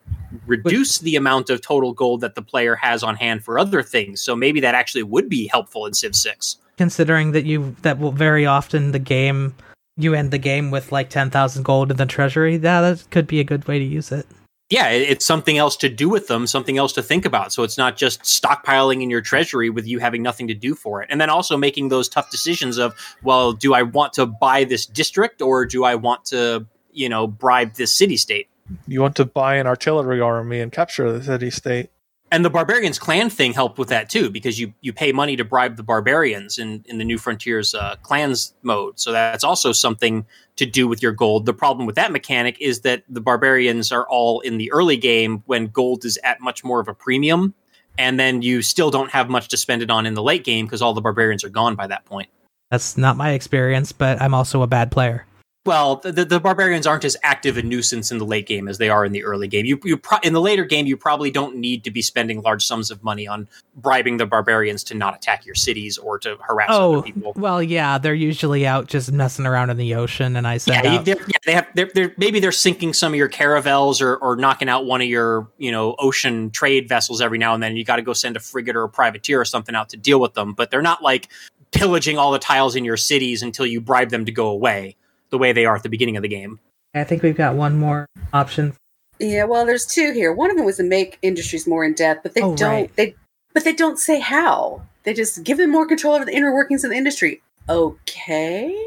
reduce 0.47 0.99
the 0.99 1.15
amount 1.15 1.49
of 1.49 1.61
total 1.61 1.93
gold 1.93 2.21
that 2.21 2.35
the 2.35 2.41
player 2.41 2.75
has 2.75 3.03
on 3.03 3.15
hand 3.15 3.43
for 3.43 3.59
other 3.59 3.83
things. 3.83 4.19
So 4.19 4.35
maybe 4.35 4.59
that 4.61 4.73
actually 4.73 5.03
would 5.03 5.29
be 5.29 5.47
helpful 5.47 5.85
in 5.85 5.93
Civ 5.93 6.15
Six. 6.15 6.57
considering 6.77 7.31
that 7.31 7.45
you 7.45 7.75
that 7.81 7.99
will 7.99 8.11
very 8.11 8.45
often 8.45 8.91
the 8.91 8.99
game 8.99 9.55
you 9.95 10.15
end 10.15 10.31
the 10.31 10.39
game 10.39 10.71
with 10.71 10.91
like 10.91 11.09
10,000 11.11 11.61
gold 11.63 11.91
in 11.91 11.97
the 11.97 12.05
treasury, 12.07 12.53
yeah, 12.55 12.81
that 12.81 13.05
could 13.11 13.27
be 13.27 13.39
a 13.39 13.43
good 13.43 13.67
way 13.67 13.77
to 13.77 13.85
use 13.85 14.11
it. 14.11 14.25
Yeah, 14.69 14.89
it's 14.89 15.25
something 15.25 15.57
else 15.57 15.77
to 15.77 15.89
do 15.89 16.09
with 16.09 16.27
them, 16.27 16.47
something 16.47 16.77
else 16.77 16.93
to 16.93 17.03
think 17.03 17.25
about. 17.25 17.53
So 17.53 17.63
it's 17.63 17.77
not 17.77 17.95
just 17.95 18.21
stockpiling 18.23 19.03
in 19.03 19.09
your 19.09 19.21
treasury 19.21 19.69
with 19.69 19.85
you 19.85 19.99
having 19.99 20.23
nothing 20.23 20.47
to 20.47 20.53
do 20.55 20.73
for 20.73 21.01
it. 21.03 21.09
And 21.11 21.21
then 21.21 21.29
also 21.29 21.57
making 21.57 21.89
those 21.89 22.09
tough 22.09 22.31
decisions 22.31 22.77
of, 22.79 22.95
well, 23.21 23.53
do 23.53 23.73
I 23.75 23.83
want 23.83 24.13
to 24.13 24.25
buy 24.25 24.63
this 24.63 24.85
district 24.85 25.41
or 25.41 25.65
do 25.65 25.83
I 25.83 25.95
want 25.95 26.25
to, 26.25 26.65
you 26.91 27.07
know, 27.07 27.27
bribe 27.27 27.75
this 27.75 27.95
city 27.95 28.17
state? 28.17 28.47
You 28.87 29.01
want 29.01 29.15
to 29.17 29.25
buy 29.25 29.57
an 29.57 29.67
artillery 29.67 30.21
army 30.21 30.59
and 30.59 30.71
capture 30.71 31.11
the 31.11 31.23
city 31.23 31.51
state. 31.51 31.91
and 32.33 32.43
the 32.43 32.49
barbarians 32.49 32.97
clan 32.97 33.29
thing 33.29 33.53
helped 33.53 33.77
with 33.77 33.89
that 33.89 34.09
too 34.09 34.29
because 34.29 34.59
you 34.59 34.73
you 34.81 34.91
pay 34.91 35.11
money 35.11 35.35
to 35.35 35.45
bribe 35.45 35.77
the 35.77 35.83
barbarians 35.83 36.57
in 36.57 36.83
in 36.87 36.97
the 36.97 37.05
new 37.05 37.17
frontiers 37.17 37.75
uh, 37.75 37.95
clans 38.01 38.55
mode 38.63 38.99
so 38.99 39.11
that's 39.11 39.43
also 39.43 39.71
something 39.71 40.25
to 40.55 40.65
do 40.65 40.87
with 40.87 41.01
your 41.01 41.11
gold 41.11 41.45
the 41.45 41.53
problem 41.53 41.85
with 41.85 41.95
that 41.95 42.11
mechanic 42.11 42.57
is 42.59 42.81
that 42.81 43.03
the 43.09 43.21
barbarians 43.21 43.91
are 43.91 44.07
all 44.07 44.39
in 44.41 44.57
the 44.57 44.71
early 44.71 44.97
game 44.97 45.43
when 45.45 45.67
gold 45.67 46.05
is 46.05 46.17
at 46.23 46.39
much 46.41 46.63
more 46.63 46.79
of 46.79 46.87
a 46.87 46.93
premium 46.93 47.53
and 47.97 48.19
then 48.19 48.41
you 48.41 48.61
still 48.61 48.89
don't 48.89 49.11
have 49.11 49.29
much 49.29 49.47
to 49.49 49.57
spend 49.57 49.81
it 49.81 49.91
on 49.91 50.05
in 50.05 50.13
the 50.13 50.23
late 50.23 50.43
game 50.43 50.65
because 50.65 50.81
all 50.81 50.93
the 50.93 51.01
barbarians 51.01 51.43
are 51.43 51.49
gone 51.49 51.75
by 51.75 51.87
that 51.87 52.05
point 52.05 52.29
That's 52.71 52.97
not 52.97 53.17
my 53.17 53.31
experience, 53.31 53.91
but 53.91 54.19
I'm 54.21 54.33
also 54.33 54.63
a 54.63 54.67
bad 54.67 54.91
player. 54.91 55.27
Well, 55.65 55.95
the, 55.97 56.25
the 56.25 56.41
barbarians 56.41 56.85
aren't 56.85 57.05
as 57.05 57.15
active 57.23 57.57
a 57.57 57.63
nuisance 57.63 58.11
in 58.11 58.17
the 58.17 58.25
late 58.25 58.45
game 58.45 58.67
as 58.67 58.79
they 58.79 58.89
are 58.89 59.05
in 59.05 59.13
the 59.13 59.23
early 59.23 59.47
game. 59.47 59.65
You, 59.65 59.79
you 59.85 59.95
pro- 59.95 60.19
in 60.21 60.33
the 60.33 60.41
later 60.41 60.65
game, 60.65 60.85
you 60.87 60.97
probably 60.97 61.31
don't 61.31 61.55
need 61.55 61.85
to 61.85 61.91
be 61.91 62.01
spending 62.01 62.41
large 62.41 62.65
sums 62.65 62.91
of 62.91 63.01
money 63.01 63.27
on 63.27 63.47
bribing 63.77 64.17
the 64.17 64.25
barbarians 64.25 64.83
to 64.85 64.93
not 64.93 65.15
attack 65.15 65.45
your 65.45 65.55
cities 65.55 65.97
or 65.97 66.19
to 66.19 66.35
harass 66.41 66.67
Oh, 66.69 66.95
other 66.95 67.03
people. 67.03 67.31
well, 67.37 67.63
yeah, 67.63 67.97
they're 67.97 68.13
usually 68.13 68.67
out 68.67 68.87
just 68.87 69.13
messing 69.13 69.45
around 69.45 69.69
in 69.69 69.77
the 69.77 69.95
ocean, 69.95 70.35
and 70.35 70.45
I 70.45 70.57
send 70.57 70.83
Yeah, 70.83 71.01
they're, 71.01 71.15
yeah, 71.21 71.37
they 71.45 71.53
have. 71.53 71.67
They're, 71.73 71.91
they're, 71.93 72.13
maybe 72.17 72.41
they're 72.41 72.51
sinking 72.51 72.91
some 72.91 73.13
of 73.13 73.17
your 73.17 73.29
caravels 73.29 74.01
or, 74.01 74.17
or 74.17 74.35
knocking 74.35 74.67
out 74.67 74.85
one 74.85 74.99
of 74.99 75.07
your, 75.07 75.47
you 75.57 75.71
know, 75.71 75.95
ocean 75.97 76.51
trade 76.51 76.89
vessels 76.89 77.21
every 77.21 77.37
now 77.37 77.53
and 77.53 77.63
then. 77.63 77.77
You 77.77 77.85
got 77.85 77.95
to 77.95 78.01
go 78.01 78.11
send 78.11 78.35
a 78.35 78.41
frigate 78.41 78.75
or 78.75 78.83
a 78.83 78.89
privateer 78.89 79.39
or 79.39 79.45
something 79.45 79.75
out 79.75 79.87
to 79.89 79.97
deal 79.97 80.19
with 80.19 80.33
them. 80.33 80.51
But 80.51 80.71
they're 80.71 80.81
not 80.81 81.01
like 81.01 81.29
pillaging 81.71 82.17
all 82.17 82.33
the 82.33 82.39
tiles 82.39 82.75
in 82.75 82.83
your 82.83 82.97
cities 82.97 83.41
until 83.41 83.65
you 83.65 83.79
bribe 83.79 84.09
them 84.09 84.25
to 84.25 84.31
go 84.33 84.47
away, 84.47 84.97
the 85.33 85.37
way 85.39 85.51
they 85.51 85.65
are 85.65 85.75
at 85.75 85.83
the 85.83 85.89
beginning 85.89 86.15
of 86.15 86.21
the 86.21 86.29
game. 86.29 86.59
I 86.93 87.03
think 87.03 87.23
we've 87.23 87.35
got 87.35 87.55
one 87.55 87.75
more 87.75 88.05
option. 88.31 88.73
Yeah, 89.19 89.45
well, 89.45 89.65
there's 89.65 89.85
two 89.85 90.13
here. 90.13 90.31
One 90.31 90.51
of 90.51 90.57
them 90.57 90.65
was 90.65 90.77
to 90.77 90.83
make 90.83 91.17
industries 91.23 91.65
more 91.67 91.83
in 91.83 91.93
depth, 91.95 92.21
but 92.23 92.35
they 92.35 92.41
Oh, 92.41 92.55
don't. 92.55 92.69
right. 92.71 92.95
They, 92.95 93.15
but 93.53 93.63
they 93.63 93.73
don't 93.73 93.97
say 93.99 94.19
how. 94.19 94.83
They 95.03 95.13
just 95.15 95.43
give 95.43 95.57
them 95.57 95.71
more 95.71 95.85
control 95.87 96.13
over 96.13 96.23
the 96.25 96.35
inner 96.35 96.53
workings 96.53 96.83
of 96.83 96.91
the 96.91 96.95
industry. 96.97 97.41
Okay. 97.69 98.77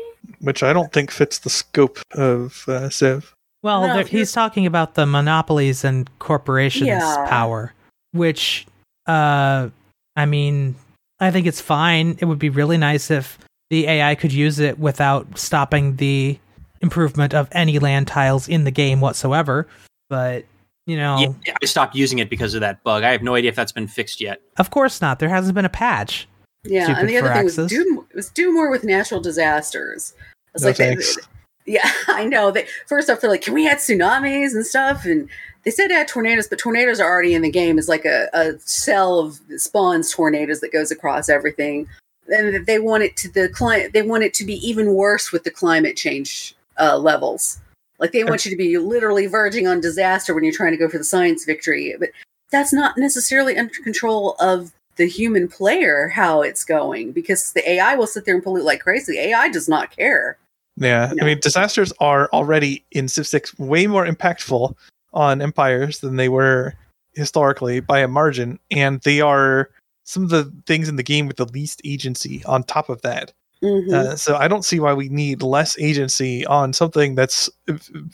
which 0.41 0.63
I 0.63 0.73
don't 0.73 0.93
think 0.93 1.11
fits 1.11 1.39
the 1.39 1.51
scope 1.51 1.99
of 2.13 2.65
uh, 2.69 2.91
Civ. 2.91 3.33
Well, 3.63 3.81
No, 3.83 3.87
there, 3.89 3.97
you're- 3.99 4.11
he's 4.11 4.33
talking 4.33 4.67
about 4.67 4.95
the 4.95 5.07
monopolies 5.07 5.85
and 5.85 6.09
corporations' 6.19 6.87
Yeah. 6.89 7.27
power, 7.29 7.73
which, 8.13 8.67
uh, 9.07 9.69
I 10.17 10.27
mean, 10.27 10.75
I 11.21 11.31
think 11.31 11.47
it's 11.47 11.61
fine. 11.61 12.19
It 12.21 12.27
would 12.27 12.39
be 12.39 12.51
really 12.51 12.77
nice 12.77 13.11
if 13.11 13.39
the 13.71 13.87
AI 13.87 14.15
could 14.15 14.33
use 14.33 14.59
it 14.59 14.79
without 14.79 15.39
stopping 15.39 15.97
the 15.97 16.39
improvement 16.81 17.35
of 17.35 17.49
any 17.53 17.79
land 17.79 18.07
tiles 18.07 18.49
in 18.49 18.65
the 18.65 18.71
game 18.71 19.01
whatsoever. 19.01 19.67
But 20.09 20.45
you 20.87 20.97
know, 20.97 21.37
Yeah, 21.47 21.55
I 21.61 21.67
stopped 21.67 21.95
using 21.97 22.19
it 22.19 22.31
because 22.31 22.55
of 22.55 22.61
that 22.61 22.83
bug. 22.85 23.03
I 23.03 23.11
have 23.11 23.23
no 23.23 23.35
idea 23.35 23.51
if 23.51 23.57
that's 23.57 23.73
been 23.73 23.89
fixed 23.89 24.21
yet. 24.21 24.41
of 24.59 24.71
course 24.71 25.01
not. 25.01 25.19
There 25.19 25.29
hasn't 25.29 25.55
been 25.55 25.65
a 25.65 25.71
patch. 25.71 26.29
Yeah, 26.65 26.85
Stupid 26.85 27.01
and 27.01 27.09
the 27.09 27.19
other 27.19 27.33
thing 27.33 27.45
was 27.45 27.57
do 27.57 28.07
was 28.15 28.31
do 28.31 28.53
more 28.53 28.71
with 28.71 28.85
natural 28.85 29.21
disasters. 29.21 30.15
It's 30.55 30.63
No 30.63 30.69
like 30.69 30.77
they, 30.77 30.89
thanks. 30.89 31.17
yeah, 31.67 31.89
I 32.09 32.25
know. 32.25 32.51
They 32.51 32.67
first 32.87 33.11
off 33.11 33.21
they're 33.21 33.31
like, 33.31 33.43
can 33.43 33.55
we 33.55 33.69
add 33.69 33.79
tsunamis 33.79 34.55
and 34.55 34.67
stuff? 34.67 35.05
And 35.05 35.29
they 35.65 35.71
said 35.71 35.91
add 35.91 36.09
tornadoes, 36.09 36.49
but 36.49 36.59
tornadoes 36.59 37.01
are 37.01 37.09
already 37.09 37.35
in 37.35 37.43
the 37.43 37.51
game. 37.51 37.79
It's 37.79 37.89
like 37.89 38.05
a, 38.05 38.29
a 38.33 38.59
cell 38.61 39.19
of 39.19 39.41
spawns 39.57 40.13
tornadoes 40.13 40.61
that 40.61 40.73
goes 40.73 40.91
across 40.91 41.29
everything. 41.29 41.89
And 42.29 42.67
they 42.67 42.79
want 42.79 43.03
it 43.03 43.17
to 43.19 43.33
the 43.33 43.49
client. 43.49 43.93
They 43.93 44.03
want 44.03 44.25
it 44.25 44.35
to 44.35 44.45
be 44.45 44.55
even 44.67 44.95
worse 44.95 45.33
with 45.33 45.45
the 45.45 45.51
climate 45.51 45.97
change 45.97 46.55
uh, 46.79 46.99
levels. 46.99 47.61
Like 47.99 48.13
they 48.13 48.25
want 48.25 48.45
you 48.45 48.51
to 48.51 48.57
be 48.57 48.77
literally 48.79 49.27
verging 49.27 49.67
on 49.67 49.81
disaster 49.81 50.35
when 50.35 50.45
you're 50.45 50.53
trying 50.53 50.73
to 50.73 50.77
go 50.77 50.89
for 50.89 50.99
the 50.99 51.05
science 51.05 51.45
victory. 51.45 51.95
But 51.99 52.11
that's 52.51 52.73
not 52.73 52.99
necessarily 52.99 53.57
under 53.57 53.73
control 53.83 54.37
of 54.39 54.73
the 54.97 55.07
human 55.07 55.49
player 55.49 56.09
how 56.09 56.43
it's 56.43 56.65
going 56.65 57.13
because 57.13 57.53
the 57.53 57.69
AI 57.69 57.95
will 57.97 58.07
sit 58.07 58.25
there 58.25 58.35
and 58.35 58.43
pollute 58.43 58.65
like 58.65 58.81
crazy. 58.81 59.19
AI 59.19 59.49
does 59.49 59.69
not 59.69 59.95
care. 59.95 60.39
Yeah, 60.77 61.13
No. 61.15 61.25
I 61.25 61.27
mean, 61.27 61.41
disasters 61.41 61.93
are 62.01 62.29
already 62.33 62.85
in 62.93 63.09
Civ 63.09 63.27
6 63.27 63.59
way 63.59 63.87
more 63.87 64.07
impactful 64.07 64.75
on 65.15 65.41
empires 65.41 66.01
than 66.01 66.17
they 66.17 66.29
were 66.29 66.75
historically 67.15 67.81
by 67.81 68.01
a 68.01 68.09
margin, 68.09 68.59
and 68.71 69.01
they 69.01 69.21
are 69.21 69.71
some 70.07 70.23
of 70.23 70.31
the 70.31 70.51
things 70.67 70.89
in 70.89 70.97
the 70.97 71.03
game 71.03 71.27
with 71.27 71.37
the 71.37 71.45
least 71.47 71.83
agency 71.85 72.43
on 72.45 72.63
top 72.63 72.89
of 72.89 73.03
that. 73.03 73.33
Mhm. 73.63 73.93
Uh, 73.93 74.17
so 74.17 74.37
I 74.37 74.49
don't 74.49 74.65
see 74.65 74.81
why 74.81 74.93
we 74.93 75.09
need 75.09 75.43
less 75.43 75.79
agency 75.79 76.47
on 76.47 76.73
something 76.73 77.15
that's 77.15 77.51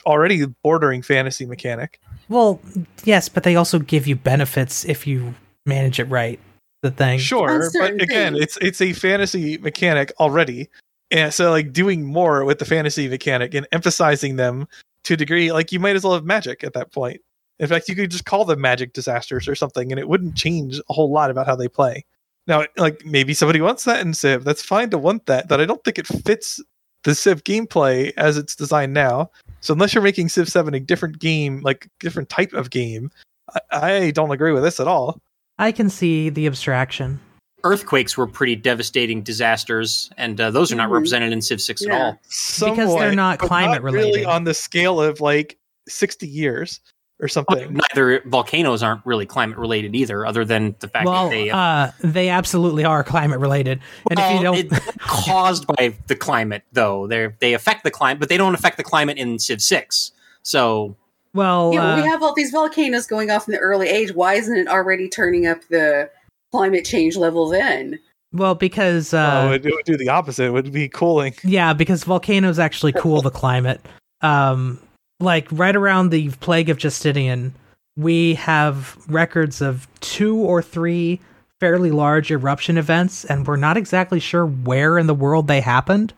already 0.07 0.47
bordering 0.62 1.03
fantasy 1.03 1.47
mechanic. 1.47 2.01
Well, 2.28 2.61
yes, 3.05 3.28
but 3.28 3.43
they 3.43 3.57
also 3.57 3.78
give 3.78 4.07
you 4.07 4.16
benefits 4.16 4.84
if 4.84 5.07
you 5.07 5.34
manage 5.66 6.01
it 6.01 6.05
right. 6.05 6.40
The 6.82 6.90
thing. 6.90 7.18
Sure, 7.18 7.70
but 7.78 8.01
again, 8.01 8.32
things. 8.32 8.43
it's 8.43 8.57
it's 8.59 8.80
a 8.80 8.93
fantasy 8.93 9.59
mechanic 9.59 10.12
already, 10.18 10.68
and 11.12 11.32
so 11.32 11.51
like 11.51 11.72
doing 11.72 12.05
more 12.05 12.45
with 12.45 12.59
the 12.59 12.64
fantasy 12.64 13.09
mechanic 13.09 13.55
and 13.55 13.68
emphasizing 13.70 14.34
them 14.36 14.66
to 15.05 15.14
a 15.14 15.16
degree, 15.16 15.53
like 15.53 15.70
you 15.70 15.78
might 15.78 15.95
as 15.95 16.03
well 16.03 16.14
have 16.14 16.24
magic 16.24 16.64
at 16.64 16.72
that 16.72 16.93
point. 16.93 17.20
In 17.62 17.68
fact, 17.68 17.88
you 17.88 17.94
could 17.94 18.10
just 18.10 18.24
call 18.24 18.44
them 18.44 18.60
magic 18.60 18.92
disasters 18.92 19.46
or 19.46 19.54
something, 19.54 19.92
and 19.92 19.98
it 20.00 20.08
wouldn't 20.08 20.34
change 20.34 20.80
a 20.90 20.92
whole 20.92 21.12
lot 21.12 21.30
about 21.30 21.46
how 21.46 21.54
they 21.54 21.68
play. 21.68 22.04
Now, 22.48 22.64
like 22.76 23.06
maybe 23.06 23.34
somebody 23.34 23.60
wants 23.60 23.84
that 23.84 24.00
in 24.00 24.14
Civ. 24.14 24.42
That's 24.42 24.62
fine 24.64 24.90
to 24.90 24.98
want 24.98 25.26
that, 25.26 25.46
but 25.46 25.60
I 25.60 25.64
don't 25.64 25.82
think 25.84 25.96
it 25.96 26.08
fits 26.08 26.60
the 27.04 27.14
Civ 27.14 27.44
gameplay 27.44 28.12
as 28.16 28.36
it's 28.36 28.56
designed 28.56 28.94
now. 28.94 29.30
So 29.60 29.72
unless 29.74 29.94
you're 29.94 30.02
making 30.02 30.28
Civ 30.30 30.48
Seven 30.48 30.74
a 30.74 30.80
different 30.80 31.20
game, 31.20 31.60
like 31.62 31.86
different 32.00 32.28
type 32.28 32.52
of 32.52 32.70
game, 32.70 33.12
I, 33.54 33.60
I 33.70 34.10
don't 34.10 34.32
agree 34.32 34.50
with 34.50 34.64
this 34.64 34.80
at 34.80 34.88
all. 34.88 35.20
I 35.60 35.70
can 35.70 35.88
see 35.88 36.30
the 36.30 36.48
abstraction. 36.48 37.20
Earthquakes 37.62 38.16
were 38.16 38.26
pretty 38.26 38.56
devastating 38.56 39.22
disasters, 39.22 40.10
and 40.16 40.40
uh, 40.40 40.50
those 40.50 40.72
are 40.72 40.74
not 40.76 40.88
Mhm. 40.88 40.94
represented 40.94 41.32
in 41.32 41.40
Civ 41.40 41.60
6 41.60 41.82
at 41.82 41.88
Yeah. 41.88 41.96
all. 42.06 42.20
Because 42.58 42.92
they're 42.98 43.14
not 43.14 43.38
but 43.38 43.46
climate 43.46 43.82
really 43.82 43.98
related. 43.98 44.24
on 44.26 44.42
the 44.42 44.54
scale 44.54 45.00
of 45.00 45.20
like 45.20 45.58
60 45.88 46.26
years 46.26 46.80
or 47.22 47.28
something. 47.28 47.80
Neither 47.94 48.20
volcanoes 48.26 48.82
aren't 48.82 49.04
really 49.06 49.24
climate 49.24 49.56
related 49.56 49.94
either, 49.94 50.26
other 50.26 50.44
than 50.44 50.74
the 50.80 50.88
fact 50.88 51.06
Well, 51.06 51.24
that 51.24 51.30
they 51.30 51.50
uh, 51.50 51.90
they 52.00 52.28
absolutely 52.28 52.84
are 52.84 53.02
climate 53.02 53.38
related. 53.38 53.80
And 54.10 54.18
if 54.18 54.34
you 54.34 54.42
don't, 54.42 54.56
it's 54.56 54.96
caused 54.98 55.66
by 55.66 55.94
the 56.08 56.16
climate, 56.16 56.64
though. 56.72 57.06
They 57.06 57.28
they 57.38 57.54
affect 57.54 57.84
the 57.84 57.90
climate, 57.90 58.20
but 58.20 58.28
they 58.28 58.36
don't 58.36 58.54
affect 58.54 58.76
the 58.76 58.84
climate 58.84 59.16
in 59.16 59.38
Civ 59.38 59.62
Six. 59.62 60.12
So 60.42 60.96
well, 61.32 61.72
yeah, 61.72 61.94
uh, 61.94 61.96
we 61.96 62.02
have 62.02 62.22
all 62.22 62.34
these 62.34 62.50
volcanoes 62.50 63.06
going 63.06 63.30
off 63.30 63.48
in 63.48 63.52
the 63.52 63.60
early 63.60 63.88
age. 63.88 64.12
Why 64.12 64.34
isn't 64.34 64.56
it 64.56 64.68
already 64.68 65.08
turning 65.08 65.46
up 65.46 65.60
the 65.70 66.10
climate 66.50 66.84
change 66.84 67.16
level 67.16 67.48
then? 67.48 67.98
well, 68.32 68.54
because 68.54 69.14
oh, 69.14 69.18
uh, 69.18 69.50
it, 69.52 69.66
it 69.66 69.74
would 69.74 69.84
do 69.84 69.96
the 69.96 70.08
opposite. 70.08 70.44
It 70.44 70.50
would 70.50 70.72
be 70.72 70.88
cooling. 70.88 71.34
yeah, 71.44 71.72
because 71.72 72.04
volcanoes 72.04 72.58
actually 72.58 72.92
cool 72.92 73.22
the 73.22 73.30
climate. 73.30 73.80
Um, 74.22 74.80
like 75.22 75.48
right 75.50 75.74
around 75.76 76.10
the 76.10 76.30
plague 76.40 76.68
of 76.68 76.76
Justinian, 76.78 77.54
we 77.96 78.34
have 78.34 78.96
records 79.08 79.60
of 79.60 79.86
two 80.00 80.36
or 80.36 80.60
three 80.62 81.20
fairly 81.60 81.90
large 81.90 82.30
eruption 82.30 82.76
events, 82.76 83.24
and 83.26 83.46
we're 83.46 83.56
not 83.56 83.76
exactly 83.76 84.18
sure 84.18 84.46
where 84.46 84.98
in 84.98 85.06
the 85.06 85.14
world 85.14 85.46
they 85.46 85.60
happened, 85.60 86.12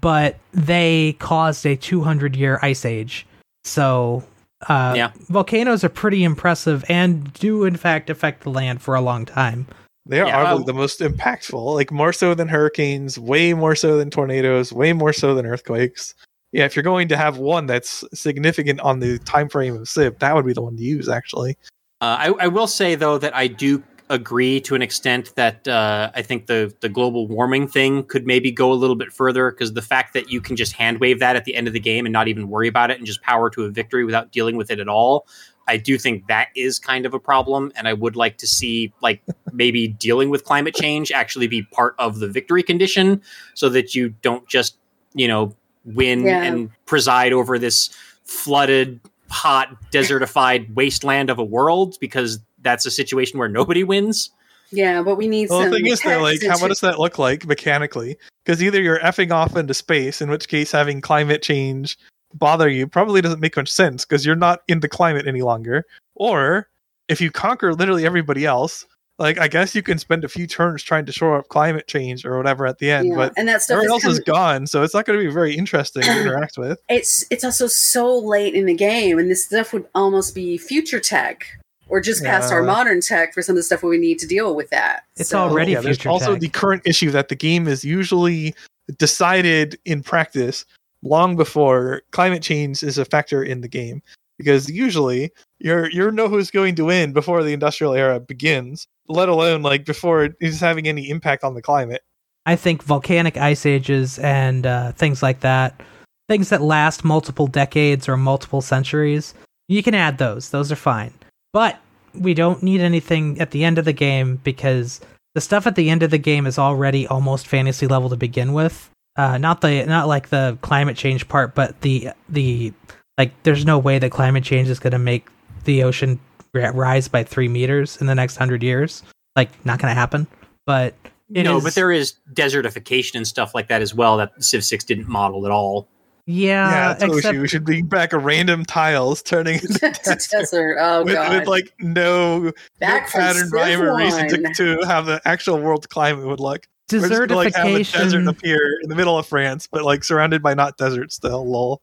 but 0.00 0.38
they 0.52 1.16
caused 1.18 1.66
a 1.66 1.76
200 1.76 2.36
year 2.36 2.58
ice 2.62 2.84
age. 2.84 3.26
So, 3.64 4.22
uh, 4.68 4.94
Yeah. 4.96 5.10
volcanoes 5.28 5.82
are 5.82 5.88
pretty 5.88 6.22
impressive 6.22 6.84
and 6.88 7.32
do, 7.34 7.64
in 7.64 7.76
fact, 7.76 8.08
affect 8.08 8.44
the 8.44 8.50
land 8.50 8.82
for 8.82 8.94
a 8.94 9.00
long 9.00 9.24
time. 9.26 9.66
They 10.06 10.20
are 10.20 10.26
Yeah, 10.26 10.58
the 10.64 10.74
most 10.74 11.00
impactful, 11.00 11.74
like 11.74 11.90
more 11.90 12.12
so 12.12 12.34
than 12.34 12.46
hurricanes, 12.48 13.18
way 13.18 13.54
more 13.54 13.74
so 13.74 13.96
than 13.96 14.10
tornadoes, 14.10 14.72
way 14.72 14.92
more 14.92 15.14
so 15.14 15.34
than 15.34 15.46
earthquakes. 15.46 16.14
Yeah, 16.54 16.66
if 16.66 16.76
you're 16.76 16.84
going 16.84 17.08
to 17.08 17.16
have 17.16 17.38
one 17.38 17.66
that's 17.66 18.04
significant 18.14 18.78
on 18.78 19.00
the 19.00 19.18
time 19.18 19.48
frame 19.48 19.74
of 19.74 19.88
Civ, 19.88 20.20
that 20.20 20.36
would 20.36 20.46
be 20.46 20.52
the 20.52 20.62
one 20.62 20.76
to 20.76 20.82
use 20.84 21.08
actually. 21.08 21.58
uh, 22.00 22.16
I, 22.20 22.44
I 22.44 22.46
will 22.46 22.68
say 22.68 22.94
though 22.94 23.18
that 23.18 23.34
I 23.34 23.48
do 23.48 23.82
agree 24.08 24.60
to 24.60 24.76
an 24.76 24.82
extent 24.82 25.34
that 25.34 25.66
uh, 25.66 26.12
I 26.14 26.22
think 26.22 26.46
the 26.46 26.72
the 26.78 26.88
global 26.88 27.26
warming 27.26 27.66
thing 27.66 28.04
could 28.04 28.24
maybe 28.24 28.52
go 28.52 28.70
a 28.72 28.74
little 28.74 28.94
bit 28.94 29.12
further 29.12 29.50
because 29.50 29.72
the 29.72 29.82
fact 29.82 30.14
that 30.14 30.30
you 30.30 30.40
can 30.40 30.54
just 30.54 30.74
hand 30.74 31.00
wave 31.00 31.18
that 31.18 31.34
at 31.34 31.44
the 31.44 31.56
end 31.56 31.66
of 31.66 31.72
the 31.72 31.80
game 31.80 32.06
and 32.06 32.12
not 32.12 32.28
even 32.28 32.48
worry 32.48 32.68
about 32.68 32.92
it 32.92 32.98
and 32.98 33.06
just 33.06 33.20
power 33.22 33.50
to 33.50 33.64
a 33.64 33.70
victory 33.70 34.04
without 34.04 34.30
dealing 34.30 34.56
with 34.56 34.70
it 34.70 34.78
at 34.78 34.86
all. 34.86 35.26
I 35.66 35.76
do 35.76 35.98
think 35.98 36.28
that 36.28 36.50
is 36.54 36.78
kind 36.78 37.04
of 37.04 37.14
a 37.14 37.18
problem, 37.18 37.72
and 37.74 37.88
I 37.88 37.94
would 37.94 38.14
like 38.14 38.38
to 38.38 38.46
see 38.46 38.92
like 39.02 39.22
maybe 39.52 39.88
dealing 39.88 40.30
with 40.30 40.44
climate 40.44 40.76
change 40.76 41.10
actually 41.10 41.48
be 41.48 41.62
part 41.62 41.96
of 41.98 42.20
the 42.20 42.28
victory 42.28 42.62
condition, 42.62 43.22
so 43.54 43.68
that 43.70 43.96
you 43.96 44.10
don't 44.22 44.46
just 44.48 44.76
you 45.14 45.26
know 45.26 45.56
win 45.84 46.24
Yeah. 46.24 46.42
and 46.42 46.70
preside 46.86 47.32
over 47.32 47.58
this 47.58 47.90
flooded, 48.24 49.00
hot, 49.28 49.76
desertified 49.92 50.72
wasteland 50.74 51.30
of 51.30 51.38
a 51.38 51.44
world 51.44 51.96
because 52.00 52.38
that's 52.62 52.86
a 52.86 52.90
situation 52.90 53.38
where 53.38 53.48
nobody 53.48 53.84
wins. 53.84 54.30
Yeah, 54.70 55.02
but 55.02 55.16
we 55.16 55.28
need 55.28 55.50
Well, 55.50 55.60
some. 55.62 55.70
the 55.70 55.76
thing 55.76 55.86
is, 55.86 56.00
though, 56.00 56.20
like, 56.22 56.42
how 56.42 56.58
what 56.58 56.68
does 56.68 56.80
that 56.80 56.98
look 56.98 57.18
like 57.18 57.46
mechanically? 57.46 58.16
Because 58.44 58.62
either 58.62 58.80
you're 58.82 58.98
effing 59.00 59.30
off 59.30 59.56
into 59.56 59.74
space, 59.74 60.20
in 60.20 60.30
which 60.30 60.48
case 60.48 60.72
having 60.72 61.00
climate 61.00 61.42
change 61.42 61.96
bother 62.34 62.68
you 62.68 62.86
probably 62.88 63.20
doesn't 63.20 63.38
make 63.40 63.56
much 63.56 63.70
sense 63.70 64.04
because 64.04 64.26
you're 64.26 64.34
not 64.34 64.62
in 64.66 64.80
the 64.80 64.88
climate 64.88 65.26
any 65.28 65.42
longer. 65.42 65.84
Or 66.16 66.68
if 67.08 67.20
you 67.20 67.30
conquer 67.30 67.74
literally 67.74 68.04
everybody 68.04 68.44
else, 68.44 68.86
like 69.18 69.38
I 69.38 69.46
guess 69.48 69.74
you 69.74 69.82
can 69.82 69.98
spend 69.98 70.24
a 70.24 70.28
few 70.28 70.46
turns 70.46 70.82
trying 70.82 71.06
to 71.06 71.12
shore 71.12 71.38
up 71.38 71.48
climate 71.48 71.86
change 71.86 72.24
or 72.24 72.36
whatever 72.36 72.66
at 72.66 72.78
the 72.78 72.90
end, 72.90 73.08
Yeah, 73.08 73.14
but 73.16 73.32
and 73.36 73.46
that 73.48 73.62
stuff 73.62 73.76
everyone 73.76 73.98
is 73.98 74.04
else 74.04 74.12
is 74.14 74.20
gone, 74.20 74.66
so 74.66 74.82
it's 74.82 74.94
not 74.94 75.04
going 75.06 75.18
to 75.18 75.24
be 75.24 75.32
very 75.32 75.56
interesting 75.56 76.02
to 76.02 76.20
interact 76.22 76.58
with. 76.58 76.80
it's 76.88 77.24
it's 77.30 77.44
also 77.44 77.66
so 77.66 78.18
late 78.18 78.54
in 78.54 78.66
the 78.66 78.74
game, 78.74 79.18
and 79.18 79.30
this 79.30 79.44
stuff 79.44 79.72
would 79.72 79.86
almost 79.94 80.34
be 80.34 80.58
future 80.58 81.00
tech 81.00 81.46
or 81.88 82.00
just 82.00 82.24
past 82.24 82.50
our 82.52 82.62
modern 82.62 83.00
tech 83.00 83.34
for 83.34 83.42
some 83.42 83.52
of 83.52 83.56
the 83.58 83.62
stuff 83.62 83.82
we 83.82 83.98
need 83.98 84.18
to 84.18 84.26
deal 84.26 84.56
with 84.56 84.70
that. 84.70 85.02
It's 85.16 85.28
So- 85.28 85.38
already 85.38 85.72
yeah, 85.72 85.80
there's 85.80 85.98
future 85.98 86.08
also 86.08 86.32
tech. 86.32 86.40
the 86.40 86.48
current 86.48 86.82
issue 86.86 87.10
that 87.10 87.28
the 87.28 87.36
game 87.36 87.68
is 87.68 87.84
usually 87.84 88.54
decided 88.98 89.78
in 89.84 90.02
practice 90.02 90.64
long 91.02 91.36
before 91.36 92.02
climate 92.10 92.42
change 92.42 92.82
is 92.82 92.96
a 92.96 93.04
factor 93.04 93.42
in 93.44 93.60
the 93.60 93.68
game 93.68 94.02
because 94.38 94.70
usually 94.70 95.30
you're 95.64 95.90
you 95.90 96.10
know 96.12 96.28
who's 96.28 96.50
going 96.50 96.76
to 96.76 96.84
win 96.84 97.12
before 97.12 97.42
the 97.42 97.52
industrial 97.52 97.94
era 97.94 98.20
begins 98.20 98.86
let 99.08 99.28
alone 99.28 99.62
like 99.62 99.84
before 99.84 100.22
it 100.22 100.34
is 100.40 100.60
having 100.60 100.86
any 100.86 101.10
impact 101.10 101.42
on 101.42 101.54
the 101.54 101.62
climate 101.62 102.02
I 102.46 102.56
think 102.56 102.82
volcanic 102.82 103.36
ice 103.36 103.64
ages 103.64 104.18
and 104.18 104.66
uh, 104.66 104.92
things 104.92 105.22
like 105.22 105.40
that, 105.40 105.80
things 106.28 106.50
that 106.50 106.60
last 106.60 107.04
multiple 107.04 107.46
decades 107.46 108.08
or 108.08 108.16
multiple 108.16 108.60
centuries, 108.60 109.34
you 109.68 109.82
can 109.82 109.94
add 109.94 110.18
those. 110.18 110.50
Those 110.50 110.70
are 110.70 110.76
fine. 110.76 111.12
But 111.52 111.78
we 112.14 112.34
don't 112.34 112.62
need 112.62 112.80
anything 112.80 113.40
at 113.40 113.50
the 113.52 113.64
end 113.64 113.78
of 113.78 113.84
the 113.84 113.92
game 113.92 114.40
because 114.44 115.00
the 115.34 115.40
stuff 115.40 115.66
at 115.66 115.74
the 115.74 115.88
end 115.88 116.02
of 116.02 116.10
the 116.10 116.18
game 116.18 116.46
is 116.46 116.58
already 116.58 117.06
almost 117.06 117.46
fantasy 117.46 117.86
level 117.86 118.10
to 118.10 118.16
begin 118.16 118.52
with. 118.52 118.90
Uh, 119.16 119.38
not 119.38 119.60
the 119.60 119.84
not 119.86 120.08
like 120.08 120.28
the 120.28 120.58
climate 120.60 120.96
change 120.96 121.28
part, 121.28 121.54
but 121.54 121.80
the 121.82 122.10
the 122.28 122.72
like. 123.16 123.32
There's 123.44 123.64
no 123.64 123.78
way 123.78 124.00
that 124.00 124.10
climate 124.10 124.42
change 124.42 124.68
is 124.68 124.80
going 124.80 124.90
to 124.90 124.98
make 124.98 125.28
the 125.64 125.82
ocean 125.82 126.18
rise 126.52 127.08
by 127.08 127.24
three 127.24 127.48
meters 127.48 127.96
in 128.00 128.06
the 128.06 128.14
next 128.14 128.36
hundred 128.36 128.62
years. 128.62 129.02
Like, 129.36 129.50
not 129.66 129.78
going 129.80 129.90
to 129.90 129.98
happen. 129.98 130.26
But 130.66 130.94
it 131.34 131.42
no, 131.42 131.56
is- 131.58 131.64
but 131.64 131.74
there 131.74 131.90
is 131.92 132.14
desertification 132.32 133.16
and 133.16 133.26
stuff 133.26 133.54
like 133.54 133.68
that 133.68 133.82
as 133.82 133.94
well 133.94 134.16
that 134.18 134.32
Civ 134.42 134.64
Six 134.64 134.84
didn't 134.84 135.08
model 135.08 135.44
at 135.46 135.50
all. 135.52 135.88
yeah, 136.26 136.96
yeah 136.98 137.06
we 137.08 137.16
except 137.18 137.34
should, 137.34 137.40
we 137.42 137.48
should 137.48 137.64
bring 137.64 137.86
back 137.86 138.12
a 138.12 138.18
random 138.18 138.64
tiles 138.64 139.22
turning 139.22 139.54
into 139.56 139.78
desert 140.04 140.26
Desert. 140.30 140.76
Oh 140.80 141.04
with, 141.04 141.12
god. 141.14 141.38
with 141.38 141.48
like 141.48 141.74
no, 141.80 142.52
Back 142.78 143.10
no 143.14 143.20
pattern 143.20 143.50
rhyme 143.50 143.82
or 143.82 143.96
reason 143.96 144.28
to, 144.28 144.54
Civ 144.54 144.78
to 144.80 144.86
how 144.86 145.00
the 145.02 145.20
actual 145.26 145.58
world 145.60 145.88
climate 145.90 146.24
would 146.26 146.40
look 146.40 146.66
We're 146.92 147.00
just 147.08 147.10
gonna, 147.10 147.34
like 147.34 147.54
have 147.54 147.66
a 147.66 147.78
desert 147.78 147.98
desertification. 147.98 148.28
appear 148.30 148.60
in 148.82 148.88
the 148.88 148.94
middle 148.96 149.18
of 149.18 149.26
France, 149.26 149.66
but 149.70 149.82
like 149.84 150.04
surrounded 150.04 150.42
by 150.42 150.54
not 150.54 150.76
desert 150.78 151.12
still. 151.12 151.44
Lol. 151.46 151.82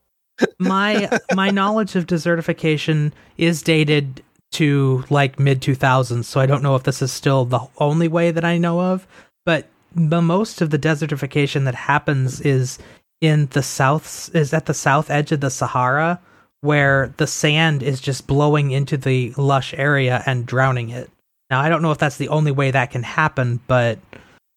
My 0.60 1.20
my 1.34 1.50
knowledge 1.50 1.96
of 1.96 2.06
desertification 2.06 3.12
is 3.38 3.62
dated 3.62 4.24
to 4.52 5.04
like 5.10 5.40
mid 5.40 5.62
2000s 5.62 6.26
so 6.26 6.40
i 6.40 6.46
don't 6.46 6.64
know 6.64 6.76
if 6.76 6.84
this 6.84 7.02
is 7.02 7.12
still 7.12 7.46
the 7.46 7.66
only 7.78 8.08
way 8.08 8.32
that 8.32 8.46
i 8.46 8.58
know 8.58 8.80
of 8.80 9.08
but 9.46 9.68
the 9.96 10.22
most 10.22 10.62
of 10.62 10.70
the 10.70 10.80
desertification 10.80 11.66
that 11.66 11.76
happens 11.76 12.42
is 12.42 12.80
in 13.22 13.48
the 13.48 13.64
south 13.64 14.30
is 14.34 14.54
at 14.54 14.66
the 14.66 14.74
south 14.74 15.10
edge 15.10 15.32
of 15.32 15.42
the 15.42 15.50
sahara 15.50 16.20
where 16.62 17.14
the 17.18 17.28
sand 17.28 17.82
is 17.82 18.00
just 18.00 18.28
blowing 18.28 18.72
into 18.72 18.96
the 18.96 19.34
lush 19.36 19.74
area 19.74 20.22
and 20.28 20.46
drowning 20.46 20.90
it. 20.90 21.10
Now 21.50 21.60
i 21.60 21.70
don't 21.70 21.82
know 21.82 21.92
if 21.92 21.98
that's 21.98 22.18
the 22.18 22.30
only 22.30 22.52
way 22.52 22.72
that 22.72 22.92
can 22.92 23.04
happen 23.04 23.60
but 23.68 24.00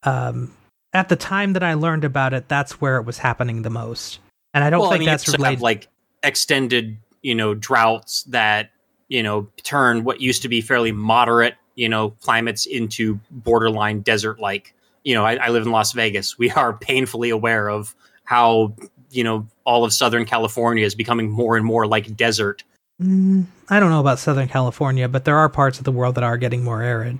um 0.02 0.52
at 0.92 1.08
the 1.08 1.16
time 1.16 1.54
that 1.54 1.62
i 1.62 1.74
learned 1.74 2.04
about 2.04 2.32
it 2.32 2.48
that's 2.48 2.80
where 2.80 2.96
it 2.98 3.04
was 3.04 3.18
happening 3.18 3.62
the 3.62 3.70
most 3.70 4.20
and 4.54 4.64
i 4.64 4.70
don't 4.70 4.80
well, 4.80 4.90
think 4.90 5.00
I 5.00 5.00
mean, 5.00 5.08
that's 5.08 5.28
related 5.28 5.54
have 5.54 5.62
like 5.62 5.88
extended, 6.24 6.96
you 7.22 7.34
know, 7.34 7.54
droughts 7.54 8.24
that 8.24 8.70
you 9.08 9.22
know 9.22 9.48
turn 9.62 10.04
what 10.04 10.20
used 10.20 10.42
to 10.42 10.48
be 10.48 10.60
fairly 10.60 10.90
moderate, 10.90 11.54
you 11.76 11.88
know, 11.88 12.10
climates 12.22 12.66
into 12.66 13.20
borderline 13.30 14.00
desert-like. 14.00 14.74
You 15.04 15.14
know, 15.14 15.24
I, 15.24 15.36
I 15.36 15.48
live 15.50 15.66
in 15.66 15.72
Las 15.72 15.92
Vegas. 15.92 16.38
We 16.38 16.50
are 16.50 16.72
painfully 16.72 17.30
aware 17.30 17.68
of 17.68 17.94
how 18.24 18.74
you 19.10 19.22
know 19.22 19.46
all 19.64 19.84
of 19.84 19.92
Southern 19.92 20.24
California 20.24 20.84
is 20.84 20.94
becoming 20.94 21.30
more 21.30 21.56
and 21.56 21.64
more 21.64 21.86
like 21.86 22.16
desert. 22.16 22.64
Mm, 23.02 23.46
I 23.68 23.80
don't 23.80 23.90
know 23.90 24.00
about 24.00 24.18
Southern 24.18 24.48
California, 24.48 25.08
but 25.08 25.24
there 25.24 25.36
are 25.36 25.48
parts 25.48 25.78
of 25.78 25.84
the 25.84 25.92
world 25.92 26.14
that 26.14 26.24
are 26.24 26.38
getting 26.38 26.64
more 26.64 26.82
arid. 26.82 27.18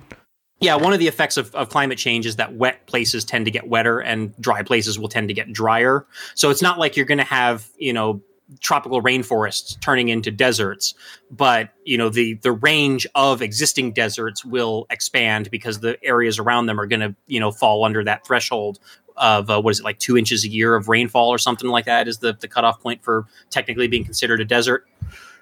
Yeah, 0.61 0.75
one 0.75 0.93
of 0.93 0.99
the 0.99 1.07
effects 1.07 1.35
of, 1.37 1.53
of 1.53 1.69
climate 1.69 1.97
change 1.97 2.25
is 2.25 2.37
that 2.37 2.55
wet 2.55 2.87
places 2.87 3.25
tend 3.25 3.45
to 3.45 3.51
get 3.51 3.67
wetter 3.67 3.99
and 3.99 4.33
dry 4.39 4.63
places 4.63 4.97
will 4.97 5.09
tend 5.09 5.27
to 5.27 5.33
get 5.33 5.51
drier. 5.51 6.05
So 6.33 6.49
it's 6.49 6.61
not 6.61 6.79
like 6.79 6.95
you're 6.95 7.05
going 7.05 7.17
to 7.17 7.25
have, 7.25 7.69
you 7.77 7.91
know, 7.91 8.21
tropical 8.61 9.01
rainforests 9.01 9.79
turning 9.81 10.09
into 10.09 10.31
deserts, 10.31 10.93
but, 11.29 11.71
you 11.83 11.97
know, 11.97 12.09
the 12.09 12.35
the 12.35 12.51
range 12.51 13.05
of 13.15 13.41
existing 13.41 13.91
deserts 13.91 14.45
will 14.45 14.85
expand 14.89 15.51
because 15.51 15.81
the 15.81 16.01
areas 16.03 16.39
around 16.39 16.67
them 16.67 16.79
are 16.79 16.85
going 16.85 17.01
to, 17.01 17.15
you 17.27 17.39
know, 17.39 17.51
fall 17.51 17.83
under 17.83 18.03
that 18.03 18.25
threshold 18.25 18.79
of 19.17 19.49
uh, 19.49 19.61
what 19.61 19.71
is 19.71 19.79
it 19.79 19.83
like 19.83 19.99
2 19.99 20.17
inches 20.17 20.43
a 20.43 20.49
year 20.49 20.75
of 20.75 20.89
rainfall 20.89 21.29
or 21.29 21.37
something 21.37 21.69
like 21.69 21.85
that 21.85 22.07
is 22.07 22.19
the 22.19 22.33
the 22.39 22.47
cutoff 22.47 22.81
point 22.81 23.03
for 23.03 23.25
technically 23.49 23.87
being 23.87 24.03
considered 24.03 24.39
a 24.39 24.45
desert. 24.45 24.85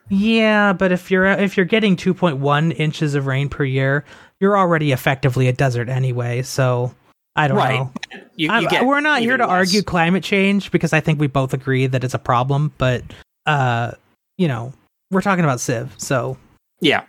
Yeah, 0.09 0.73
but 0.73 0.91
if 0.91 1.09
you're 1.09 1.25
if 1.25 1.55
you're 1.55 1.65
getting 1.65 1.95
2.1 1.95 2.77
inches 2.77 3.15
of 3.15 3.25
rain 3.25 3.49
per 3.49 3.63
year, 3.63 4.03
you're 4.39 4.57
already 4.57 4.91
effectively 4.91 5.47
a 5.47 5.53
desert 5.53 5.89
anyway. 5.89 6.41
So 6.41 6.93
I 7.35 7.47
don't 7.47 7.57
Right. 7.57 7.79
know. 7.79 7.91
You, 8.35 8.51
you 8.53 8.69
get 8.69 8.85
we're 8.85 8.99
not 9.01 9.21
here 9.21 9.37
to 9.37 9.43
less. 9.43 9.51
argue 9.51 9.81
climate 9.83 10.23
change 10.23 10.71
because 10.71 10.93
I 10.93 10.99
think 10.99 11.19
we 11.19 11.27
both 11.27 11.53
agree 11.53 11.87
that 11.87 12.03
it's 12.03 12.13
a 12.13 12.19
problem. 12.19 12.73
But 12.77 13.03
uh, 13.45 13.91
you 14.37 14.47
know, 14.47 14.73
we're 15.11 15.21
talking 15.21 15.43
about 15.43 15.59
Civ, 15.59 15.93
so 15.97 16.37
Yeah. 16.81 17.03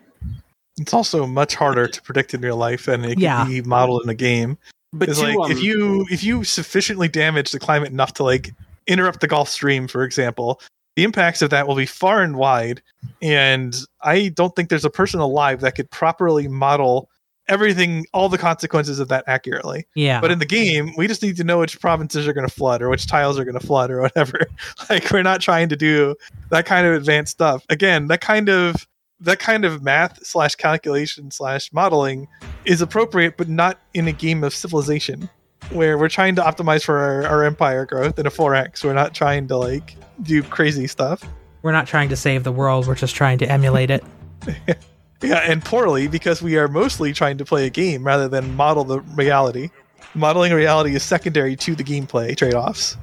It's 0.79 0.93
also 0.93 1.25
much 1.27 1.55
harder 1.55 1.87
to 1.87 2.03
predict 2.03 2.35
in 2.35 2.41
real 2.41 2.57
life 2.57 2.87
than 2.87 3.05
it 3.05 3.13
can 3.15 3.21
Yeah. 3.21 3.45
be 3.45 3.63
modeled 3.63 4.03
in 4.05 4.09
a 4.11 4.15
game. 4.15 4.59
But 4.93 5.09
It's 5.09 5.19
to, 5.21 5.25
like 5.27 5.39
um, 5.39 5.51
if 5.51 5.63
you 5.63 6.07
if 6.11 6.23
you 6.25 6.45
sufficiently 6.45 7.09
damage 7.09 7.51
the 7.53 7.59
climate 7.61 7.91
enough 7.91 8.15
to 8.15 8.23
like 8.25 8.53
interrupt 8.87 9.21
the 9.21 9.27
Gulf 9.29 9.49
Stream, 9.49 9.89
for 9.89 10.05
example, 10.05 10.61
the 10.97 11.05
impacts 11.05 11.43
of 11.43 11.51
that 11.51 11.67
will 11.67 11.75
be 11.77 11.87
far 11.87 12.23
and 12.23 12.37
wide. 12.37 12.83
And 13.23 13.75
I 14.03 14.29
don't 14.29 14.55
think 14.55 14.69
there's 14.69 14.85
a 14.85 14.91
person 14.91 15.21
alive 15.21 15.61
that 15.61 15.75
could 15.75 15.91
properly 15.91 16.47
model 16.49 17.09
everything, 17.49 18.07
all 18.13 18.29
the 18.29 18.39
consequences 18.39 18.99
of 18.99 19.09
that 19.09 19.25
accurately. 19.27 19.87
yeah. 19.95 20.21
But 20.21 20.31
in 20.31 20.39
the 20.39 20.47
game, 20.47 20.93
we 20.97 21.07
just 21.07 21.23
need 21.23 21.37
to 21.37 21.45
know 21.45 21.59
which 21.59 21.81
provinces 21.81 22.27
are 22.27 22.33
going 22.33 22.47
to 22.47 22.55
flood 22.55 22.83
or 22.83 22.89
which 22.89 23.07
tiles 23.07 23.39
are 23.39 23.45
going 23.45 23.59
to 23.59 23.67
flood 23.67 23.91
or 23.91 24.01
whatever. 24.01 24.41
like 24.91 25.11
we're 25.11 25.23
not 25.23 25.41
trying 25.41 25.69
to 25.69 25.77
do 25.77 26.15
that 26.51 26.67
kind 26.67 26.87
of 26.87 26.95
advanced 26.95 27.33
stuff. 27.33 27.65
Again, 27.69 28.09
that 28.09 28.21
kind 28.21 28.49
of 28.49 28.87
that 29.21 29.39
kind 29.39 29.65
of 29.65 29.83
math 29.83 30.25
slash 30.27 30.55
calculation 30.55 31.31
slash 31.31 31.73
modeling 31.73 32.29
is 32.65 32.81
appropriate, 32.81 33.37
but 33.37 33.49
not 33.49 33.79
in 33.95 34.09
a 34.09 34.13
game 34.13 34.45
of 34.45 34.55
civilization 34.55 35.29
where 35.71 35.97
we're 35.97 36.09
trying 36.09 36.35
to 36.35 36.43
optimize 36.43 36.85
for 36.85 36.99
our, 36.99 37.27
our 37.27 37.45
empire 37.45 37.87
growth 37.87 38.19
in 38.19 38.27
a 38.27 38.31
4x. 38.31 38.85
We're 38.85 38.93
not 38.93 39.15
trying 39.15 39.49
to 39.49 39.57
like 39.57 39.97
do 40.23 40.43
crazy 40.43 40.87
stuff. 40.87 41.25
we're 41.63 41.73
not 41.73 41.87
trying 41.87 42.09
to 42.11 42.17
save 42.17 42.45
the 42.45 42.53
world. 42.53 42.87
We're 42.87 42.95
just 42.95 43.15
trying 43.15 43.39
to 43.39 43.51
emulate 43.51 43.91
it. 43.91 44.05
Yeah, 45.25 45.39
and 45.39 45.65
poorly 45.65 46.07
because 46.07 46.43
we 46.43 46.59
are 46.59 46.69
mostly 46.69 47.15
trying 47.15 47.39
to 47.39 47.47
play 47.47 47.67
a 47.67 47.71
game 47.71 48.05
rather 48.05 48.29
than 48.29 48.55
model 48.55 48.85
the 48.85 49.01
reality. 49.01 49.71
Modeling 50.15 50.53
reality 50.53 50.95
is 50.95 51.03
secondary 51.03 51.57
to 51.57 51.75
the 51.75 51.83
gameplay 51.83 52.37
trade 52.37 52.53
offs. 52.53 52.99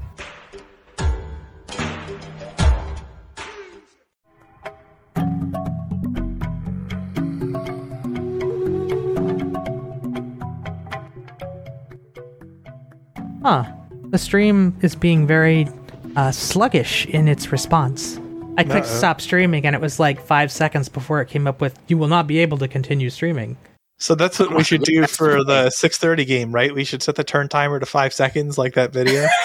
Huh. 13.42 13.66
The 14.12 14.20
stream 14.20 14.78
is 14.82 14.94
being 14.94 15.26
very 15.26 15.68
uh, 16.16 16.32
sluggish 16.32 17.08
in 17.08 17.28
its 17.28 17.52
response. 17.52 18.21
I 18.58 18.64
clicked 18.64 18.88
Uh-oh. 18.88 18.98
stop 18.98 19.22
streaming 19.22 19.66
and 19.66 19.76
it 19.76 19.82
was 19.82 20.00
like 20.00 20.20
five 20.20 20.52
seconds 20.52 20.90
before 20.90 21.22
it 21.22 21.28
came 21.30 21.48
up 21.48 21.62
with 21.62 21.80
you 21.88 21.98
will 21.98 22.08
not 22.08 22.28
be 22.28 22.40
able 22.40 22.58
to 22.60 22.68
continue 22.68 23.10
streaming. 23.10 23.58
So 23.98 24.16
that's 24.16 24.40
what 24.40 24.54
we 24.54 24.64
should 24.64 24.84
do 24.84 25.06
for 25.08 25.44
the 25.44 25.70
6:30 25.70 26.26
game, 26.28 26.52
right? 26.52 26.74
We 26.74 26.84
should 26.84 27.02
set 27.04 27.16
the 27.16 27.24
turn 27.24 27.48
timer 27.50 27.80
to 27.80 27.86
5 27.86 28.14
seconds 28.14 28.58
like 28.58 28.74
that 28.74 28.92
video. 28.94 29.28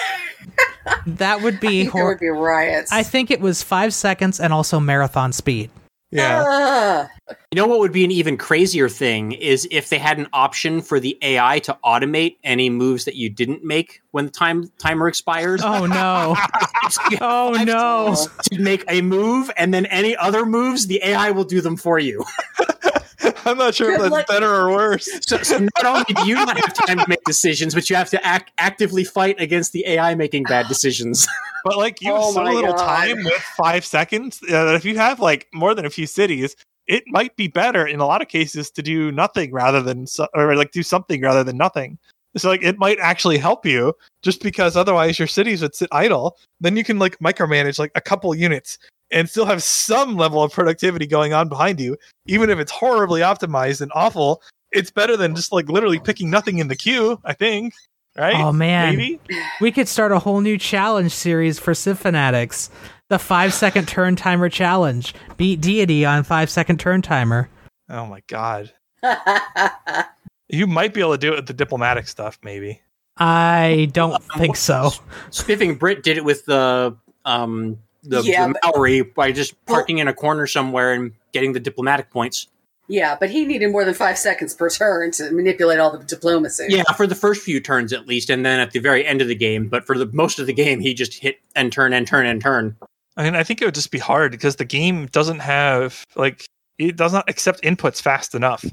That 1.05 1.41
would 1.41 1.59
be 1.59 1.83
there 1.83 1.91
hor- 1.91 2.07
would 2.09 2.19
be 2.19 2.29
riots. 2.29 2.91
I 2.93 3.03
think 3.03 3.29
it 3.31 3.41
was 3.41 3.61
five 3.63 3.93
seconds 3.93 4.39
and 4.39 4.53
also 4.53 4.79
marathon 4.79 5.33
speed. 5.33 5.69
Yeah. 6.11 6.43
Ah. 6.45 7.09
You 7.51 7.55
know 7.55 7.67
what 7.67 7.79
would 7.79 7.91
be 7.91 8.05
an 8.05 8.11
even 8.11 8.37
crazier 8.37 8.87
thing 8.87 9.33
is 9.33 9.67
if 9.71 9.89
they 9.89 9.97
had 9.97 10.17
an 10.17 10.27
option 10.31 10.81
for 10.81 10.99
the 10.99 11.17
AI 11.21 11.59
to 11.59 11.77
automate 11.83 12.37
any 12.43 12.69
moves 12.69 13.05
that 13.05 13.15
you 13.15 13.29
didn't 13.29 13.63
make 13.63 14.01
when 14.11 14.25
the 14.25 14.31
time 14.31 14.71
timer 14.79 15.07
expires. 15.07 15.61
Oh 15.63 15.85
no. 15.85 16.35
oh 17.21 17.63
no. 17.65 18.15
to 18.43 18.61
make 18.61 18.85
a 18.89 19.01
move, 19.01 19.51
and 19.57 19.73
then 19.73 19.85
any 19.87 20.15
other 20.15 20.45
moves, 20.45 20.87
the 20.87 21.01
AI 21.03 21.31
will 21.31 21.43
do 21.43 21.59
them 21.61 21.75
for 21.75 21.99
you. 21.99 22.23
I'm 23.45 23.57
not 23.57 23.73
sure 23.75 23.91
if 23.91 23.99
that's 23.99 24.11
luck. 24.11 24.27
better 24.27 24.53
or 24.53 24.69
worse. 24.71 25.09
So, 25.27 25.37
so 25.37 25.57
not 25.59 25.85
only 25.85 26.03
do 26.13 26.27
you 26.27 26.35
not 26.35 26.57
have 26.57 26.73
time 26.73 26.97
to 26.99 27.05
make 27.07 27.23
decisions, 27.23 27.73
but 27.73 27.89
you 27.89 27.95
have 27.95 28.09
to 28.11 28.25
act 28.25 28.51
actively 28.57 29.03
fight 29.03 29.39
against 29.39 29.71
the 29.73 29.85
AI 29.87 30.15
making 30.15 30.43
bad 30.43 30.67
decisions. 30.67 31.27
But 31.63 31.75
like 31.75 31.99
you 32.01 32.13
have 32.13 32.21
Oh 32.23 32.31
so 32.31 32.43
little 32.43 32.71
God. 32.71 32.85
time 32.85 33.17
with 33.25 33.41
5 33.57 33.83
seconds 33.83 34.39
uh, 34.43 34.63
that 34.65 34.75
if 34.75 34.85
you 34.85 34.95
have 34.97 35.19
like 35.19 35.47
more 35.53 35.75
than 35.75 35.85
a 35.85 35.89
few 35.89 36.07
cities, 36.07 36.55
it 36.85 37.03
might 37.07 37.35
be 37.35 37.49
better 37.49 37.85
in 37.85 37.99
a 37.99 38.05
lot 38.05 38.21
of 38.21 38.29
cases 38.29 38.71
to 38.71 38.81
do 38.81 39.11
nothing 39.11 39.51
rather 39.51 39.81
than 39.81 40.07
so- 40.07 40.27
or 40.33 40.55
like 40.55 40.71
do 40.71 40.81
something 40.81 41.21
rather 41.21 41.43
than 41.43 41.57
nothing. 41.57 41.97
So 42.37 42.47
like 42.49 42.63
it 42.63 42.77
might 42.77 42.99
actually 42.99 43.37
help 43.37 43.65
you 43.65 43.93
just 44.23 44.41
because 44.43 44.77
otherwise 44.77 45.19
your 45.19 45.27
cities 45.27 45.61
would 45.61 45.75
sit 45.75 45.89
idle. 45.91 46.37
Then 46.61 46.77
you 46.77 46.85
can 46.85 46.99
like 46.99 47.19
micromanage 47.19 47.79
like 47.79 47.91
a 47.95 48.01
couple 48.01 48.33
units 48.33 48.77
and 49.11 49.29
still 49.29 49.45
have 49.45 49.63
some 49.63 50.15
level 50.15 50.43
of 50.43 50.51
productivity 50.51 51.07
going 51.07 51.33
on 51.33 51.49
behind 51.49 51.79
you, 51.79 51.97
even 52.25 52.49
if 52.49 52.59
it's 52.59 52.71
horribly 52.71 53.21
optimized 53.21 53.81
and 53.81 53.91
awful. 53.95 54.41
It's 54.71 54.91
better 54.91 55.15
than 55.15 55.35
just 55.35 55.51
like 55.51 55.69
literally 55.69 55.99
picking 55.99 56.29
nothing 56.29 56.57
in 56.57 56.67
the 56.67 56.75
queue. 56.75 57.19
I 57.23 57.33
think, 57.33 57.73
right? 58.17 58.35
Oh, 58.35 58.51
man. 58.51 58.97
maybe. 58.97 59.19
We 59.61 59.71
could 59.71 59.87
start 59.87 60.11
a 60.11 60.19
whole 60.19 60.41
new 60.41 60.57
challenge 60.57 61.13
series 61.13 61.57
for 61.57 61.73
Civ 61.73 61.99
Fanatics. 61.99 62.69
The 63.09 63.19
five 63.19 63.53
second 63.53 63.87
turn 63.87 64.15
timer 64.15 64.49
challenge. 64.49 65.13
Beat 65.37 65.61
Deity 65.61 66.05
on 66.05 66.23
five 66.23 66.49
second 66.49 66.79
turn 66.79 67.01
timer. 67.01 67.49
Oh 67.89 68.05
my 68.05 68.21
god, 68.27 68.73
you 70.49 70.67
might 70.67 70.93
be 70.93 70.99
able 70.99 71.13
to 71.13 71.17
do 71.17 71.31
it 71.31 71.35
with 71.37 71.47
the 71.47 71.53
diplomatic 71.53 72.07
stuff, 72.07 72.37
maybe. 72.43 72.81
I 73.15 73.89
don't 73.93 74.21
think 74.37 74.57
so. 74.57 74.91
Spiffing 75.31 75.75
Brit 75.75 76.03
did 76.03 76.17
it 76.17 76.25
with 76.25 76.45
the 76.45 76.95
um 77.25 77.79
the, 78.09 78.21
Yeah, 78.23 78.47
the 78.47 78.53
but- 78.53 78.75
Maori 78.75 79.01
by 79.01 79.31
just 79.31 79.53
parking 79.65 79.97
in 79.99 80.07
a 80.07 80.13
corner 80.13 80.47
somewhere 80.47 80.93
and 80.93 81.11
getting 81.33 81.53
the 81.53 81.59
diplomatic 81.59 82.09
points. 82.09 82.47
yeah, 82.87 83.17
but 83.19 83.29
he 83.29 83.45
needed 83.45 83.71
more 83.71 83.83
than 83.83 83.93
five 83.93 84.17
seconds 84.17 84.53
per 84.53 84.69
turn 84.69 85.11
to 85.11 85.29
manipulate 85.31 85.79
all 85.79 85.95
the 85.97 86.03
diplomacy. 86.05 86.67
Yeah, 86.69 86.83
for 86.95 87.05
the 87.05 87.15
first 87.15 87.41
few 87.43 87.59
turns 87.59 87.91
at 87.91 88.07
least, 88.07 88.29
and 88.29 88.45
then 88.45 88.59
at 88.59 88.71
the 88.71 88.79
very 88.79 89.05
end 89.05 89.21
of 89.21 89.27
the 89.27 89.35
game. 89.35 89.67
But 89.67 89.85
for 89.85 89.97
the 89.97 90.05
most 90.13 90.39
of 90.39 90.45
the 90.47 90.53
game, 90.53 90.79
he 90.79 90.93
just 90.93 91.13
hit 91.15 91.39
and 91.55 91.71
turn 91.71 91.91
and 91.93 92.07
turn 92.07 92.25
and 92.25 92.41
turn. 92.41 92.75
I 93.17 93.23
mean, 93.23 93.35
I 93.35 93.43
think 93.43 93.61
it 93.61 93.65
would 93.65 93.75
just 93.75 93.91
be 93.91 93.97
hard 93.99 94.31
because 94.31 94.55
the 94.55 94.63
game 94.65 95.07
doesn't 95.07 95.39
have 95.39 96.05
like 96.15 96.45
it 96.77 96.95
does 96.95 97.11
not 97.11 97.27
accept 97.29 97.61
inputs 97.63 98.01
fast 98.01 98.33
enough. 98.35 98.63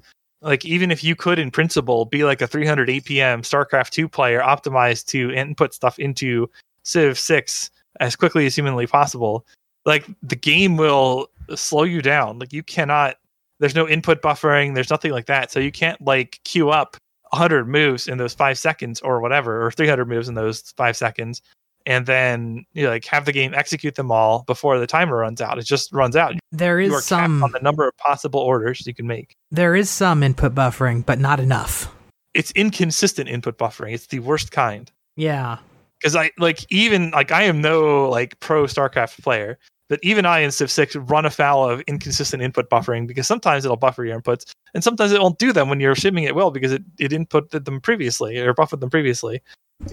Like 0.43 0.65
even 0.67 0.91
if 0.91 1.03
you 1.03 1.17
could, 1.17 1.39
in 1.39 1.51
principle, 1.51 2.05
be 2.05 2.23
like 2.23 2.43
a 2.43 2.47
300 2.47 2.89
APM 2.91 3.41
StarCraft 3.41 3.91
2 3.91 4.09
player, 4.09 4.41
optimized 4.41 5.07
to 5.07 5.33
input 5.33 5.73
stuff 5.73 5.99
into 5.99 6.49
Civ 6.85 7.19
6 7.19 7.71
as 8.01 8.17
quickly 8.17 8.47
as 8.47 8.55
humanly 8.55 8.87
possible, 8.87 9.47
like 9.85 10.07
the 10.23 10.37
game 10.37 10.77
will 10.77 11.29
slow 11.55 11.85
you 11.85 12.03
down. 12.03 12.39
Like 12.39 12.53
you 12.53 12.63
cannot. 12.63 13.17
There's 13.61 13.75
no 13.75 13.89
input 13.89 14.21
buffering. 14.21 14.75
There's 14.75 14.91
nothing 14.91 15.13
like 15.13 15.27
that. 15.27 15.51
So 15.53 15.61
you 15.61 15.71
can't 15.71 16.01
like 16.01 16.41
queue 16.45 16.71
up 16.71 16.97
100 17.31 17.69
moves 17.69 18.09
in 18.09 18.19
those 18.19 18.35
five 18.35 18.59
seconds 18.59 19.01
or 19.01 19.21
whatever, 19.21 19.65
or 19.65 19.71
300 19.71 20.07
moves 20.07 20.29
in 20.29 20.35
those 20.35 20.73
five 20.77 20.97
seconds, 20.97 21.41
and 21.87 22.07
then 22.07 22.65
you 22.73 22.85
know, 22.85 22.91
like 22.91 23.05
have 23.07 23.25
the 23.25 23.33
game 23.33 23.55
execute 23.55 23.95
them 23.95 24.11
all 24.11 24.45
before 24.47 24.79
the 24.79 24.87
timer 24.87 25.17
runs 25.17 25.41
out. 25.41 25.59
It 25.59 25.67
just 25.67 25.93
runs 25.93 26.17
out. 26.17 26.35
There 26.53 26.81
is 26.81 27.05
some 27.05 27.43
on 27.43 27.53
the 27.53 27.61
number 27.61 27.87
of 27.87 27.97
possible 27.99 28.41
orders 28.41 28.87
you 28.87 28.95
can 28.95 29.07
make. 29.07 29.35
there 29.51 29.75
is 29.77 29.91
some 29.91 30.23
input 30.23 30.55
buffering, 30.55 31.05
but 31.05 31.19
not 31.19 31.41
enough. 31.41 31.95
It's 32.35 32.51
inconsistent 32.53 33.29
input 33.29 33.59
buffering. 33.59 33.95
It's 33.95 34.07
the 34.07 34.19
worst 34.19 34.51
kind. 34.51 34.91
Yeah. 35.17 35.59
Because 36.05 36.17
I 36.17 36.33
like 36.39 36.71
even 36.71 37.13
like 37.13 37.33
I 37.33 37.45
am 37.45 37.63
no 37.63 38.11
like 38.11 38.39
pro 38.41 38.65
StarCraft 38.65 39.23
player, 39.23 39.59
but 39.89 40.01
even 40.03 40.27
I 40.27 40.41
in 40.41 40.51
Civ 40.51 40.71
Six 40.71 40.95
run 40.97 41.25
afoul 41.25 41.67
of 41.67 41.81
inconsistent 41.87 42.43
input 42.43 42.69
buffering 42.69 43.07
because 43.07 43.27
sometimes 43.27 43.65
it'll 43.65 43.79
buffer 43.79 44.05
your 44.05 44.21
inputs 44.21 44.53
and 44.75 44.85
sometimes 44.85 45.13
it 45.13 45.21
won't 45.23 45.39
do 45.39 45.51
them 45.51 45.71
when 45.71 45.81
you're 45.81 45.95
shipping 45.95 46.25
it 46.25 46.35
well 46.35 46.51
because 46.51 46.73
it, 46.73 46.83
it 46.99 47.11
inputted 47.13 47.65
them 47.65 47.81
previously 47.81 48.39
or 48.39 48.53
buffered 48.53 48.81
them 48.81 48.91
previously. 48.91 49.41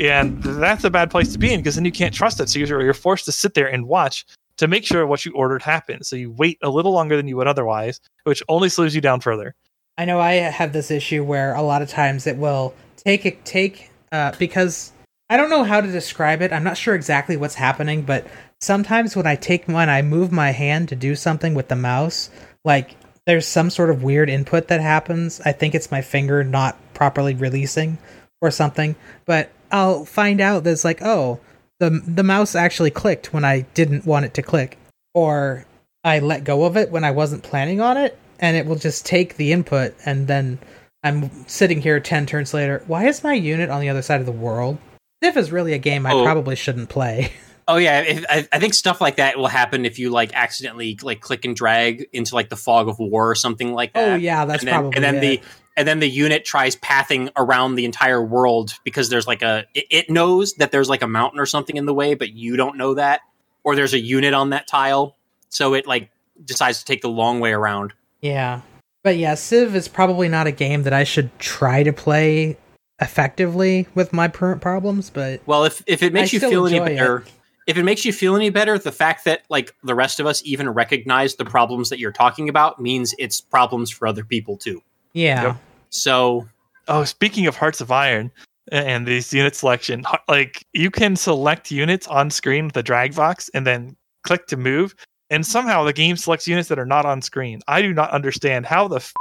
And 0.01 0.43
that's 0.43 0.83
a 0.83 0.89
bad 0.89 1.11
place 1.11 1.31
to 1.31 1.39
be 1.39 1.53
in 1.53 1.61
because 1.61 1.75
then 1.75 1.85
you 1.85 1.93
can't 1.93 2.13
trust 2.13 2.41
it. 2.41 2.49
So 2.49 2.59
you're, 2.59 2.81
you're 2.81 2.93
forced 2.93 3.23
to 3.25 3.31
sit 3.31 3.53
there 3.53 3.67
and 3.67 3.87
watch 3.87 4.25
to 4.57 4.67
make 4.67 4.85
sure 4.85 5.07
what 5.07 5.23
you 5.23 5.31
ordered 5.31 5.61
happens. 5.61 6.09
So 6.09 6.17
you 6.17 6.29
wait 6.31 6.57
a 6.61 6.69
little 6.69 6.91
longer 6.91 7.15
than 7.15 7.29
you 7.29 7.37
would 7.37 7.47
otherwise, 7.47 8.01
which 8.25 8.43
only 8.49 8.67
slows 8.67 8.93
you 8.93 8.99
down 8.99 9.21
further. 9.21 9.55
I 9.97 10.03
know 10.03 10.19
I 10.19 10.33
have 10.33 10.73
this 10.73 10.91
issue 10.91 11.23
where 11.23 11.55
a 11.55 11.61
lot 11.61 11.81
of 11.81 11.89
times 11.89 12.27
it 12.27 12.35
will 12.35 12.73
take 12.97 13.43
take 13.45 13.91
uh, 14.11 14.33
because 14.37 14.91
I 15.31 15.37
don't 15.37 15.49
know 15.49 15.63
how 15.63 15.79
to 15.79 15.89
describe 15.89 16.41
it. 16.41 16.51
I'm 16.51 16.65
not 16.65 16.75
sure 16.75 16.93
exactly 16.93 17.37
what's 17.37 17.55
happening, 17.55 18.01
but 18.01 18.27
sometimes 18.59 19.15
when 19.15 19.25
I 19.25 19.37
take 19.37 19.65
when 19.65 19.89
I 19.89 20.01
move 20.01 20.29
my 20.29 20.51
hand 20.51 20.89
to 20.89 20.95
do 20.97 21.15
something 21.15 21.53
with 21.53 21.69
the 21.69 21.75
mouse, 21.77 22.29
like 22.65 22.97
there's 23.25 23.47
some 23.47 23.69
sort 23.69 23.91
of 23.91 24.03
weird 24.03 24.29
input 24.29 24.67
that 24.67 24.81
happens. 24.81 25.39
I 25.45 25.53
think 25.53 25.73
it's 25.73 25.89
my 25.89 26.01
finger 26.01 26.43
not 26.43 26.77
properly 26.93 27.33
releasing 27.33 27.97
or 28.41 28.51
something, 28.51 28.97
but 29.25 29.49
I'll 29.71 30.03
find 30.03 30.41
out 30.41 30.65
that's 30.65 30.83
like, 30.83 31.01
oh, 31.01 31.39
the 31.79 32.01
the 32.05 32.23
mouse 32.23 32.53
actually 32.53 32.91
clicked 32.91 33.33
when 33.33 33.45
I 33.45 33.61
didn't 33.73 34.05
want 34.05 34.25
it 34.25 34.33
to 34.33 34.41
click, 34.41 34.77
or 35.13 35.65
I 36.03 36.19
let 36.19 36.43
go 36.43 36.65
of 36.65 36.75
it 36.75 36.91
when 36.91 37.05
I 37.05 37.11
wasn't 37.11 37.43
planning 37.43 37.79
on 37.79 37.95
it, 37.95 38.19
and 38.39 38.57
it 38.57 38.65
will 38.65 38.75
just 38.75 39.05
take 39.05 39.37
the 39.37 39.53
input, 39.53 39.95
and 40.05 40.27
then 40.27 40.59
I'm 41.05 41.47
sitting 41.47 41.81
here 41.81 42.01
ten 42.01 42.25
turns 42.25 42.53
later. 42.53 42.83
Why 42.85 43.07
is 43.07 43.23
my 43.23 43.33
unit 43.33 43.69
on 43.69 43.79
the 43.79 43.87
other 43.87 44.01
side 44.01 44.19
of 44.19 44.25
the 44.25 44.33
world? 44.33 44.77
Civ 45.23 45.37
is 45.37 45.51
really 45.51 45.73
a 45.73 45.77
game 45.77 46.05
I 46.05 46.13
Oh. 46.13 46.23
probably 46.23 46.55
shouldn't 46.55 46.89
play. 46.89 47.31
Oh 47.67 47.77
yeah, 47.77 48.01
if, 48.01 48.25
I, 48.27 48.45
I 48.51 48.59
think 48.59 48.73
stuff 48.73 48.99
like 48.99 49.15
that 49.15 49.37
will 49.37 49.47
happen 49.47 49.85
if 49.85 49.97
you 49.97 50.09
like 50.09 50.33
accidentally 50.33 50.97
like 51.03 51.21
click 51.21 51.45
and 51.45 51.55
drag 51.55 52.09
into 52.11 52.35
like 52.35 52.49
the 52.49 52.57
fog 52.57 52.89
of 52.89 52.99
war 52.99 53.29
or 53.29 53.35
something 53.35 53.71
like 53.71 53.91
oh, 53.95 54.01
that. 54.01 54.11
oh 54.13 54.15
yeah, 54.15 54.43
that's 54.45 54.63
and 54.63 54.67
then, 54.67 54.73
probably 54.73 54.95
and 54.95 55.03
then 55.05 55.15
it. 55.15 55.21
the 55.21 55.41
and 55.77 55.87
then 55.87 55.99
the 55.99 56.09
unit 56.09 56.43
tries 56.43 56.75
pathing 56.77 57.29
around 57.37 57.75
the 57.75 57.85
entire 57.85 58.21
world 58.21 58.73
because 58.83 59.07
there's 59.09 59.27
like 59.27 59.41
a 59.41 59.65
it, 59.73 59.85
it 59.89 60.09
knows 60.09 60.55
that 60.55 60.71
there's 60.71 60.89
like 60.89 61.01
a 61.01 61.07
mountain 61.07 61.39
or 61.39 61.45
something 61.45 61.77
in 61.77 61.85
the 61.85 61.93
way, 61.93 62.13
but 62.15 62.33
you 62.33 62.57
don't 62.57 62.77
know 62.77 62.95
that, 62.95 63.21
or 63.63 63.75
there's 63.75 63.93
a 63.93 63.99
unit 63.99 64.33
on 64.33 64.49
that 64.49 64.67
tile, 64.67 65.15
so 65.47 65.73
it 65.75 65.87
like 65.87 66.09
decides 66.43 66.79
to 66.79 66.85
take 66.85 67.01
the 67.03 67.09
long 67.09 67.39
way 67.39 67.53
around. 67.53 67.93
Yeah. 68.21 68.61
But 69.03 69.17
yeah, 69.17 69.35
Civ 69.35 69.75
is 69.75 69.87
probably 69.87 70.27
not 70.27 70.45
a 70.45 70.51
game 70.51 70.83
that 70.83 70.93
I 70.93 71.05
should 71.05 71.37
try 71.39 71.83
to 71.83 71.93
play 71.93 72.57
effectively 73.01 73.87
with 73.95 74.13
my 74.13 74.27
current 74.27 74.61
problems, 74.61 75.09
but 75.09 75.41
Well, 75.45 75.65
if 75.65 75.83
if 75.87 76.03
it 76.03 76.13
makes 76.13 76.33
I 76.33 76.37
you 76.37 76.39
feel 76.39 76.65
any 76.67 76.77
enjoy 76.77 76.85
it. 76.91 76.97
better, 76.97 77.23
if 77.67 77.77
it 77.77 77.83
makes 77.83 78.05
you 78.05 78.13
feel 78.13 78.35
any 78.35 78.49
better, 78.49 78.77
the 78.77 78.91
fact 78.91 79.25
that 79.25 79.41
like 79.49 79.75
the 79.83 79.95
rest 79.95 80.19
of 80.19 80.25
us 80.25 80.41
even 80.45 80.69
recognize 80.69 81.35
the 81.35 81.45
problems 81.45 81.89
that 81.89 81.99
you're 81.99 82.11
talking 82.11 82.47
about 82.49 82.79
means 82.81 83.13
it's 83.19 83.41
problems 83.41 83.89
for 83.89 84.07
other 84.07 84.23
people 84.23 84.57
too. 84.57 84.81
yeah. 85.13 85.43
Yep. 85.43 85.57
So 85.89 86.47
Oh, 86.87 87.03
speaking 87.03 87.45
of 87.47 87.55
Hearts 87.55 87.79
of 87.81 87.91
Iron 87.91 88.31
and 88.71 89.05
these 89.05 89.31
unit 89.33 89.55
selection, 89.55 90.03
like 90.27 90.65
you 90.73 90.89
can 90.91 91.15
select 91.15 91.69
units 91.71 92.07
on 92.07 92.29
screen 92.29 92.65
with 92.65 92.73
the 92.73 92.83
drag 92.83 93.15
box 93.15 93.49
and 93.53 93.65
then 93.67 93.95
click 94.23 94.47
to 94.47 94.57
move, 94.57 94.95
and 95.29 95.45
somehow 95.45 95.83
the 95.83 95.93
game 95.93 96.17
selects 96.17 96.47
units 96.47 96.69
that 96.69 96.79
are 96.79 96.85
not 96.85 97.05
on 97.05 97.21
screen. 97.21 97.61
I 97.67 97.81
do 97.81 97.93
not 97.93 98.11
understand 98.11 98.65
how 98.65 98.87
the 98.87 98.97
f- 98.97 99.13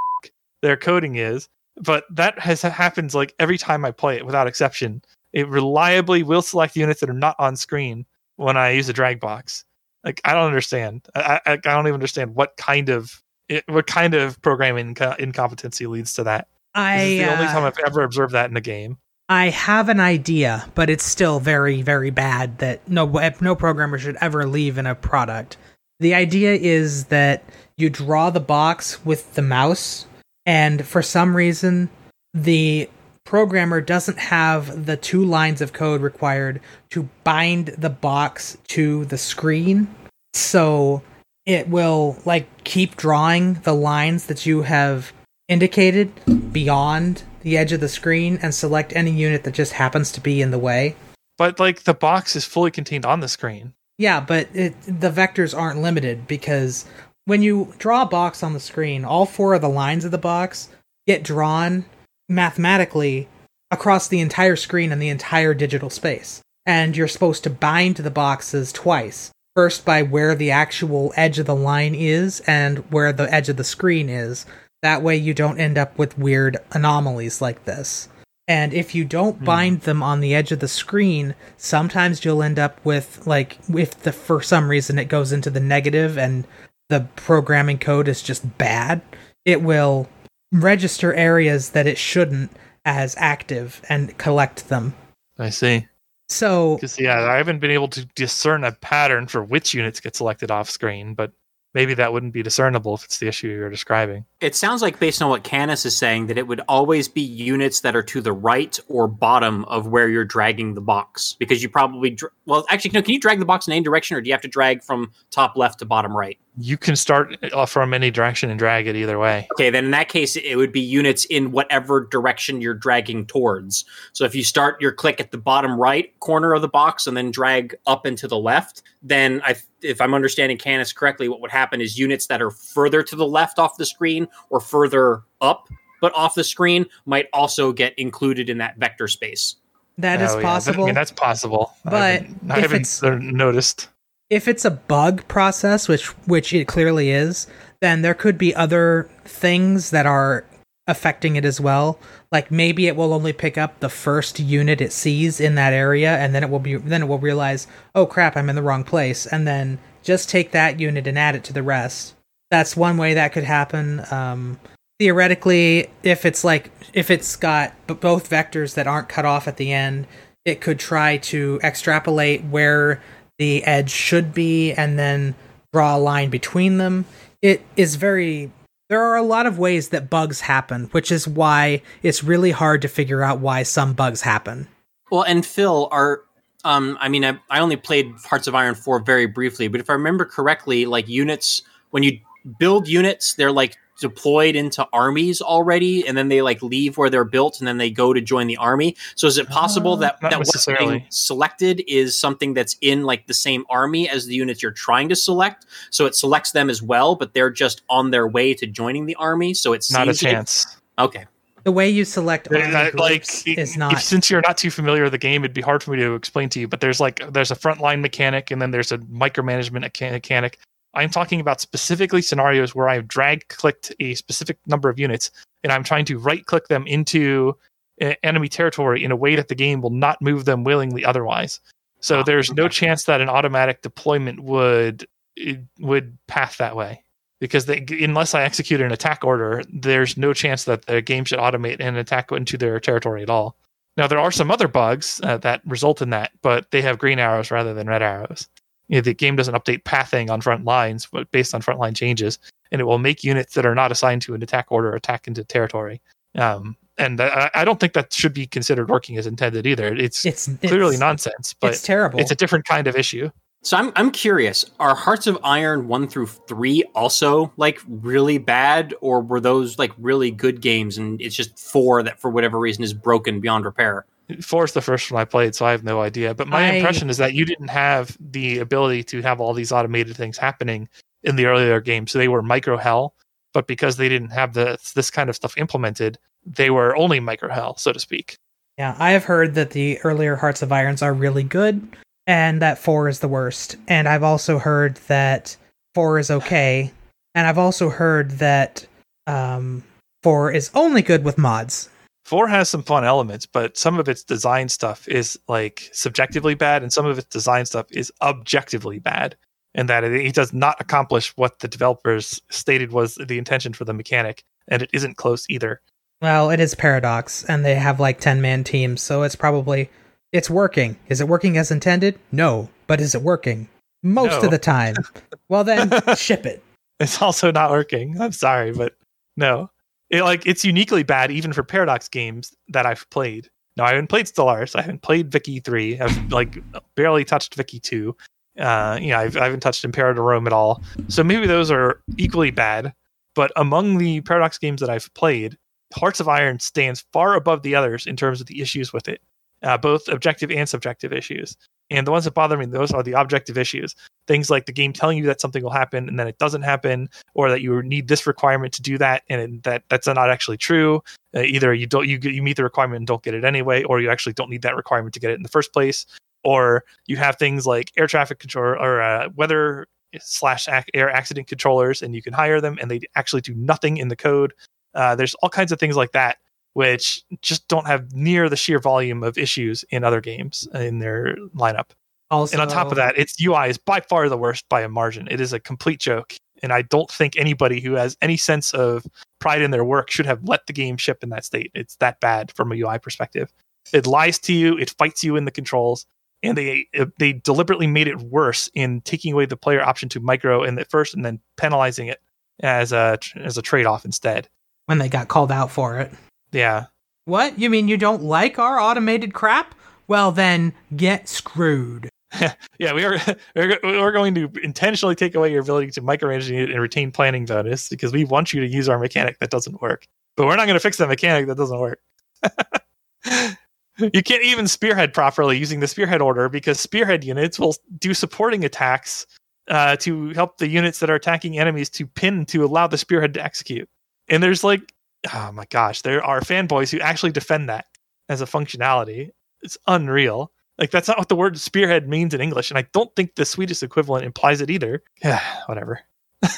their 0.63 0.77
coding 0.77 1.17
is, 1.17 1.49
but 1.77 2.05
that 2.11 2.39
has 2.39 2.63
happens 2.63 3.15
like 3.15 3.35
every 3.39 3.59
time 3.59 3.85
I 3.85 3.91
play 3.91 4.17
it 4.17 4.27
without 4.27 4.47
exception. 4.47 5.03
It 5.33 5.49
reliably 5.49 6.25
will 6.25 6.43
select 6.43 6.75
units 6.75 7.01
that 7.01 7.11
are 7.11 7.13
not 7.13 7.37
on 7.39 7.55
screen 7.55 8.05
when 8.37 8.57
I 8.57 8.71
use 8.71 8.89
a 8.89 8.93
drag 8.93 9.21
box. 9.21 9.65
Like 10.05 10.21
I 10.25 10.33
don't 10.33 10.47
understand. 10.47 11.07
I, 11.15 11.41
I, 11.47 11.53
I 11.53 11.57
don't 11.57 11.87
even 11.87 11.95
understand 11.95 12.35
what 12.35 12.57
kind 12.57 12.89
of 12.89 13.23
it, 13.49 13.65
what 13.69 13.87
kind 13.87 14.15
of 14.15 14.41
programming 14.43 14.95
inco- 14.95 15.19
incompetency 15.19 15.87
leads 15.87 16.15
to 16.15 16.25
that. 16.25 16.49
I 16.75 16.99
the 16.99 17.33
only 17.33 17.47
uh, 17.47 17.53
time 17.53 17.65
I've 17.65 17.79
ever 17.87 18.03
observed 18.03 18.33
that 18.33 18.51
in 18.51 18.57
a 18.57 18.61
game. 18.61 18.99
I 19.29 19.51
have 19.51 19.89
an 19.89 20.01
idea, 20.01 20.69
but 20.75 20.91
it's 20.91 21.05
still 21.05 21.39
very, 21.39 21.83
very 21.83 22.11
bad 22.11 22.59
that 22.59 22.89
no 22.89 23.07
no 23.41 23.55
programmer 23.55 23.99
should 23.99 24.17
ever 24.21 24.47
leave 24.47 24.79
in 24.79 24.87
a 24.87 24.95
product. 24.95 25.57
The 26.01 26.15
idea 26.15 26.55
is 26.55 27.05
that 27.07 27.45
you 27.77 27.91
draw 27.91 28.31
the 28.31 28.41
box 28.41 29.05
with 29.05 29.35
the 29.35 29.43
mouse, 29.43 30.07
and 30.51 30.85
for 30.85 31.01
some 31.01 31.37
reason, 31.37 31.89
the 32.35 32.91
programmer 33.25 33.81
doesn't 33.81 34.19
have 34.19 34.85
the 34.85 34.97
two 34.97 35.25
lines 35.25 35.61
of 35.61 35.73
code 35.73 36.01
required 36.01 36.61
to 36.91 37.09
bind 37.23 37.69
the 37.79 37.89
box 37.89 38.59
to 38.67 39.05
the 39.05 39.17
screen. 39.17 39.87
So 40.35 41.03
it 41.47 41.69
will 41.69 42.17
like 42.25 42.65
keep 42.65 42.97
drawing 42.97 43.61
the 43.63 43.77
lines 43.77 44.27
that 44.27 44.45
you 44.45 44.63
have 44.63 45.13
indicated 45.47 46.11
beyond 46.53 47.23
the 47.43 47.57
edge 47.57 47.71
of 47.71 47.79
the 47.79 47.89
screen 47.89 48.37
and 48.43 48.53
select 48.53 48.93
any 48.97 49.13
unit 49.13 49.45
that 49.45 49.55
just 49.55 49.75
happens 49.75 50.11
to 50.11 50.21
be 50.21 50.43
in 50.43 50.51
the 50.51 50.59
way. 50.59 50.97
But 51.39 51.61
like 51.61 51.85
the 51.85 51.95
box 51.95 52.35
is 52.35 52.45
fully 52.45 52.73
contained 52.73 53.07
on 53.07 53.21
the 53.21 53.29
screen. 53.29 53.73
Yeah, 53.99 54.19
but 54.19 54.49
it, 54.53 54.75
the 54.83 55.13
vectors 55.13 55.57
aren't 55.57 55.81
limited 55.81 56.27
because 56.27 56.87
when 57.31 57.43
you 57.43 57.73
draw 57.79 58.03
a 58.03 58.07
box 58.07 58.43
on 58.43 58.55
the 58.55 58.59
screen, 58.59 59.05
all 59.05 59.25
four 59.25 59.55
of 59.55 59.61
the 59.61 59.69
lines 59.69 60.05
of 60.05 60.11
the 60.11 60.19
box 60.19 60.69
get 61.07 61.23
drawn 61.23 61.85
mathematically 62.29 63.29
across 63.71 64.09
the 64.09 64.19
entire 64.19 64.57
screen 64.57 64.91
and 64.91 65.01
the 65.01 65.11
entire 65.11 65.55
digital 65.55 65.91
space. 65.91 66.43
And 66.67 66.97
you're 66.97 67.07
supposed 67.07 67.45
to 67.45 67.51
bind 67.51 67.99
the 67.99 68.11
boxes 68.11 68.73
twice. 68.73 69.31
First, 69.55 69.85
by 69.85 70.03
where 70.03 70.35
the 70.35 70.51
actual 70.51 71.13
edge 71.15 71.39
of 71.39 71.47
the 71.47 71.55
line 71.55 71.95
is 71.95 72.41
and 72.49 72.79
where 72.91 73.13
the 73.13 73.33
edge 73.33 73.49
of 73.49 73.57
the 73.57 73.63
screen 73.63 74.09
is. 74.09 74.45
That 74.83 75.01
way, 75.01 75.17
you 75.17 75.33
don't 75.33 75.61
end 75.61 75.79
up 75.79 75.97
with 75.97 76.19
weird 76.19 76.57
anomalies 76.73 77.41
like 77.41 77.65
this. 77.65 78.09
And 78.49 78.75
if 78.75 78.93
you 78.93 79.05
don't 79.05 79.37
hmm. 79.37 79.45
bind 79.45 79.81
them 79.83 80.03
on 80.03 80.19
the 80.19 80.35
edge 80.35 80.51
of 80.51 80.59
the 80.59 80.67
screen, 80.67 81.37
sometimes 81.57 82.25
you'll 82.25 82.43
end 82.43 82.59
up 82.59 82.85
with 82.85 83.25
like 83.25 83.59
if 83.69 84.03
the 84.03 84.11
for 84.11 84.43
some 84.43 84.69
reason 84.69 84.99
it 84.99 85.05
goes 85.05 85.31
into 85.31 85.51
the 85.51 85.61
negative 85.61 86.19
and 86.19 86.45
the 86.91 87.07
programming 87.17 87.79
code 87.79 88.09
is 88.09 88.21
just 88.21 88.59
bad, 88.59 89.01
it 89.45 89.63
will 89.63 90.09
register 90.53 91.15
areas 91.15 91.71
that 91.71 91.87
it 91.87 91.97
shouldn't 91.97 92.51
as 92.85 93.15
active 93.19 93.81
and 93.89 94.17
collect 94.19 94.69
them. 94.69 94.93
I 95.39 95.51
see. 95.51 95.87
So 96.29 96.79
yeah, 96.99 97.23
I 97.23 97.37
haven't 97.37 97.61
been 97.61 97.71
able 97.71 97.89
to 97.89 98.05
discern 98.15 98.65
a 98.65 98.73
pattern 98.73 99.27
for 99.27 99.43
which 99.43 99.75
units 99.75 100.01
get 100.01 100.15
selected 100.15 100.51
off 100.51 100.69
screen, 100.69 101.15
but 101.15 101.33
maybe 101.75 101.95
that 101.95 102.13
wouldn't 102.13 102.33
be 102.33 102.43
discernible 102.43 102.95
if 102.95 103.05
it's 103.05 103.19
the 103.19 103.29
issue 103.29 103.49
you're 103.49 103.71
describing. 103.71 104.27
It 104.41 104.55
sounds 104.55 104.81
like, 104.81 104.99
based 104.99 105.21
on 105.21 105.29
what 105.29 105.45
Canis 105.45 105.85
is 105.85 105.97
saying, 105.97 106.29
that 106.29 106.39
it 106.39 106.47
would 106.47 106.63
always 106.67 107.09
be 107.09 107.21
units 107.21 107.81
that 107.81 107.95
are 107.95 108.03
to 108.05 108.23
the 108.23 108.33
right 108.33 108.79
or 108.89 109.07
bottom 109.07 109.67
of 109.67 109.89
where 109.89 110.09
you're 110.09 110.25
dragging 110.25 110.75
the 110.75 110.81
box. 110.81 111.37
Because 111.39 111.63
you 111.63 111.69
probably, 111.69 112.11
dr- 112.11 112.33
well, 112.47 112.65
actually, 112.71 112.93
no, 112.93 113.03
can 113.03 113.13
you 113.13 113.21
drag 113.21 113.39
the 113.39 113.45
box 113.45 113.67
in 113.67 113.75
any 113.75 113.83
direction 113.83 114.17
or 114.17 114.23
do 114.23 114.29
you 114.29 114.33
have 114.33 114.41
to 114.41 114.49
drag 114.49 114.83
from 114.83 115.13
top 115.31 115.57
left 115.57 115.81
to 115.81 115.85
bottom 115.85 116.17
right? 116.17 116.39
You 116.59 116.77
can 116.79 116.97
start 116.97 117.37
uh, 117.53 117.67
from 117.67 117.95
any 117.95 118.11
direction 118.11 118.51
and 118.51 118.59
drag 118.59 118.87
it 118.87 118.97
either 118.97 119.19
way. 119.19 119.47
Okay, 119.53 119.71
then 119.71 119.85
in 119.85 119.91
that 119.93 120.09
case, 120.09 120.37
it 120.37 120.57
would 120.57 120.73
be 120.73 120.81
units 120.81 121.25
in 121.27 121.53
whatever 121.53 122.07
direction 122.11 122.61
you're 122.61 122.75
dragging 122.75 123.27
towards. 123.27 123.85
So 124.13 124.25
if 124.25 124.35
you 124.35 124.43
start 124.43 124.81
your 124.81 124.93
click 124.93 125.21
at 125.21 125.31
the 125.31 125.39
bottom 125.39 125.79
right 125.79 126.19
corner 126.21 126.55
of 126.55 126.63
the 126.63 126.69
box 126.69 127.07
and 127.07 127.17
then 127.17 127.31
drag 127.31 127.77
up 127.87 128.07
into 128.07 128.27
the 128.27 128.39
left, 128.39 128.83
then 129.03 129.41
I, 129.45 129.57
if 129.81 130.01
I'm 130.01 130.13
understanding 130.13 130.59
Canis 130.59 130.93
correctly, 130.93 131.29
what 131.29 131.41
would 131.41 131.51
happen 131.51 131.81
is 131.81 131.99
units 131.99 132.27
that 132.27 132.43
are 132.43 132.51
further 132.51 133.03
to 133.05 133.17
the 133.17 133.27
left 133.27 133.59
off 133.59 133.77
the 133.77 133.87
screen 133.87 134.29
or 134.51 134.61
further 134.61 135.23
up 135.41 135.69
but 136.01 136.15
off 136.15 136.35
the 136.35 136.43
screen 136.45 136.87
might 137.05 137.27
also 137.35 137.73
get 137.73 137.93
included 137.99 138.49
in 138.49 138.57
that 138.57 138.79
vector 138.79 139.07
space. 139.07 139.57
That 139.99 140.23
is 140.23 140.33
Oh, 140.33 140.39
yeah. 140.39 140.43
possible. 140.47 140.85
I 140.85 140.87
mean, 140.87 140.95
that's 140.95 141.11
possible. 141.11 141.75
I 141.85 141.91
But 141.91 142.13
haven't, 142.23 142.41
I 142.51 142.55
if 142.57 142.61
haven't 142.63 142.77
it's- 142.81 143.03
uh, 143.03 143.19
noticed. 143.21 143.89
if 144.31 144.49
it's 144.49 144.65
a 144.65 144.71
bug 144.71 145.29
process, 145.29 145.89
which 145.89 146.07
which 146.27 146.55
it 146.55 146.67
clearly 146.67 147.11
is, 147.11 147.47
then 147.83 148.01
there 148.01 148.15
could 148.15 148.39
be 148.39 148.55
other 148.55 149.11
things 149.27 149.91
that 149.91 150.07
are 150.07 150.47
affecting 150.87 151.37
it 151.37 151.45
as 151.45 151.61
well. 151.61 151.99
Like 152.33 152.51
maybe 152.51 152.87
it 152.87 152.97
will 152.97 153.13
only 153.13 153.35
pick 153.35 153.59
up 153.59 153.81
the 153.81 153.91
first 153.91 154.41
unit 154.41 154.81
it 154.81 154.93
sees 154.95 155.39
in 155.39 155.55
that 155.57 155.75
area, 155.75 156.17
and 156.17 156.35
then 156.35 156.43
it 156.43 156.49
will 156.49 156.61
be 156.61 156.77
then 156.77 157.03
it 157.03 157.09
will 157.09 157.19
realize, 157.19 157.67
oh 157.95 158.07
crap, 158.07 158.39
I'm 158.39 158.49
in 158.49 158.57
the 158.57 158.63
wrong 158.63 158.85
place, 158.85 159.27
and 159.27 159.47
then 159.47 159.79
just 160.03 160.31
take 160.31 160.53
that 160.53 160.81
unit 160.81 161.07
and 161.07 161.19
add 161.19 161.35
it 161.37 161.45
to 161.45 161.53
the 161.53 161.63
rest. 161.63 162.15
That's 162.51 162.77
one 162.77 162.97
way 162.97 163.15
that 163.15 163.33
could 163.33 163.45
happen. 163.45 164.05
Um, 164.11 164.59
theoretically, 164.99 165.91
if 166.03 166.25
it's 166.25 166.45
like 166.45 166.71
if 166.93 167.11
it's 167.11 167.37
got 167.37 167.75
both 167.87 168.29
vectors 168.29 168.75
that 168.75 168.87
aren't 168.87 169.09
cut 169.09 169.25
off 169.25 169.49
at 169.49 169.57
the 169.57 169.73
end, 169.73 170.07
it 170.45 170.61
could 170.61 170.79
try 170.79 171.17
to 171.19 171.61
extrapolate 171.63 172.45
where 172.45 173.01
the 173.39 173.65
edge 173.65 173.91
should 173.91 174.35
be 174.35 174.73
and 174.73 174.99
then 174.99 175.35
draw 175.73 175.97
a 175.97 175.99
line 175.99 176.31
between 176.31 176.79
them. 176.79 177.05
It 177.41 177.63
is 177.77 177.97
very 177.97 178.51
there 178.91 179.01
are 179.01 179.17
a 179.17 179.23
lot 179.23 179.47
of 179.47 179.59
ways 179.59 179.91
that 179.91 180.11
bugs 180.11 180.41
happen, 180.41 180.87
which 180.91 181.13
is 181.13 181.27
why 181.29 181.81
it's 182.03 182.25
really 182.25 182.51
hard 182.51 182.83
to 182.83 182.89
figure 182.89 183.23
out 183.23 183.39
why 183.39 183.63
some 183.63 183.93
bugs 183.93 184.21
happen. 184.23 184.67
Well, 185.13 185.23
and 185.23 185.47
Phil, 185.47 185.89
are 185.93 186.23
um, 186.65 186.99
I 187.01 187.09
mean, 187.09 187.25
I, 187.25 187.39
I 187.49 187.61
only 187.61 187.77
played 187.77 188.13
Hearts 188.25 188.47
of 188.47 188.55
Iron 188.55 188.75
four 188.75 188.99
very 188.99 189.27
briefly, 189.27 189.69
but 189.69 189.81
if 189.81 189.89
I 189.89 189.95
remember 189.95 190.25
correctly, 190.25 190.85
like 190.87 191.09
units 191.09 191.63
when 191.91 192.03
you 192.03 192.19
build 192.59 192.89
units, 192.89 193.35
they're 193.35 193.53
like 193.53 193.77
deployed 194.01 194.57
into 194.57 194.87
armies 194.95 195.43
already, 195.43 196.07
and 196.07 196.17
then 196.17 196.29
they 196.29 196.41
like 196.41 196.63
leave 196.63 196.97
where 196.97 197.11
they're 197.11 197.25
built, 197.25 197.59
and 197.59 197.69
then 197.69 197.77
they 197.77 197.91
go 197.91 198.15
to 198.15 198.21
join 198.21 198.47
the 198.47 198.57
army. 198.57 198.97
So, 199.15 199.27
is 199.27 199.37
it 199.37 199.47
possible 199.49 199.93
Uh, 199.93 199.97
that 199.97 200.23
not 200.23 200.31
that 200.31 200.39
what's 200.39 200.65
being 200.67 201.05
selected 201.11 201.83
is 201.87 202.19
something 202.19 202.55
that's 202.55 202.77
in 202.81 203.03
like 203.05 203.27
the 203.27 203.35
same 203.35 203.65
army 203.69 204.09
as 204.09 204.25
the 204.27 204.35
units 204.35 204.63
you're 204.63 204.73
trying 204.73 205.09
to 205.11 205.17
select? 205.17 205.67
So 205.91 206.07
it 206.07 206.15
selects 206.15 206.53
them 206.53 206.71
as 206.71 206.83
well, 206.83 207.15
but 207.15 207.35
they're 207.35 207.51
just 207.51 207.83
on 207.91 208.11
their 208.11 208.27
way 208.27 208.55
to 208.55 208.67
joining 208.67 209.05
the 209.07 209.17
army. 209.17 209.53
So 209.53 209.75
it's 209.75 209.93
Not 209.93 210.09
a 210.09 210.15
chance. 210.15 210.67
Okay. 210.99 211.27
The 211.65 211.73
way 211.73 211.91
you 211.91 212.07
select 212.07 212.49
There- 212.49 212.63
army 212.63 212.75
I- 212.75 212.91
like 212.95 213.13
groups 213.27 213.45
i- 213.47 213.51
is 213.51 213.73
if- 213.73 213.77
not 213.77 214.01
since 214.01 214.31
you're 214.31 214.41
not 214.41 214.57
too 214.57 214.71
familiar 214.71 215.03
with 215.03 215.13
the 215.13 215.19
game 215.19 215.45
it'd 215.45 215.53
be 215.53 215.61
hard 215.61 215.83
for 215.83 215.91
me 215.91 215.99
to 215.99 216.15
explain 216.15 216.49
to 216.49 216.59
you 216.61 216.67
but 216.67 216.81
there's 216.81 217.01
like 217.01 217.21
there's 217.35 217.51
a 217.51 217.55
frontline 217.55 218.01
mechanic 218.01 218.51
and 218.51 218.63
then 218.63 218.71
there's 218.71 218.91
a 218.93 218.97
micromanagement 218.99 219.83
mechanic 219.83 220.59
i'm 220.95 221.11
talking 221.11 221.41
about 221.41 221.61
specifically 221.61 222.23
scenarios 222.23 222.75
where 222.75 222.89
i've 222.89 223.09
drag 223.09 223.47
clicked 223.49 223.93
a 224.01 224.15
specific 224.15 224.59
number 224.67 224.89
of 224.89 224.99
units 224.99 225.31
and 225.63 225.73
i'm 225.73 225.85
trying 225.85 226.05
to 226.05 226.19
right 226.19 226.47
click 226.47 226.69
them 226.69 226.87
into 226.87 227.57
uh, 228.03 228.15
enemy 228.23 228.49
territory 228.49 229.05
in 229.05 229.11
a 229.11 229.17
way 229.17 229.37
that 229.37 229.49
the 229.49 229.55
game 229.55 229.81
will 229.81 229.91
not 229.91 230.21
move 230.23 230.45
them 230.45 230.65
willingly 230.65 231.05
otherwise 231.05 231.61
so 232.01 232.21
Ah, 232.21 232.23
there's 232.23 232.53
no 232.53 232.69
chance 232.69 233.05
that 233.05 233.21
an 233.21 233.29
automatic 233.29 233.83
deployment 233.83 234.41
would 234.41 235.07
it 235.37 235.61
would 235.79 236.17
path 236.27 236.57
that 236.59 236.77
way 236.77 237.05
because 237.41 237.67
they, 237.67 237.85
unless 238.03 238.35
I 238.35 238.43
execute 238.43 238.81
an 238.81 238.93
attack 238.93 239.25
order, 239.25 239.63
there's 239.73 240.17
no 240.17 240.35
chance 240.35 240.65
that 240.65 240.87
the 240.87 241.01
game 241.01 241.25
should 241.25 241.39
automate 241.39 241.81
an 241.81 241.97
attack 241.97 242.31
into 242.33 242.59
their 242.59 242.79
territory 242.79 243.23
at 243.23 243.31
all. 243.31 243.57
Now 243.97 244.07
there 244.07 244.19
are 244.19 244.31
some 244.31 244.51
other 244.51 244.69
bugs 244.69 245.21
uh, 245.25 245.39
that 245.39 245.63
result 245.65 246.03
in 246.03 246.11
that, 246.11 246.33
but 246.43 246.71
they 246.71 246.83
have 246.83 246.99
green 246.99 247.19
arrows 247.19 247.51
rather 247.51 247.75
than 247.75 247.89
red 247.89 248.03
arrows. 248.03 248.49
You 248.91 248.97
know, 248.97 249.03
the 249.03 249.15
game 249.15 249.37
doesn't 249.37 249.55
update 249.55 249.85
pathing 249.85 250.31
on 250.31 250.41
front 250.41 250.65
lines, 250.65 251.07
but 251.11 251.31
based 251.31 251.55
on 251.55 251.63
frontline 251.63 251.97
changes, 251.97 252.39
and 252.73 252.81
it 252.81 252.85
will 252.85 252.99
make 252.99 253.23
units 253.23 253.55
that 253.55 253.65
are 253.65 253.75
not 253.75 253.93
assigned 253.93 254.21
to 254.23 254.35
an 254.35 254.43
attack 254.43 254.67
order 254.71 254.93
attack 254.95 255.29
into 255.29 255.45
territory. 255.45 256.01
Um, 256.35 256.77
and 256.99 257.21
I, 257.21 257.51
I 257.55 257.65
don't 257.65 257.79
think 257.79 257.93
that 257.93 258.13
should 258.13 258.35
be 258.35 258.49
considered 258.49 258.91
working 258.91 259.17
as 259.17 259.29
intended 259.29 259.65
either. 259.65 259.95
It's, 259.95 260.27
it's 260.27 260.49
clearly 260.59 260.95
it's, 260.95 261.01
nonsense, 261.01 261.55
but 261.61 261.71
it's 261.71 261.83
terrible. 261.83 262.19
it's 262.19 262.33
a 262.33 262.35
different 262.35 262.65
kind 262.65 262.89
of 262.89 262.97
issue. 262.97 263.31
So 263.63 263.77
I'm 263.77 263.93
I'm 263.95 264.11
curious. 264.11 264.65
Are 264.81 264.95
Hearts 264.95 265.27
of 265.27 265.39
Iron 265.45 265.87
one 265.87 266.09
through 266.09 266.27
three 266.27 266.83
also 266.95 267.53
like 267.59 267.79
really 267.87 268.39
bad, 268.39 268.93
or 269.01 269.21
were 269.21 269.41
those 269.41 269.79
like 269.79 269.93
really 269.99 270.33
good 270.33 270.61
games, 270.61 270.99
and 270.99 271.21
it's 271.21 271.37
just 271.37 271.59
four 271.59 272.03
that 272.03 272.19
for 272.19 272.31
whatever 272.31 272.59
reason 272.59 272.83
is 272.83 272.93
broken 272.93 273.39
beyond 273.39 273.67
repair? 273.67 274.05
Four 274.41 274.65
is 274.65 274.73
the 274.73 274.81
first 274.81 275.11
one 275.11 275.21
I 275.21 275.25
played, 275.25 275.55
so 275.55 275.67
I 275.67 275.71
have 275.73 275.85
no 275.85 276.01
idea. 276.01 276.35
But 276.35 276.49
my 276.49 276.71
I- 276.71 276.75
impression 276.75 277.11
is 277.11 277.17
that 277.19 277.35
you 277.35 277.45
didn't 277.45 277.69
have 277.69 278.17
the 278.21 278.59
ability 278.59 279.05
to 279.05 279.23
have 279.23 279.41
all 279.41 279.53
these 279.53 279.73
automated 279.73 280.17
things 280.17 280.39
happening 280.39 280.89
in 281.23 281.37
the 281.37 281.47
earlier 281.47 281.81
games. 281.81 282.13
So 282.13 282.19
they 282.19 282.29
were 282.29 282.43
micro 282.43 282.77
hell, 282.77 283.15
but 283.53 283.67
because 283.67 283.97
they 283.97 284.09
didn't 284.09 284.31
have 284.31 284.55
the 284.55 284.79
this 284.95 285.11
kind 285.11 285.29
of 285.29 285.37
stuff 285.37 285.57
implemented, 285.57 286.19
they 286.45 286.71
were 286.71 286.97
only 286.97 287.21
micro 287.21 287.53
hell, 287.53 287.77
so 287.77 287.93
to 287.93 288.01
speak. 288.01 288.37
Yeah, 288.79 288.97
I 288.99 289.11
have 289.11 289.25
heard 289.25 289.55
that 289.55 289.71
the 289.71 289.99
earlier 290.01 290.37
Hearts 290.37 290.63
of 290.63 290.73
Irons 290.73 291.03
are 291.03 291.13
really 291.13 291.43
good, 291.43 291.87
and 292.27 292.63
that 292.63 292.79
four 292.79 293.09
is 293.09 293.21
the 293.21 293.29
worst. 293.29 293.77
And 293.89 294.09
I've 294.09 294.23
also 294.23 294.59
heard 294.59 294.97
that 295.09 295.57
four 295.95 296.19
is 296.19 296.31
okay, 296.31 296.91
and 297.35 297.47
I've 297.47 297.59
also 297.59 297.91
heard 297.91 298.31
that 298.33 298.87
um, 299.27 299.85
four 300.23 300.51
is 300.51 300.71
only 300.75 301.03
good 301.03 301.25
with 301.25 301.37
mods. 301.37 301.91
Four 302.31 302.47
has 302.47 302.69
some 302.69 302.85
fun 302.85 303.05
elements, 303.05 303.45
but 303.45 303.77
some 303.77 303.99
of 303.99 304.09
its 304.09 304.23
design 304.23 304.69
stuff 304.69 305.09
is 305.09 305.37
like 305.49 305.91
subjectively 305.93 306.55
bad, 306.55 306.81
and 306.85 306.93
some 306.93 307.05
of 307.05 307.19
its 307.19 307.27
design 307.27 307.67
stuff 307.67 307.87
is 307.91 308.13
objectively 308.23 309.01
bad. 309.01 309.37
And 309.75 309.89
that 309.89 310.05
it, 310.05 310.13
it 310.15 310.33
does 310.33 310.53
not 310.53 310.81
accomplish 310.81 311.37
what 311.37 311.59
the 311.59 311.67
developers 311.67 312.41
stated 312.49 312.93
was 312.93 313.17
the 313.17 313.37
intention 313.37 313.73
for 313.73 313.85
the 313.85 313.93
mechanic, 313.93 314.45
and 314.69 314.81
it 314.81 314.91
isn't 314.93 315.17
close 315.17 315.45
either. 315.51 315.81
Well, 316.23 316.51
it 316.51 316.61
is 316.61 316.77
Paradox, 316.77 317.43
and 317.47 317.65
they 317.65 317.75
have 317.75 317.99
like 317.99 318.21
ten 318.21 318.41
man 318.41 318.63
teams, 318.63 319.03
so 319.03 319.25
it's 319.25 319.35
probably 319.35 319.91
it's 320.31 320.49
working. 320.49 321.01
Is 321.09 321.21
it 321.21 321.27
working 321.27 321.57
as 321.59 321.73
intended? 321.73 322.17
No, 322.31 322.69
but 322.87 323.01
is 323.01 323.17
it 323.17 323.23
working 323.23 323.69
most 324.05 324.39
No. 324.39 324.43
of 324.43 324.51
the 324.53 324.59
time? 324.59 324.95
well, 325.49 325.65
then 325.65 325.91
ship 326.17 326.47
it. 326.47 326.63
It's 327.01 327.21
also 327.21 327.51
not 327.51 327.73
working. 327.73 328.21
I'm 328.21 328.31
sorry, 328.31 328.71
but 328.71 328.95
no. 329.37 329.69
It 330.11 330.23
like 330.23 330.45
it's 330.47 330.65
uniquely 330.65 331.03
bad 331.03 331.31
even 331.31 331.53
for 331.53 331.63
Paradox 331.63 332.09
games 332.09 332.53
that 332.69 332.85
I've 332.85 333.09
played. 333.11 333.49
No, 333.77 333.85
I 333.85 333.91
haven't 333.91 334.09
played 334.09 334.27
Stellaris. 334.27 334.77
I 334.77 334.83
haven't 334.83 335.03
played 335.03 335.31
Vicky 335.31 335.61
three. 335.61 335.99
I've 336.01 336.33
like 336.33 336.59
barely 336.97 337.25
touched 337.25 337.55
Vicky 337.55 337.79
two. 337.79 338.17
Uh, 338.59 338.99
you 339.01 339.11
know, 339.11 339.19
I've, 339.19 339.37
I 339.37 339.45
haven't 339.45 339.61
touched 339.61 339.85
Imperator 339.85 340.23
Rome 340.23 340.47
at 340.47 340.53
all. 340.53 340.83
So 341.09 341.23
maybe 341.23 341.47
those 341.47 341.71
are 341.71 342.03
equally 342.19 342.51
bad. 342.51 342.93
But 343.35 343.53
among 343.55 343.99
the 343.99 344.21
Paradox 344.23 344.59
games 344.59 344.81
that 344.81 344.91
I've 344.91 345.13
played, 345.15 345.57
Hearts 345.95 346.21
of 346.21 346.29
Iron 346.29 346.59
stands 346.59 347.05
far 347.13 347.35
above 347.35 347.63
the 347.63 347.75
others 347.75 348.07
in 348.07 348.17
terms 348.17 348.41
of 348.41 348.49
the 348.49 348.61
issues 348.61 348.93
with 348.93 349.09
it, 349.09 349.21
uh, 349.63 349.79
both 349.79 350.09
objective 350.09 350.51
and 350.51 350.69
subjective 350.69 351.13
issues. 351.13 351.57
And 351.91 352.07
the 352.07 352.13
ones 352.13 352.25
that 352.25 352.35
bother 352.35 352.57
me, 352.57 352.67
those 352.67 352.93
are 352.93 353.03
the 353.03 353.13
objective 353.13 353.59
issues. 353.59 353.97
Things 354.27 354.49
like 354.49 354.67
the 354.67 354.73
game 354.73 354.93
telling 354.93 355.19
you 355.19 355.25
that 355.27 355.41
something 355.41 355.63
will 355.63 355.71
happen 355.71 356.09
and 356.09 356.19
then 356.19 356.29
it 356.29 356.39
doesn't 356.39 356.63
happen, 356.63 357.09
or 357.35 357.51
that 357.51 357.63
you 357.63 357.83
need 357.83 358.09
this 358.09 358.27
requirement 358.27 358.73
to 358.75 358.83
do 358.83 358.97
that 358.99 359.23
and 359.29 359.63
that 359.65 359.83
that's 359.89 360.07
not 360.07 360.31
actually 360.31 360.57
true. 360.57 361.03
Uh, 361.35 361.41
either 361.41 361.75
you 361.75 361.87
don't 361.87 362.07
you 362.07 362.19
you 362.23 362.43
meet 362.43 362.57
the 362.57 362.63
requirement 362.63 362.99
and 362.99 363.07
don't 363.07 363.23
get 363.23 363.35
it 363.35 363.45
anyway, 363.45 363.83
or 363.85 364.01
you 364.01 364.11
actually 364.11 364.33
don't 364.33 364.51
need 364.51 364.63
that 364.63 364.77
requirement 364.77 365.15
to 365.15 365.21
get 365.21 365.31
it 365.31 365.35
in 365.35 365.43
the 365.43 365.49
first 365.49 365.73
place. 365.73 366.07
Or 366.45 366.85
you 367.07 367.17
have 367.17 367.37
things 367.37 367.67
like 367.67 367.93
air 367.97 368.07
traffic 368.07 368.39
control 368.39 368.77
or 368.81 369.03
uh, 369.03 369.29
weather 369.35 369.87
slash 370.19 370.69
air 370.95 371.11
accident 371.11 371.49
controllers, 371.49 372.03
and 372.03 372.15
you 372.15 372.23
can 372.23 372.33
hire 372.33 372.61
them, 372.61 372.79
and 372.81 372.91
they 372.91 373.01
actually 373.17 373.43
do 373.43 373.55
nothing 373.55 373.97
in 373.97 374.09
the 374.09 374.17
code. 374.17 374.53
Uh, 374.95 375.15
there's 375.15 375.35
all 375.37 375.49
kinds 375.49 375.71
of 375.73 375.79
things 375.79 375.97
like 375.97 376.13
that 376.13 376.39
which 376.75 377.23
just 377.43 377.67
don't 377.69 377.87
have 377.87 378.13
near 378.13 378.49
the 378.49 378.57
sheer 378.57 378.79
volume 378.79 379.23
of 379.23 379.37
issues 379.39 379.85
in 379.91 380.05
other 380.05 380.21
games 380.21 380.69
in 380.75 380.99
their 380.99 381.37
lineup. 381.55 381.91
Also, 382.31 382.55
And 382.55 382.63
on 382.63 382.69
top 382.69 382.91
of 382.91 382.97
that, 382.97 383.19
its 383.19 383.37
UI 383.45 383.69
is 383.69 383.79
by 383.79 384.01
far 384.01 384.29
the 384.29 384.37
worst 384.37 384.69
by 384.69 384.83
a 384.83 384.89
margin. 384.89 385.27
It 385.31 385.41
is 385.41 385.53
a 385.53 385.59
complete 385.59 385.99
joke. 385.99 386.35
And 386.63 386.73
I 386.73 386.83
don't 386.83 387.11
think 387.11 387.37
anybody 387.37 387.81
who 387.81 387.95
has 387.95 388.17
any 388.21 388.37
sense 388.37 388.73
of 388.73 389.05
pride 389.41 389.63
in 389.63 389.71
their 389.71 389.85
work 389.85 390.11
should 390.11 390.27
have 390.27 390.45
let 390.45 390.67
the 390.67 390.73
game 390.73 390.97
ship 390.97 391.23
in 391.23 391.31
that 391.31 391.45
state. 391.45 391.73
It's 391.75 391.97
that 391.97 392.21
bad 392.21 392.53
from 392.53 392.71
a 392.71 392.77
UI 392.77 392.99
perspective. 392.99 393.53
It 393.93 394.07
lies 394.07 394.39
to 394.41 394.53
you, 394.53 394.79
it 394.79 394.95
fights 394.99 395.25
you 395.25 395.37
in 395.37 395.47
the 395.47 395.51
controls, 395.51 396.07
and 396.43 396.57
they 396.57 396.87
uh, 396.99 397.07
they 397.19 397.33
deliberately 397.33 397.87
made 397.87 398.07
it 398.07 398.19
worse 398.19 398.71
in 398.75 399.01
taking 399.01 399.33
away 399.33 399.47
the 399.47 399.57
player 399.57 399.83
option 399.83 400.09
to 400.11 400.21
micro 400.21 400.63
in 400.63 400.75
the 400.75 400.85
first 400.85 401.15
and 401.15 401.25
then 401.25 401.41
penalizing 401.57 402.07
it 402.07 402.21
as 402.63 402.93
a 402.93 403.19
as 403.37 403.59
a 403.59 403.63
trade 403.63 403.87
off 403.87 404.05
instead. 404.05 404.49
when 404.87 404.99
they 404.99 405.09
got 405.09 405.29
called 405.29 405.51
out 405.51 405.71
for 405.71 405.99
it. 405.99 406.13
Yeah, 406.53 406.87
What? 407.25 407.59
You 407.59 407.71
mean 407.71 407.89
you 407.89 407.97
don't 407.97 408.23
like 408.23 408.59
our 408.59 408.81
automated 408.81 409.35
crap? 409.35 409.75
Well, 410.09 410.33
then 410.33 410.75
get 410.97 411.29
screwed. 411.29 412.11
yeah, 412.79 412.93
we 412.93 413.05
are 413.05 413.19
we're, 413.57 414.13
going 414.13 414.35
to 414.35 414.51
intentionally 414.63 415.15
take 415.15 415.35
away 415.35 415.51
your 415.51 415.63
ability 415.63 415.91
to 415.93 416.03
micromanage 416.03 416.73
and 416.73 416.81
retain 416.81 417.11
planning 417.11 417.45
bonus 417.45 417.89
because 417.89 418.13
we 418.13 418.25
want 418.25 418.53
you 418.53 418.61
to 418.61 418.69
use 418.69 418.89
our 418.89 418.99
mechanic 418.99 419.39
that 419.39 419.51
doesn't 419.51 419.81
work. 419.81 420.07
But 420.37 420.47
we're 420.47 420.57
not 420.57 420.67
going 420.67 420.77
to 420.77 420.81
fix 420.81 420.97
that 420.99 421.09
mechanic 421.09 421.47
that 421.49 421.57
doesn't 421.57 421.79
work. 421.79 422.01
you 423.99 424.23
can't 424.23 424.45
even 424.45 424.67
spearhead 424.67 425.13
properly 425.13 425.59
using 425.59 425.81
the 425.81 425.89
spearhead 425.89 426.21
order 426.21 426.49
because 426.49 426.79
spearhead 426.79 427.25
units 427.25 427.59
will 427.59 427.75
do 427.99 428.15
supporting 428.15 428.65
attacks 428.65 429.27
uh, 429.69 429.97
to 429.97 430.31
help 430.31 430.59
the 430.59 430.69
units 430.69 431.01
that 431.01 431.11
are 431.11 431.15
attacking 431.15 431.59
enemies 431.59 431.89
to 431.91 432.07
pin 432.07 432.47
to 432.47 432.65
allow 432.65 432.87
the 432.87 432.99
spearhead 432.99 433.35
to 433.35 433.45
execute. 433.45 433.89
And 434.29 434.43
there's 434.43 434.65
like, 434.65 434.93
oh 435.33 435.53
my 435.53 435.65
gosh, 435.71 436.03
there 436.03 436.25
are 436.25 436.41
fanboys 436.41 436.91
who 436.91 437.01
actually 437.01 437.33
defend 437.33 437.69
that 437.69 437.87
as 438.29 438.41
a 438.41 438.47
functionality. 438.47 439.31
It's 439.63 439.79
unreal. 439.87 440.53
Like 440.79 440.91
that's 440.91 441.09
not 441.09 441.19
what 441.19 441.29
the 441.29 441.37
word 441.37 441.59
spearhead 441.59 442.09
means 442.09 442.33
in 442.33 442.41
English, 442.41 442.71
and 442.71 442.79
I 442.79 442.87
don't 442.93 443.15
think 443.15 443.35
the 443.35 443.45
Swedish 443.45 443.83
equivalent 443.83 444.25
implies 444.25 444.61
it 444.61 444.71
either. 444.71 445.03
Yeah, 445.23 445.43
whatever. 445.67 446.01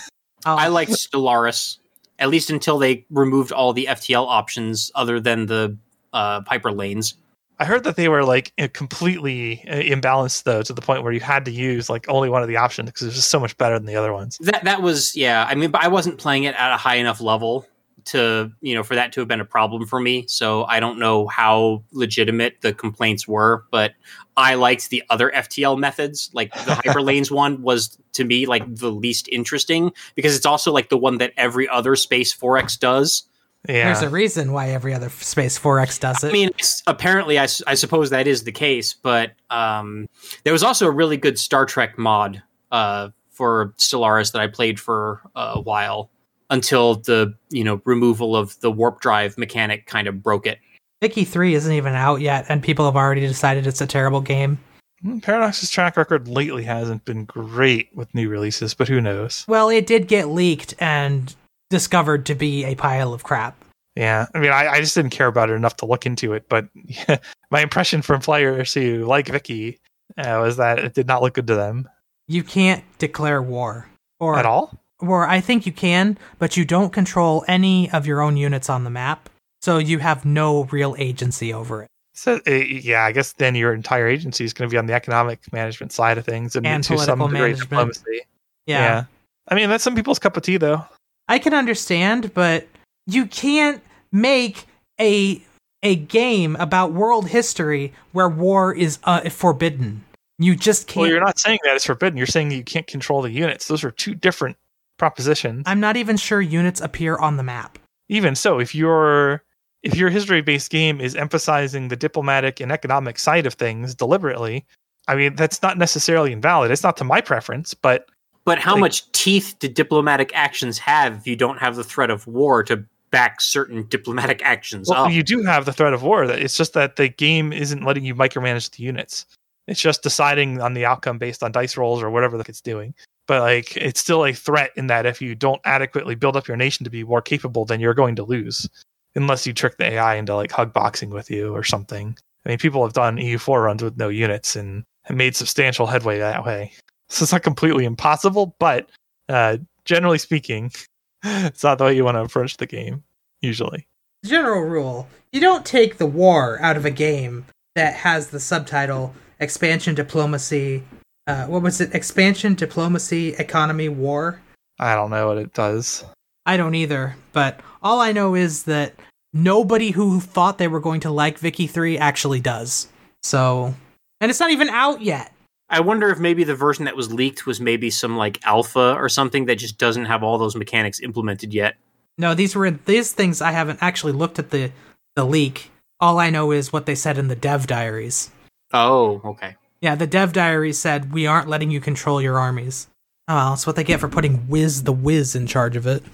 Oh, 0.44 0.56
I 0.56 0.66
like 0.66 0.88
Stellaris, 0.88 1.78
at 2.18 2.28
least 2.28 2.50
until 2.50 2.76
they 2.76 3.06
removed 3.10 3.52
all 3.52 3.72
the 3.72 3.86
FTL 3.88 4.26
options 4.26 4.90
other 4.96 5.20
than 5.20 5.46
the 5.46 5.78
uh, 6.12 6.40
hyperlanes. 6.40 7.14
I 7.60 7.64
heard 7.64 7.84
that 7.84 7.94
they 7.94 8.08
were 8.08 8.24
like 8.24 8.52
uh, 8.58 8.66
completely 8.72 9.64
uh, 9.68 9.74
imbalanced 9.74 10.42
though, 10.42 10.62
to 10.62 10.72
the 10.72 10.80
point 10.80 11.04
where 11.04 11.12
you 11.12 11.20
had 11.20 11.44
to 11.44 11.52
use 11.52 11.88
like 11.88 12.08
only 12.08 12.28
one 12.28 12.42
of 12.42 12.48
the 12.48 12.56
options 12.56 12.88
because 12.88 13.02
it 13.02 13.06
was 13.06 13.14
just 13.14 13.30
so 13.30 13.38
much 13.38 13.56
better 13.56 13.78
than 13.78 13.86
the 13.86 13.94
other 13.94 14.12
ones. 14.12 14.36
That 14.40 14.64
that 14.64 14.82
was 14.82 15.14
yeah. 15.14 15.46
I 15.48 15.54
mean, 15.54 15.70
but 15.70 15.84
I 15.84 15.86
wasn't 15.86 16.18
playing 16.18 16.42
it 16.42 16.56
at 16.56 16.74
a 16.74 16.76
high 16.76 16.96
enough 16.96 17.20
level 17.20 17.68
to 18.06 18.50
you 18.60 18.74
know 18.74 18.82
for 18.82 18.94
that 18.94 19.12
to 19.12 19.20
have 19.20 19.28
been 19.28 19.40
a 19.40 19.44
problem 19.44 19.86
for 19.86 20.00
me. 20.00 20.24
So 20.28 20.64
I 20.64 20.80
don't 20.80 20.98
know 20.98 21.26
how 21.28 21.84
legitimate 21.92 22.60
the 22.60 22.72
complaints 22.72 23.26
were, 23.26 23.64
but 23.70 23.92
I 24.36 24.54
liked 24.54 24.90
the 24.90 25.02
other 25.10 25.30
FTL 25.34 25.78
methods. 25.78 26.30
Like 26.32 26.52
the 26.52 26.58
hyperlanes 26.84 27.30
one 27.30 27.62
was 27.62 27.98
to 28.12 28.24
me 28.24 28.46
like 28.46 28.62
the 28.74 28.90
least 28.90 29.28
interesting 29.28 29.92
because 30.14 30.36
it's 30.36 30.46
also 30.46 30.72
like 30.72 30.88
the 30.88 30.98
one 30.98 31.18
that 31.18 31.32
every 31.36 31.68
other 31.68 31.96
space 31.96 32.34
4X 32.34 32.78
does. 32.78 33.24
Yeah, 33.68 33.84
There's 33.84 34.02
a 34.02 34.10
reason 34.10 34.52
why 34.52 34.70
every 34.70 34.92
other 34.92 35.08
Space 35.08 35.56
4X 35.56 36.00
does 36.00 36.24
it. 36.24 36.30
I 36.30 36.32
mean, 36.32 36.48
it's, 36.48 36.82
apparently, 36.88 37.38
I 37.38 37.46
suppose 37.46 38.10
that 38.10 38.26
is 38.26 38.42
the 38.42 38.50
case, 38.50 38.92
but 38.92 39.34
um, 39.50 40.08
there 40.42 40.52
was 40.52 40.64
also 40.64 40.88
a 40.88 40.90
really 40.90 41.16
good 41.16 41.38
Star 41.38 41.64
Trek 41.64 41.96
mod 41.96 42.42
uh, 42.72 43.10
for 43.30 43.72
Stellaris 43.78 44.32
that 44.32 44.42
I 44.42 44.48
played 44.48 44.80
for 44.80 45.22
a 45.36 45.60
while 45.60 46.10
until 46.52 46.96
the 46.96 47.34
you 47.50 47.64
know 47.64 47.80
removal 47.84 48.36
of 48.36 48.60
the 48.60 48.70
warp 48.70 49.00
drive 49.00 49.36
mechanic 49.36 49.86
kind 49.86 50.06
of 50.06 50.22
broke 50.22 50.46
it. 50.46 50.60
Vicky 51.00 51.24
3 51.24 51.54
isn't 51.54 51.72
even 51.72 51.94
out 51.94 52.20
yet, 52.20 52.46
and 52.48 52.62
people 52.62 52.84
have 52.84 52.94
already 52.94 53.22
decided 53.22 53.66
it's 53.66 53.80
a 53.80 53.88
terrible 53.88 54.20
game. 54.20 54.60
Mm, 55.04 55.20
Paradox's 55.20 55.68
track 55.68 55.96
record 55.96 56.28
lately 56.28 56.62
hasn't 56.62 57.04
been 57.04 57.24
great 57.24 57.88
with 57.92 58.14
new 58.14 58.28
releases, 58.28 58.72
but 58.72 58.86
who 58.86 59.00
knows? 59.00 59.44
Well, 59.48 59.68
it 59.68 59.88
did 59.88 60.06
get 60.06 60.28
leaked 60.28 60.74
and 60.78 61.34
discovered 61.70 62.24
to 62.26 62.36
be 62.36 62.64
a 62.64 62.76
pile 62.76 63.12
of 63.12 63.24
crap. 63.24 63.56
Yeah, 63.96 64.26
I 64.32 64.38
mean, 64.38 64.52
I, 64.52 64.68
I 64.68 64.80
just 64.80 64.94
didn't 64.94 65.10
care 65.10 65.26
about 65.26 65.50
it 65.50 65.54
enough 65.54 65.76
to 65.78 65.86
look 65.86 66.06
into 66.06 66.34
it. 66.34 66.48
But 66.48 66.68
my 67.50 67.62
impression 67.62 68.00
from 68.00 68.20
players 68.20 68.72
who 68.72 69.04
like 69.04 69.26
Vicky 69.26 69.80
uh, 70.16 70.38
was 70.40 70.56
that 70.58 70.78
it 70.78 70.94
did 70.94 71.08
not 71.08 71.20
look 71.20 71.34
good 71.34 71.48
to 71.48 71.56
them 71.56 71.88
You 72.28 72.44
can't 72.44 72.84
declare 72.98 73.42
war. 73.42 73.88
Or, 74.20 74.38
at 74.38 74.46
all. 74.46 74.78
Or 75.02 75.28
I 75.28 75.40
think 75.40 75.66
you 75.66 75.72
can, 75.72 76.16
but 76.38 76.56
you 76.56 76.64
don't 76.64 76.92
control 76.92 77.44
any 77.48 77.90
of 77.90 78.06
your 78.06 78.20
own 78.20 78.36
units 78.36 78.70
on 78.70 78.84
the 78.84 78.90
map, 78.90 79.28
so 79.60 79.78
you 79.78 79.98
have 79.98 80.24
no 80.24 80.64
real 80.64 80.94
agency 80.98 81.52
over 81.52 81.82
it. 81.82 81.88
So 82.14 82.40
uh, 82.46 82.50
yeah, 82.50 83.04
I 83.04 83.12
guess 83.12 83.32
then 83.32 83.54
your 83.54 83.74
entire 83.74 84.06
agency 84.06 84.44
is 84.44 84.52
going 84.52 84.68
to 84.68 84.72
be 84.72 84.78
on 84.78 84.86
the 84.86 84.92
economic 84.92 85.52
management 85.52 85.92
side 85.92 86.18
of 86.18 86.24
things 86.24 86.54
and, 86.54 86.66
And 86.66 86.84
to 86.84 86.98
some 86.98 87.18
degree 87.18 87.54
diplomacy. 87.54 88.20
yeah. 88.66 89.04
I 89.48 89.54
mean 89.54 89.68
that's 89.68 89.82
some 89.82 89.96
people's 89.96 90.18
cup 90.18 90.36
of 90.36 90.42
tea 90.42 90.56
though. 90.56 90.84
I 91.28 91.38
can 91.38 91.54
understand, 91.54 92.32
but 92.34 92.68
you 93.06 93.26
can't 93.26 93.82
make 94.12 94.66
a 95.00 95.42
a 95.82 95.96
game 95.96 96.54
about 96.56 96.92
world 96.92 97.28
history 97.28 97.92
where 98.12 98.28
war 98.28 98.72
is 98.74 98.98
uh, 99.04 99.28
forbidden. 99.30 100.04
You 100.38 100.54
just 100.54 100.86
can't. 100.86 101.02
Well, 101.02 101.10
you're 101.10 101.20
not 101.20 101.38
saying 101.38 101.58
that 101.64 101.74
it's 101.74 101.86
forbidden. 101.86 102.16
You're 102.16 102.26
saying 102.26 102.50
you 102.50 102.62
can't 102.62 102.86
control 102.86 103.22
the 103.22 103.30
units. 103.30 103.68
Those 103.68 103.84
are 103.84 103.90
two 103.90 104.14
different 104.14 104.56
propositions. 105.02 105.64
I'm 105.66 105.80
not 105.80 105.96
even 105.96 106.16
sure 106.16 106.40
units 106.40 106.80
appear 106.80 107.16
on 107.16 107.36
the 107.36 107.42
map. 107.42 107.76
Even 108.08 108.36
so, 108.36 108.60
if 108.60 108.72
your 108.72 109.42
if 109.82 109.96
your 109.96 110.10
history-based 110.10 110.70
game 110.70 111.00
is 111.00 111.16
emphasizing 111.16 111.88
the 111.88 111.96
diplomatic 111.96 112.60
and 112.60 112.70
economic 112.70 113.18
side 113.18 113.44
of 113.44 113.54
things 113.54 113.96
deliberately, 113.96 114.64
I 115.08 115.16
mean 115.16 115.34
that's 115.34 115.60
not 115.60 115.76
necessarily 115.76 116.30
invalid. 116.32 116.70
It's 116.70 116.84
not 116.84 116.96
to 116.98 117.04
my 117.04 117.20
preference, 117.20 117.74
but 117.74 118.06
But 118.44 118.60
how 118.60 118.74
Like- 118.74 118.80
much 118.80 119.10
teeth 119.10 119.56
do 119.58 119.66
diplomatic 119.66 120.30
actions 120.34 120.78
have 120.78 121.14
if 121.16 121.26
you 121.26 121.34
don't 121.34 121.58
have 121.58 121.74
the 121.74 121.82
threat 121.84 122.10
of 122.10 122.28
war 122.28 122.62
to 122.64 122.84
back 123.10 123.40
certain 123.40 123.84
diplomatic 123.88 124.40
actions 124.44 124.88
well, 124.88 125.06
up? 125.06 125.12
you 125.12 125.24
do 125.24 125.42
have 125.42 125.64
the 125.64 125.72
threat 125.72 125.92
of 125.94 126.04
war. 126.04 126.22
It's 126.24 126.56
just 126.56 126.74
that 126.74 126.94
the 126.94 127.08
game 127.08 127.52
isn't 127.52 127.84
letting 127.84 128.04
you 128.04 128.14
micromanage 128.14 128.70
the 128.76 128.84
units. 128.84 129.26
It's 129.66 129.80
just 129.80 130.02
deciding 130.02 130.60
on 130.60 130.74
the 130.74 130.84
outcome 130.86 131.18
based 131.18 131.42
on 131.42 131.50
dice 131.52 131.76
rolls 131.76 132.02
or 132.02 132.10
whatever 132.10 132.38
the 132.38 132.44
it's 132.48 132.60
doing. 132.60 132.94
But 133.32 133.40
like, 133.40 133.78
it's 133.78 133.98
still 133.98 134.26
a 134.26 134.34
threat 134.34 134.72
in 134.76 134.88
that 134.88 135.06
if 135.06 135.22
you 135.22 135.34
don't 135.34 135.62
adequately 135.64 136.14
build 136.14 136.36
up 136.36 136.46
your 136.46 136.58
nation 136.58 136.84
to 136.84 136.90
be 136.90 137.02
more 137.02 137.22
capable, 137.22 137.64
then 137.64 137.80
you're 137.80 137.94
going 137.94 138.14
to 138.16 138.24
lose, 138.24 138.68
unless 139.14 139.46
you 139.46 139.54
trick 139.54 139.78
the 139.78 139.86
AI 139.86 140.16
into 140.16 140.34
like 140.34 140.52
hug 140.52 140.74
boxing 140.74 141.08
with 141.08 141.30
you 141.30 141.50
or 141.56 141.64
something. 141.64 142.14
I 142.44 142.50
mean, 142.50 142.58
people 142.58 142.84
have 142.84 142.92
done 142.92 143.16
EU4 143.16 143.64
runs 143.64 143.82
with 143.82 143.96
no 143.96 144.10
units 144.10 144.54
and 144.54 144.84
made 145.08 145.34
substantial 145.34 145.86
headway 145.86 146.18
that 146.18 146.44
way. 146.44 146.72
So 147.08 147.22
it's 147.22 147.32
not 147.32 147.42
completely 147.42 147.86
impossible, 147.86 148.54
but 148.58 148.90
uh, 149.30 149.56
generally 149.86 150.18
speaking, 150.18 150.70
it's 151.24 151.64
not 151.64 151.78
the 151.78 151.84
way 151.84 151.96
you 151.96 152.04
want 152.04 152.16
to 152.16 152.22
approach 152.22 152.58
the 152.58 152.66
game 152.66 153.02
usually. 153.40 153.88
General 154.26 154.60
rule: 154.60 155.08
you 155.32 155.40
don't 155.40 155.64
take 155.64 155.96
the 155.96 156.04
war 156.04 156.60
out 156.60 156.76
of 156.76 156.84
a 156.84 156.90
game 156.90 157.46
that 157.76 157.94
has 157.94 158.28
the 158.28 158.40
subtitle 158.40 159.14
"Expansion 159.40 159.94
Diplomacy." 159.94 160.82
Uh, 161.26 161.46
what 161.46 161.62
was 161.62 161.80
it? 161.80 161.94
Expansion 161.94 162.54
Diplomacy 162.54 163.34
Economy 163.34 163.88
War. 163.88 164.40
I 164.78 164.94
don't 164.94 165.10
know 165.10 165.28
what 165.28 165.38
it 165.38 165.54
does. 165.54 166.04
I 166.44 166.56
don't 166.56 166.74
either, 166.74 167.16
but 167.32 167.60
all 167.82 168.00
I 168.00 168.12
know 168.12 168.34
is 168.34 168.64
that 168.64 168.94
nobody 169.32 169.92
who 169.92 170.20
thought 170.20 170.58
they 170.58 170.68
were 170.68 170.80
going 170.80 171.00
to 171.00 171.10
like 171.10 171.38
Vicky 171.38 171.66
3 171.66 171.98
actually 171.98 172.40
does. 172.40 172.88
So, 173.22 173.74
and 174.20 174.30
it's 174.30 174.40
not 174.40 174.50
even 174.50 174.68
out 174.68 175.00
yet. 175.00 175.32
I 175.70 175.80
wonder 175.80 176.10
if 176.10 176.18
maybe 176.18 176.44
the 176.44 176.54
version 176.54 176.84
that 176.84 176.96
was 176.96 177.12
leaked 177.12 177.46
was 177.46 177.60
maybe 177.60 177.88
some 177.88 178.16
like 178.16 178.44
alpha 178.44 178.94
or 178.98 179.08
something 179.08 179.46
that 179.46 179.56
just 179.56 179.78
doesn't 179.78 180.04
have 180.04 180.22
all 180.22 180.36
those 180.36 180.56
mechanics 180.56 181.00
implemented 181.00 181.54
yet. 181.54 181.76
No, 182.18 182.34
these 182.34 182.54
were 182.54 182.70
these 182.70 183.12
things 183.12 183.40
I 183.40 183.52
haven't 183.52 183.78
actually 183.82 184.12
looked 184.12 184.38
at 184.38 184.50
the 184.50 184.70
the 185.16 185.24
leak. 185.24 185.70
All 185.98 186.18
I 186.18 186.28
know 186.28 186.50
is 186.50 186.72
what 186.72 186.84
they 186.84 186.94
said 186.94 187.16
in 187.16 187.28
the 187.28 187.36
dev 187.36 187.66
diaries. 187.66 188.30
Oh, 188.72 189.22
okay. 189.24 189.56
Yeah, 189.82 189.96
the 189.96 190.06
dev 190.06 190.32
diary 190.32 190.72
said 190.72 191.12
we 191.12 191.26
aren't 191.26 191.48
letting 191.48 191.72
you 191.72 191.80
control 191.80 192.22
your 192.22 192.38
armies. 192.38 192.86
Oh, 193.26 193.34
well, 193.34 193.50
that's 193.50 193.66
what 193.66 193.74
they 193.74 193.82
get 193.82 193.98
for 193.98 194.08
putting 194.08 194.48
Wiz 194.48 194.84
the 194.84 194.92
Wiz 194.92 195.34
in 195.34 195.48
charge 195.48 195.74
of 195.74 195.88
it. 195.88 196.04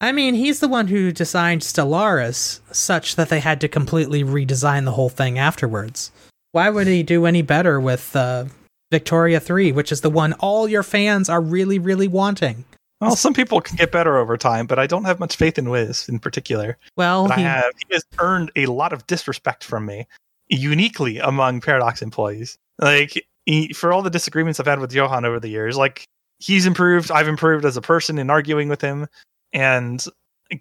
I 0.00 0.10
mean, 0.10 0.34
he's 0.34 0.58
the 0.58 0.68
one 0.68 0.88
who 0.88 1.12
designed 1.12 1.62
Stellaris 1.62 2.60
such 2.72 3.14
that 3.14 3.28
they 3.28 3.38
had 3.38 3.60
to 3.60 3.68
completely 3.68 4.24
redesign 4.24 4.84
the 4.84 4.92
whole 4.92 5.08
thing 5.08 5.38
afterwards. 5.38 6.10
Why 6.50 6.68
would 6.68 6.88
he 6.88 7.04
do 7.04 7.26
any 7.26 7.42
better 7.42 7.80
with 7.80 8.14
uh, 8.16 8.46
Victoria 8.90 9.38
3, 9.38 9.70
which 9.70 9.92
is 9.92 10.00
the 10.00 10.10
one 10.10 10.32
all 10.34 10.68
your 10.68 10.82
fans 10.82 11.28
are 11.28 11.40
really, 11.40 11.78
really 11.78 12.08
wanting? 12.08 12.64
Well, 13.00 13.16
some 13.16 13.34
people 13.34 13.60
can 13.60 13.76
get 13.76 13.92
better 13.92 14.18
over 14.18 14.36
time, 14.36 14.66
but 14.66 14.78
I 14.78 14.86
don't 14.86 15.04
have 15.04 15.20
much 15.20 15.36
faith 15.36 15.58
in 15.58 15.70
Wiz 15.70 16.08
in 16.08 16.18
particular. 16.18 16.76
Well, 16.96 17.28
he, 17.28 17.42
have 17.42 17.72
he 17.88 17.94
has 17.94 18.04
earned 18.18 18.50
a 18.56 18.66
lot 18.66 18.92
of 18.92 19.06
disrespect 19.06 19.62
from 19.62 19.86
me, 19.86 20.06
uniquely 20.48 21.18
among 21.18 21.60
Paradox 21.60 22.02
employees. 22.02 22.58
Like 22.78 23.26
he, 23.46 23.72
for 23.72 23.92
all 23.92 24.02
the 24.02 24.10
disagreements 24.10 24.58
I've 24.60 24.66
had 24.66 24.80
with 24.80 24.92
Johan 24.92 25.24
over 25.24 25.40
the 25.40 25.48
years, 25.48 25.76
like 25.76 26.06
he's 26.38 26.66
improved, 26.66 27.10
I've 27.10 27.28
improved 27.28 27.64
as 27.64 27.76
a 27.76 27.82
person 27.82 28.18
in 28.18 28.30
arguing 28.30 28.68
with 28.68 28.80
him, 28.80 29.06
and 29.52 30.04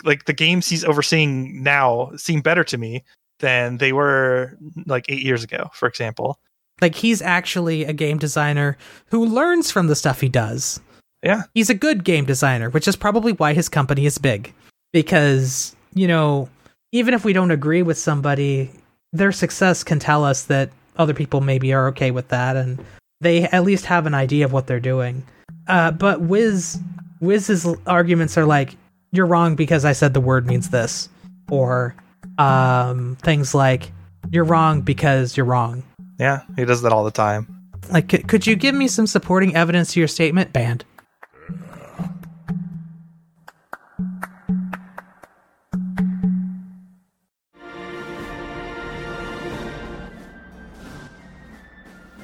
like 0.04 0.26
the 0.26 0.34
games 0.34 0.70
he's 0.70 0.86
overseeing 0.86 1.62
now 1.62 2.12
seem 2.16 2.42
better 2.42 2.64
to 2.64 2.78
me 2.78 3.04
than 3.40 3.78
they 3.78 3.92
were 3.92 4.58
like 4.86 5.06
eight 5.10 5.24
years 5.24 5.44
ago, 5.44 5.70
for 5.74 5.88
example. 5.88 6.40
like 6.82 6.96
he's 6.96 7.22
actually 7.22 7.86
a 7.86 7.94
game 7.94 8.18
designer 8.18 8.78
who 9.08 9.26
learns 9.26 9.72
from 9.72 9.88
the 9.88 9.96
stuff 9.96 10.22
he 10.22 10.30
does. 10.30 10.80
Yeah. 11.24 11.44
He's 11.54 11.70
a 11.70 11.74
good 11.74 12.04
game 12.04 12.26
designer, 12.26 12.70
which 12.70 12.88
is 12.88 12.96
probably 12.96 13.32
why 13.32 13.54
his 13.54 13.70
company 13.70 14.06
is 14.06 14.18
big. 14.18 14.54
Because, 14.92 15.76
you 15.94 16.08
know, 16.08 16.50
even 16.92 17.14
if 17.14 17.24
we 17.24 17.34
don't 17.34 17.52
agree 17.52 17.82
with 17.82 17.98
somebody, 17.98 18.70
their 19.14 19.32
success 19.32 19.84
can 19.84 20.00
tell 20.00 20.26
us 20.26 20.44
that 20.46 20.72
other 20.98 21.14
people 21.14 21.40
maybe 21.40 21.74
are 21.74 21.88
okay 21.88 22.12
with 22.12 22.28
that 22.30 22.56
and 22.56 22.84
they 23.22 23.44
at 23.44 23.64
least 23.64 23.86
have 23.86 24.06
an 24.06 24.14
idea 24.14 24.44
of 24.44 24.52
what 24.52 24.68
they're 24.68 24.80
doing. 24.80 25.24
Uh, 25.68 25.92
but 25.92 26.22
Wiz 26.22 26.78
Wiz's 27.22 27.66
arguments 27.88 28.38
are 28.38 28.46
like, 28.46 28.76
"You're 29.12 29.26
wrong 29.26 29.56
because 29.56 29.86
I 29.86 29.94
said 29.94 30.14
the 30.14 30.20
word 30.20 30.46
means 30.46 30.70
this," 30.70 31.08
or 31.50 31.96
um, 32.38 33.16
things 33.22 33.56
like, 33.56 33.92
"You're 34.30 34.44
wrong 34.44 34.82
because 34.82 35.38
you're 35.38 35.46
wrong." 35.46 35.84
Yeah, 36.20 36.42
he 36.58 36.66
does 36.66 36.82
that 36.82 36.92
all 36.92 37.06
the 37.06 37.12
time. 37.12 37.48
Like, 37.90 38.12
c- 38.12 38.24
could 38.24 38.46
you 38.46 38.56
give 38.56 38.76
me 38.76 38.88
some 38.88 39.08
supporting 39.08 39.56
evidence 39.56 39.94
to 39.94 40.00
your 40.00 40.08
statement? 40.08 40.52
Banned. 40.52 40.84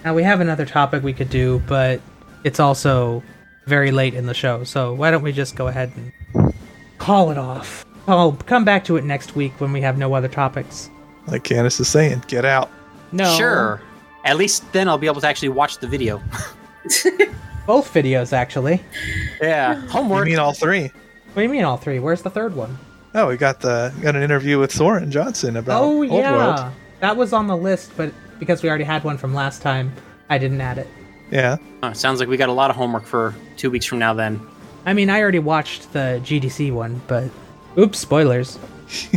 Now 0.03 0.13
we 0.13 0.23
have 0.23 0.39
another 0.39 0.65
topic 0.65 1.03
we 1.03 1.13
could 1.13 1.29
do, 1.29 1.61
but 1.67 2.01
it's 2.43 2.59
also 2.59 3.21
very 3.65 3.91
late 3.91 4.13
in 4.13 4.25
the 4.25 4.33
show, 4.33 4.63
so 4.63 4.93
why 4.93 5.11
don't 5.11 5.21
we 5.23 5.31
just 5.31 5.55
go 5.55 5.67
ahead 5.67 5.91
and 5.95 6.53
call 6.97 7.31
it 7.31 7.37
off? 7.37 7.85
I'll 8.07 8.31
come 8.33 8.65
back 8.65 8.83
to 8.85 8.95
it 8.97 9.03
next 9.03 9.35
week 9.35 9.53
when 9.59 9.71
we 9.71 9.81
have 9.81 9.97
no 9.97 10.13
other 10.13 10.27
topics. 10.27 10.89
Like 11.27 11.43
Canis 11.43 11.79
is 11.79 11.87
saying, 11.87 12.23
get 12.27 12.45
out. 12.45 12.69
No, 13.11 13.35
Sure. 13.37 13.81
At 14.25 14.37
least 14.37 14.71
then 14.73 14.87
I'll 14.89 14.97
be 14.97 15.07
able 15.07 15.21
to 15.21 15.27
actually 15.27 15.49
watch 15.49 15.77
the 15.77 15.87
video. 15.87 16.17
both 17.67 17.93
videos 17.93 18.33
actually. 18.33 18.81
Yeah. 19.41 19.75
Homework. 19.75 19.87
You 19.87 19.91
Homework. 19.91 20.25
mean 20.27 20.39
all 20.39 20.53
three? 20.53 20.83
What 20.83 21.35
do 21.35 21.41
you 21.43 21.49
mean 21.49 21.63
all 21.63 21.77
three? 21.77 21.99
Where's 21.99 22.21
the 22.21 22.29
third 22.29 22.55
one? 22.55 22.77
Oh, 23.15 23.27
we 23.27 23.37
got 23.37 23.59
the 23.61 23.93
got 24.01 24.15
an 24.15 24.23
interview 24.23 24.59
with 24.59 24.71
Soren 24.71 25.09
Johnson 25.11 25.57
about 25.57 25.81
oh 25.81 26.01
Old 26.03 26.11
yeah, 26.11 26.35
World. 26.35 26.73
that 26.99 27.15
was 27.15 27.31
on 27.33 27.47
the 27.47 27.55
list, 27.57 27.91
but 27.95 28.11
because 28.39 28.63
we 28.63 28.69
already 28.69 28.83
had 28.83 29.03
one 29.03 29.17
from 29.17 29.33
last 29.33 29.61
time, 29.61 29.93
I 30.29 30.37
didn't 30.37 30.61
add 30.61 30.77
it. 30.77 30.87
Yeah. 31.31 31.57
Oh, 31.83 31.93
sounds 31.93 32.19
like 32.19 32.29
we 32.29 32.37
got 32.37 32.49
a 32.49 32.53
lot 32.53 32.69
of 32.69 32.75
homework 32.75 33.05
for 33.05 33.35
two 33.57 33.69
weeks 33.69 33.85
from 33.85 33.99
now 33.99 34.13
then. 34.13 34.41
I 34.85 34.93
mean, 34.93 35.09
I 35.09 35.21
already 35.21 35.39
watched 35.39 35.93
the 35.93 36.21
GDC 36.23 36.71
one, 36.71 37.01
but 37.07 37.29
oops, 37.77 37.99
spoilers. 37.99 38.57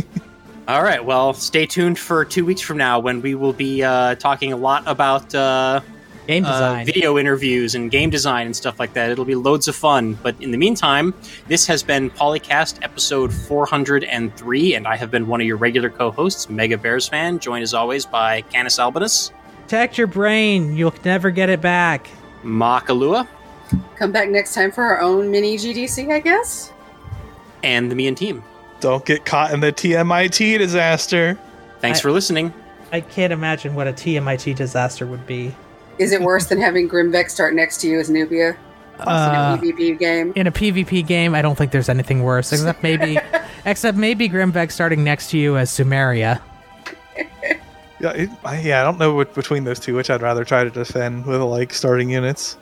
All 0.67 0.83
right. 0.83 1.03
Well, 1.03 1.33
stay 1.33 1.65
tuned 1.65 1.99
for 1.99 2.23
two 2.23 2.45
weeks 2.45 2.61
from 2.61 2.77
now 2.77 2.99
when 2.99 3.21
we 3.21 3.35
will 3.35 3.53
be 3.53 3.83
uh, 3.83 4.15
talking 4.15 4.53
a 4.53 4.57
lot 4.57 4.83
about 4.85 5.33
uh, 5.33 5.81
Game 6.27 6.45
uh, 6.45 6.83
video 6.85 7.17
interviews 7.17 7.75
and 7.75 7.91
game 7.91 8.09
design 8.09 8.45
and 8.45 8.55
stuff 8.55 8.79
like 8.79 8.93
that. 8.93 9.11
It'll 9.11 9.25
be 9.25 9.35
loads 9.35 9.67
of 9.67 9.75
fun. 9.75 10.17
But 10.23 10.41
in 10.41 10.51
the 10.51 10.57
meantime, 10.57 11.13
this 11.47 11.67
has 11.67 11.83
been 11.83 12.09
Polycast 12.09 12.81
episode 12.81 13.33
403, 13.33 14.75
and 14.75 14.87
I 14.87 14.95
have 14.95 15.11
been 15.11 15.27
one 15.27 15.41
of 15.41 15.47
your 15.47 15.57
regular 15.57 15.89
co 15.89 16.11
hosts, 16.11 16.49
Mega 16.49 16.77
Bears 16.77 17.07
fan, 17.09 17.39
joined 17.39 17.63
as 17.63 17.73
always 17.73 18.05
by 18.05 18.41
Canis 18.41 18.79
Albanus, 18.79 19.31
Protect 19.63 19.97
your 19.97 20.07
brain. 20.07 20.75
You'll 20.75 20.93
never 21.03 21.29
get 21.31 21.49
it 21.49 21.59
back. 21.61 22.07
Makahlua, 22.43 23.27
Come 23.97 24.11
back 24.11 24.29
next 24.29 24.53
time 24.53 24.71
for 24.71 24.83
our 24.83 25.01
own 25.01 25.31
mini 25.31 25.57
GDC, 25.57 26.11
I 26.11 26.19
guess. 26.19 26.71
and 27.63 27.89
the 27.91 27.95
me 27.95 28.07
and 28.07 28.17
team. 28.17 28.43
Don't 28.81 29.05
get 29.05 29.25
caught 29.25 29.51
in 29.53 29.61
the 29.61 29.71
TMIT 29.71 30.57
disaster. 30.57 31.37
Thanks 31.79 31.99
I- 31.99 32.01
for 32.01 32.11
listening. 32.11 32.53
I 32.91 33.01
can't 33.01 33.33
imagine 33.33 33.73
what 33.73 33.87
a 33.87 33.93
TMIT 33.93 34.55
disaster 34.55 35.05
would 35.07 35.25
be. 35.25 35.55
Is 36.03 36.11
it 36.11 36.21
worse 36.21 36.47
than 36.47 36.59
having 36.59 36.89
Grimbeck 36.89 37.29
start 37.29 37.53
next 37.53 37.77
to 37.77 37.87
you 37.87 37.97
as 37.97 38.09
Nubia? 38.09 38.57
Uh, 38.99 39.57
in 39.61 39.69
a 39.69 39.73
PvP 39.73 39.97
game. 39.97 40.33
in 40.35 40.47
a 40.47 40.51
PvP 40.51 41.07
game, 41.07 41.33
I 41.33 41.41
don't 41.41 41.57
think 41.57 41.71
there's 41.71 41.87
anything 41.87 42.23
worse, 42.23 42.51
except 42.51 42.83
maybe, 42.83 43.17
except 43.65 43.97
maybe 43.97 44.27
Grimbeck 44.27 44.69
starting 44.69 45.05
next 45.05 45.29
to 45.29 45.37
you 45.37 45.57
as 45.57 45.71
Sumeria. 45.71 46.41
Yeah, 48.01 48.11
it, 48.11 48.29
I, 48.43 48.59
yeah. 48.59 48.81
I 48.81 48.83
don't 48.83 48.97
know 48.97 49.13
what, 49.13 49.33
between 49.33 49.63
those 49.63 49.79
two 49.79 49.95
which 49.95 50.09
I'd 50.09 50.21
rather 50.21 50.43
try 50.43 50.65
to 50.65 50.69
defend 50.69 51.25
with 51.25 51.39
like 51.39 51.73
starting 51.73 52.09
units. 52.09 52.57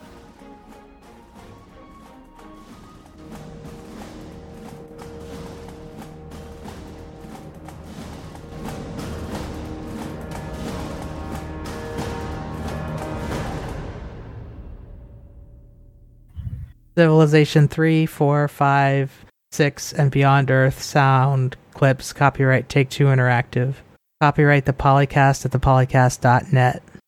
Civilization 16.98 17.68
3, 17.68 18.06
4, 18.06 18.48
5, 18.48 19.26
6, 19.52 19.94
and 19.94 20.12
Beyond 20.12 20.52
Earth 20.52 20.82
sound 20.82 21.56
clips. 21.74 22.12
Copyright 22.14 22.68
Take 22.68 22.90
Two 22.90 23.06
Interactive. 23.06 23.76
Copyright 24.22 24.66
the 24.66 24.74
Polycast 24.74 25.46
at 25.46 25.52
thepolycast.net. 25.52 26.84